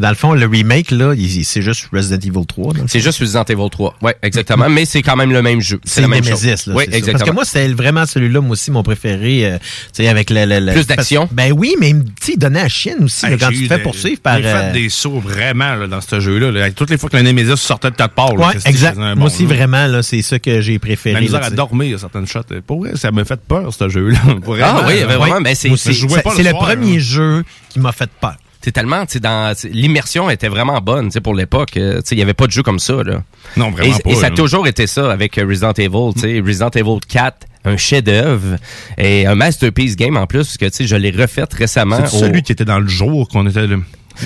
dans 0.00 0.08
le 0.08 0.14
fond, 0.14 0.32
le 0.32 0.46
remake, 0.46 0.90
là, 0.90 1.14
il- 1.16 1.44
c'est 1.44 1.62
juste 1.62 1.88
Resident 1.92 2.18
Evil 2.18 2.46
3. 2.46 2.72
dans 2.74 2.82
le 2.82 2.88
C'est 2.88 3.00
juste 3.00 3.18
Resident 3.20 3.44
Evil 3.44 3.70
3. 3.70 3.94
Ouais, 4.02 4.16
exactement, 4.22 4.68
mais 4.68 4.84
c'est 4.84 5.02
quand 5.02 5.16
même 5.16 5.32
le 5.32 5.42
même 5.42 5.60
jeu. 5.60 5.80
C'est 5.84 6.00
la 6.00 6.08
même 6.08 6.24
Nemesis, 6.24 6.48
chose. 6.50 6.66
là. 6.66 6.74
Oui, 6.74 6.84
c'est 6.88 6.96
exactement. 6.96 7.18
Parce 7.18 7.30
que 7.30 7.34
moi, 7.34 7.44
c'était 7.44 7.68
vraiment 7.68 8.06
celui-là, 8.06 8.40
moi 8.40 8.52
aussi, 8.52 8.70
mon 8.70 8.82
préféré. 8.82 9.44
euh, 9.46 9.58
tu 9.58 10.02
sais, 10.02 10.08
avec 10.08 10.30
le, 10.30 10.44
le- 10.46 10.60
le- 10.60 10.72
Plus 10.72 10.86
d'action? 10.86 11.28
Ben 11.32 11.52
oui, 11.52 11.74
mais 11.78 11.92
tu 11.92 11.98
sais, 12.22 12.32
il 12.34 12.38
donnait 12.38 12.60
à 12.60 12.62
la 12.64 12.68
chienne 12.68 13.04
aussi, 13.04 13.26
là, 13.28 13.36
quand 13.38 13.48
tu 13.50 13.62
te 13.62 13.68
fais 13.68 13.76
des- 13.76 13.82
poursuivre 13.82 14.20
par. 14.20 14.38
J'ai 14.38 14.46
euh, 14.46 14.72
fait 14.72 14.72
des 14.72 14.88
sauts 14.88 15.20
vraiment 15.20 15.74
là, 15.76 15.86
dans 15.86 16.00
ce 16.00 16.18
jeu-là. 16.20 16.50
là. 16.50 16.70
Toutes 16.70 16.90
les 16.90 16.98
fois 16.98 17.10
que 17.10 17.16
le 17.16 17.22
Nemesis 17.22 17.56
sortait 17.56 17.90
de 17.90 17.96
là, 17.98 18.08
Ouais, 18.46 18.46
Christy 18.52 18.68
exact. 18.68 18.96
Moi 18.96 19.14
bon 19.14 19.24
aussi, 19.26 19.42
jeu. 19.46 19.54
vraiment, 19.54 19.86
là, 19.86 20.02
c'est 20.02 20.22
ça 20.22 20.38
que 20.38 20.60
j'ai 20.60 20.78
préféré. 20.78 21.14
La 21.14 21.20
misère 21.20 21.44
à 21.44 21.50
dormir, 21.50 21.98
certaines 21.98 22.26
shots. 22.26 22.40
Pour 22.66 22.80
vrai, 22.80 22.92
ça 22.96 23.10
m'a 23.10 23.24
fait 23.24 23.40
peur, 23.40 23.72
ce 23.74 23.88
jeu-là. 23.88 24.18
Ah 24.62 24.84
oui, 24.86 25.00
là. 25.00 25.06
vraiment, 25.18 25.40
ben 25.40 25.54
c'est 25.54 25.68
c'est- 25.76 25.92
C'est 25.92 26.42
le 26.42 26.52
premier 26.52 27.00
jeu 27.00 27.44
qui 27.68 27.78
m'a 27.80 27.92
fait 27.92 28.10
peur. 28.20 28.36
C'est 28.62 28.72
tellement, 28.72 29.06
tu 29.06 29.20
dans 29.20 29.54
l'immersion 29.64 30.28
était 30.28 30.48
vraiment 30.48 30.80
bonne, 30.80 31.06
tu 31.06 31.12
sais, 31.12 31.20
pour 31.20 31.34
l'époque. 31.34 31.76
euh, 31.78 31.96
Tu 32.02 32.08
sais, 32.08 32.14
il 32.14 32.18
y 32.18 32.22
avait 32.22 32.34
pas 32.34 32.46
de 32.46 32.52
jeu 32.52 32.62
comme 32.62 32.78
ça, 32.78 33.02
là. 33.02 33.22
Non, 33.56 33.70
vraiment 33.70 33.96
et, 33.96 34.02
pas, 34.02 34.10
Et 34.10 34.14
ça 34.16 34.26
a 34.26 34.30
toujours 34.30 34.66
été 34.66 34.86
ça 34.86 35.10
avec 35.10 35.38
euh, 35.38 35.46
Resident 35.46 35.72
Evil, 35.72 36.12
tu 36.14 36.20
sais, 36.20 36.40
Resident 36.44 36.68
Evil 36.74 36.98
4, 37.08 37.46
un 37.64 37.76
chef-d'œuvre 37.76 38.56
et 38.98 39.26
un 39.26 39.34
masterpiece 39.34 39.96
game 39.96 40.16
en 40.16 40.26
plus, 40.26 40.44
parce 40.44 40.56
que 40.58 40.66
tu 40.66 40.72
sais, 40.76 40.86
je 40.86 40.96
l'ai 40.96 41.10
refait 41.10 41.44
récemment. 41.56 42.04
C'est 42.06 42.16
au- 42.16 42.20
celui 42.20 42.42
qui 42.42 42.52
était 42.52 42.64
dans 42.66 42.80
le 42.80 42.86
jour 42.88 43.28
qu'on 43.28 43.46
était 43.46 43.66
là. 43.66 43.76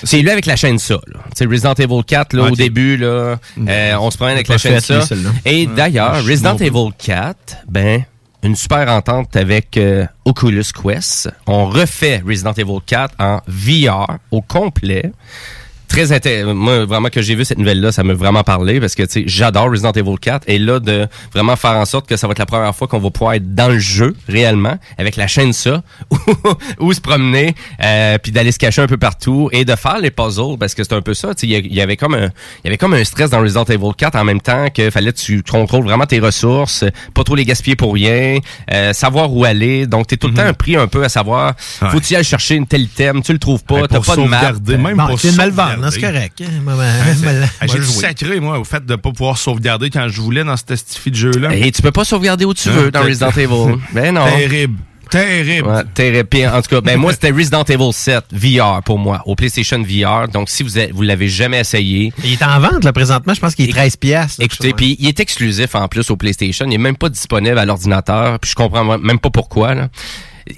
C'est 0.03 0.21
lui 0.21 0.31
avec 0.31 0.47
la 0.47 0.57
chaîne 0.57 0.81
ça. 0.81 0.97
Sais, 1.37 1.45
Resident 1.45 1.75
Evil 1.75 2.03
4, 2.05 2.33
là, 2.33 2.43
au 2.45 2.51
début, 2.57 2.97
là, 2.97 3.39
euh, 3.69 3.95
on 4.01 4.11
se 4.11 4.17
promène 4.17 4.35
avec 4.35 4.49
la 4.49 4.59
chaîne 4.59 4.81
ça. 4.81 5.01
Et 5.45 5.67
d'ailleurs, 5.67 6.13
Ah, 6.15 6.21
Resident 6.23 6.57
Evil 6.57 6.91
4, 6.99 7.59
ben, 7.69 8.03
une 8.45 8.57
super 8.57 8.89
entente 8.91 9.37
avec 9.37 9.79
euh, 9.79 10.07
Oculus 10.27 10.67
Quest. 10.75 11.31
On 11.47 11.67
refait 11.67 12.23
Resident 12.25 12.53
Evil 12.53 12.79
4 12.85 13.15
en 13.19 13.41
VR 13.49 14.19
au 14.31 14.43
complet. 14.43 15.13
Très 15.89 16.13
intéressant. 16.13 16.55
Moi, 16.55 16.85
vraiment, 16.85 17.09
que 17.09 17.23
j'ai 17.23 17.35
vu 17.35 17.45
cette 17.45 17.59
nouvelle-là, 17.59 17.93
ça 17.93 18.03
m'a 18.03 18.15
vraiment 18.15 18.43
parlé 18.43 18.81
parce 18.81 18.95
que, 18.95 19.03
tu 19.03 19.11
sais, 19.11 19.25
j'adore 19.27 19.71
Resident 19.71 19.93
Evil 19.93 20.17
4. 20.21 20.45
Et 20.49 20.59
là, 20.59 20.81
de 20.81 21.07
vraiment 21.33 21.57
faire 21.57 21.73
en 21.73 21.85
sorte 21.85 22.09
que 22.09 22.17
ça 22.17 22.27
va 22.27 22.33
être 22.33 22.39
la 22.39 22.47
première 22.47 22.75
fois 22.75 22.89
qu'on 22.89 22.99
va 22.99 23.11
pouvoir 23.11 23.35
être 23.35 23.55
dans 23.55 23.69
le 23.69 23.79
jeu, 23.79 24.15
réellement, 24.29 24.77
avec 24.99 25.17
la 25.17 25.27
chaîne 25.27 25.53
ça, 25.53 25.83
ou 26.81 26.93
se 26.93 27.01
promener, 27.01 27.55
euh, 27.83 28.19
puis 28.19 28.33
d'aller 28.33 28.53
se 28.53 28.59
cacher 28.59 28.83
un 28.83 28.87
peu 28.87 28.97
partout 28.97 29.49
et 29.53 29.65
de 29.65 29.75
faire 29.77 29.99
les 29.99 30.11
puzzles 30.11 30.59
parce 30.59 30.75
que 30.75 30.83
c'est 30.83 30.95
un 30.95 31.03
peu 31.03 31.15
ça. 31.15 31.35
Tu 31.35 31.49
sais, 31.49 31.61
il 31.65 31.75
y 31.75 31.81
avait 31.81 31.97
comme 31.97 32.15
un, 32.15 32.27
il 32.27 32.65
y 32.65 32.69
avait 32.69 32.79
comme 32.79 32.95
un 32.95 33.05
stress 33.05 33.31
dans 33.31 33.41
Resident 33.41 33.65
Evil 33.65 33.95
4 33.97 34.17
en 34.17 34.25
même 34.25 34.41
temps 34.41 34.69
que 34.75 34.91
fallait 34.91 35.13
que 35.13 35.19
tu 35.19 35.43
contrôles 35.43 35.85
vraiment 35.85 36.07
tes 36.07 36.21
ressources, 36.21 36.85
pas 37.15 37.25
trop 37.25 37.35
les 37.35 37.45
gaspiller 37.45 37.77
pour 37.77 37.95
rien, 37.95 38.39
euh, 38.73 38.93
savoir 38.93 39.33
où 39.33 39.45
aller. 39.45 39.87
Donc, 39.87 40.07
t'es 40.07 40.17
tout 40.17 40.29
le 40.29 40.35
temps 40.35 40.53
pris 40.55 40.77
un 40.77 40.87
peu 40.87 41.05
à 41.05 41.09
savoir, 41.09 41.55
faut 41.59 42.01
tu 42.01 42.13
y 42.13 42.17
aller 42.17 42.25
chercher 42.25 42.57
une 42.57 42.67
telle 42.67 42.83
item, 42.83 43.23
tu 43.23 43.33
le 43.33 43.39
trouves 43.39 43.65
pas, 43.65 43.87
t'as 43.87 44.01
pas 44.01 44.17
de 44.17 44.23
map. 44.23 44.53
même 44.77 44.97
pour 44.97 45.21
c'est 45.91 46.01
correct. 46.01 46.43
J'ai 47.73 47.83
sacré, 47.83 48.41
moi, 48.41 48.59
au 48.59 48.65
fait 48.65 48.85
de 48.85 48.97
pas 48.97 49.11
pouvoir 49.13 49.39
sauvegarder 49.39 49.91
quand 49.91 50.09
je 50.09 50.21
voulais 50.21 50.45
dans 50.45 50.57
ce 50.57 50.77
stifi 50.77 51.11
de 51.11 51.17
jeu-là. 51.17 51.55
Et 51.55 51.71
tu 51.73 51.83
peux 51.83 51.93
pas 51.93 52.05
sauvegarder 52.05 52.45
où 52.45 52.55
tu 52.55 52.69
Hein, 52.69 52.73
veux 52.73 52.91
dans 52.91 53.03
Resident 53.03 53.31
Evil. 53.31 53.77
Ben 53.93 54.15
non. 54.15 54.25
Terrible. 54.27 54.79
Terrible. 55.11 55.69
Ouais, 55.69 55.83
terrible. 55.95 56.29
En 56.53 56.63
tout 56.63 56.71
cas, 56.71 56.81
ben 56.81 56.99
moi, 56.99 57.13
c'était 57.13 57.31
Resident 57.31 57.63
Evil 57.65 57.93
7 57.93 58.25
VR 58.33 58.83
pour 58.85 58.99
moi, 58.99 59.23
au 59.27 59.37
PlayStation 59.37 59.81
VR. 59.81 60.29
Donc, 60.29 60.49
si 60.49 60.63
vous 60.63 60.79
êtes- 60.79 60.93
vous 60.93 61.03
l'avez 61.03 61.29
jamais 61.29 61.61
essayé, 61.61 62.13
Il 62.25 62.33
est 62.33 62.43
en 62.43 62.59
vente, 62.59 62.83
là, 62.85 62.93
présentement. 62.93 63.35
Je 63.35 63.41
pense 63.41 63.55
qu'il 63.55 63.69
est 63.69 63.73
13 63.73 63.97
piastres. 63.97 64.41
là, 64.41 64.47
Écoutez, 64.47 64.73
puis 64.73 64.97
il 64.99 65.07
est 65.07 65.21
exclusif 65.21 65.75
en 65.75 65.87
plus 65.89 66.11
au 66.11 66.17
PlayStation. 66.17 66.67
Il 66.67 66.75
est 66.75 66.79
même 66.79 66.97
pas 66.97 67.11
disponible 67.11 67.59
à 67.59 67.65
l'ordinateur. 67.65 68.41
Puis 68.41 68.51
je 68.53 68.55
comprends 68.57 68.99
même 68.99 69.19
pas 69.21 69.31
pourquoi. 69.31 69.75
Là. 69.75 69.89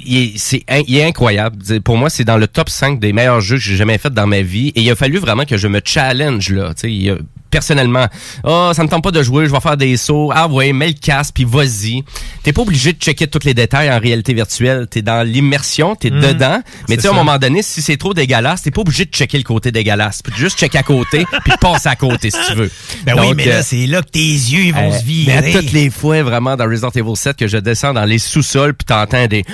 Il 0.05 0.17
est, 0.37 0.65
il 0.89 0.97
est 0.97 1.05
incroyable. 1.05 1.59
Pour 1.83 1.97
moi, 1.97 2.11
c'est 2.11 2.25
dans 2.25 2.37
le 2.39 2.49
top 2.49 2.69
5 2.69 2.99
des 2.99 3.13
meilleurs 3.13 3.41
jeux 3.41 3.57
que 3.57 3.63
j'ai 3.63 3.77
jamais 3.77 3.99
fait 3.99 4.13
dans 4.13 4.27
ma 4.27 4.43
vie. 4.43 4.69
Et 4.75 4.81
il 4.83 4.91
a 4.91 4.97
fallu 4.97 5.19
vraiment 5.19 5.45
que 5.45 5.57
je 5.57 5.69
me 5.69 5.81
challenge 5.85 6.51
là. 6.51 6.73
Il 6.83 7.11
a- 7.11 7.19
personnellement, 7.57 8.07
oh, 8.45 8.73
ça 8.75 8.83
me 8.83 8.89
tente 8.89 9.03
pas 9.03 9.11
de 9.11 9.23
jouer, 9.23 9.47
je 9.47 9.51
vais 9.51 9.61
faire 9.61 9.79
des 9.79 9.97
sauts. 9.97 10.31
Ah 10.35 10.47
ouais, 10.47 10.75
mets 10.75 10.89
le 10.89 10.93
casque 10.93 11.33
puis 11.35 11.45
vas-y. 11.45 12.03
T'es 12.43 12.53
pas 12.53 12.61
obligé 12.61 12.93
de 12.93 12.99
checker 12.99 13.27
tous 13.29 13.45
les 13.45 13.55
détails 13.55 13.91
en 13.91 13.99
réalité 13.99 14.35
virtuelle. 14.35 14.87
T'es 14.91 15.01
dans 15.01 15.27
l'immersion, 15.27 15.95
t'es 15.97 16.11
Mhm. 16.11 16.21
dedans. 16.21 16.61
Mais 16.91 16.97
tu 16.97 17.03
sais, 17.03 17.09
à 17.09 17.13
un 17.13 17.15
moment 17.15 17.39
donné, 17.39 17.63
si 17.63 17.81
c'est 17.81 17.97
trop 17.97 18.13
dégueulasse, 18.13 18.61
t'es 18.63 18.71
pas 18.71 18.83
obligé 18.83 19.07
de 19.07 19.11
checker 19.11 19.39
le 19.39 19.45
côté 19.45 19.73
dégueulasse. 19.73 20.23
Tu 20.23 20.31
peux 20.31 20.37
juste 20.37 20.59
checker 20.59 20.77
à 20.79 20.83
côté 20.83 21.25
puis 21.45 21.53
passer 21.61 21.89
à 21.89 21.97
côté 21.97 22.31
si 22.31 22.37
tu 22.47 22.55
veux. 22.55 22.71
Ben 23.07 23.15
oui, 23.19 23.33
mais 23.35 23.47
là, 23.47 23.55
euh, 23.57 23.63
c'est 23.65 23.87
là 23.87 24.03
que 24.03 24.11
tes 24.11 24.19
yeux 24.21 24.65
ils 24.67 24.75
vont 24.75 24.93
euh, 24.93 24.99
se 24.99 25.05
mais 25.27 25.33
à 25.33 25.41
virer. 25.41 25.53
toutes 25.55 25.73
les 25.73 25.89
fois, 25.89 26.23
vraiment, 26.23 26.57
dans 26.57 26.67
Resident 26.67 26.91
Evil 26.95 27.17
7, 27.17 27.37
que 27.39 27.49
je 27.49 27.57
descends 27.57 27.95
dans 27.95 28.05
les 28.05 28.19
sous-sols, 28.19 28.75
puis 28.75 28.85
t'entends 28.85 29.27
des... 29.27 29.45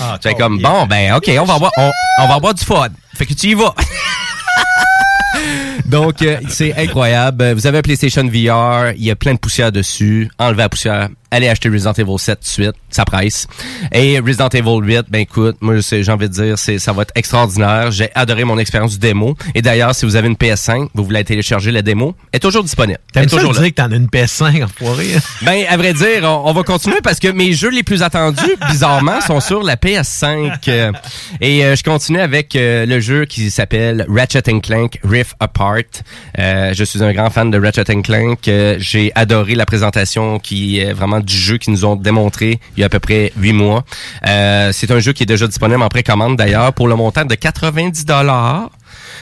Ah, 0.00 0.18
C'est 0.22 0.34
comme, 0.34 0.58
bon, 0.60 0.86
ben, 0.86 1.14
OK, 1.14 1.28
on 1.40 1.44
va 1.44 1.54
avoir, 1.54 1.72
on, 1.76 1.90
on 2.20 2.28
va 2.28 2.34
avoir 2.34 2.54
du 2.54 2.64
fun. 2.64 2.88
Fait 3.16 3.26
que 3.26 3.34
tu 3.34 3.48
y 3.48 3.54
vas. 3.54 3.74
Donc, 5.88 6.20
euh, 6.20 6.36
c'est 6.48 6.76
incroyable. 6.76 7.52
Vous 7.52 7.66
avez 7.66 7.78
un 7.78 7.82
PlayStation 7.82 8.22
VR, 8.24 8.92
il 8.94 9.04
y 9.04 9.10
a 9.10 9.16
plein 9.16 9.32
de 9.32 9.38
poussière 9.38 9.72
dessus. 9.72 10.30
Enlevez 10.38 10.62
la 10.62 10.68
poussière, 10.68 11.08
allez 11.30 11.48
acheter 11.48 11.68
Resident 11.68 11.92
Evil 11.92 12.18
7 12.18 12.38
tout 12.38 12.44
de 12.44 12.48
suite, 12.48 12.72
ça 12.90 13.04
presse. 13.04 13.46
Et 13.92 14.18
Resident 14.18 14.48
Evil 14.48 14.78
8, 14.82 15.06
ben 15.08 15.20
écoute, 15.20 15.56
moi 15.60 15.76
j'ai 15.80 16.08
envie 16.10 16.28
de 16.28 16.32
dire, 16.34 16.58
c'est 16.58 16.78
ça 16.78 16.92
va 16.92 17.02
être 17.02 17.12
extraordinaire. 17.14 17.90
J'ai 17.90 18.10
adoré 18.14 18.44
mon 18.44 18.58
expérience 18.58 18.92
du 18.92 18.98
démo. 18.98 19.36
Et 19.54 19.62
d'ailleurs, 19.62 19.94
si 19.94 20.04
vous 20.06 20.16
avez 20.16 20.28
une 20.28 20.34
PS5, 20.36 20.88
vous 20.94 21.04
voulez 21.04 21.24
télécharger 21.24 21.70
la 21.70 21.82
démo, 21.82 22.14
elle 22.32 22.36
est 22.36 22.40
toujours 22.40 22.62
disponible. 22.62 22.98
T'aimes 23.12 23.26
toujours 23.26 23.52
dire 23.52 23.64
que 23.64 23.68
t'en 23.70 23.90
as 23.92 23.96
une 23.96 24.06
PS5 24.08 24.64
enfoiré? 24.64 25.06
Ben, 25.42 25.64
à 25.68 25.76
vrai 25.76 25.92
dire, 25.94 26.22
on, 26.24 26.48
on 26.50 26.52
va 26.52 26.62
continuer 26.62 27.00
parce 27.02 27.18
que 27.18 27.28
mes 27.28 27.52
jeux 27.52 27.70
les 27.70 27.82
plus 27.82 28.02
attendus, 28.02 28.56
bizarrement, 28.68 29.20
sont 29.20 29.40
sur 29.40 29.62
la 29.62 29.76
PS5. 29.76 30.58
Euh, 30.68 30.92
Et 31.40 31.64
euh, 31.64 31.76
je 31.76 31.82
continue 31.82 32.20
avec 32.20 32.56
euh, 32.56 32.86
le 32.86 33.00
jeu 33.00 33.24
qui 33.24 33.50
s'appelle 33.50 34.04
Ratchet 34.08 34.42
Clank 34.62 34.98
Rift 35.04 35.34
Apart. 35.40 35.74
Euh, 36.38 36.72
je 36.74 36.84
suis 36.84 37.02
un 37.02 37.12
grand 37.12 37.30
fan 37.30 37.50
de 37.50 37.58
Ratchet 37.60 37.84
Clank. 38.02 38.46
Euh, 38.48 38.76
J'ai 38.78 39.12
adoré 39.14 39.54
la 39.54 39.66
présentation 39.66 40.38
qui 40.38 40.78
est 40.78 40.92
vraiment 40.92 41.17
du 41.20 41.36
jeu 41.36 41.58
qu'ils 41.58 41.72
nous 41.72 41.84
ont 41.84 41.96
démontré 41.96 42.60
il 42.76 42.80
y 42.80 42.82
a 42.82 42.86
à 42.86 42.88
peu 42.88 43.00
près 43.00 43.32
huit 43.36 43.52
mois. 43.52 43.84
Euh, 44.26 44.70
C'est 44.72 44.90
un 44.90 44.98
jeu 45.00 45.12
qui 45.12 45.22
est 45.22 45.26
déjà 45.26 45.46
disponible 45.46 45.82
en 45.82 45.88
précommande 45.88 46.36
d'ailleurs 46.36 46.72
pour 46.72 46.88
le 46.88 46.96
montant 46.96 47.24
de 47.24 47.34
90 47.34 48.04
dollars. 48.04 48.70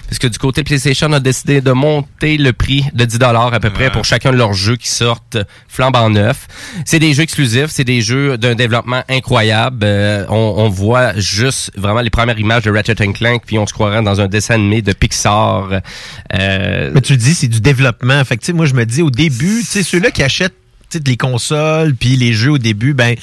Parce 0.09 0.19
que 0.19 0.27
du 0.29 0.39
côté 0.39 0.63
PlayStation, 0.63 1.09
on 1.11 1.15
a 1.15 1.21
décidé 1.21 1.61
de 1.61 1.73
monter 1.73 2.37
le 2.37 2.53
prix 2.53 2.85
de 2.95 3.05
10 3.05 3.19
à 3.23 3.61
peu 3.61 3.71
près 3.71 3.91
pour 3.91 4.05
chacun 4.05 4.31
de 4.31 4.37
leurs 4.37 4.53
jeux 4.53 4.77
qui 4.77 4.89
sortent 4.89 5.39
flambant 5.69 6.09
neuf. 6.11 6.47
C'est 6.85 6.99
des 6.99 7.13
jeux 7.13 7.23
exclusifs, 7.23 7.71
c'est 7.71 7.85
des 7.85 8.01
jeux 8.03 8.39
d'un 8.39 8.55
développement 8.55 9.03
incroyable. 9.09 9.81
Euh, 9.83 10.25
on, 10.29 10.55
on 10.59 10.69
voit 10.69 11.19
juste 11.19 11.73
vraiment 11.77 12.01
les 12.01 12.11
premières 12.11 12.39
images 12.39 12.63
de 12.63 12.71
Ratchet 12.71 12.95
Clank, 12.95 13.43
puis 13.45 13.59
on 13.59 13.67
se 13.67 13.73
croirait 13.73 14.03
dans 14.03 14.21
un 14.21 14.29
dessin 14.29 14.55
animé 14.55 14.83
de 14.83 14.93
Pixar. 14.93 15.71
Euh, 16.35 16.91
Mais 16.95 17.01
tu 17.01 17.17
dis, 17.17 17.35
c'est 17.35 17.49
du 17.49 17.61
développement. 17.61 18.25
Fait 18.25 18.37
que, 18.37 18.43
tu 18.43 18.47
sais, 18.47 18.53
moi, 18.53 18.67
je 18.67 18.75
me 18.75 18.87
dis, 18.87 19.03
au 19.03 19.11
début, 19.11 19.61
tu 19.61 19.67
sais, 19.67 19.83
ceux-là 19.83 20.11
qui 20.11 20.23
achètent 20.23 20.55
les 21.07 21.17
consoles 21.17 21.95
puis 21.95 22.17
les 22.17 22.33
jeux 22.33 22.53
au 22.53 22.59
début, 22.59 22.95
ben, 22.95 23.15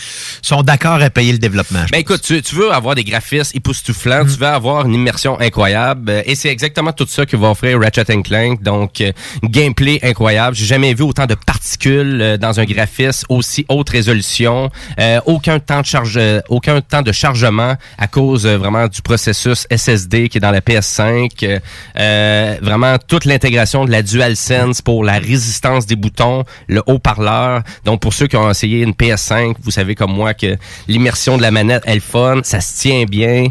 sont 0.41 0.61
d'accord 0.63 1.01
à 1.01 1.09
payer 1.09 1.31
le 1.31 1.37
développement. 1.37 1.85
Ben 1.91 1.99
écoute, 1.99 2.21
tu, 2.21 2.41
tu 2.41 2.55
veux 2.55 2.71
avoir 2.71 2.95
des 2.95 3.03
graphismes 3.03 3.55
époustouflants, 3.57 4.23
tu 4.25 4.37
veux 4.39 4.47
avoir 4.47 4.85
une 4.85 4.93
immersion 4.93 5.39
incroyable, 5.39 6.09
euh, 6.09 6.21
et 6.25 6.35
c'est 6.35 6.49
exactement 6.49 6.91
tout 6.93 7.05
ça 7.07 7.25
que 7.25 7.35
va 7.37 7.51
offrir 7.51 7.79
Ratchet 7.79 8.05
Clank. 8.23 8.61
Donc, 8.61 9.01
euh, 9.01 9.11
gameplay 9.43 9.99
incroyable. 10.03 10.55
J'ai 10.55 10.65
jamais 10.65 10.93
vu 10.93 11.03
autant 11.03 11.25
de 11.25 11.35
particules 11.35 12.21
euh, 12.21 12.37
dans 12.37 12.59
un 12.59 12.65
graphisme 12.65 13.25
aussi 13.29 13.65
haute 13.69 13.89
résolution, 13.89 14.69
euh, 14.99 15.19
aucun 15.25 15.59
temps 15.59 15.81
de 15.81 15.85
charge, 15.85 16.19
aucun 16.49 16.81
temps 16.81 17.01
de 17.01 17.11
chargement 17.11 17.75
à 17.97 18.07
cause 18.07 18.45
vraiment 18.45 18.87
du 18.87 19.01
processus 19.01 19.67
SSD 19.71 20.29
qui 20.29 20.37
est 20.37 20.41
dans 20.41 20.51
la 20.51 20.61
PS5. 20.61 21.29
euh, 21.43 21.59
euh, 21.99 22.57
vraiment 22.61 22.97
toute 23.07 23.25
l'intégration 23.25 23.85
de 23.85 23.91
la 23.91 24.01
DualSense 24.01 24.81
pour 24.81 25.03
la 25.03 25.13
résistance 25.19 25.85
des 25.85 25.95
boutons, 25.95 26.43
le 26.67 26.81
haut-parleur. 26.87 27.52
Donc 27.85 28.01
pour 28.01 28.13
ceux 28.13 28.27
qui 28.27 28.35
ont 28.37 28.49
essayé 28.49 28.81
une 28.81 28.91
PS5, 28.91 29.55
vous 29.61 29.71
savez 29.71 29.95
comme 29.95 30.13
moi 30.13 30.33
que 30.33 30.57
l'immersion 30.87 31.37
de 31.37 31.41
la 31.41 31.51
manette 31.51 31.83
est 31.85 31.95
le 31.95 32.01
fun, 32.01 32.41
ça 32.43 32.61
se 32.61 32.81
tient 32.81 33.03
bien, 33.05 33.47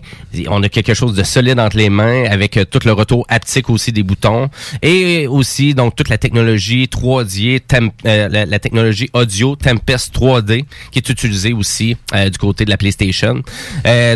on 0.48 0.62
a 0.62 0.68
quelque 0.68 0.94
chose 0.94 1.14
de 1.14 1.22
solide 1.22 1.60
entre 1.60 1.76
les 1.76 1.90
mains 1.90 2.24
avec 2.30 2.56
euh, 2.56 2.64
tout 2.64 2.80
le 2.84 2.92
retour 2.92 3.24
haptique 3.28 3.70
aussi 3.70 3.92
des 3.92 4.02
boutons. 4.02 4.48
Et 4.82 5.26
aussi 5.26 5.74
donc 5.74 5.94
toute 5.96 6.08
la 6.08 6.18
technologie 6.18 6.86
3D, 6.86 7.60
tem- 7.60 7.90
euh, 8.06 8.28
la, 8.28 8.58
technologie 8.58 9.10
audio 9.12 9.56
Tempest 9.56 10.14
3D 10.14 10.64
qui 10.90 10.98
est 10.98 11.08
utilisée 11.08 11.52
aussi 11.52 11.96
euh, 12.14 12.30
du 12.30 12.38
côté 12.38 12.64
de 12.64 12.70
la 12.70 12.76
PlayStation. 12.76 13.42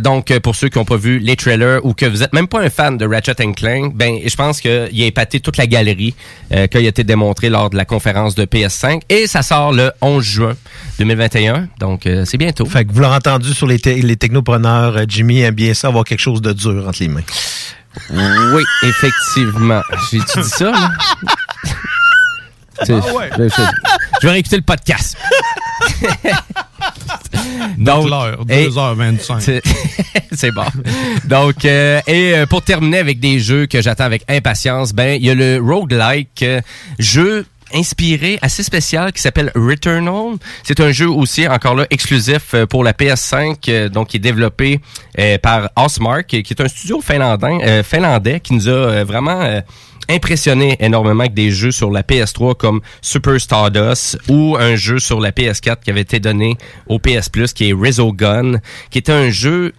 Donc 0.02 0.36
pour 0.40 0.54
ceux 0.54 0.68
qui 0.68 0.78
n'ont 0.78 0.84
pas 0.84 0.96
vu 0.96 1.18
les 1.18 1.36
trailers 1.36 1.84
ou 1.84 1.92
que 1.94 2.06
vous 2.06 2.22
êtes 2.22 2.32
même 2.32 2.46
pas 2.48 2.60
un 2.60 2.70
fan 2.70 2.96
de 2.96 3.06
Ratchet 3.06 3.34
Clank, 3.54 3.94
ben 3.94 4.18
je 4.24 4.34
pense 4.36 4.60
qu'il 4.60 4.70
a 4.70 5.06
épaté 5.06 5.40
toute 5.40 5.56
la 5.56 5.66
galerie 5.66 6.14
qui 6.50 6.76
a 6.76 6.80
été 6.80 7.04
démontrée 7.04 7.48
lors 7.48 7.70
de 7.70 7.76
la 7.76 7.84
conférence 7.84 8.34
de 8.34 8.44
PS5 8.44 9.02
et 9.08 9.26
ça 9.26 9.42
sort 9.42 9.72
le 9.76 9.92
11 10.00 10.24
juin 10.24 10.54
2021. 10.98 11.68
Donc 11.78 12.06
euh, 12.06 12.24
c'est 12.24 12.38
bientôt. 12.38 12.66
Fait 12.66 12.84
que 12.84 12.92
vous 12.92 13.00
l'aurez 13.00 13.16
entendu 13.16 13.52
sur 13.54 13.66
les, 13.66 13.78
te- 13.78 13.88
les 13.88 14.16
technopreneurs, 14.16 14.96
euh, 14.96 15.04
Jimmy 15.06 15.40
aime 15.42 15.54
bien 15.54 15.74
ça, 15.74 15.88
avoir 15.88 16.04
quelque 16.04 16.20
chose 16.20 16.40
de 16.42 16.52
dur 16.52 16.86
entre 16.88 16.98
les 17.00 17.08
mains. 17.08 17.22
Oui, 18.10 18.62
effectivement. 18.82 19.80
J'ai-tu 20.10 20.40
dit 20.42 20.48
ça? 20.48 20.70
là? 20.70 20.90
Ah 22.78 22.84
ouais. 22.92 23.30
je, 23.38 23.44
je- 23.44 23.62
je 24.20 24.26
vais 24.26 24.32
réécouter 24.32 24.56
le 24.56 24.62
podcast. 24.62 25.16
Donc, 27.78 28.08
l'heure, 28.08 28.38
et- 28.48 28.68
2h25. 28.68 29.40
C'est- 29.40 29.62
C'est 30.32 30.50
bon. 30.50 30.64
Donc, 31.24 31.64
euh, 31.64 32.00
et 32.06 32.34
pour 32.50 32.62
terminer 32.62 32.98
avec 32.98 33.20
des 33.20 33.38
jeux 33.38 33.66
que 33.66 33.80
j'attends 33.80 34.04
avec 34.04 34.22
impatience, 34.28 34.92
ben 34.92 35.16
il 35.18 35.24
y 35.26 35.30
a 35.30 35.34
le 35.34 35.58
roguelike 35.58 36.42
euh, 36.42 36.60
jeu 36.98 37.46
inspiré 37.74 38.38
assez 38.42 38.62
spécial 38.62 39.12
qui 39.12 39.20
s'appelle 39.20 39.50
Returnal. 39.54 40.36
C'est 40.62 40.80
un 40.80 40.92
jeu 40.92 41.08
aussi 41.08 41.46
encore 41.48 41.74
là 41.74 41.86
exclusif 41.90 42.54
euh, 42.54 42.66
pour 42.66 42.84
la 42.84 42.92
PS5 42.92 43.56
euh, 43.68 43.88
donc 43.88 44.08
qui 44.08 44.16
est 44.16 44.20
développé 44.20 44.80
euh, 45.18 45.38
par 45.38 45.70
Osmark 45.76 46.26
qui 46.26 46.36
est 46.38 46.60
un 46.60 46.68
studio 46.68 47.00
finlandais 47.00 47.82
finlandais 47.82 48.40
qui 48.40 48.54
nous 48.54 48.68
a 48.68 49.04
vraiment 49.04 49.40
euh, 49.42 49.60
impressionné 50.08 50.76
énormément 50.80 51.20
avec 51.20 51.34
des 51.34 51.50
jeux 51.50 51.72
sur 51.72 51.90
la 51.90 52.02
PS3 52.02 52.56
comme 52.56 52.80
Super 53.00 53.40
Stardust 53.40 54.18
ou 54.28 54.56
un 54.58 54.76
jeu 54.76 54.98
sur 54.98 55.20
la 55.20 55.32
PS4 55.32 55.78
qui 55.84 55.90
avait 55.90 56.02
été 56.02 56.20
donné 56.20 56.56
au 56.86 56.98
PS 56.98 57.28
Plus 57.28 57.52
qui 57.52 57.70
est 57.70 57.72
Resogun 57.72 58.60
qui 58.90 58.98
était 58.98 59.12
un 59.12 59.30
jeu 59.30 59.72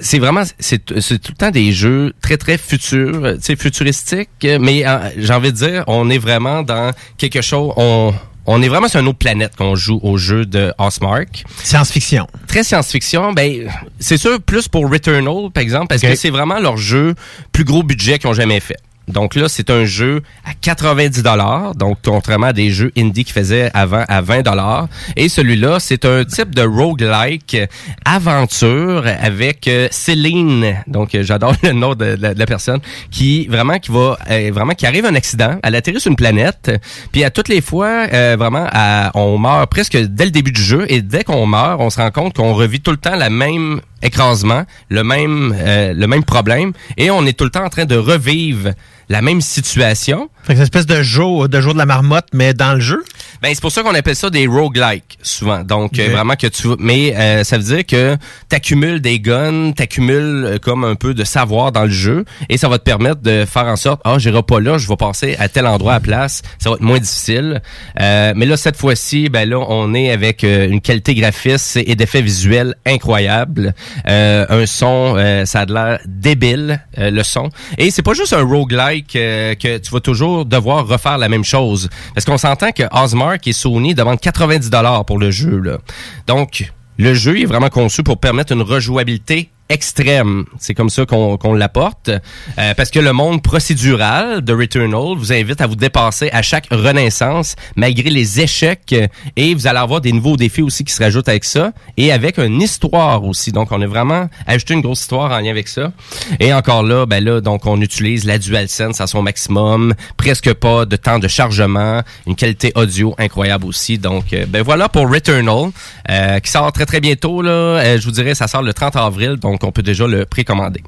c'est 0.00 0.18
vraiment 0.18 0.42
c'est 0.58 1.00
c'est 1.00 1.18
tout 1.18 1.32
le 1.32 1.36
temps 1.36 1.50
des 1.50 1.72
jeux 1.72 2.12
très 2.20 2.36
très 2.36 2.58
futurs, 2.58 3.34
tu 3.36 3.42
sais 3.42 3.56
futuristiques, 3.56 4.46
mais 4.60 4.86
euh, 4.86 5.10
j'ai 5.16 5.32
envie 5.32 5.52
de 5.52 5.56
dire 5.56 5.84
on 5.86 6.10
est 6.10 6.18
vraiment 6.18 6.62
dans 6.62 6.92
quelque 7.16 7.40
chose 7.40 7.72
on 7.76 8.12
on 8.50 8.62
est 8.62 8.68
vraiment 8.68 8.88
sur 8.88 9.00
une 9.00 9.08
autre 9.08 9.18
planète 9.18 9.56
qu'on 9.56 9.74
joue 9.74 10.00
au 10.02 10.16
jeu 10.16 10.46
de 10.46 10.72
Osmark. 10.78 11.44
Science-fiction. 11.62 12.26
Très 12.46 12.64
science-fiction. 12.64 13.34
Ben, 13.34 13.68
c'est 14.00 14.16
sûr, 14.16 14.40
plus 14.40 14.68
pour 14.68 14.90
Returnal, 14.90 15.50
par 15.52 15.62
exemple, 15.62 15.88
parce 15.88 16.00
que 16.00 16.14
c'est 16.14 16.30
vraiment 16.30 16.58
leur 16.58 16.78
jeu 16.78 17.14
plus 17.52 17.64
gros 17.64 17.82
budget 17.82 18.18
qu'ils 18.18 18.30
ont 18.30 18.32
jamais 18.32 18.60
fait. 18.60 18.78
Donc 19.08 19.34
là, 19.34 19.48
c'est 19.48 19.70
un 19.70 19.84
jeu 19.84 20.22
à 20.44 20.52
90 20.60 21.22
dollars, 21.22 21.74
donc 21.74 21.98
contrairement 22.04 22.48
à 22.48 22.52
des 22.52 22.70
jeux 22.70 22.92
indie 22.96 23.24
qui 23.24 23.32
faisaient 23.32 23.70
avant 23.74 24.04
à 24.08 24.20
20 24.20 24.42
dollars. 24.42 24.88
Et 25.16 25.28
celui-là, 25.28 25.78
c'est 25.80 26.04
un 26.04 26.24
type 26.24 26.54
de 26.54 26.62
roguelike 26.62 27.56
aventure 28.04 29.04
avec 29.20 29.66
euh, 29.68 29.88
Céline. 29.90 30.76
Donc 30.86 31.14
euh, 31.14 31.22
j'adore 31.22 31.54
le 31.62 31.72
nom 31.72 31.94
de, 31.94 32.16
la, 32.20 32.46
personne 32.46 32.80
qui 33.10 33.46
vraiment 33.46 33.78
qui 33.78 33.90
va 33.90 34.18
euh, 34.30 34.50
vraiment 34.52 34.74
qui 34.74 34.86
arrive 34.86 35.04
un 35.04 35.14
accident, 35.14 35.58
elle 35.62 35.74
atterrit 35.74 36.00
sur 36.00 36.10
une 36.10 36.16
planète, 36.16 36.70
puis 37.12 37.24
à 37.24 37.30
toutes 37.30 37.48
les 37.48 37.60
fois 37.60 38.06
vraiment 38.36 38.66
à- 38.70 39.10
on 39.14 39.38
meurt 39.38 39.70
presque 39.70 39.96
dès 39.96 40.24
le 40.24 40.30
début 40.30 40.52
du 40.52 40.62
jeu. 40.62 40.86
Et 40.88 41.02
dès 41.02 41.24
qu'on 41.24 41.46
meurt, 41.46 41.80
on 41.80 41.90
se 41.90 42.00
rend 42.00 42.10
compte 42.10 42.34
qu'on 42.34 42.54
revit 42.54 42.80
tout 42.80 42.90
le 42.90 42.96
temps 42.96 43.16
la 43.16 43.30
même 43.30 43.80
écrasement, 44.02 44.64
le 44.88 45.02
même 45.04 45.54
le 45.58 46.06
même 46.06 46.24
problème. 46.24 46.72
Et 46.96 47.10
on 47.10 47.24
est 47.26 47.36
tout 47.36 47.44
le 47.44 47.50
temps 47.50 47.64
en 47.64 47.68
train 47.68 47.84
de 47.84 47.96
revivre 47.96 48.70
la 49.08 49.22
même 49.22 49.40
situation. 49.40 50.28
Fait 50.42 50.54
que 50.54 50.58
c'est 50.58 50.58
une 50.58 50.62
espèce 50.62 50.86
de 50.86 51.02
jour, 51.02 51.48
de 51.48 51.60
jour 51.60 51.72
de 51.72 51.78
la 51.78 51.86
marmotte, 51.86 52.28
mais 52.32 52.54
dans 52.54 52.74
le 52.74 52.80
jeu? 52.80 53.02
Ben 53.40 53.50
c'est 53.54 53.60
pour 53.60 53.70
ça 53.70 53.82
qu'on 53.82 53.94
appelle 53.94 54.16
ça 54.16 54.30
des 54.30 54.46
roguelikes 54.46 55.18
souvent. 55.22 55.62
Donc 55.62 55.98
euh, 55.98 56.08
vraiment 56.10 56.34
que 56.34 56.48
tu 56.48 56.68
mais 56.78 57.14
euh, 57.16 57.44
ça 57.44 57.56
veut 57.56 57.62
dire 57.64 57.86
que 57.86 58.16
tu 58.50 58.56
accumules 58.56 59.00
des 59.00 59.20
guns, 59.20 59.72
tu 59.76 59.82
accumules 59.82 60.58
comme 60.60 60.82
un 60.82 60.96
peu 60.96 61.14
de 61.14 61.22
savoir 61.22 61.70
dans 61.70 61.84
le 61.84 61.90
jeu 61.90 62.24
et 62.48 62.56
ça 62.56 62.68
va 62.68 62.78
te 62.78 62.82
permettre 62.82 63.20
de 63.20 63.44
faire 63.44 63.66
en 63.66 63.76
sorte 63.76 64.00
ah, 64.04 64.18
j'irai 64.18 64.42
pas 64.42 64.58
là, 64.58 64.76
je 64.78 64.88
vais 64.88 64.96
passer 64.96 65.36
à 65.38 65.48
tel 65.48 65.66
endroit 65.66 65.94
à 65.94 66.00
place, 66.00 66.42
ça 66.58 66.70
va 66.70 66.76
être 66.76 66.82
moins 66.82 66.98
difficile. 66.98 67.62
Euh, 68.00 68.32
mais 68.34 68.46
là 68.46 68.56
cette 68.56 68.76
fois-ci, 68.76 69.28
ben 69.28 69.48
là 69.48 69.58
on 69.68 69.94
est 69.94 70.10
avec 70.10 70.42
euh, 70.42 70.68
une 70.68 70.80
qualité 70.80 71.14
graphiste 71.14 71.76
et 71.76 71.94
d'effets 71.94 72.22
visuels 72.22 72.74
incroyables. 72.86 73.74
Euh, 74.08 74.46
un 74.48 74.66
son 74.66 75.14
euh, 75.16 75.44
ça 75.44 75.60
a 75.60 75.66
de 75.66 75.74
l'air 75.74 76.00
débile 76.06 76.80
euh, 76.98 77.10
le 77.10 77.22
son 77.22 77.50
et 77.76 77.92
c'est 77.92 78.02
pas 78.02 78.14
juste 78.14 78.32
un 78.32 78.42
roguelike 78.42 78.97
euh, 79.16 79.54
que 79.54 79.78
tu 79.78 79.90
vas 79.90 80.00
toujours 80.00 80.44
devoir 80.44 80.86
refaire 80.86 81.18
la 81.18 81.28
même 81.28 81.44
chose 81.44 81.88
parce 82.14 82.24
qu'on 82.24 82.38
s'entend 82.38 82.72
que 82.72 82.82
Osmark 82.92 83.46
et 83.46 83.52
Sony 83.52 83.94
demandent 83.94 84.20
90 84.20 84.70
dollars 84.70 85.04
pour 85.04 85.18
le 85.18 85.30
jeu. 85.30 85.78
Donc 86.26 86.70
le 86.98 87.14
jeu 87.14 87.40
est 87.40 87.46
vraiment 87.46 87.68
conçu 87.68 88.02
pour 88.02 88.18
permettre 88.18 88.52
une 88.52 88.62
rejouabilité 88.62 89.50
extrême. 89.68 90.44
C'est 90.58 90.74
comme 90.74 90.90
ça 90.90 91.04
qu'on 91.06 91.36
qu'on 91.36 91.54
l'apporte. 91.54 92.08
Euh, 92.08 92.74
parce 92.74 92.90
que 92.90 92.98
le 92.98 93.12
monde 93.12 93.42
procédural 93.42 94.42
de 94.42 94.52
Returnal 94.52 95.16
vous 95.16 95.32
invite 95.32 95.60
à 95.60 95.66
vous 95.66 95.76
dépasser 95.76 96.30
à 96.32 96.42
chaque 96.42 96.66
renaissance, 96.70 97.54
malgré 97.76 98.10
les 98.10 98.40
échecs. 98.40 98.92
euh, 98.92 99.06
Et 99.36 99.54
vous 99.54 99.66
allez 99.66 99.78
avoir 99.78 100.00
des 100.00 100.12
nouveaux 100.12 100.36
défis 100.36 100.62
aussi 100.62 100.84
qui 100.84 100.92
se 100.92 101.02
rajoutent 101.02 101.28
avec 101.28 101.44
ça. 101.44 101.72
Et 101.96 102.12
avec 102.12 102.38
une 102.38 102.60
histoire 102.62 103.24
aussi. 103.24 103.52
Donc, 103.52 103.72
on 103.72 103.80
a 103.82 103.86
vraiment 103.86 104.28
ajouté 104.46 104.74
une 104.74 104.80
grosse 104.80 105.00
histoire 105.02 105.30
en 105.32 105.38
lien 105.38 105.50
avec 105.50 105.68
ça. 105.68 105.92
Et 106.40 106.52
encore 106.52 106.82
là, 106.82 107.06
ben 107.06 107.22
là, 107.22 107.40
donc, 107.40 107.66
on 107.66 107.80
utilise 107.80 108.24
la 108.24 108.38
DualSense 108.38 109.00
à 109.00 109.06
son 109.06 109.22
maximum. 109.22 109.94
Presque 110.16 110.52
pas 110.54 110.84
de 110.86 110.96
temps 110.96 111.18
de 111.18 111.28
chargement. 111.28 112.02
Une 112.26 112.36
qualité 112.36 112.72
audio 112.74 113.14
incroyable 113.18 113.66
aussi. 113.66 113.98
Donc, 113.98 114.32
euh, 114.32 114.46
ben 114.48 114.62
voilà 114.62 114.88
pour 114.88 115.10
Returnal, 115.10 115.70
euh, 116.10 116.40
qui 116.40 116.50
sort 116.50 116.70
très, 116.72 116.86
très 116.86 117.00
bientôt. 117.00 117.42
Là. 117.42 117.50
Euh, 117.50 117.98
je 118.00 118.04
vous 118.04 118.12
dirais, 118.12 118.34
ça 118.34 118.46
sort 118.48 118.62
le 118.62 118.72
30 118.72 118.96
avril. 118.96 119.36
Donc, 119.36 119.57
on 119.64 119.72
peut 119.72 119.82
déjà 119.82 120.06
le 120.06 120.24
précommander. 120.24 120.82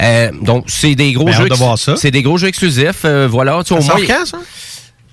Euh, 0.00 0.30
donc, 0.42 0.64
c'est 0.68 0.94
des 0.94 1.12
gros 1.12 1.24
Ben, 1.26 1.32
jeux. 1.32 1.42
hâte 1.44 1.50
de 1.50 1.54
voir 1.56 1.78
ça. 1.78 1.96
C'est 1.96 2.10
des 2.10 2.22
gros 2.22 2.38
jeux 2.38 2.48
exclusifs. 2.48 3.04
euh, 3.04 3.26
voilà. 3.30 3.58
Tu 3.64 3.74
sais, 3.74 3.80
au 3.80 3.82
moins, 3.82 3.96
quand, 4.06 4.26
ça? 4.26 4.38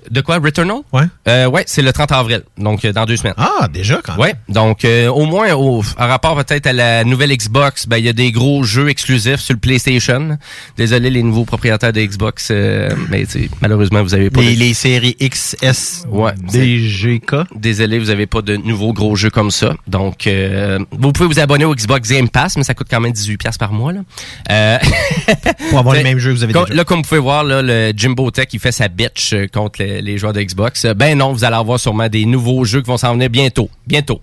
De 0.10 0.22
quoi, 0.22 0.38
Returnal? 0.38 0.78
Ouais. 0.92 1.04
Euh, 1.28 1.48
ouais, 1.48 1.64
c'est 1.68 1.82
le 1.82 1.94
30 1.94 2.12
avril, 2.12 2.42
donc 2.58 2.84
euh, 2.86 2.92
dans 2.94 3.06
deux 3.06 3.18
semaines. 3.18 3.34
Ah, 3.38 3.68
déjà 3.72 4.02
quand 4.04 4.14
même. 4.14 4.22
Ouais, 4.22 4.34
donc 4.50 4.84
euh, 4.86 5.08
au 5.08 5.26
moins, 5.26 5.54
au, 5.54 5.84
en 5.98 6.08
rapport 6.08 6.36
peut-être 6.44 6.68
à 6.68 6.74
la 6.74 7.04
nouvelle 7.04 7.36
Xbox, 7.36 7.88
ben 7.88 7.98
il 7.98 8.06
y 8.06 8.10
a 8.10 8.14
des 8.14 8.32
gros 8.32 8.64
jeux 8.64 8.90
exclusifs 8.90 9.40
sur 9.40 9.54
le 9.54 9.60
PlayStation. 9.60 10.38
Désolé 10.78 11.10
les 11.10 11.24
nouveaux 11.24 11.46
propriétaires 11.46 11.94
de 11.94 12.02
Xbox, 12.02 12.50
euh, 12.52 12.90
mais 13.10 13.26
tu 13.26 13.44
sais, 13.44 13.50
malheureusement 13.62 14.02
vous 14.04 14.14
avez 14.14 14.30
pas 14.30 14.42
Les, 14.42 14.56
de- 14.56 14.60
les 14.60 14.74
séries 14.74 15.16
XS, 15.22 16.06
Ouais, 16.10 16.32
DGK. 16.52 17.36
Désolé, 17.56 18.00
vous 18.00 18.10
avez 18.10 18.26
pas 18.28 18.42
de 18.42 18.56
nouveaux 18.58 18.94
gros 18.94 19.16
jeux 19.16 19.30
comme 19.30 19.52
ça. 19.52 19.74
Donc, 19.88 20.28
euh, 20.28 20.80
vous 20.92 21.12
pouvez 21.12 21.28
vous 21.28 21.40
abonner 21.40 21.66
au 21.66 21.76
Xbox 21.76 22.10
Game 22.10 22.30
Pass, 22.30 22.58
mais 22.58 22.64
ça 22.64 22.74
coûte 22.74 22.88
quand 22.90 23.00
même 23.00 23.12
18 23.12 23.38
pièces 23.38 23.58
par 23.58 23.72
mois. 23.74 23.94
Là. 23.94 24.00
Euh, 24.52 24.78
Pour 25.70 25.80
avoir 25.80 25.96
les 25.96 26.04
mêmes 26.04 26.18
jeux 26.20 26.32
que 26.32 26.38
vous 26.38 26.44
avez 26.44 26.54
déjà. 26.54 26.66
Là, 26.74 26.84
comme 26.84 26.98
vous 27.02 27.08
pouvez 27.08 27.20
voir, 27.22 27.44
là, 27.44 27.62
le 27.62 27.92
Jimbo 27.96 28.30
Tech, 28.32 28.48
il 28.54 28.60
fait 28.60 28.72
sa 28.72 28.88
bitch 28.88 29.34
contre 29.54 29.82
les, 29.84 29.91
les 30.00 30.18
joueurs 30.18 30.34
de 30.34 30.42
Xbox. 30.42 30.86
Euh, 30.86 30.94
Ben 30.94 31.18
non, 31.18 31.34
vous 31.34 31.44
allez 31.44 31.56
avoir 31.56 31.80
sûrement 31.80 32.08
des 32.08 32.26
nouveaux 32.26 32.64
jeux 32.64 32.82
qui 32.82 32.88
vont 32.88 32.98
s'en 32.98 33.14
venir 33.14 33.30
bientôt. 33.30 33.70
Bientôt. 33.88 34.22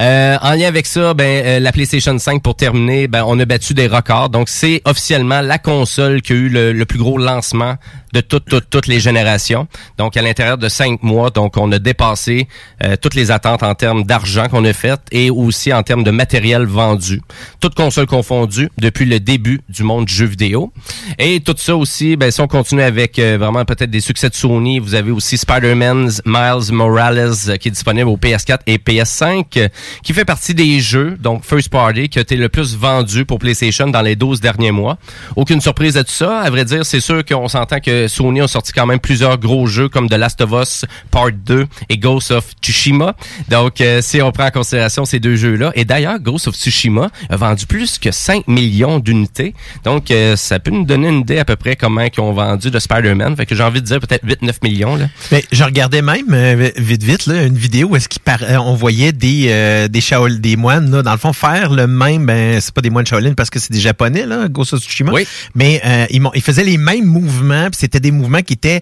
Euh, 0.00 0.38
en 0.40 0.52
lien 0.52 0.68
avec 0.68 0.86
ça, 0.86 1.12
ben 1.14 1.44
euh, 1.44 1.60
la 1.60 1.72
PlayStation 1.72 2.18
5, 2.18 2.42
pour 2.42 2.54
terminer, 2.54 3.08
ben 3.08 3.24
on 3.26 3.38
a 3.38 3.44
battu 3.44 3.74
des 3.74 3.86
records. 3.86 4.30
Donc, 4.30 4.48
c'est 4.48 4.80
officiellement 4.84 5.40
la 5.40 5.58
console 5.58 6.22
qui 6.22 6.32
a 6.32 6.36
eu 6.36 6.48
le, 6.48 6.72
le 6.72 6.84
plus 6.86 6.98
gros 6.98 7.18
lancement 7.18 7.76
de 8.12 8.20
toutes, 8.20 8.46
toutes, 8.46 8.68
toutes 8.70 8.86
les 8.86 9.00
générations. 9.00 9.68
Donc, 9.98 10.16
à 10.16 10.22
l'intérieur 10.22 10.58
de 10.58 10.68
cinq 10.68 11.02
mois, 11.02 11.30
donc 11.30 11.56
on 11.56 11.70
a 11.72 11.78
dépassé 11.78 12.48
euh, 12.84 12.96
toutes 13.00 13.14
les 13.14 13.30
attentes 13.30 13.62
en 13.62 13.74
termes 13.74 14.04
d'argent 14.04 14.48
qu'on 14.48 14.64
a 14.64 14.72
fait 14.72 15.00
et 15.12 15.30
aussi 15.30 15.72
en 15.72 15.82
termes 15.82 16.02
de 16.02 16.10
matériel 16.10 16.64
vendu. 16.64 17.22
Toutes 17.60 17.74
consoles 17.74 18.06
confondues 18.06 18.68
depuis 18.78 19.04
le 19.04 19.20
début 19.20 19.60
du 19.68 19.82
monde 19.82 20.08
jeu 20.08 20.26
vidéo. 20.26 20.72
Et 21.18 21.40
tout 21.40 21.54
ça 21.56 21.76
aussi, 21.76 22.16
ben, 22.16 22.30
si 22.30 22.40
on 22.40 22.48
continue 22.48 22.82
avec 22.82 23.18
euh, 23.18 23.36
vraiment 23.38 23.64
peut-être 23.64 23.90
des 23.90 24.00
succès 24.00 24.28
de 24.28 24.34
Sony, 24.34 24.78
vous 24.78 24.94
avez 24.94 25.09
aussi 25.10 25.38
Spider-Man's 25.38 26.22
Miles 26.24 26.72
Morales 26.72 27.32
euh, 27.48 27.56
qui 27.56 27.68
est 27.68 27.70
disponible 27.70 28.08
au 28.08 28.16
PS4 28.16 28.58
et 28.66 28.78
PS5, 28.78 29.44
euh, 29.56 29.68
qui 30.02 30.12
fait 30.12 30.24
partie 30.24 30.54
des 30.54 30.80
jeux, 30.80 31.16
donc 31.20 31.44
First 31.44 31.68
Party, 31.68 32.08
qui 32.08 32.18
a 32.18 32.22
été 32.22 32.36
le 32.36 32.48
plus 32.48 32.76
vendu 32.76 33.24
pour 33.24 33.38
PlayStation 33.38 33.88
dans 33.88 34.02
les 34.02 34.16
12 34.16 34.40
derniers 34.40 34.70
mois. 34.70 34.98
Aucune 35.36 35.60
surprise 35.60 35.96
à 35.96 36.04
tout 36.04 36.12
ça. 36.12 36.40
À 36.40 36.50
vrai 36.50 36.64
dire, 36.64 36.84
c'est 36.84 37.00
sûr 37.00 37.24
qu'on 37.24 37.48
s'entend 37.48 37.80
que 37.80 38.08
Sony 38.08 38.40
a 38.40 38.48
sorti 38.48 38.72
quand 38.72 38.86
même 38.86 39.00
plusieurs 39.00 39.38
gros 39.38 39.66
jeux 39.66 39.88
comme 39.88 40.08
The 40.08 40.14
Last 40.14 40.40
of 40.40 40.52
Us 40.52 40.84
Part 41.10 41.32
2 41.32 41.66
et 41.88 41.98
Ghost 41.98 42.30
of 42.30 42.52
Tsushima. 42.62 43.14
Donc, 43.48 43.80
euh, 43.80 44.00
si 44.02 44.20
on 44.22 44.32
prend 44.32 44.46
en 44.46 44.50
considération 44.50 45.04
ces 45.04 45.20
deux 45.20 45.36
jeux-là, 45.36 45.72
et 45.74 45.84
d'ailleurs, 45.84 46.18
Ghost 46.18 46.48
of 46.48 46.54
Tsushima 46.54 47.10
a 47.28 47.36
vendu 47.36 47.66
plus 47.66 47.98
que 47.98 48.10
5 48.10 48.48
millions 48.48 48.98
d'unités. 48.98 49.54
Donc, 49.84 50.12
ça 50.36 50.58
peut 50.58 50.70
nous 50.70 50.84
donner 50.84 51.08
une 51.08 51.20
idée 51.20 51.38
à 51.38 51.44
peu 51.44 51.56
près 51.56 51.76
comment 51.76 52.02
ils 52.02 52.20
ont 52.20 52.32
vendu 52.32 52.70
de 52.70 52.78
Spider-Man. 52.78 53.36
Fait 53.36 53.46
que 53.46 53.54
j'ai 53.54 53.62
envie 53.62 53.80
de 53.80 53.86
dire 53.86 54.00
peut-être 54.00 54.24
8-9 54.24 54.54
millions. 54.62 54.99
Là. 55.00 55.08
Mais 55.32 55.44
je 55.50 55.64
regardais 55.64 56.02
même 56.02 56.26
euh, 56.32 56.70
vite 56.76 57.02
vite 57.02 57.26
là, 57.26 57.42
une 57.44 57.56
vidéo 57.56 57.88
où 57.88 57.96
est-ce 57.96 58.08
par- 58.24 58.42
euh, 58.42 58.56
on 58.58 58.74
voyait 58.74 59.12
des 59.12 59.46
euh, 59.48 59.88
des 59.88 60.00
Shaol- 60.00 60.40
des 60.40 60.56
moines 60.56 60.90
là, 60.90 61.02
dans 61.02 61.12
le 61.12 61.18
fond 61.18 61.32
faire 61.32 61.72
le 61.72 61.86
même 61.86 62.26
ben 62.26 62.60
c'est 62.60 62.72
pas 62.72 62.80
des 62.82 62.90
moines 62.90 63.06
Shaolin 63.06 63.34
parce 63.34 63.50
que 63.50 63.58
c'est 63.58 63.72
des 63.72 63.80
japonais 63.80 64.26
là 64.26 64.46
Ghost 64.48 64.74
of 64.74 64.80
Tsushima 64.82 65.12
mais 65.54 65.80
euh, 65.84 66.06
ils, 66.10 66.22
ils 66.34 66.42
faisaient 66.42 66.64
les 66.64 66.78
mêmes 66.78 67.04
mouvements 67.06 67.68
c'était 67.72 68.00
des 68.00 68.10
mouvements 68.12 68.42
qui 68.42 68.52
étaient 68.54 68.80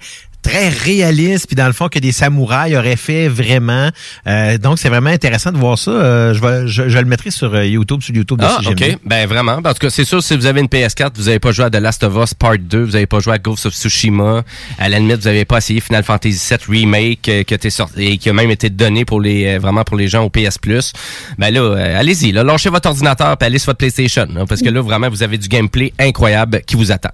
très 0.48 0.68
réalistes 0.68 1.46
puis 1.46 1.56
dans 1.56 1.66
le 1.66 1.72
fond 1.72 1.88
que 1.88 1.98
des 1.98 2.12
samouraïs 2.12 2.76
auraient 2.76 2.96
fait 2.96 3.28
vraiment 3.28 3.90
Euh, 4.26 4.58
donc 4.58 4.78
c'est 4.78 4.88
vraiment 4.88 5.10
intéressant 5.10 5.52
de 5.52 5.58
voir 5.58 5.78
ça 5.78 5.90
Euh, 5.90 6.34
je 6.34 6.40
vais 6.40 6.66
je, 6.68 6.88
je 6.88 6.98
le 6.98 7.04
mettrai 7.04 7.30
sur 7.30 7.54
euh, 7.54 7.64
YouTube 7.66 8.00
sur 8.02 8.14
YouTube 8.14 8.38
de 8.40 8.44
Ah, 8.46 8.58
ok. 8.66 8.98
Ben 9.04 9.26
vraiment. 9.26 9.56
En 9.58 9.62
tout 9.74 9.80
cas, 9.80 9.90
c'est 9.90 10.04
sûr, 10.04 10.22
si 10.22 10.36
vous 10.36 10.46
avez 10.46 10.60
une 10.60 10.66
PS4, 10.66 11.10
vous 11.16 11.24
n'avez 11.24 11.38
pas 11.38 11.52
joué 11.52 11.66
à 11.66 11.70
The 11.70 11.76
Last 11.76 12.02
of 12.04 12.14
Us 12.16 12.34
Part 12.34 12.58
2, 12.58 12.82
vous 12.82 12.92
n'avez 12.92 13.06
pas 13.06 13.20
joué 13.20 13.34
à 13.34 13.38
Ghost 13.38 13.66
of 13.66 13.74
Tsushima, 13.74 14.42
à 14.78 14.88
la 14.88 14.98
limite, 14.98 15.18
vous 15.18 15.24
n'avez 15.28 15.44
pas 15.44 15.58
essayé 15.58 15.80
Final 15.80 16.02
Fantasy 16.04 16.38
VII 16.48 16.80
Remake 16.80 17.28
euh, 17.28 17.42
qui, 17.42 17.54
a 17.54 17.56
été 17.56 17.70
sorti, 17.70 18.02
et 18.02 18.18
qui 18.18 18.28
a 18.30 18.32
même 18.32 18.50
été 18.50 18.70
donné 18.70 19.04
pour 19.04 19.20
les 19.20 19.46
euh, 19.46 19.58
vraiment 19.58 19.84
pour 19.84 19.96
les 19.96 20.08
gens 20.08 20.22
au 20.24 20.30
PS 20.30 20.58
Plus. 20.58 20.92
Ben 21.38 21.52
là, 21.52 21.60
euh, 21.60 22.00
allez-y, 22.00 22.32
là, 22.32 22.42
lâchez 22.42 22.70
votre 22.70 22.88
ordinateur 22.88 23.36
et 23.40 23.44
allez 23.44 23.58
sur 23.58 23.66
votre 23.70 23.78
PlayStation. 23.78 24.26
hein, 24.36 24.44
parce 24.48 24.62
que 24.62 24.70
là, 24.70 24.80
vraiment, 24.80 25.08
vous 25.10 25.22
avez 25.22 25.38
du 25.38 25.48
gameplay 25.48 25.92
incroyable 25.98 26.62
qui 26.66 26.76
vous 26.76 26.90
attend. 26.92 27.10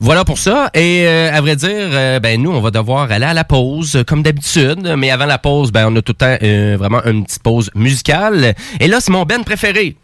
Voilà 0.00 0.24
pour 0.24 0.38
ça. 0.38 0.70
Et 0.74 1.06
euh, 1.06 1.32
à 1.32 1.40
vrai 1.40 1.56
dire, 1.56 1.70
euh, 1.70 2.20
ben 2.20 2.40
nous, 2.40 2.50
on 2.50 2.60
va 2.60 2.70
devoir 2.70 3.10
aller 3.10 3.24
à 3.24 3.34
la 3.34 3.44
pause, 3.44 4.02
comme 4.06 4.22
d'habitude. 4.22 4.94
Mais 4.98 5.10
avant 5.10 5.26
la 5.26 5.38
pause, 5.38 5.72
ben 5.72 5.86
on 5.90 5.96
a 5.96 6.02
tout 6.02 6.12
le 6.12 6.16
temps 6.16 6.36
euh, 6.42 6.76
vraiment 6.78 7.02
une 7.04 7.24
petite 7.24 7.42
pause 7.42 7.70
musicale. 7.74 8.54
Et 8.80 8.88
là, 8.88 9.00
c'est 9.00 9.12
mon 9.12 9.24
Ben 9.24 9.44
préféré 9.44 9.96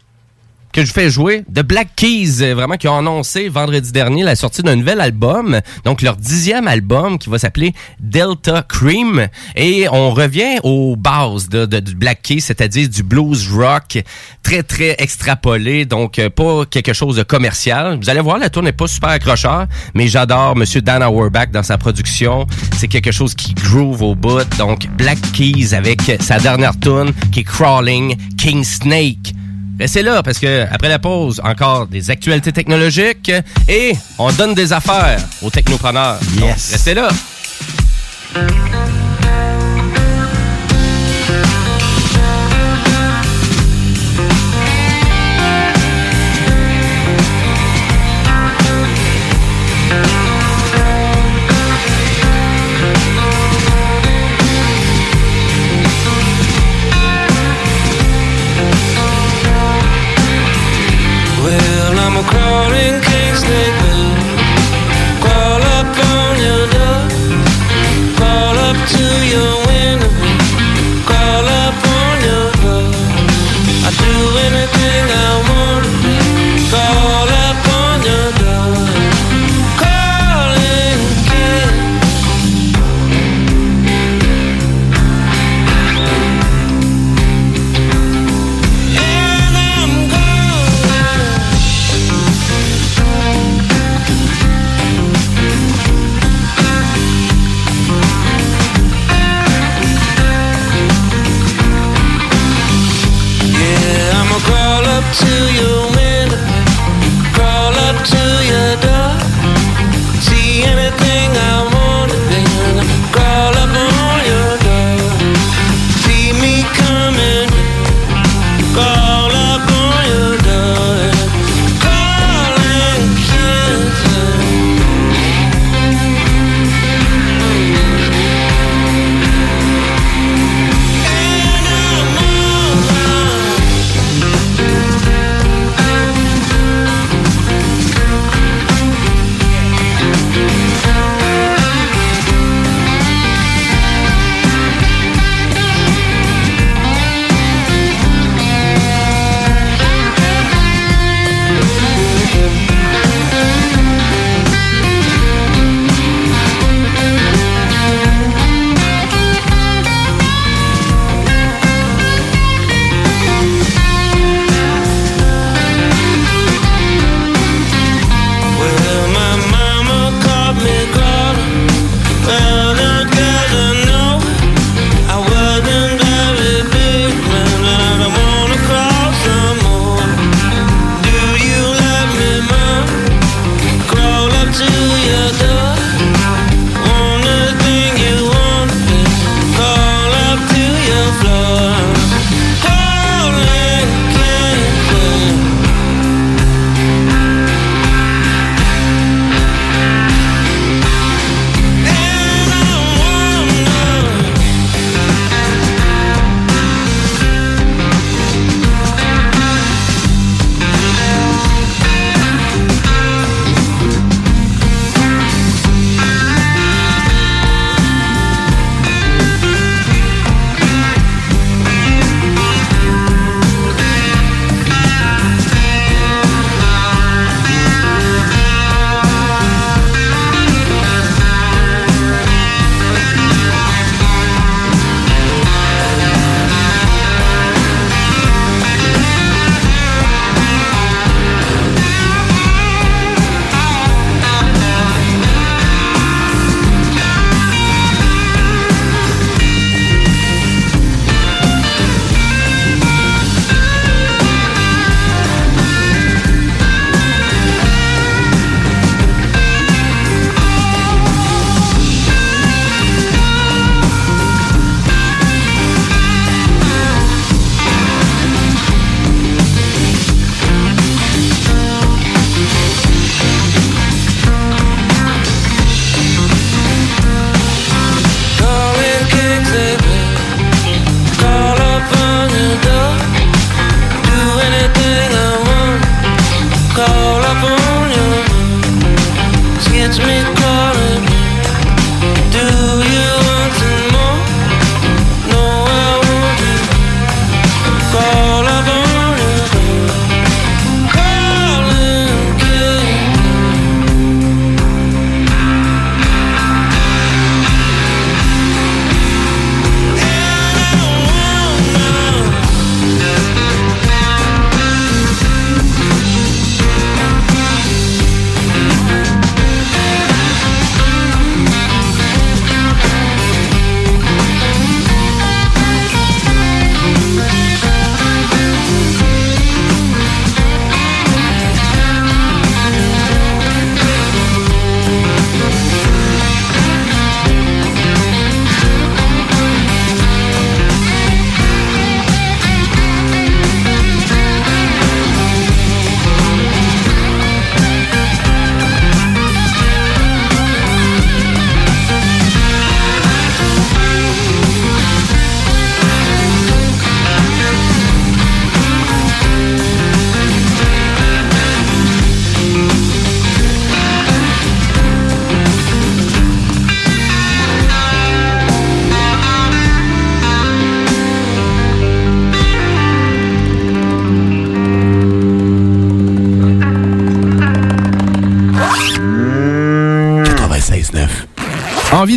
que 0.73 0.85
je 0.85 0.91
fais 0.91 1.09
jouer 1.09 1.43
de 1.49 1.61
Black 1.61 1.89
Keys, 1.95 2.41
euh, 2.41 2.55
vraiment 2.55 2.77
qui 2.77 2.87
ont 2.87 2.97
annoncé 2.97 3.49
vendredi 3.49 3.91
dernier 3.91 4.23
la 4.23 4.35
sortie 4.35 4.61
d'un 4.61 4.75
nouvel 4.75 5.01
album, 5.01 5.59
donc 5.83 6.01
leur 6.01 6.15
dixième 6.15 6.67
album 6.67 7.17
qui 7.17 7.29
va 7.29 7.37
s'appeler 7.37 7.73
Delta 7.99 8.63
Cream, 8.67 9.27
et 9.55 9.87
on 9.89 10.11
revient 10.11 10.59
aux 10.63 10.95
bases 10.95 11.49
de, 11.49 11.65
Black 11.95 12.21
Keys, 12.21 12.41
c'est-à-dire 12.41 12.89
du 12.89 13.03
blues 13.03 13.49
rock 13.51 14.01
très 14.43 14.63
très 14.63 14.95
extrapolé, 14.99 15.85
donc 15.85 16.19
euh, 16.19 16.29
pas 16.29 16.65
quelque 16.65 16.93
chose 16.93 17.17
de 17.17 17.23
commercial. 17.23 17.97
Vous 18.01 18.09
allez 18.09 18.21
voir, 18.21 18.37
la 18.37 18.49
tourne 18.49 18.65
n'est 18.65 18.71
pas 18.71 18.87
super 18.87 19.09
accrocheur, 19.09 19.67
mais 19.93 20.07
j'adore 20.07 20.55
Monsieur 20.55 20.81
Dan 20.81 21.03
Auerbach 21.03 21.51
dans 21.51 21.63
sa 21.63 21.77
production. 21.77 22.47
C'est 22.77 22.87
quelque 22.87 23.11
chose 23.11 23.35
qui 23.35 23.53
groove 23.53 24.01
au 24.01 24.15
bout, 24.15 24.47
donc 24.57 24.87
Black 24.97 25.19
Keys 25.33 25.73
avec 25.73 26.01
sa 26.19 26.39
dernière 26.39 26.79
tune 26.79 27.11
qui 27.31 27.41
est 27.41 27.43
Crawling 27.43 28.15
King 28.37 28.63
Snake. 28.63 29.33
Restez 29.81 30.03
là 30.03 30.21
parce 30.21 30.37
que 30.37 30.67
après 30.71 30.89
la 30.89 30.99
pause, 30.99 31.41
encore 31.43 31.87
des 31.87 32.11
actualités 32.11 32.51
technologiques 32.51 33.31
et 33.67 33.93
on 34.19 34.31
donne 34.31 34.53
des 34.53 34.71
affaires 34.73 35.17
aux 35.41 35.49
technopreneurs. 35.49 36.19
Donc, 36.39 36.51
restez 36.51 36.93
là. 36.93 37.09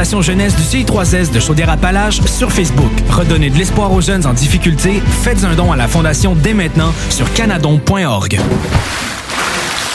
Jeunesse 0.00 0.56
du 0.56 0.62
CI3S 0.62 1.30
de 1.30 1.40
Chaudière-Appalaches 1.40 2.22
sur 2.22 2.50
Facebook. 2.50 2.90
Redonnez 3.10 3.50
de 3.50 3.58
l'espoir 3.58 3.92
aux 3.92 4.00
jeunes 4.00 4.24
en 4.26 4.32
difficulté. 4.32 5.02
Faites 5.22 5.44
un 5.44 5.54
don 5.54 5.72
à 5.72 5.76
la 5.76 5.88
Fondation 5.88 6.34
dès 6.34 6.54
maintenant 6.54 6.94
sur 7.10 7.30
canadon.org. 7.34 8.40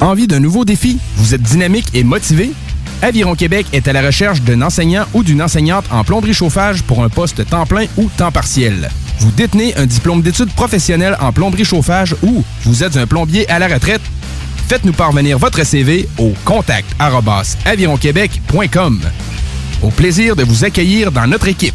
Envie 0.00 0.26
d'un 0.26 0.40
nouveau 0.40 0.64
défi? 0.64 0.98
Vous 1.16 1.34
êtes 1.34 1.42
dynamique 1.42 1.88
et 1.94 2.04
motivé? 2.04 2.52
Aviron 3.02 3.34
Québec 3.34 3.66
est 3.72 3.88
à 3.88 3.92
la 3.92 4.02
recherche 4.02 4.42
d'un 4.42 4.62
enseignant 4.62 5.04
ou 5.12 5.22
d'une 5.22 5.42
enseignante 5.42 5.84
en 5.90 6.04
plomberie 6.04 6.34
chauffage 6.34 6.82
pour 6.82 7.02
un 7.02 7.08
poste 7.08 7.44
temps 7.48 7.66
plein 7.66 7.86
ou 7.96 8.08
temps 8.16 8.32
partiel. 8.32 8.90
Vous 9.18 9.30
détenez 9.30 9.76
un 9.76 9.86
diplôme 9.86 10.22
d'études 10.22 10.52
professionnelles 10.52 11.16
en 11.20 11.32
plomberie 11.32 11.64
chauffage 11.64 12.16
ou 12.22 12.44
vous 12.64 12.84
êtes 12.84 12.96
un 12.96 13.06
plombier 13.06 13.48
à 13.50 13.58
la 13.58 13.68
retraite? 13.68 14.02
Faites-nous 14.68 14.92
parvenir 14.92 15.38
votre 15.38 15.64
CV 15.64 16.08
au 16.18 16.32
contact 16.44 16.88
avironquebec.com. 17.64 19.00
Au 19.82 19.90
plaisir 19.90 20.36
de 20.36 20.44
vous 20.44 20.64
accueillir 20.64 21.12
dans 21.12 21.26
notre 21.26 21.48
équipe. 21.48 21.74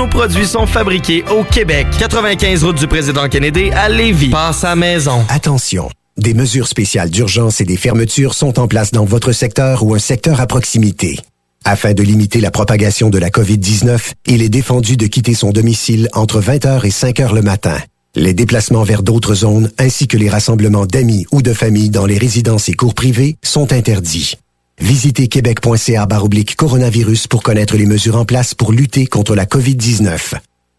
Nos 0.01 0.07
produits 0.07 0.47
sont 0.47 0.65
fabriqués 0.65 1.23
au 1.29 1.43
Québec. 1.43 1.85
95 1.99 2.63
route 2.63 2.77
du 2.77 2.87
président 2.87 3.29
Kennedy 3.29 3.69
à 3.69 3.87
Lévis. 3.87 4.29
Passe 4.29 4.63
à 4.63 4.75
maison. 4.75 5.23
Attention, 5.29 5.91
des 6.17 6.33
mesures 6.33 6.67
spéciales 6.67 7.11
d'urgence 7.11 7.61
et 7.61 7.65
des 7.65 7.77
fermetures 7.77 8.33
sont 8.33 8.59
en 8.59 8.67
place 8.67 8.89
dans 8.89 9.05
votre 9.05 9.31
secteur 9.31 9.83
ou 9.83 9.93
un 9.93 9.99
secteur 9.99 10.41
à 10.41 10.47
proximité. 10.47 11.19
Afin 11.65 11.93
de 11.93 12.01
limiter 12.01 12.41
la 12.41 12.49
propagation 12.49 13.11
de 13.11 13.19
la 13.19 13.29
COVID-19, 13.29 14.13
il 14.25 14.41
est 14.41 14.49
défendu 14.49 14.97
de 14.97 15.05
quitter 15.05 15.35
son 15.35 15.51
domicile 15.51 16.09
entre 16.13 16.41
20h 16.41 16.83
et 16.83 16.89
5h 16.89 17.35
le 17.35 17.43
matin. 17.43 17.77
Les 18.15 18.33
déplacements 18.33 18.83
vers 18.83 19.03
d'autres 19.03 19.35
zones 19.35 19.69
ainsi 19.77 20.07
que 20.07 20.17
les 20.17 20.29
rassemblements 20.29 20.87
d'amis 20.87 21.27
ou 21.31 21.43
de 21.43 21.53
familles 21.53 21.91
dans 21.91 22.07
les 22.07 22.17
résidences 22.17 22.69
et 22.69 22.73
cours 22.73 22.95
privés 22.95 23.35
sont 23.43 23.71
interdits. 23.71 24.35
Visitez 24.81 25.27
québec.ca 25.27 26.07
baroblique 26.07 26.55
coronavirus 26.55 27.27
pour 27.27 27.43
connaître 27.43 27.77
les 27.77 27.85
mesures 27.85 28.15
en 28.15 28.25
place 28.25 28.55
pour 28.55 28.71
lutter 28.71 29.05
contre 29.05 29.35
la 29.35 29.45
COVID-19. 29.45 30.33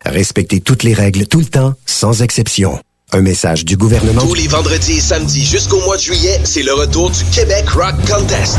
Respectez 0.04 0.60
toutes 0.60 0.82
les 0.82 0.92
règles 0.92 1.28
tout 1.28 1.38
le 1.38 1.46
temps, 1.46 1.74
sans 1.86 2.20
exception. 2.20 2.80
Un 3.12 3.20
message 3.20 3.64
du 3.64 3.76
gouvernement. 3.76 4.22
Tous 4.22 4.34
les 4.34 4.48
vendredis 4.48 4.94
et 4.94 5.00
samedis 5.00 5.44
jusqu'au 5.44 5.80
mois 5.82 5.96
de 5.96 6.02
juillet, 6.02 6.40
c'est 6.42 6.64
le 6.64 6.72
retour 6.72 7.10
du 7.10 7.24
Québec 7.26 7.68
Rock 7.70 7.94
Contest. 8.10 8.58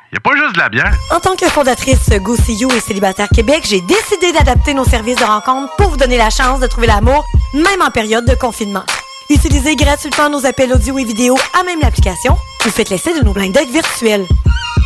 y 0.11 0.17
a 0.17 0.19
pas 0.19 0.35
juste 0.35 0.55
de 0.55 0.59
la 0.59 0.69
bière. 0.69 0.93
En 1.11 1.19
tant 1.19 1.35
que 1.35 1.47
fondatrice 1.47 2.09
Go 2.21 2.35
See 2.35 2.55
You 2.55 2.69
et 2.71 2.79
Célibataire 2.79 3.29
Québec, 3.29 3.63
j'ai 3.65 3.81
décidé 3.81 4.31
d'adapter 4.33 4.73
nos 4.73 4.83
services 4.83 5.17
de 5.17 5.23
rencontre 5.23 5.73
pour 5.77 5.89
vous 5.89 5.97
donner 5.97 6.17
la 6.17 6.29
chance 6.29 6.59
de 6.59 6.67
trouver 6.67 6.87
l'amour, 6.87 7.25
même 7.53 7.81
en 7.81 7.91
période 7.91 8.25
de 8.25 8.35
confinement. 8.35 8.83
Utilisez 9.29 9.75
gratuitement 9.75 10.29
nos 10.29 10.45
appels 10.45 10.73
audio 10.73 10.99
et 10.99 11.05
vidéo 11.05 11.37
à 11.57 11.63
même 11.63 11.79
l'application 11.79 12.37
ou 12.65 12.69
faites 12.69 12.89
l'essai 12.89 13.17
de 13.17 13.23
nos 13.23 13.31
blind 13.31 13.53
dates 13.53 13.69
virtuels. 13.69 14.27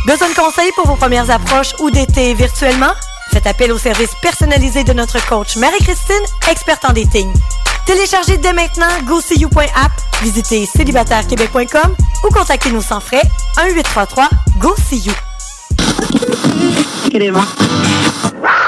Besoin 0.06 0.28
de 0.28 0.34
conseils 0.34 0.70
pour 0.76 0.86
vos 0.86 0.94
premières 0.94 1.30
approches 1.30 1.74
ou 1.80 1.90
d'été 1.90 2.32
virtuellement? 2.34 2.92
Faites 3.32 3.48
appel 3.48 3.72
au 3.72 3.78
service 3.78 4.14
personnalisé 4.22 4.84
de 4.84 4.92
notre 4.92 5.24
coach 5.26 5.56
Marie-Christine, 5.56 6.22
experte 6.48 6.84
en 6.84 6.92
dating. 6.92 7.32
Téléchargez 7.86 8.36
dès 8.38 8.52
maintenant 8.52 8.86
GoSeeYou.app, 9.04 9.92
visitez 10.22 10.66
célibatairequebec.com 10.66 11.96
ou 12.24 12.28
contactez-nous 12.32 12.82
sans 12.82 13.00
frais 13.00 13.22
1-833-GO-SEE-YOU. 14.60 15.12
Vous 17.12 18.65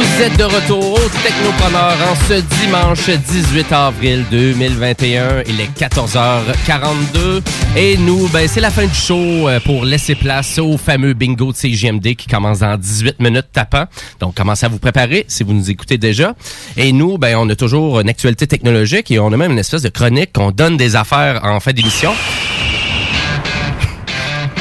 Vous 0.00 0.22
êtes 0.22 0.38
de 0.38 0.44
retour 0.44 0.94
au 0.94 1.08
Technopreneur 1.22 1.94
en 2.10 2.14
ce 2.26 2.40
dimanche 2.62 3.10
18 3.10 3.70
avril 3.70 4.24
2021. 4.30 5.42
Il 5.46 5.60
est 5.60 5.78
14h42 5.78 7.42
et 7.76 7.98
nous, 7.98 8.26
ben, 8.28 8.48
c'est 8.48 8.62
la 8.62 8.70
fin 8.70 8.86
du 8.86 8.94
show 8.94 9.14
euh, 9.46 9.60
pour 9.60 9.84
laisser 9.84 10.14
place 10.14 10.58
au 10.58 10.78
fameux 10.78 11.12
bingo 11.12 11.52
de 11.52 11.56
CGMD 11.56 12.14
qui 12.14 12.28
commence 12.28 12.60
dans 12.60 12.78
18 12.78 13.20
minutes 13.20 13.48
tapant. 13.52 13.84
Donc, 14.20 14.36
commencez 14.36 14.64
à 14.64 14.70
vous 14.70 14.78
préparer 14.78 15.26
si 15.28 15.42
vous 15.42 15.52
nous 15.52 15.70
écoutez 15.70 15.98
déjà. 15.98 16.34
Et 16.78 16.92
nous, 16.92 17.18
ben, 17.18 17.36
on 17.36 17.46
a 17.50 17.54
toujours 17.54 18.00
une 18.00 18.08
actualité 18.08 18.46
technologique 18.46 19.10
et 19.10 19.18
on 19.18 19.30
a 19.30 19.36
même 19.36 19.52
une 19.52 19.58
espèce 19.58 19.82
de 19.82 19.90
chronique 19.90 20.32
qu'on 20.32 20.50
donne 20.50 20.78
des 20.78 20.96
affaires 20.96 21.40
en 21.44 21.60
fin 21.60 21.72
d'émission. 21.72 22.12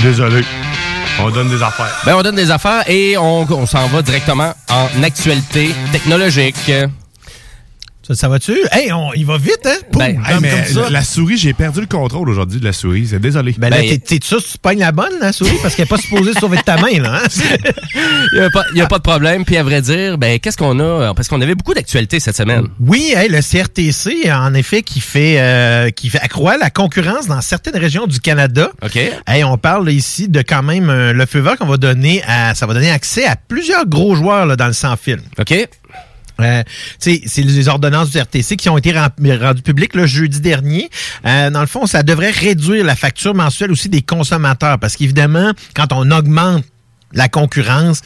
Désolé. 0.04 0.44
On 1.24 1.30
donne 1.30 1.50
des 1.50 1.62
affaires. 1.62 2.02
Ben, 2.06 2.16
on 2.16 2.22
donne 2.22 2.36
des 2.36 2.52
affaires 2.52 2.84
et 2.90 3.18
on, 3.18 3.46
on 3.50 3.66
s'en 3.66 3.88
va 3.88 4.02
directement 4.02 4.54
en 4.70 5.04
actualité 5.04 5.74
technologique. 5.92 6.72
Ça, 8.10 8.16
ça 8.16 8.28
va-tu? 8.28 8.58
Hey, 8.72 8.92
on, 8.92 9.14
il 9.14 9.24
va 9.26 9.38
vite, 9.38 9.60
hein? 9.66 9.76
Poum, 9.92 10.02
Hey, 10.02 10.16
comme, 10.28 10.42
mais 10.42 10.50
comme 10.50 10.84
ça. 10.84 10.90
la 10.90 11.04
souris, 11.04 11.38
j'ai 11.38 11.54
perdu 11.54 11.80
le 11.82 11.86
contrôle 11.86 12.28
aujourd'hui 12.30 12.60
de 12.60 12.66
la 12.66 12.74
souris. 12.74 13.06
C'est 13.08 13.20
désolé. 13.20 13.54
Ben, 13.58 13.70
là, 13.70 13.78
t'es- 13.78 14.20
sûr 14.24 14.38
que 14.44 14.52
tu 14.52 14.58
pognes 14.58 14.80
la 14.80 14.92
bonne, 14.92 15.14
la 15.22 15.32
souris? 15.32 15.52
Parce 15.62 15.76
qu'elle 15.76 15.86
n'est 15.86 15.90
pas 15.90 15.98
supposée 15.98 16.34
sauver 16.34 16.58
de 16.58 16.64
ta 16.64 16.78
main, 16.78 17.00
là. 17.00 17.22
Hein? 17.24 17.28
Il 18.34 18.40
n'y 18.40 18.46
a, 18.46 18.50
pas- 18.50 18.66
y 18.74 18.82
a 18.82 18.88
pas 18.88 18.98
de 18.98 19.04
problème. 19.04 19.46
Puis 19.46 19.58
à 19.58 19.64
vrai 19.64 19.82
dire, 19.84 20.18
ben 20.18 20.40
qu'est-ce 20.40 20.58
qu'on 20.58 20.80
a? 20.80 21.14
Parce 21.14 21.28
qu'on 21.28 21.40
avait 21.42 21.54
beaucoup 21.56 21.74
d'actualités 21.76 22.20
cette 22.20 22.36
semaine. 22.36 22.68
Oui, 22.80 23.14
hey, 23.16 23.30
le 23.30 23.42
CRTC, 23.42 24.32
en 24.32 24.54
effet, 24.56 24.82
qui 24.82 25.02
fait 25.02 25.36
euh, 25.40 25.90
qui 25.92 26.10
fait 26.10 26.20
accroît 26.20 26.58
la 26.58 26.70
concurrence 26.72 27.28
dans 27.28 27.42
certaines 27.42 27.78
régions 27.78 28.08
du 28.08 28.20
Canada. 28.20 28.72
OK. 28.84 28.98
Hey, 29.28 29.44
on 29.44 29.58
parle 29.58 29.90
ici 29.92 30.28
de 30.28 30.42
quand 30.42 30.64
même 30.64 30.90
euh, 30.90 31.14
le 31.14 31.26
feu 31.28 31.40
vert 31.40 31.58
qu'on 31.58 31.68
va 31.68 31.78
donner 31.78 32.24
à. 32.28 32.56
Ça 32.56 32.66
va 32.66 32.74
donner 32.74 32.90
accès 32.92 33.26
à 33.26 33.36
plusieurs 33.36 33.86
gros 33.86 34.16
joueurs 34.16 34.46
là, 34.48 34.56
dans 34.56 34.68
le 34.68 34.74
sans-fil. 34.74 35.20
OK. 35.40 35.54
Euh, 36.40 36.64
c'est 37.00 37.22
les 37.38 37.68
ordonnances 37.68 38.10
du 38.12 38.18
RTC 38.20 38.56
qui 38.58 38.70
ont 38.70 38.78
été 38.78 38.92
ren- 38.92 39.10
rendues 39.42 39.62
publiques 39.62 39.96
le 39.96 40.06
jeudi 40.06 40.40
dernier. 40.40 40.90
Euh, 41.26 41.50
dans 41.50 41.62
le 41.62 41.68
fond, 41.68 41.86
ça 41.86 42.04
devrait 42.04 42.32
réduire 42.32 42.86
la 42.86 42.96
facture 42.96 43.36
mensuelle 43.36 43.72
aussi 43.72 43.90
des 43.90 44.02
consommateurs 44.02 44.80
parce 44.80 44.96
qu'évidemment, 44.96 45.52
quand 45.76 45.92
on 45.92 46.10
augmente 46.12 46.64
la 47.14 47.28
concurrence, 47.28 48.02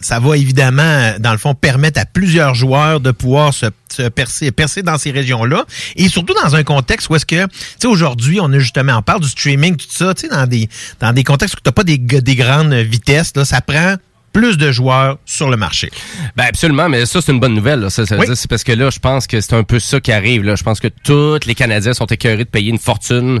ça 0.00 0.18
va 0.18 0.36
évidemment, 0.36 0.82
euh, 0.82 1.18
dans 1.20 1.30
le 1.30 1.38
fond, 1.38 1.54
permettre 1.54 2.00
à 2.00 2.04
plusieurs 2.04 2.56
joueurs 2.56 2.98
de 2.98 3.12
pouvoir 3.12 3.54
se, 3.54 3.66
se 3.94 4.08
percer, 4.08 4.50
percer 4.50 4.82
dans 4.82 4.98
ces 4.98 5.12
régions-là. 5.12 5.64
Et 5.94 6.08
surtout 6.08 6.34
dans 6.42 6.56
un 6.56 6.64
contexte 6.64 7.08
où 7.08 7.14
est-ce 7.14 7.24
que, 7.26 7.44
tu 7.46 7.50
sais, 7.78 7.86
aujourd'hui, 7.86 8.40
on 8.40 8.52
a 8.52 8.58
justement, 8.58 8.96
on 8.98 9.02
parle 9.02 9.20
du 9.20 9.28
streaming, 9.28 9.76
tout 9.76 9.86
ça, 9.88 10.12
tu 10.14 10.22
sais, 10.22 10.28
dans 10.28 10.46
des, 10.48 10.68
dans 10.98 11.12
des 11.12 11.22
contextes 11.22 11.54
où 11.54 11.58
tu 11.58 11.68
n'as 11.68 11.72
pas 11.72 11.84
des, 11.84 11.98
des 11.98 12.34
grandes 12.34 12.74
vitesses, 12.74 13.32
là, 13.36 13.44
ça 13.44 13.60
prend 13.60 13.94
plus 14.32 14.56
de 14.56 14.72
joueurs 14.72 15.18
sur 15.26 15.50
le 15.50 15.56
marché. 15.56 15.90
Ben 16.36 16.44
absolument, 16.48 16.88
mais 16.88 17.04
ça 17.06 17.20
c'est 17.20 17.32
une 17.32 17.40
bonne 17.40 17.54
nouvelle. 17.54 17.80
là. 17.80 17.90
Ça, 17.90 18.06
ça 18.06 18.14
veut 18.14 18.20
Oui. 18.22 18.26
dire, 18.26 18.36
c'est 18.36 18.48
parce 18.48 18.64
que 18.64 18.72
là, 18.72 18.90
je 18.90 18.98
pense 18.98 19.26
que 19.26 19.40
c'est 19.40 19.54
un 19.54 19.62
peu 19.64 19.78
ça 19.78 20.00
qui 20.00 20.12
arrive. 20.12 20.42
Là. 20.42 20.56
Je 20.56 20.62
pense 20.62 20.80
que 20.80 20.88
tous 20.88 21.46
les 21.46 21.54
Canadiens 21.54 21.92
sont 21.92 22.06
écœurés 22.06 22.44
de 22.44 22.48
payer 22.50 22.70
une 22.70 22.78
fortune 22.78 23.38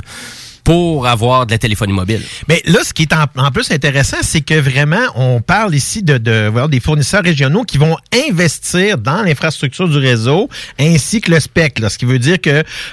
pour 0.64 1.06
avoir 1.06 1.46
de 1.46 1.50
la 1.52 1.58
téléphonie 1.58 1.92
mobile. 1.92 2.20
Mais 2.48 2.62
là, 2.66 2.80
ce 2.84 2.92
qui 2.92 3.02
est 3.02 3.12
en, 3.12 3.24
en 3.36 3.50
plus 3.50 3.70
intéressant, 3.70 4.18
c'est 4.22 4.42
que 4.42 4.54
vraiment, 4.54 5.00
on 5.16 5.40
parle 5.40 5.74
ici 5.74 6.02
de, 6.02 6.18
de 6.18 6.48
voilà, 6.52 6.68
des 6.68 6.78
fournisseurs 6.80 7.22
régionaux 7.24 7.64
qui 7.64 7.78
vont 7.78 7.96
investir 8.28 8.98
dans 8.98 9.22
l'infrastructure 9.22 9.88
du 9.88 9.98
réseau 9.98 10.48
ainsi 10.78 11.20
que 11.20 11.30
le 11.32 11.40
spec. 11.40 11.78
Là, 11.80 11.88
ce 11.88 11.98
qui 11.98 12.04
veut 12.04 12.18
dire 12.18 12.40
que, 12.40 12.50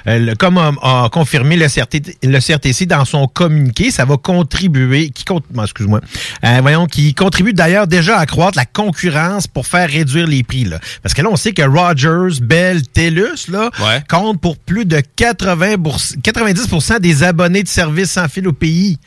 euh, 0.07 0.19
le- 0.19 0.35
comme 0.35 0.57
a, 0.57 0.71
a 0.81 1.09
confirmé 1.09 1.57
le, 1.57 1.67
CRT, 1.67 2.01
le 2.23 2.39
CRTC 2.39 2.85
dans 2.87 3.05
son 3.05 3.27
communiqué, 3.27 3.91
ça 3.91 4.05
va 4.05 4.17
contribuer, 4.17 5.09
qui 5.11 5.25
compte, 5.25 5.45
excuse-moi, 5.61 6.01
euh, 6.45 6.57
voyons, 6.61 6.85
qui 6.87 7.13
contribue 7.13 7.53
d'ailleurs 7.53 7.85
déjà 7.87 8.17
à 8.17 8.21
accroître 8.21 8.57
la 8.57 8.65
concurrence 8.65 9.45
pour 9.47 9.67
faire 9.67 9.89
réduire 9.89 10.25
les 10.27 10.43
prix. 10.43 10.63
Là. 10.65 10.79
Parce 11.03 11.13
que 11.13 11.21
là, 11.21 11.29
on 11.31 11.35
sait 11.35 11.51
que 11.53 11.61
Rogers, 11.61 12.39
Bell, 12.41 12.81
TELUS 12.87 13.47
là, 13.49 13.69
Ouais. 13.79 14.01
comptent 14.09 14.41
pour 14.41 14.57
plus 14.57 14.85
de 14.85 15.01
80 15.15 15.75
90% 16.23 16.99
des 16.99 17.23
abonnés 17.23 17.58
de 17.63 17.67
services 17.67 18.11
sans 18.11 18.27
fil 18.27 18.47
au 18.47 18.53
pays. 18.53 18.97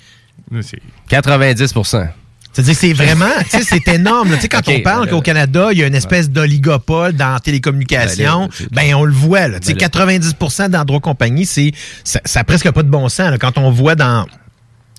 90 1.09 1.73
C'est-à-dire 2.53 2.75
que 2.75 2.81
c'est 2.81 2.93
vraiment, 2.93 3.27
tu 3.51 3.59
sais, 3.59 3.63
c'est 3.65 3.89
énorme. 3.95 4.31
là. 4.31 4.37
Tu 4.37 4.43
sais, 4.43 4.49
quand 4.49 4.67
on 4.69 4.81
parle 4.81 5.05
ben 5.07 5.11
qu'au 5.11 5.21
Canada, 5.23 5.69
il 5.73 5.79
y 5.79 5.83
a 5.83 5.87
une 5.87 5.95
espèce 5.95 6.31
d'oligopole 6.31 7.13
dans 7.15 7.33
la 7.35 7.41
télécommunication, 7.41 8.49
Ben 8.71 8.89
ben, 8.91 8.95
on 8.97 9.05
le 9.05 9.13
voit. 9.13 9.49
Là. 9.49 9.61
Tu 9.61 9.69
sais, 9.69 9.75
Ben 9.75 9.81
là- 9.81 9.89
90% 9.89 10.69
d'endroits 10.71 11.01
compagnie, 11.01 11.47
c'est 11.47 11.73
ça, 12.05 12.21
ça 12.25 12.41
a 12.41 12.45
presque 12.45 12.71
pas 12.71 12.83
de 12.83 12.89
bon 12.91 13.09
sens. 13.09 13.31
là. 13.31 13.39
Quand 13.39 13.57
on 13.59 13.71
voit 13.71 13.95
dans 13.95 14.27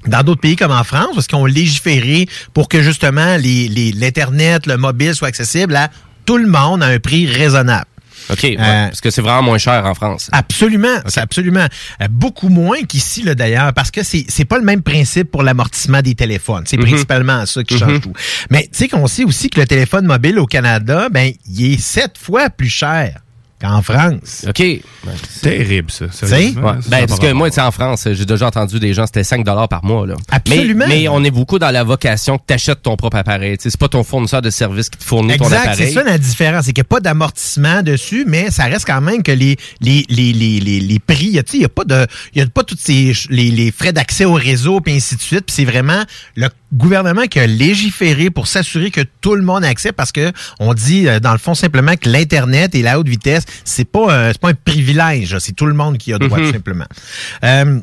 dans 0.05 0.21
d'autres 0.21 0.41
pays 0.41 0.57
comme 0.57 0.71
en 0.71 0.83
France, 0.83 1.11
parce 1.13 1.27
qu'on 1.27 1.45
légiféré 1.45 2.27
pour 2.53 2.67
que 2.67 2.81
justement 2.81 3.37
les- 3.37 3.69
les- 3.69 3.93
l'Internet, 3.93 4.65
le 4.67 4.75
mobile 4.75 5.15
soit 5.15 5.29
accessible 5.29 5.75
à 5.77 5.89
tout 6.25 6.37
le 6.37 6.47
monde 6.47 6.83
à 6.83 6.87
un 6.87 6.99
prix 6.99 7.25
raisonnable. 7.25 7.85
OK, 8.29 8.43
ouais, 8.43 8.55
parce 8.57 9.01
que 9.01 9.09
c'est 9.09 9.21
vraiment 9.21 9.41
moins 9.43 9.57
cher 9.57 9.85
en 9.85 9.93
France. 9.93 10.29
Absolument, 10.31 10.97
c'est 11.07 11.19
absolument. 11.21 11.65
Euh, 12.01 12.07
beaucoup 12.09 12.49
moins 12.49 12.81
qu'ici, 12.87 13.23
là, 13.23 13.35
d'ailleurs, 13.35 13.73
parce 13.73 13.91
que 13.91 14.03
c'est, 14.03 14.25
c'est 14.29 14.45
pas 14.45 14.57
le 14.57 14.63
même 14.63 14.81
principe 14.81 15.31
pour 15.31 15.43
l'amortissement 15.43 16.01
des 16.01 16.15
téléphones. 16.15 16.63
C'est 16.65 16.77
Mhm. 16.77 16.85
principalement 16.85 17.45
ça 17.45 17.63
qui 17.63 17.73
Mhm. 17.75 17.79
change 17.79 18.01
tout. 18.01 18.13
Mais 18.49 18.63
tu 18.63 18.69
sais 18.77 18.87
qu'on 18.87 19.07
sait 19.07 19.23
aussi 19.23 19.49
que 19.49 19.59
le 19.59 19.65
téléphone 19.67 20.05
mobile 20.05 20.39
au 20.39 20.45
Canada, 20.45 21.07
ben, 21.09 21.31
il 21.49 21.73
est 21.73 21.81
sept 21.81 22.17
fois 22.17 22.49
plus 22.49 22.69
cher 22.69 23.19
qu'en 23.63 23.81
France. 23.81 24.45
OK. 24.47 24.61
Terrible, 25.41 25.89
ça. 25.91 26.05
Tu 26.07 26.11
sais? 26.17 26.25
sérieusement, 26.27 26.71
Ouais. 26.71 26.77
Ben, 26.87 27.07
parce 27.07 27.19
que 27.19 27.31
moi, 27.31 27.49
tu 27.49 27.55
sais, 27.55 27.61
en 27.61 27.71
France, 27.71 28.07
j'ai 28.11 28.25
déjà 28.25 28.47
entendu 28.47 28.79
des 28.79 28.93
gens, 28.93 29.05
c'était 29.05 29.23
5 29.23 29.45
par 29.69 29.83
mois. 29.83 30.05
Là. 30.05 30.15
Absolument. 30.31 30.85
Mais, 30.87 31.01
mais 31.01 31.07
on 31.07 31.23
est 31.23 31.31
beaucoup 31.31 31.59
dans 31.59 31.71
la 31.71 31.83
vocation 31.83 32.37
que 32.37 32.43
tu 32.47 32.53
achètes 32.53 32.81
ton 32.81 32.95
propre 32.95 33.17
appareil. 33.17 33.57
C'est 33.59 33.75
pas 33.77 33.87
ton 33.87 34.03
fournisseur 34.03 34.41
de 34.41 34.49
services 34.49 34.89
qui 34.89 34.97
te 34.97 35.03
fournit 35.03 35.37
ton 35.37 35.45
Exact, 35.45 35.61
c'est 35.63 35.69
appareil. 35.69 35.93
ça 35.93 36.03
la 36.03 36.17
différence. 36.17 36.65
C'est 36.65 36.73
qu'il 36.73 36.81
n'y 36.81 36.87
a 36.87 36.89
pas 36.89 36.99
d'amortissement 36.99 37.81
dessus, 37.83 38.25
mais 38.27 38.51
ça 38.51 38.65
reste 38.65 38.85
quand 38.85 39.01
même 39.01 39.23
que 39.23 39.31
les, 39.31 39.57
les, 39.81 40.05
les, 40.09 40.33
les, 40.33 40.59
les, 40.59 40.79
les 40.79 40.99
prix, 40.99 41.25
il 41.25 41.31
y 41.35 41.39
a- 41.39 41.43
tu 41.43 41.51
sais, 41.51 41.57
il 41.57 41.61
n'y 41.61 41.65
a 41.65 41.69
pas 41.69 41.85
de, 41.85 42.05
il 42.33 42.39
y 42.39 42.41
a 42.41 42.47
pas 42.47 42.63
tous 42.63 42.77
ces, 42.79 43.13
les, 43.29 43.51
les 43.51 43.71
frais 43.71 43.93
d'accès 43.93 44.25
au 44.25 44.33
réseau, 44.33 44.81
puis 44.81 44.93
ainsi 44.95 45.15
de 45.15 45.21
suite. 45.21 45.45
Puis 45.47 45.55
c'est 45.55 45.65
vraiment 45.65 46.03
le 46.35 46.47
gouvernement 46.73 47.23
qui 47.27 47.39
a 47.39 47.47
légiféré 47.47 48.29
pour 48.29 48.47
s'assurer 48.47 48.91
que 48.91 49.01
tout 49.21 49.35
le 49.35 49.41
monde 49.43 49.63
a 49.63 49.67
accès 49.67 49.91
parce 49.91 50.11
que 50.11 50.31
on 50.59 50.73
dit, 50.73 51.07
euh, 51.07 51.19
dans 51.19 51.31
le 51.31 51.37
fond, 51.37 51.53
simplement 51.55 51.95
que 51.95 52.09
l'Internet 52.09 52.75
et 52.75 52.81
la 52.81 52.99
haute 52.99 53.07
vitesse, 53.07 53.45
c'est 53.63 53.85
pas, 53.89 54.11
euh, 54.11 54.29
c'est 54.31 54.41
pas 54.41 54.49
un 54.49 54.53
privilège. 54.53 55.37
C'est 55.39 55.53
tout 55.55 55.65
le 55.65 55.73
monde 55.73 55.97
qui 55.97 56.13
a 56.13 56.17
droit, 56.17 56.37
Mhm. 56.37 56.45
tout 56.47 56.51
simplement. 56.53 56.85
Euh, 57.43 57.79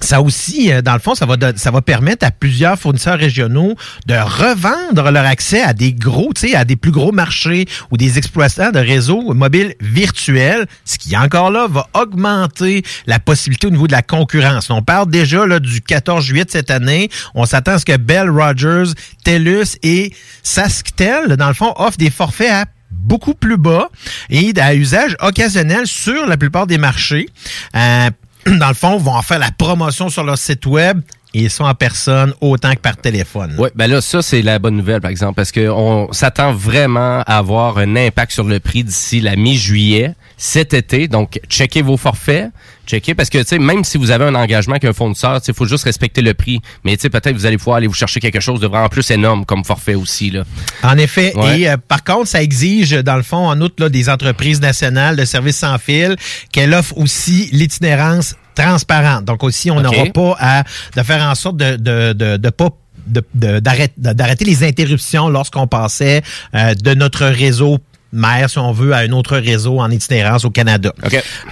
ça 0.00 0.20
aussi, 0.20 0.72
euh, 0.72 0.82
dans 0.82 0.92
le 0.94 0.98
fond, 0.98 1.14
ça 1.14 1.26
va, 1.26 1.36
ça 1.56 1.70
va 1.70 1.80
permettre 1.80 2.26
à 2.26 2.30
plusieurs 2.30 2.78
fournisseurs 2.78 3.18
régionaux 3.18 3.74
de 4.06 4.14
revendre 4.14 5.10
leur 5.10 5.24
accès 5.24 5.62
à 5.62 5.72
des 5.72 5.92
gros, 5.92 6.32
tu 6.34 6.48
sais, 6.48 6.54
à 6.54 6.64
des 6.64 6.76
plus 6.76 6.90
gros 6.90 7.12
marchés 7.12 7.66
ou 7.90 7.96
des 7.96 8.18
exploitants 8.18 8.70
de 8.70 8.78
réseaux 8.78 9.32
mobiles 9.34 9.74
virtuels, 9.80 10.66
ce 10.84 10.98
qui 10.98 11.16
encore 11.16 11.50
là 11.50 11.66
va 11.68 11.88
augmenter 11.94 12.82
la 13.06 13.18
possibilité 13.18 13.66
au 13.66 13.70
niveau 13.70 13.86
de 13.86 13.92
la 13.92 14.02
concurrence. 14.02 14.70
On 14.70 14.82
parle 14.82 15.10
déjà 15.10 15.46
là, 15.46 15.60
du 15.60 15.80
14 15.80 16.24
juillet 16.24 16.44
de 16.44 16.50
cette 16.50 16.70
année. 16.70 17.08
On 17.34 17.46
s'attend 17.46 17.72
à 17.72 17.78
ce 17.78 17.84
que 17.84 17.96
Bell, 17.96 18.28
Rogers, 18.30 18.92
TELUS 19.24 19.78
et 19.82 20.12
Sasktel, 20.42 21.36
dans 21.36 21.48
le 21.48 21.54
fond, 21.54 21.72
offrent 21.76 21.98
des 21.98 22.10
forfaits 22.10 22.50
à 22.50 22.64
beaucoup 22.90 23.34
plus 23.34 23.56
bas 23.56 23.88
et 24.30 24.52
à 24.56 24.74
usage 24.74 25.16
occasionnel 25.20 25.86
sur 25.86 26.26
la 26.26 26.36
plupart 26.36 26.66
des 26.66 26.78
marchés. 26.78 27.28
Euh, 27.76 28.10
dans 28.58 28.68
le 28.68 28.74
fond, 28.74 28.98
vont 28.98 29.14
en 29.14 29.22
faire 29.22 29.38
la 29.38 29.50
promotion 29.50 30.08
sur 30.08 30.24
leur 30.24 30.38
site 30.38 30.66
web 30.66 31.00
et 31.34 31.40
ils 31.40 31.50
sont 31.50 31.64
en 31.64 31.74
personne 31.74 32.32
autant 32.40 32.72
que 32.74 32.80
par 32.80 32.96
téléphone. 32.96 33.56
Oui, 33.58 33.68
ben 33.74 33.88
là, 33.88 34.00
ça, 34.00 34.22
c'est 34.22 34.40
la 34.40 34.60
bonne 34.60 34.76
nouvelle, 34.76 35.00
par 35.00 35.10
exemple, 35.10 35.34
parce 35.34 35.50
qu'on 35.50 36.08
s'attend 36.12 36.52
vraiment 36.52 37.22
à 37.26 37.38
avoir 37.38 37.78
un 37.78 37.96
impact 37.96 38.32
sur 38.32 38.44
le 38.44 38.60
prix 38.60 38.84
d'ici 38.84 39.20
la 39.20 39.34
mi-juillet, 39.34 40.14
cet 40.36 40.74
été. 40.74 41.08
Donc, 41.08 41.40
checkez 41.48 41.82
vos 41.82 41.96
forfaits, 41.96 42.50
checkez, 42.86 43.16
parce 43.16 43.30
que, 43.30 43.38
tu 43.38 43.46
sais, 43.46 43.58
même 43.58 43.82
si 43.82 43.98
vous 43.98 44.12
avez 44.12 44.24
un 44.24 44.34
engagement 44.36 44.74
avec 44.74 44.84
un 44.84 44.92
fournisseur, 44.92 45.40
tu 45.40 45.46
sais, 45.46 45.52
il 45.52 45.56
faut 45.56 45.66
juste 45.66 45.84
respecter 45.84 46.22
le 46.22 46.34
prix. 46.34 46.60
Mais, 46.84 46.96
tu 46.96 47.02
sais, 47.02 47.10
peut-être 47.10 47.34
vous 47.34 47.46
allez 47.46 47.58
pouvoir 47.58 47.78
aller 47.78 47.88
vous 47.88 47.94
chercher 47.94 48.20
quelque 48.20 48.40
chose 48.40 48.60
de 48.60 48.68
vraiment 48.68 48.88
plus 48.88 49.10
énorme 49.10 49.44
comme 49.44 49.64
forfait 49.64 49.96
aussi, 49.96 50.30
là. 50.30 50.44
En 50.84 50.96
effet. 50.98 51.32
Ouais. 51.36 51.60
Et 51.60 51.68
euh, 51.68 51.76
par 51.76 52.04
contre, 52.04 52.28
ça 52.28 52.42
exige, 52.42 52.92
dans 52.92 53.16
le 53.16 53.24
fond, 53.24 53.48
en 53.48 53.60
outre, 53.60 53.76
là, 53.82 53.88
des 53.88 54.08
entreprises 54.08 54.60
nationales 54.60 55.16
de 55.16 55.24
services 55.24 55.58
sans 55.58 55.78
fil, 55.78 56.14
qu'elles 56.52 56.74
offrent 56.74 56.96
aussi 56.96 57.48
l'itinérance 57.50 58.36
transparente. 58.54 59.24
Donc 59.24 59.42
aussi, 59.42 59.70
on 59.70 59.80
n'aura 59.80 60.06
pas 60.06 60.36
à 60.38 60.64
de 60.96 61.02
faire 61.02 61.22
en 61.22 61.34
sorte 61.34 61.56
de 61.56 61.76
de, 61.76 62.12
de, 62.12 62.36
de 62.36 62.50
pas 62.50 62.70
d'arrêter 63.06 63.92
d'arrêter 63.96 64.44
les 64.44 64.64
interruptions 64.64 65.28
lorsqu'on 65.28 65.66
passait 65.66 66.22
euh, 66.54 66.74
de 66.74 66.94
notre 66.94 67.26
réseau 67.26 67.78
mère, 68.12 68.48
si 68.48 68.58
on 68.58 68.72
veut, 68.72 68.92
à 68.92 68.98
un 68.98 69.10
autre 69.10 69.36
réseau 69.36 69.80
en 69.80 69.90
itinérance 69.90 70.44
au 70.44 70.50
Canada. 70.50 70.92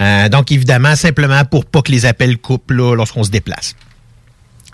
Euh, 0.01 0.29
donc, 0.29 0.51
évidemment, 0.51 0.95
simplement 0.95 1.43
pour 1.45 1.65
pas 1.65 1.81
que 1.81 1.91
les 1.91 2.05
appels 2.05 2.37
coupent 2.37 2.71
là, 2.71 2.95
lorsqu'on 2.95 3.23
se 3.23 3.29
déplace. 3.29 3.75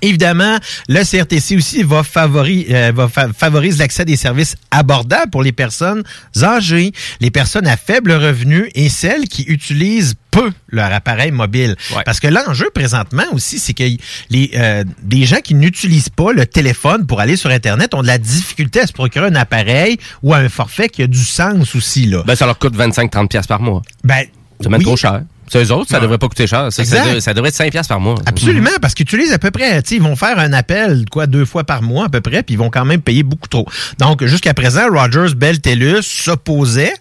Évidemment, 0.02 0.58
le 0.88 1.04
CRTC 1.04 1.56
aussi 1.58 1.84
va, 1.84 2.04
favori, 2.04 2.66
euh, 2.70 2.92
va 2.96 3.08
fa- 3.08 3.34
favorise 3.34 3.78
l'accès 3.80 4.04
à 4.04 4.06
des 4.06 4.16
services 4.16 4.56
abordables 4.72 5.30
pour 5.32 5.44
les 5.44 5.52
personnes 5.52 6.04
âgées, 6.42 6.92
les 7.22 7.32
personnes 7.32 7.68
à 7.68 7.78
faible 7.78 8.12
revenu 8.12 8.70
et 8.76 8.90
celles 8.90 9.28
qui 9.28 9.44
utilisent 9.44 10.16
peu 10.32 10.52
leur 10.70 10.94
appareil 10.94 11.32
mobile. 11.32 11.76
Parce 12.06 12.20
que 12.20 12.28
l'enjeu 12.28 12.70
présentement 12.74 13.24
aussi, 13.34 13.58
c'est 13.60 13.74
que 13.74 13.84
les 14.30 14.52
euh, 14.56 14.84
des 15.02 15.26
gens 15.26 15.40
qui 15.44 15.56
n'utilisent 15.56 16.10
pas 16.10 16.32
le 16.34 16.46
téléphone 16.46 17.08
pour 17.08 17.20
aller 17.20 17.36
sur 17.36 17.50
Internet 17.50 17.94
ont 17.96 18.02
de 18.04 18.08
la 18.08 18.18
difficulté 18.20 18.80
à 18.82 18.88
se 18.88 18.94
procurer 18.94 19.26
un 19.28 19.36
appareil 19.36 19.98
ou 20.22 20.34
un 20.34 20.48
forfait 20.50 20.88
qui 20.90 21.02
a 21.02 21.08
du 21.08 21.24
sens 21.24 21.76
aussi. 21.76 22.06
Là. 22.06 22.24
Ben, 22.26 22.36
ça 22.36 22.46
leur 22.46 22.60
coûte 22.60 22.76
25-30$ 22.78 23.28
piastres 23.28 23.48
par 23.48 23.62
mois. 23.62 23.82
Ben, 24.04 24.26
Ça 24.62 24.70
oui. 24.70 24.84
trop 24.84 24.96
cher. 24.98 25.22
C'est 25.52 25.64
eux 25.64 25.72
autres, 25.72 25.90
ça 25.90 25.98
Ouais. 25.98 26.02
devrait 26.04 26.18
pas 26.18 26.28
coûter 26.28 26.48
cher. 26.48 26.72
Ça, 26.72 26.84
devrait- 26.84 27.22
ça 27.22 27.34
devrait 27.34 27.50
être 27.50 27.56
5$ 27.56 27.72
piastres 27.72 27.90
par 27.90 28.00
mois. 28.00 28.16
Absolument, 28.26 28.70
parce 28.82 28.94
qu'ils 28.94 29.04
utilisent 29.06 29.34
à 29.34 29.40
peu 29.40 29.52
près, 29.52 29.82
tu 29.82 29.90
sais, 29.90 29.96
ils 29.96 30.02
vont 30.02 30.16
faire 30.16 30.38
un 30.40 30.54
appel, 30.54 31.06
quoi, 31.12 31.28
deux 31.28 31.46
fois 31.46 31.64
par 31.64 31.82
mois 31.82 32.06
à 32.06 32.10
peu 32.10 32.22
près, 32.22 32.44
puis 32.44 32.56
ils 32.56 32.58
vont 32.58 32.70
quand 32.70 32.86
même 32.86 33.02
payer 33.02 33.24
beaucoup 33.24 33.48
trop. 33.48 33.68
Donc, 33.98 34.24
jusqu'à 34.26 34.54
présent, 34.54 34.88
Rogers 34.92 35.34
Bell 35.36 35.60
TELUS 35.60 36.02
s'opposait 36.04 36.94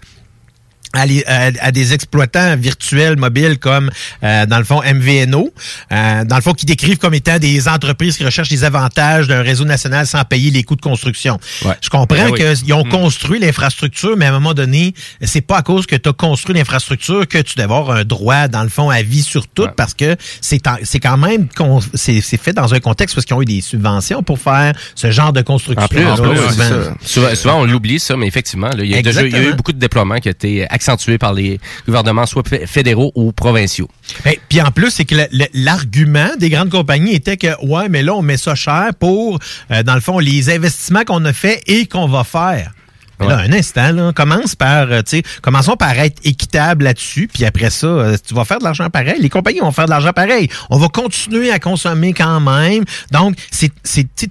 à, 0.93 1.07
les- 1.07 1.25
à- 1.27 1.51
à 1.61 1.71
des 1.73 1.93
exploitants 1.95 2.57
virtuels 2.57 3.17
mobiles 3.17 3.59
comme, 3.59 3.91
euh, 4.23 4.47
dans 4.47 4.59
le 4.59 4.65
fond, 4.65 4.83
MVNO, 4.83 5.53
euh, 5.93 6.25
dans 6.25 6.37
le 6.37 6.43
fond, 6.43 6.53
qui 6.55 6.67
décrivent 6.67 6.99
comme 6.99 7.15
étant 7.15 7.39
des 7.39 7.69
entreprises 7.69 8.17
qui 8.17 8.25
recherchent 8.25 8.51
les 8.51 8.65
avantages 8.65 9.29
d'un 9.29 9.43
réseau 9.43 9.65
national 9.65 10.07
sans 10.07 10.25
payer 10.25 10.51
les 10.51 10.63
coûts 10.63 10.77
de 10.77 10.81
construction. 10.81 11.39
Je 11.83 11.89
comprends 11.91 12.07
Ben 12.17 12.31
oui. 12.33 12.41
qu'ils 12.65 12.73
ont 12.73 12.85
construit 12.85 13.39
l'infrastructure, 13.39 14.17
mais 14.17 14.27
à 14.27 14.31
un 14.31 14.33
moment 14.33 14.55
donné, 14.55 14.95
c'est 15.23 15.41
pas 15.43 15.59
à 15.59 15.63
cause 15.63 15.87
que 15.87 15.97
tu 15.97 16.09
as 16.09 16.13
construit 16.13 16.55
l'infrastructure 16.57 17.27
que 17.29 17.39
tu 17.39 17.55
dois 17.57 17.65
avoir 17.65 17.91
un 17.91 18.05
droit, 18.05 18.49
dans 18.49 18.63
le 18.63 18.69
fond, 18.69 18.89
à 18.91 19.03
vie 19.03 19.23
sur 19.23 19.47
tout, 19.49 19.69
parce 19.77 19.95
que 19.95 20.17
c'est 20.41 20.61
c'est 20.83 21.01
quand 21.01 21.17
même, 21.17 21.49
c'est 21.95 22.21
c'est 22.21 22.41
fait 22.41 22.53
dans 22.53 22.73
un 22.75 22.81
contexte 22.81 23.15
parce 23.15 23.25
qu'ils 23.27 23.37
ont 23.37 23.43
eu 23.43 23.47
des 23.47 23.61
subventions 23.61 24.23
pour 24.23 24.39
faire 24.39 24.73
ce 24.95 25.11
genre 25.11 25.33
de 25.33 25.43
construction. 25.43 25.83
En 25.85 25.89
plus, 25.89 26.07
en 26.07 26.17
plus, 26.17 26.37
souvent. 26.37 26.95
Souvent, 27.03 27.35
souvent, 27.35 27.61
on 27.61 27.65
l'oublie, 27.65 28.01
ça, 28.01 28.17
mais 28.17 28.27
effectivement, 28.27 28.71
il, 28.77 28.85
y 28.87 28.89
y 28.91 28.95
a 28.97 29.43
eu 29.43 29.55
beaucoup 29.55 29.73
de 29.73 29.79
déploiements 29.79 30.17
qui 30.19 30.29
ont 30.29 30.33
été 30.33 30.67
accentués 30.79 31.19
par 31.19 31.33
les 31.35 31.59
gouvernements, 31.87 32.25
soit 32.27 32.47
fé- 32.49 32.67
fédéraux 32.67 33.11
ou 33.15 33.33
provinciaux. 33.33 33.89
Ben, 34.25 34.35
Puis 34.49 34.61
en 34.63 34.71
plus, 34.71 34.91
c'est 34.91 35.05
que 35.05 35.17
l'argument 35.55 36.31
des 36.39 36.51
grandes 36.51 36.71
compagnies 36.71 37.15
était 37.15 37.37
que, 37.37 37.49
ouais, 37.67 37.89
mais 37.89 38.03
là, 38.03 38.15
on 38.15 38.23
met 38.23 38.37
ça 38.37 38.55
cher 38.55 38.91
pour, 38.99 39.39
euh, 39.71 39.83
dans 39.83 39.95
le 39.95 40.01
fond, 40.01 40.19
les 40.19 40.51
investissements 40.51 41.05
qu'on 41.05 41.25
a 41.25 41.33
fait 41.33 41.63
et 41.67 41.87
qu'on 41.87 42.07
va 42.07 42.25
faire. 42.25 42.73
Mais 43.21 43.27
Là, 43.29 43.39
un 43.39 43.53
instant, 43.53 43.93
là, 43.93 44.13
commence 44.13 44.55
par, 44.55 44.91
euh, 44.93 45.03
tu 45.03 45.17
sais, 45.19 45.23
commençons 45.43 45.77
par 45.77 45.91
être 45.99 46.21
équitable 46.25 46.85
là-dessus, 46.85 47.29
puis 47.33 47.45
après 47.45 47.71
ça, 47.71 47.87
euh, 47.87 48.17
tu 48.27 48.35
vas 48.35 48.45
faire 48.45 48.59
de 48.59 48.65
l'argent 48.65 48.89
pareil. 48.91 49.17
Les 49.21 49.29
compagnies 49.29 49.61
vont 49.61 49.73
faire 49.73 49.87
de 49.87 49.91
l'argent 49.91 50.13
pareil. 50.13 50.49
On 50.71 50.79
va 50.79 50.89
continuer 50.89 51.51
à 51.51 51.59
consommer 51.59 52.13
quand 52.13 52.41
même. 52.41 52.85
Donc, 53.11 53.37
c'est, 53.51 53.71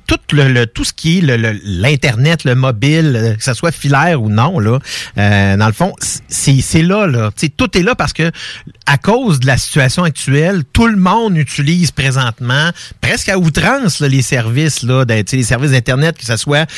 tout 0.08 0.18
le, 0.32 0.48
le- 0.52 0.66
tout 0.68 0.84
ce 0.84 0.94
qui 0.94 1.18
est 1.18 1.22
le- 1.22 1.38
le- 1.38 1.60
l'internet, 1.64 2.44
le, 2.44 2.56
mobile, 2.56 3.14
euh, 3.16 3.36
que 3.36 3.44
ça 3.44 3.54
soit 3.54 3.72
filaire 3.72 4.22
ou 4.22 4.30
non, 4.30 4.60
là, 4.60 4.80
euh, 5.18 5.58
dans 5.58 5.68
le 5.68 5.74
fond, 5.74 5.94
c'est, 6.30 6.82
là, 6.82 7.08
là. 7.08 7.32
Tu 7.36 7.48
sais, 7.48 7.54
tout 7.56 7.78
est 7.78 7.84
là 7.84 7.96
parce 7.96 8.14
que 8.14 8.32
à 8.86 8.98
cause 8.98 9.40
de 9.40 9.48
la 9.48 9.58
situation 9.58 10.04
actuelle, 10.04 10.64
tout 10.72 10.88
le 10.88 10.96
monde 10.98 11.38
utilise 11.38 11.92
présentement, 11.92 12.70
presque 13.02 13.30
à 13.30 13.38
outrance, 13.38 14.00
là, 14.00 14.08
les 14.08 14.22
services, 14.22 14.84
là, 14.84 15.04
de- 15.06 15.22
tu 15.22 15.32
sais, 15.32 15.36
les 15.38 15.44
services 15.44 15.72
d'internet, 15.72 16.18
que 16.18 16.26
ce 16.26 16.38
soit 16.38 16.70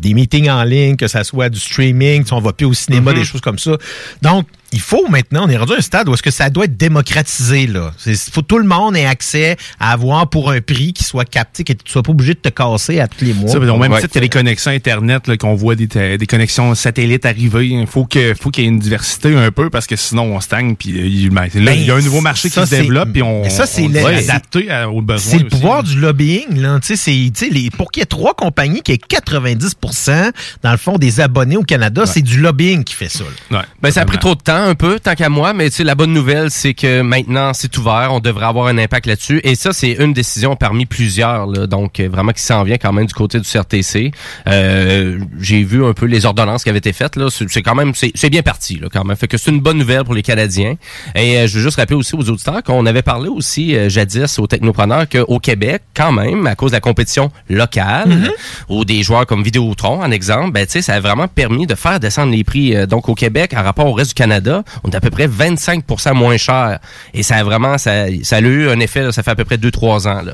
des 0.00 0.14
meetings 0.14 0.48
en 0.50 0.64
ligne, 0.64 0.96
que 0.96 1.06
ça 1.06 1.22
soit 1.24 1.48
du 1.48 1.60
streaming, 1.60 2.24
on 2.32 2.40
va 2.40 2.52
plus 2.52 2.66
au 2.66 2.74
cinéma, 2.74 3.12
Mhm. 3.12 3.18
des 3.18 3.24
choses 3.24 3.40
comme 3.40 3.58
ça. 3.58 3.76
Donc, 4.22 4.46
il 4.72 4.80
faut 4.80 5.08
maintenant, 5.08 5.46
on 5.46 5.48
est 5.48 5.56
rendu 5.56 5.72
à 5.72 5.76
un 5.76 5.80
stade 5.80 6.08
où 6.08 6.14
est-ce 6.14 6.22
que 6.22 6.30
ça 6.30 6.48
doit 6.50 6.64
être 6.66 6.76
démocratisé, 6.76 7.66
là. 7.66 7.92
Il 8.06 8.16
faut 8.16 8.42
que 8.42 8.46
tout 8.46 8.58
le 8.58 8.64
monde 8.66 8.96
ait 8.96 9.06
accès 9.06 9.56
à 9.78 9.92
avoir 9.92 10.28
pour 10.28 10.50
un 10.50 10.60
prix 10.60 10.92
qui 10.92 11.04
soit 11.04 11.24
capté, 11.24 11.64
que 11.64 11.72
tu 11.72 11.90
sois 11.90 12.02
pas 12.02 12.12
obligé 12.12 12.34
de 12.34 12.38
te 12.40 12.48
casser 12.48 13.00
à 13.00 13.08
tous 13.08 13.24
les 13.24 13.32
mois. 13.34 13.50
Ça, 13.50 13.58
même 13.58 13.92
Ouais. 13.92 14.00
titre 14.00 14.14
que 14.14 14.18
les 14.18 14.28
connexions 14.28 14.70
Internet, 14.70 15.26
là, 15.26 15.36
qu'on 15.36 15.54
voit 15.54 15.74
des, 15.74 15.86
des 15.86 16.26
connexions 16.26 16.74
satellites 16.74 17.26
arriver, 17.26 17.68
il 17.68 17.86
faut 17.86 18.04
que 18.04 18.34
faut 18.40 18.50
qu'il 18.50 18.64
y 18.64 18.66
ait 18.66 18.70
une 18.70 18.78
diversité 18.78 19.34
un 19.36 19.50
peu 19.50 19.70
parce 19.70 19.86
que 19.86 19.96
sinon 19.96 20.34
on 20.36 20.40
stagne. 20.40 20.76
Puis 20.76 20.90
euh, 20.98 21.06
il 21.06 21.30
ben, 21.30 21.48
là, 21.54 21.74
il 21.74 21.84
y 21.84 21.90
a 21.90 21.94
un 21.96 22.00
nouveau 22.00 22.20
marché 22.20 22.48
ça, 22.48 22.62
qui 22.62 22.68
se 22.68 22.74
développe 22.76 23.12
puis 23.12 23.22
on, 23.22 23.42
mais 23.42 23.50
ça, 23.50 23.66
c'est 23.66 23.82
on 23.82 23.88
le- 23.88 24.00
doit 24.00 24.10
c'est- 24.16 24.30
adapter 24.30 24.70
à- 24.70 24.88
aux 24.90 25.02
besoins. 25.02 25.30
C'est 25.32 25.38
le 25.38 25.46
aussi. 25.46 25.56
pouvoir 25.56 25.82
du 25.82 25.98
lobbying, 25.98 26.60
là. 26.60 26.78
Tu 26.80 26.96
tu 27.32 27.50
les, 27.50 27.70
pour 27.70 27.90
qu'il 27.90 28.00
y 28.00 28.04
ait 28.04 28.06
trois 28.06 28.34
compagnies 28.34 28.82
qui 28.82 28.92
aient 28.92 28.98
90% 28.98 30.30
dans 30.62 30.70
le 30.70 30.76
fond, 30.76 30.96
des 30.98 31.20
abonnés 31.20 31.56
au 31.56 31.62
Canada, 31.62 32.04
c'est 32.06 32.22
du 32.22 32.40
lobbying 32.40 32.84
qui 32.84 32.94
fait 32.94 33.08
ça. 33.08 33.24
là. 33.50 33.64
Ben, 33.82 33.90
ça 33.90 34.02
a 34.02 34.04
pris 34.04 34.18
trop 34.18 34.34
de 34.34 34.40
temps, 34.40 34.59
un 34.62 34.74
peu, 34.74 34.98
tant 35.00 35.14
qu'à 35.14 35.28
moi, 35.28 35.52
mais 35.52 35.68
la 35.80 35.94
bonne 35.94 36.12
nouvelle, 36.12 36.50
c'est 36.50 36.74
que 36.74 37.02
maintenant, 37.02 37.52
c'est 37.54 37.76
ouvert, 37.78 38.10
on 38.12 38.20
devrait 38.20 38.46
avoir 38.46 38.66
un 38.66 38.78
impact 38.78 39.06
là-dessus. 39.06 39.40
Et 39.44 39.54
ça, 39.54 39.72
c'est 39.72 39.92
une 39.92 40.12
décision 40.12 40.56
parmi 40.56 40.86
plusieurs, 40.86 41.46
là, 41.46 41.66
donc 41.66 42.00
euh, 42.00 42.08
vraiment 42.10 42.32
qui 42.32 42.42
s'en 42.42 42.62
vient 42.64 42.76
quand 42.76 42.92
même 42.92 43.06
du 43.06 43.14
côté 43.14 43.38
du 43.40 43.48
CRTC. 43.48 44.12
Euh, 44.46 45.18
J'ai 45.40 45.62
vu 45.62 45.84
un 45.84 45.92
peu 45.92 46.06
les 46.06 46.26
ordonnances 46.26 46.64
qui 46.64 46.68
avaient 46.68 46.78
été 46.78 46.92
faites, 46.92 47.16
là. 47.16 47.28
C'est 47.30 47.62
quand 47.62 47.74
même, 47.74 47.92
c'est 47.94 48.30
bien 48.30 48.42
parti, 48.42 48.78
là, 48.78 48.88
quand 48.92 49.04
même. 49.04 49.16
Fait 49.16 49.28
que 49.28 49.36
c'est 49.36 49.50
une 49.50 49.60
bonne 49.60 49.78
nouvelle 49.78 50.04
pour 50.04 50.14
les 50.14 50.22
Canadiens. 50.22 50.76
Et 51.14 51.38
euh, 51.38 51.46
je 51.46 51.56
veux 51.56 51.62
juste 51.62 51.76
rappeler 51.76 51.96
aussi 51.96 52.14
aux 52.14 52.28
auditeurs 52.28 52.62
qu'on 52.62 52.86
avait 52.86 53.02
parlé 53.02 53.28
aussi 53.28 53.74
euh, 53.76 53.88
jadis 53.88 54.38
aux 54.38 54.46
technopreneurs 54.46 55.08
qu'au 55.08 55.38
Québec, 55.38 55.82
quand 55.94 56.12
même, 56.12 56.46
à 56.46 56.54
cause 56.54 56.72
de 56.72 56.76
la 56.76 56.80
compétition 56.80 57.30
locale, 57.48 58.08
Mm-hmm. 58.10 58.30
ou 58.68 58.84
des 58.84 59.02
joueurs 59.02 59.26
comme 59.26 59.42
Vidéotron, 59.42 60.02
en 60.02 60.10
exemple, 60.10 60.52
ben, 60.52 60.66
tu 60.66 60.72
sais, 60.72 60.82
ça 60.82 60.94
a 60.94 61.00
vraiment 61.00 61.28
permis 61.28 61.66
de 61.66 61.74
faire 61.74 62.00
descendre 62.00 62.32
les 62.32 62.44
prix. 62.44 62.74
Donc, 62.86 63.08
au 63.08 63.14
Québec, 63.14 63.52
en 63.56 63.62
rapport 63.62 63.86
au 63.86 63.92
reste 63.92 64.10
du 64.10 64.14
Canada, 64.14 64.49
on 64.84 64.90
est 64.90 64.94
à 64.96 65.00
peu 65.00 65.10
près 65.10 65.26
25% 65.26 66.14
moins 66.14 66.36
cher. 66.36 66.78
Et 67.14 67.22
ça 67.22 67.36
a 67.36 67.42
vraiment, 67.44 67.78
ça, 67.78 68.06
ça 68.22 68.36
a 68.36 68.40
eu 68.40 68.68
un 68.68 68.80
effet, 68.80 69.02
là, 69.02 69.12
ça 69.12 69.22
fait 69.22 69.30
à 69.30 69.34
peu 69.36 69.44
près 69.44 69.56
2-3 69.56 70.08
ans. 70.08 70.22
Là. 70.22 70.32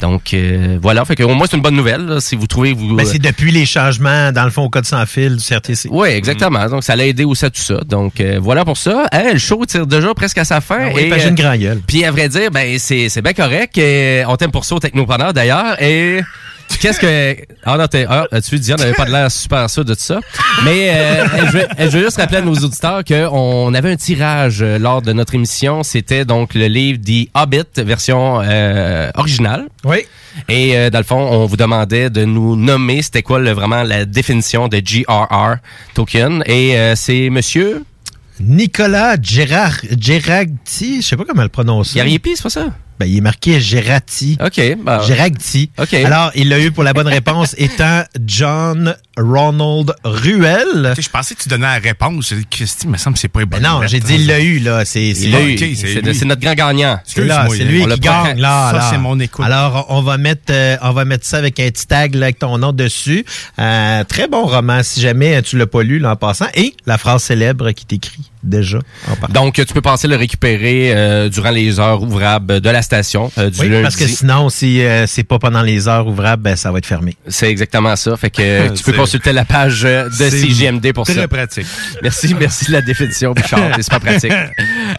Donc, 0.00 0.34
euh, 0.34 0.78
voilà. 0.80 1.04
Fait 1.04 1.14
que, 1.16 1.22
au 1.22 1.34
moins, 1.34 1.46
c'est 1.50 1.56
une 1.56 1.62
bonne 1.62 1.76
nouvelle, 1.76 2.06
là, 2.06 2.20
si 2.20 2.36
vous 2.36 2.46
trouvez... 2.46 2.72
Vous, 2.72 2.94
Ben, 2.96 3.06
c'est 3.06 3.18
depuis 3.18 3.50
les 3.50 3.66
changements, 3.66 4.32
dans 4.32 4.44
le 4.44 4.50
fond, 4.50 4.62
au 4.62 4.70
code 4.70 4.86
sans 4.86 5.04
fil 5.06 5.36
du 5.36 5.44
CRTC. 5.44 5.88
oui, 5.90 6.08
exactement. 6.08 6.66
Donc, 6.68 6.84
ça 6.84 6.96
l'a 6.96 7.06
aidé 7.06 7.24
aussi 7.24 7.44
à 7.44 7.50
tout 7.50 7.62
ça. 7.62 7.80
Donc, 7.86 8.20
euh, 8.20 8.38
voilà 8.40 8.64
pour 8.64 8.76
ça. 8.76 9.06
Hey, 9.12 9.32
le 9.32 9.38
show 9.38 9.64
tire 9.66 9.86
déjà 9.86 10.12
presque 10.14 10.38
à 10.38 10.44
sa 10.44 10.60
fin. 10.60 10.88
Ah 10.88 10.92
oui, 10.94 11.10
j'ai 11.18 11.28
une 11.28 11.34
grand 11.34 11.56
gueule. 11.56 11.80
Puis, 11.86 12.04
à 12.04 12.10
vrai 12.10 12.28
dire, 12.28 12.50
ben, 12.50 12.78
c'est, 12.78 13.08
c'est 13.08 13.22
bien 13.22 13.32
correct. 13.32 13.76
Et 13.78 14.24
on 14.26 14.36
t'aime 14.36 14.50
pour 14.50 14.64
ça 14.64 14.74
au 14.74 14.78
Technopreneur, 14.80 15.32
d'ailleurs. 15.32 15.80
Et 15.82 16.20
qu'est-ce 16.80 17.00
que... 17.00 17.36
Ah 17.64 17.76
non, 17.76 17.86
t'es... 17.86 18.06
Ah, 18.08 18.26
tu 18.46 18.58
Diane 18.58 18.78
n'avait 18.78 18.92
pas 18.92 19.04
de 19.04 19.10
l'air 19.10 19.30
super 19.30 19.68
sûr 19.70 19.84
de 19.84 19.94
tout 19.94 20.00
ça. 20.00 20.20
Mais 20.64 20.90
euh, 20.90 21.26
je, 21.46 21.52
veux, 21.52 21.66
je 21.78 21.98
veux 21.98 22.04
juste 22.04 22.16
rappeler 22.18 22.38
à 22.38 22.42
nos 22.42 22.54
auditeurs 22.54 23.04
qu'on 23.04 23.72
avait 23.74 23.92
un 23.92 23.96
tirage 23.96 24.62
euh, 24.62 24.78
lors 24.78 25.02
de 25.02 25.12
notre 25.12 25.34
émission. 25.34 25.82
C'était 25.82 26.24
donc 26.24 26.54
le 26.54 26.66
livre 26.66 26.98
The 27.04 27.28
Hobbit, 27.34 27.82
version 27.82 28.40
euh, 28.42 29.10
originale. 29.14 29.66
Oui. 29.84 29.98
Et 30.48 30.76
euh, 30.76 30.90
dans 30.90 30.98
le 30.98 31.04
fond, 31.04 31.16
on 31.18 31.46
vous 31.46 31.56
demandait 31.56 32.10
de 32.10 32.24
nous 32.24 32.56
nommer 32.56 33.02
c'était 33.02 33.22
quoi 33.22 33.38
le, 33.38 33.50
vraiment 33.52 33.82
la 33.82 34.04
définition 34.04 34.68
de 34.68 34.78
GRR 34.78 35.56
token. 35.94 36.42
Et 36.46 36.76
euh, 36.76 36.94
c'est 36.96 37.30
monsieur... 37.30 37.84
Nicolas 38.40 39.16
Gérard, 39.20 39.80
Géragti, 39.98 41.02
je 41.02 41.08
sais 41.08 41.16
pas 41.16 41.24
comment 41.24 41.42
le 41.42 41.48
prononcer. 41.48 41.96
Gariepi, 41.96 42.36
c'est 42.36 42.44
pas 42.44 42.50
ça? 42.50 42.66
Ben, 42.98 43.06
il 43.06 43.18
est 43.18 43.20
marqué 43.20 43.60
Gérati. 43.60 44.38
OK. 44.44 44.60
Géragti. 45.06 45.70
OK. 45.78 45.94
Alors, 45.94 46.30
il 46.34 46.48
l'a 46.48 46.60
eu 46.60 46.72
pour 46.72 46.84
la 46.84 46.92
bonne 46.92 47.06
réponse 47.06 47.54
étant 47.58 48.02
John 48.26 48.96
Ronald 49.18 49.94
Ruel. 50.04 50.94
Je 50.98 51.08
pensais 51.08 51.34
que 51.34 51.42
tu 51.42 51.48
donnais 51.48 51.66
la 51.66 51.78
réponse. 51.78 52.34
Christy, 52.50 52.86
il 52.86 52.90
me 52.90 52.96
semble 52.96 53.14
que 53.14 53.20
c'est 53.20 53.28
pas 53.28 53.40
une 53.40 53.46
bonne 53.46 53.60
Ben 53.62 53.80
non, 53.80 53.86
j'ai 53.86 54.00
dit 54.00 54.14
il 54.14 54.26
l'a 54.26 54.40
eu, 54.40 54.58
là. 54.58 54.84
C'est, 54.84 55.02
Il 55.08 55.30
l'a 55.32 55.40
eu. 55.42 55.54
ok, 55.54 55.58
c'est 55.58 55.74
C'est 55.74 56.00
lui. 56.00 56.14
c'est 56.14 56.24
notre 56.24 56.40
grand 56.40 56.54
gagnant. 56.54 56.98
C'est 57.04 57.20
lui 57.64 57.84
qui 57.86 58.00
gagne 58.00 58.40
là. 58.40 58.70
Ça, 58.70 58.76
là. 58.78 58.88
c'est 58.90 58.98
mon 58.98 59.18
écoute. 59.20 59.44
Alors, 59.44 59.86
on 59.88 60.02
va 60.02 60.18
mettre, 60.18 60.50
euh, 60.50 60.76
on 60.82 60.92
va 60.92 61.04
mettre 61.04 61.26
ça 61.26 61.38
avec 61.38 61.58
un 61.60 61.68
petit 61.68 61.86
tag 61.86 62.14
là, 62.14 62.26
avec 62.26 62.38
ton 62.38 62.58
nom 62.58 62.72
dessus. 62.72 63.24
Euh, 63.58 64.04
très 64.04 64.28
bon 64.28 64.46
roman, 64.46 64.82
si 64.82 65.00
jamais 65.00 65.42
tu 65.42 65.58
l'as 65.58 65.66
pas 65.66 65.82
lu 65.82 65.98
là, 65.98 66.12
en 66.12 66.16
passant. 66.16 66.46
Et 66.54 66.74
la 66.86 66.98
phrase 66.98 67.22
célèbre 67.24 67.70
qui 67.72 67.86
t'écrit 67.86 68.30
déjà. 68.42 68.78
Donc, 69.30 69.54
tu 69.54 69.74
peux 69.74 69.80
penser 69.80 70.06
le 70.08 70.16
récupérer 70.16 70.92
euh, 70.94 71.28
durant 71.28 71.50
les 71.50 71.80
heures 71.80 72.02
ouvrables 72.02 72.60
de 72.60 72.70
la 72.70 72.82
station 72.82 73.30
euh, 73.36 73.50
du 73.50 73.60
Oui, 73.60 73.68
lundi. 73.68 73.82
parce 73.82 73.96
que 73.96 74.06
sinon, 74.06 74.48
si 74.48 74.80
euh, 74.82 75.06
c'est 75.06 75.24
pas 75.24 75.38
pendant 75.38 75.62
les 75.62 75.88
heures 75.88 76.06
ouvrables, 76.06 76.42
ben, 76.42 76.56
ça 76.56 76.70
va 76.70 76.78
être 76.78 76.86
fermé. 76.86 77.16
C'est 77.26 77.50
exactement 77.50 77.94
ça. 77.96 78.16
Fait 78.16 78.30
que 78.30 78.68
tu 78.74 78.82
peux 78.84 78.92
consulter 79.08 79.32
la 79.32 79.46
page 79.46 79.86
euh, 79.86 80.04
de 80.04 80.28
CJMD 80.28 80.92
pour 80.92 81.04
très 81.04 81.14
ça. 81.14 81.28
pratique. 81.28 81.66
Merci, 82.02 82.34
merci 82.38 82.66
de 82.66 82.72
la 82.72 82.82
définition, 82.82 83.32
Bouchard. 83.32 83.70
C'est 83.76 83.82
super 83.82 84.00
pratique. 84.00 84.32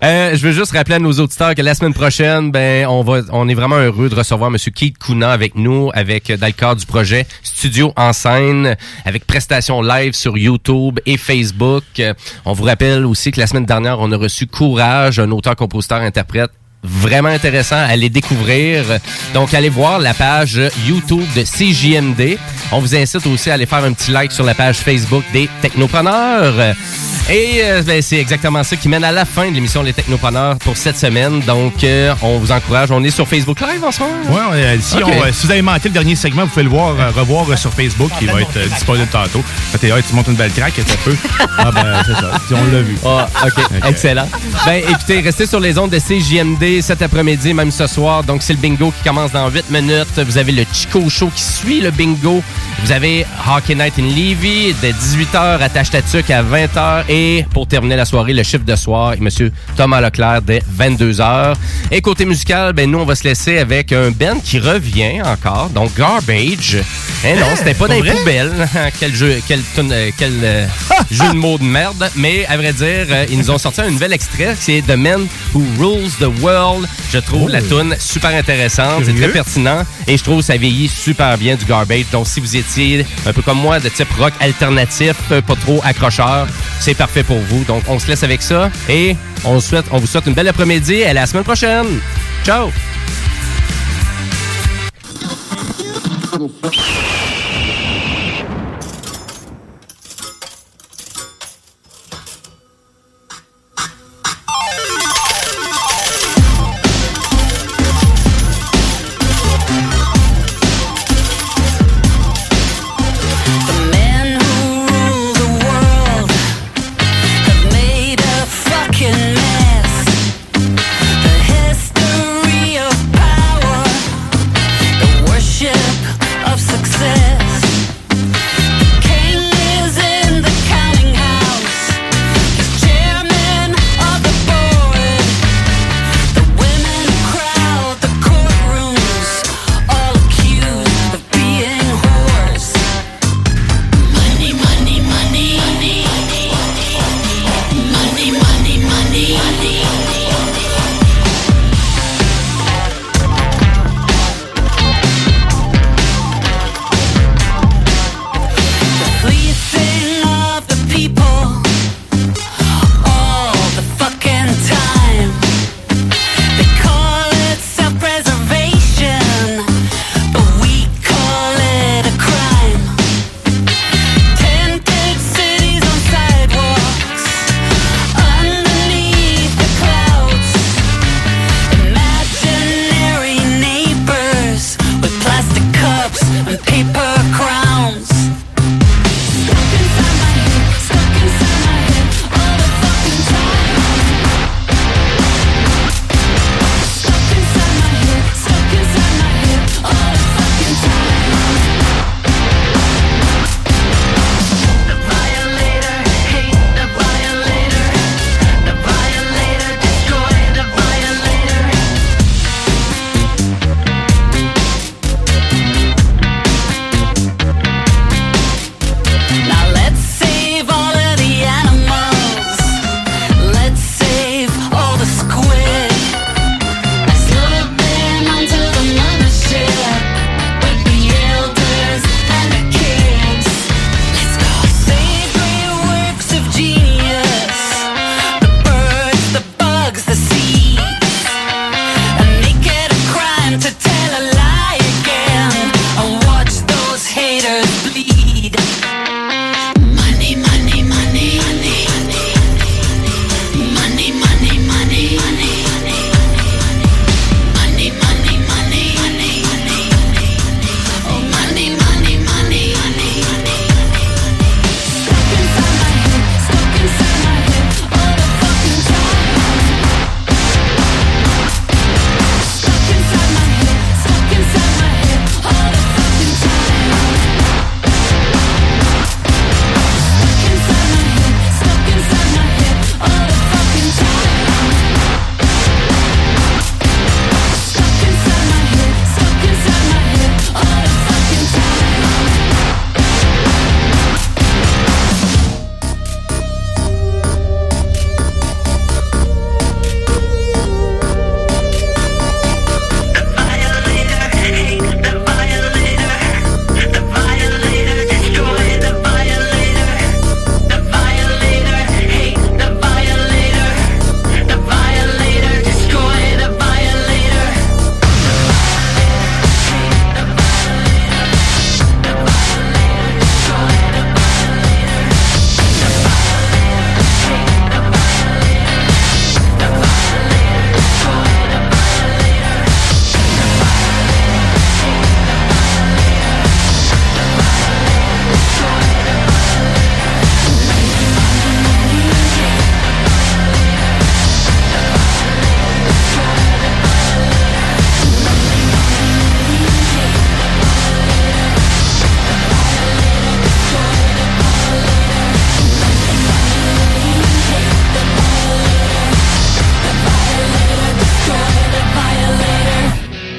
Euh, 0.04 0.36
je 0.36 0.48
veux 0.48 0.52
juste 0.52 0.72
rappeler 0.72 0.96
à 0.96 1.00
nos 1.00 1.12
auditeurs 1.12 1.54
que 1.54 1.62
la 1.62 1.76
semaine 1.76 1.94
prochaine, 1.94 2.52
ben, 2.52 2.88
on 2.88 3.04
va, 3.04 3.22
on 3.32 3.48
est 3.48 3.54
vraiment 3.54 3.78
heureux 3.78 4.10
de 4.10 4.16
recevoir 4.16 4.50
Monsieur 4.50 4.72
Keith 4.72 4.98
Kuna 4.98 5.32
avec 5.32 5.54
nous, 5.54 5.92
avec 5.94 6.32
euh, 6.32 6.38
dans 6.38 6.48
le 6.48 6.54
cadre 6.54 6.80
du 6.80 6.88
projet 6.88 7.28
Studio 7.44 7.94
en 7.96 8.12
scène, 8.12 8.76
avec 9.06 9.28
prestations 9.28 9.84
live 9.84 10.14
sur 10.14 10.38
YouTube 10.38 11.00
et 11.06 11.18
Facebook. 11.18 11.84
Euh, 12.00 12.16
On 12.46 12.54
vous 12.54 12.64
rappelle 12.64 13.06
aussi 13.06 13.30
que 13.32 13.40
la 13.40 13.46
semaine 13.46 13.66
dernière, 13.66 14.00
on 14.00 14.12
a 14.12 14.18
reçu 14.18 14.48
Courage, 14.48 15.20
un 15.20 15.30
auteur, 15.30 15.56
compositeur, 15.56 16.02
interprète 16.02 16.50
vraiment 16.84 17.30
intéressant 17.30 17.78
à 17.78 17.96
les 17.96 18.10
découvrir. 18.10 18.84
Donc, 19.34 19.54
allez 19.54 19.70
voir 19.70 20.00
la 20.00 20.14
page 20.14 20.60
YouTube 20.88 21.26
de 21.36 21.44
CJMD. 21.44 22.38
On 22.72 22.80
vous 22.80 22.96
incite 22.96 23.26
aussi 23.28 23.50
à 23.50 23.56
aller 23.56 23.66
faire 23.66 23.84
un 23.84 23.94
petit 23.94 24.12
like 24.12 24.32
sur 24.32 24.46
la 24.46 24.54
page 24.54 24.78
Facebook 24.78 25.24
des 25.34 25.50
Technopreneurs. 25.62 26.76
Et 27.32 27.60
euh, 27.64 27.84
ben, 27.84 28.02
c'est 28.02 28.18
exactement 28.18 28.64
ça 28.64 28.76
qui 28.76 28.90
mène 28.90 29.04
à 29.04 29.12
la 29.12 29.24
fin 29.24 29.48
de 29.50 29.54
l'émission 29.54 29.84
Les 29.84 29.94
Technopreneurs 29.94 30.58
pour 30.58 30.78
cette 30.78 30.98
semaine. 30.98 31.42
Donc, 31.42 31.84
euh, 31.84 32.14
on 32.24 32.40
vous 32.40 32.52
encourage. 32.52 32.90
On 32.92 33.04
est 33.04 33.12
sur 33.12 33.28
Facebook 33.28 33.60
Live 33.62 33.84
en 33.84 33.92
ce 33.92 34.00
moment? 34.00 34.16
Ouais, 34.30 34.56
euh, 34.64 34.78
si, 34.82 34.98
Ok. 34.98 35.04
on, 35.06 35.12
euh, 35.24 35.32
si 35.32 35.46
vous 35.46 35.52
avez 35.52 35.62
manqué 35.62 35.90
le 35.90 35.94
dernier 35.94 36.16
segment, 36.16 36.44
vous 36.44 36.50
pouvez 36.50 36.64
le 36.64 36.70
voir, 36.70 36.96
revoir 37.14 37.56
sur 37.58 37.72
Facebook, 37.72 38.10
qui 38.18 38.26
va 38.26 38.42
être 38.42 38.70
disponible 38.70 39.10
tantôt. 39.12 39.44
Fait, 39.46 39.88
hey, 39.88 40.02
tu 40.08 40.16
montes 40.16 40.28
une 40.28 40.36
belle 40.36 40.52
craque, 40.52 40.80
un 40.80 40.84
peu. 41.04 41.16
Ah 41.60 41.72
ben, 41.72 41.86
c'est 42.06 42.14
ça. 42.14 42.32
On 42.52 42.74
l'a 42.74 42.82
vu. 42.82 42.98
Ah, 43.06 43.28
OK. 43.46 43.64
Excellent. 43.88 44.28
Ben, 44.66 44.82
écoutez, 44.90 45.20
restez 45.22 45.46
sur 45.46 45.60
les 45.60 45.78
ondes 45.78 45.92
de 45.92 46.00
CJMD 46.00 46.64
cet 46.82 47.02
après-midi, 47.02 47.54
même 47.54 47.72
ce 47.72 47.88
soir. 47.88 48.24
Donc, 48.24 48.42
c'est 48.44 48.54
le 48.54 48.60
bingo 48.60 48.92
qui 48.92 49.04
commence 49.04 49.32
dans 49.32 49.50
8 49.50 49.70
minutes. 49.72 50.18
Vous 50.18 50.38
avez 50.38 50.52
le 50.52 50.64
Chico 50.72 51.10
Show 51.10 51.30
qui 51.36 51.42
suit 51.42 51.82
le 51.82 51.92
bingo. 51.92 52.42
Vous 52.84 52.92
avez 52.92 53.26
Hockey 53.48 53.76
Night 53.76 53.94
in 54.00 54.04
Levy 54.04 54.74
de 54.82 54.88
18h 54.88 55.60
à 55.60 55.70
Tachetatuk 55.70 56.30
à 56.30 56.44
20h. 56.44 57.04
Et 57.10 57.46
pour 57.54 57.68
terminer 57.68 57.96
la 57.96 58.06
soirée, 58.06 58.34
le 58.34 58.44
chiffre 58.44 58.66
de 58.66 58.76
soir, 58.76 59.16
Monsieur 59.20 59.52
Thomas 59.76 60.02
Leclerc 60.02 60.42
dès 60.44 60.62
22h. 60.78 61.56
Et 61.92 62.02
côté 62.02 62.26
musical, 62.26 62.74
ben, 62.74 62.90
nous, 62.90 63.00
on 63.00 63.06
va 63.06 63.16
se 63.16 63.24
laisser 63.24 63.58
avec 63.58 63.92
un 63.92 64.12
band 64.12 64.40
qui 64.44 64.60
revient 64.60 65.22
encore. 65.24 65.70
Donc, 65.70 65.96
Garbage. 65.98 66.78
Eh 67.26 67.34
non, 67.34 67.48
c'était 67.56 67.74
pas 67.74 67.88
dans 67.88 67.96
les 67.96 68.02
vrai? 68.02 68.12
poubelles. 68.12 68.68
quel 69.00 69.16
jeu, 69.16 69.42
quel, 69.48 69.62
euh, 69.80 70.10
quel 70.18 70.34
euh, 70.44 70.68
jeu 71.12 71.30
de 71.30 71.36
mots 71.36 71.58
de 71.58 71.64
merde. 71.64 72.10
Mais 72.16 72.46
à 72.46 72.58
vrai 72.58 72.74
dire, 72.74 73.08
euh, 73.10 73.26
ils 73.30 73.38
nous 73.38 73.52
ont 73.52 73.58
sorti 73.58 73.82
un 73.82 73.90
nouvel 73.90 74.14
extrait. 74.14 74.56
C'est 74.60 74.82
The 74.88 74.96
Man 74.96 75.28
Who 75.54 75.64
Rules 75.80 76.12
the 76.20 76.30
World. 76.42 76.59
Je 77.12 77.20
trouve 77.20 77.50
la 77.50 77.62
tune 77.62 77.96
super 78.00 78.32
intéressante. 78.32 79.04
C'est 79.06 79.16
très 79.16 79.30
pertinent. 79.30 79.84
Et 80.08 80.18
je 80.18 80.24
trouve 80.24 80.40
que 80.40 80.46
ça 80.46 80.58
vieillit 80.58 80.88
super 80.88 81.38
bien 81.38 81.56
du 81.56 81.66
garbage. 81.66 82.06
Donc, 82.12 82.28
si 82.28 82.40
vous 82.40 82.56
étiez 82.56 83.06
un 83.26 83.34
peu 83.34 83.42
comme 83.42 83.60
moi, 83.60 83.80
de 83.80 83.90
type 83.90 84.12
rock 84.18 84.34
alternatif, 84.40 85.16
euh, 85.32 85.42
pas 85.42 85.56
trop 85.56 85.82
accrocheur, 85.84 86.48
c'est 86.80 86.94
parfait 86.94 87.24
pour 87.24 87.40
vous. 87.40 87.64
Donc, 87.64 87.84
on 87.88 88.00
se 88.00 88.08
laisse 88.08 88.24
avec 88.24 88.42
ça. 88.42 88.70
Et 88.88 89.16
on, 89.44 89.60
souhaite, 89.60 89.86
on 89.92 89.98
vous 89.98 90.08
souhaite 90.08 90.28
une 90.28 90.34
belle 90.34 90.48
après-midi. 90.48 90.96
Et 90.96 91.08
à 91.08 91.14
la 91.14 91.26
semaine 91.26 91.44
prochaine. 91.44 91.88
Ciao! 92.46 92.70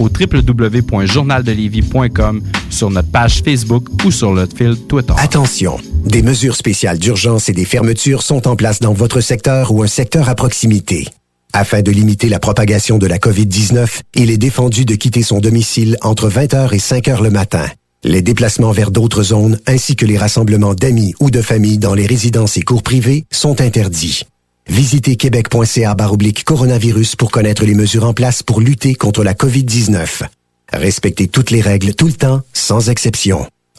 au 0.00 0.08
www.journaldelévis.com, 0.08 2.42
sur 2.70 2.90
notre 2.90 3.10
page 3.10 3.42
Facebook 3.44 3.86
ou 4.04 4.10
sur 4.10 4.32
notre 4.32 4.56
fil 4.56 4.74
Twitter. 4.88 5.12
Attention, 5.18 5.76
des 6.04 6.22
mesures 6.22 6.56
spéciales 6.56 6.98
d'urgence 6.98 7.48
et 7.48 7.52
des 7.52 7.64
fermetures 7.64 8.22
sont 8.22 8.48
en 8.48 8.56
place 8.56 8.80
dans 8.80 8.92
votre 8.92 9.20
secteur 9.20 9.70
ou 9.72 9.84
un 9.84 9.86
secteur 9.86 10.28
à 10.28 10.34
proximité. 10.34 11.06
Afin 11.52 11.82
de 11.82 11.90
limiter 11.90 12.28
la 12.28 12.38
propagation 12.38 12.98
de 12.98 13.06
la 13.06 13.18
COVID-19, 13.18 14.00
il 14.14 14.30
est 14.30 14.38
défendu 14.38 14.84
de 14.84 14.94
quitter 14.94 15.22
son 15.22 15.40
domicile 15.40 15.96
entre 16.00 16.30
20h 16.30 16.72
et 16.74 16.78
5h 16.78 17.22
le 17.22 17.30
matin. 17.30 17.66
Les 18.02 18.22
déplacements 18.22 18.72
vers 18.72 18.90
d'autres 18.90 19.22
zones 19.22 19.58
ainsi 19.66 19.94
que 19.94 20.06
les 20.06 20.16
rassemblements 20.16 20.72
d'amis 20.74 21.12
ou 21.20 21.30
de 21.30 21.42
familles 21.42 21.78
dans 21.78 21.94
les 21.94 22.06
résidences 22.06 22.56
et 22.56 22.62
cours 22.62 22.82
privés 22.82 23.26
sont 23.30 23.60
interdits. 23.60 24.22
Visitez 24.68 25.16
québec.ca 25.16 25.94
baroblique 25.94 26.44
coronavirus 26.44 27.16
pour 27.16 27.30
connaître 27.30 27.64
les 27.64 27.74
mesures 27.74 28.04
en 28.04 28.14
place 28.14 28.42
pour 28.42 28.60
lutter 28.60 28.94
contre 28.94 29.24
la 29.24 29.34
COVID-19. 29.34 30.22
Respectez 30.72 31.28
toutes 31.28 31.50
les 31.50 31.60
règles 31.60 31.94
tout 31.94 32.06
le 32.06 32.12
temps, 32.12 32.42
sans 32.52 32.90
exception. 32.90 33.46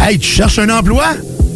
Hey, 0.00 0.18
tu 0.18 0.26
cherches 0.26 0.58
un 0.58 0.68
emploi? 0.68 1.04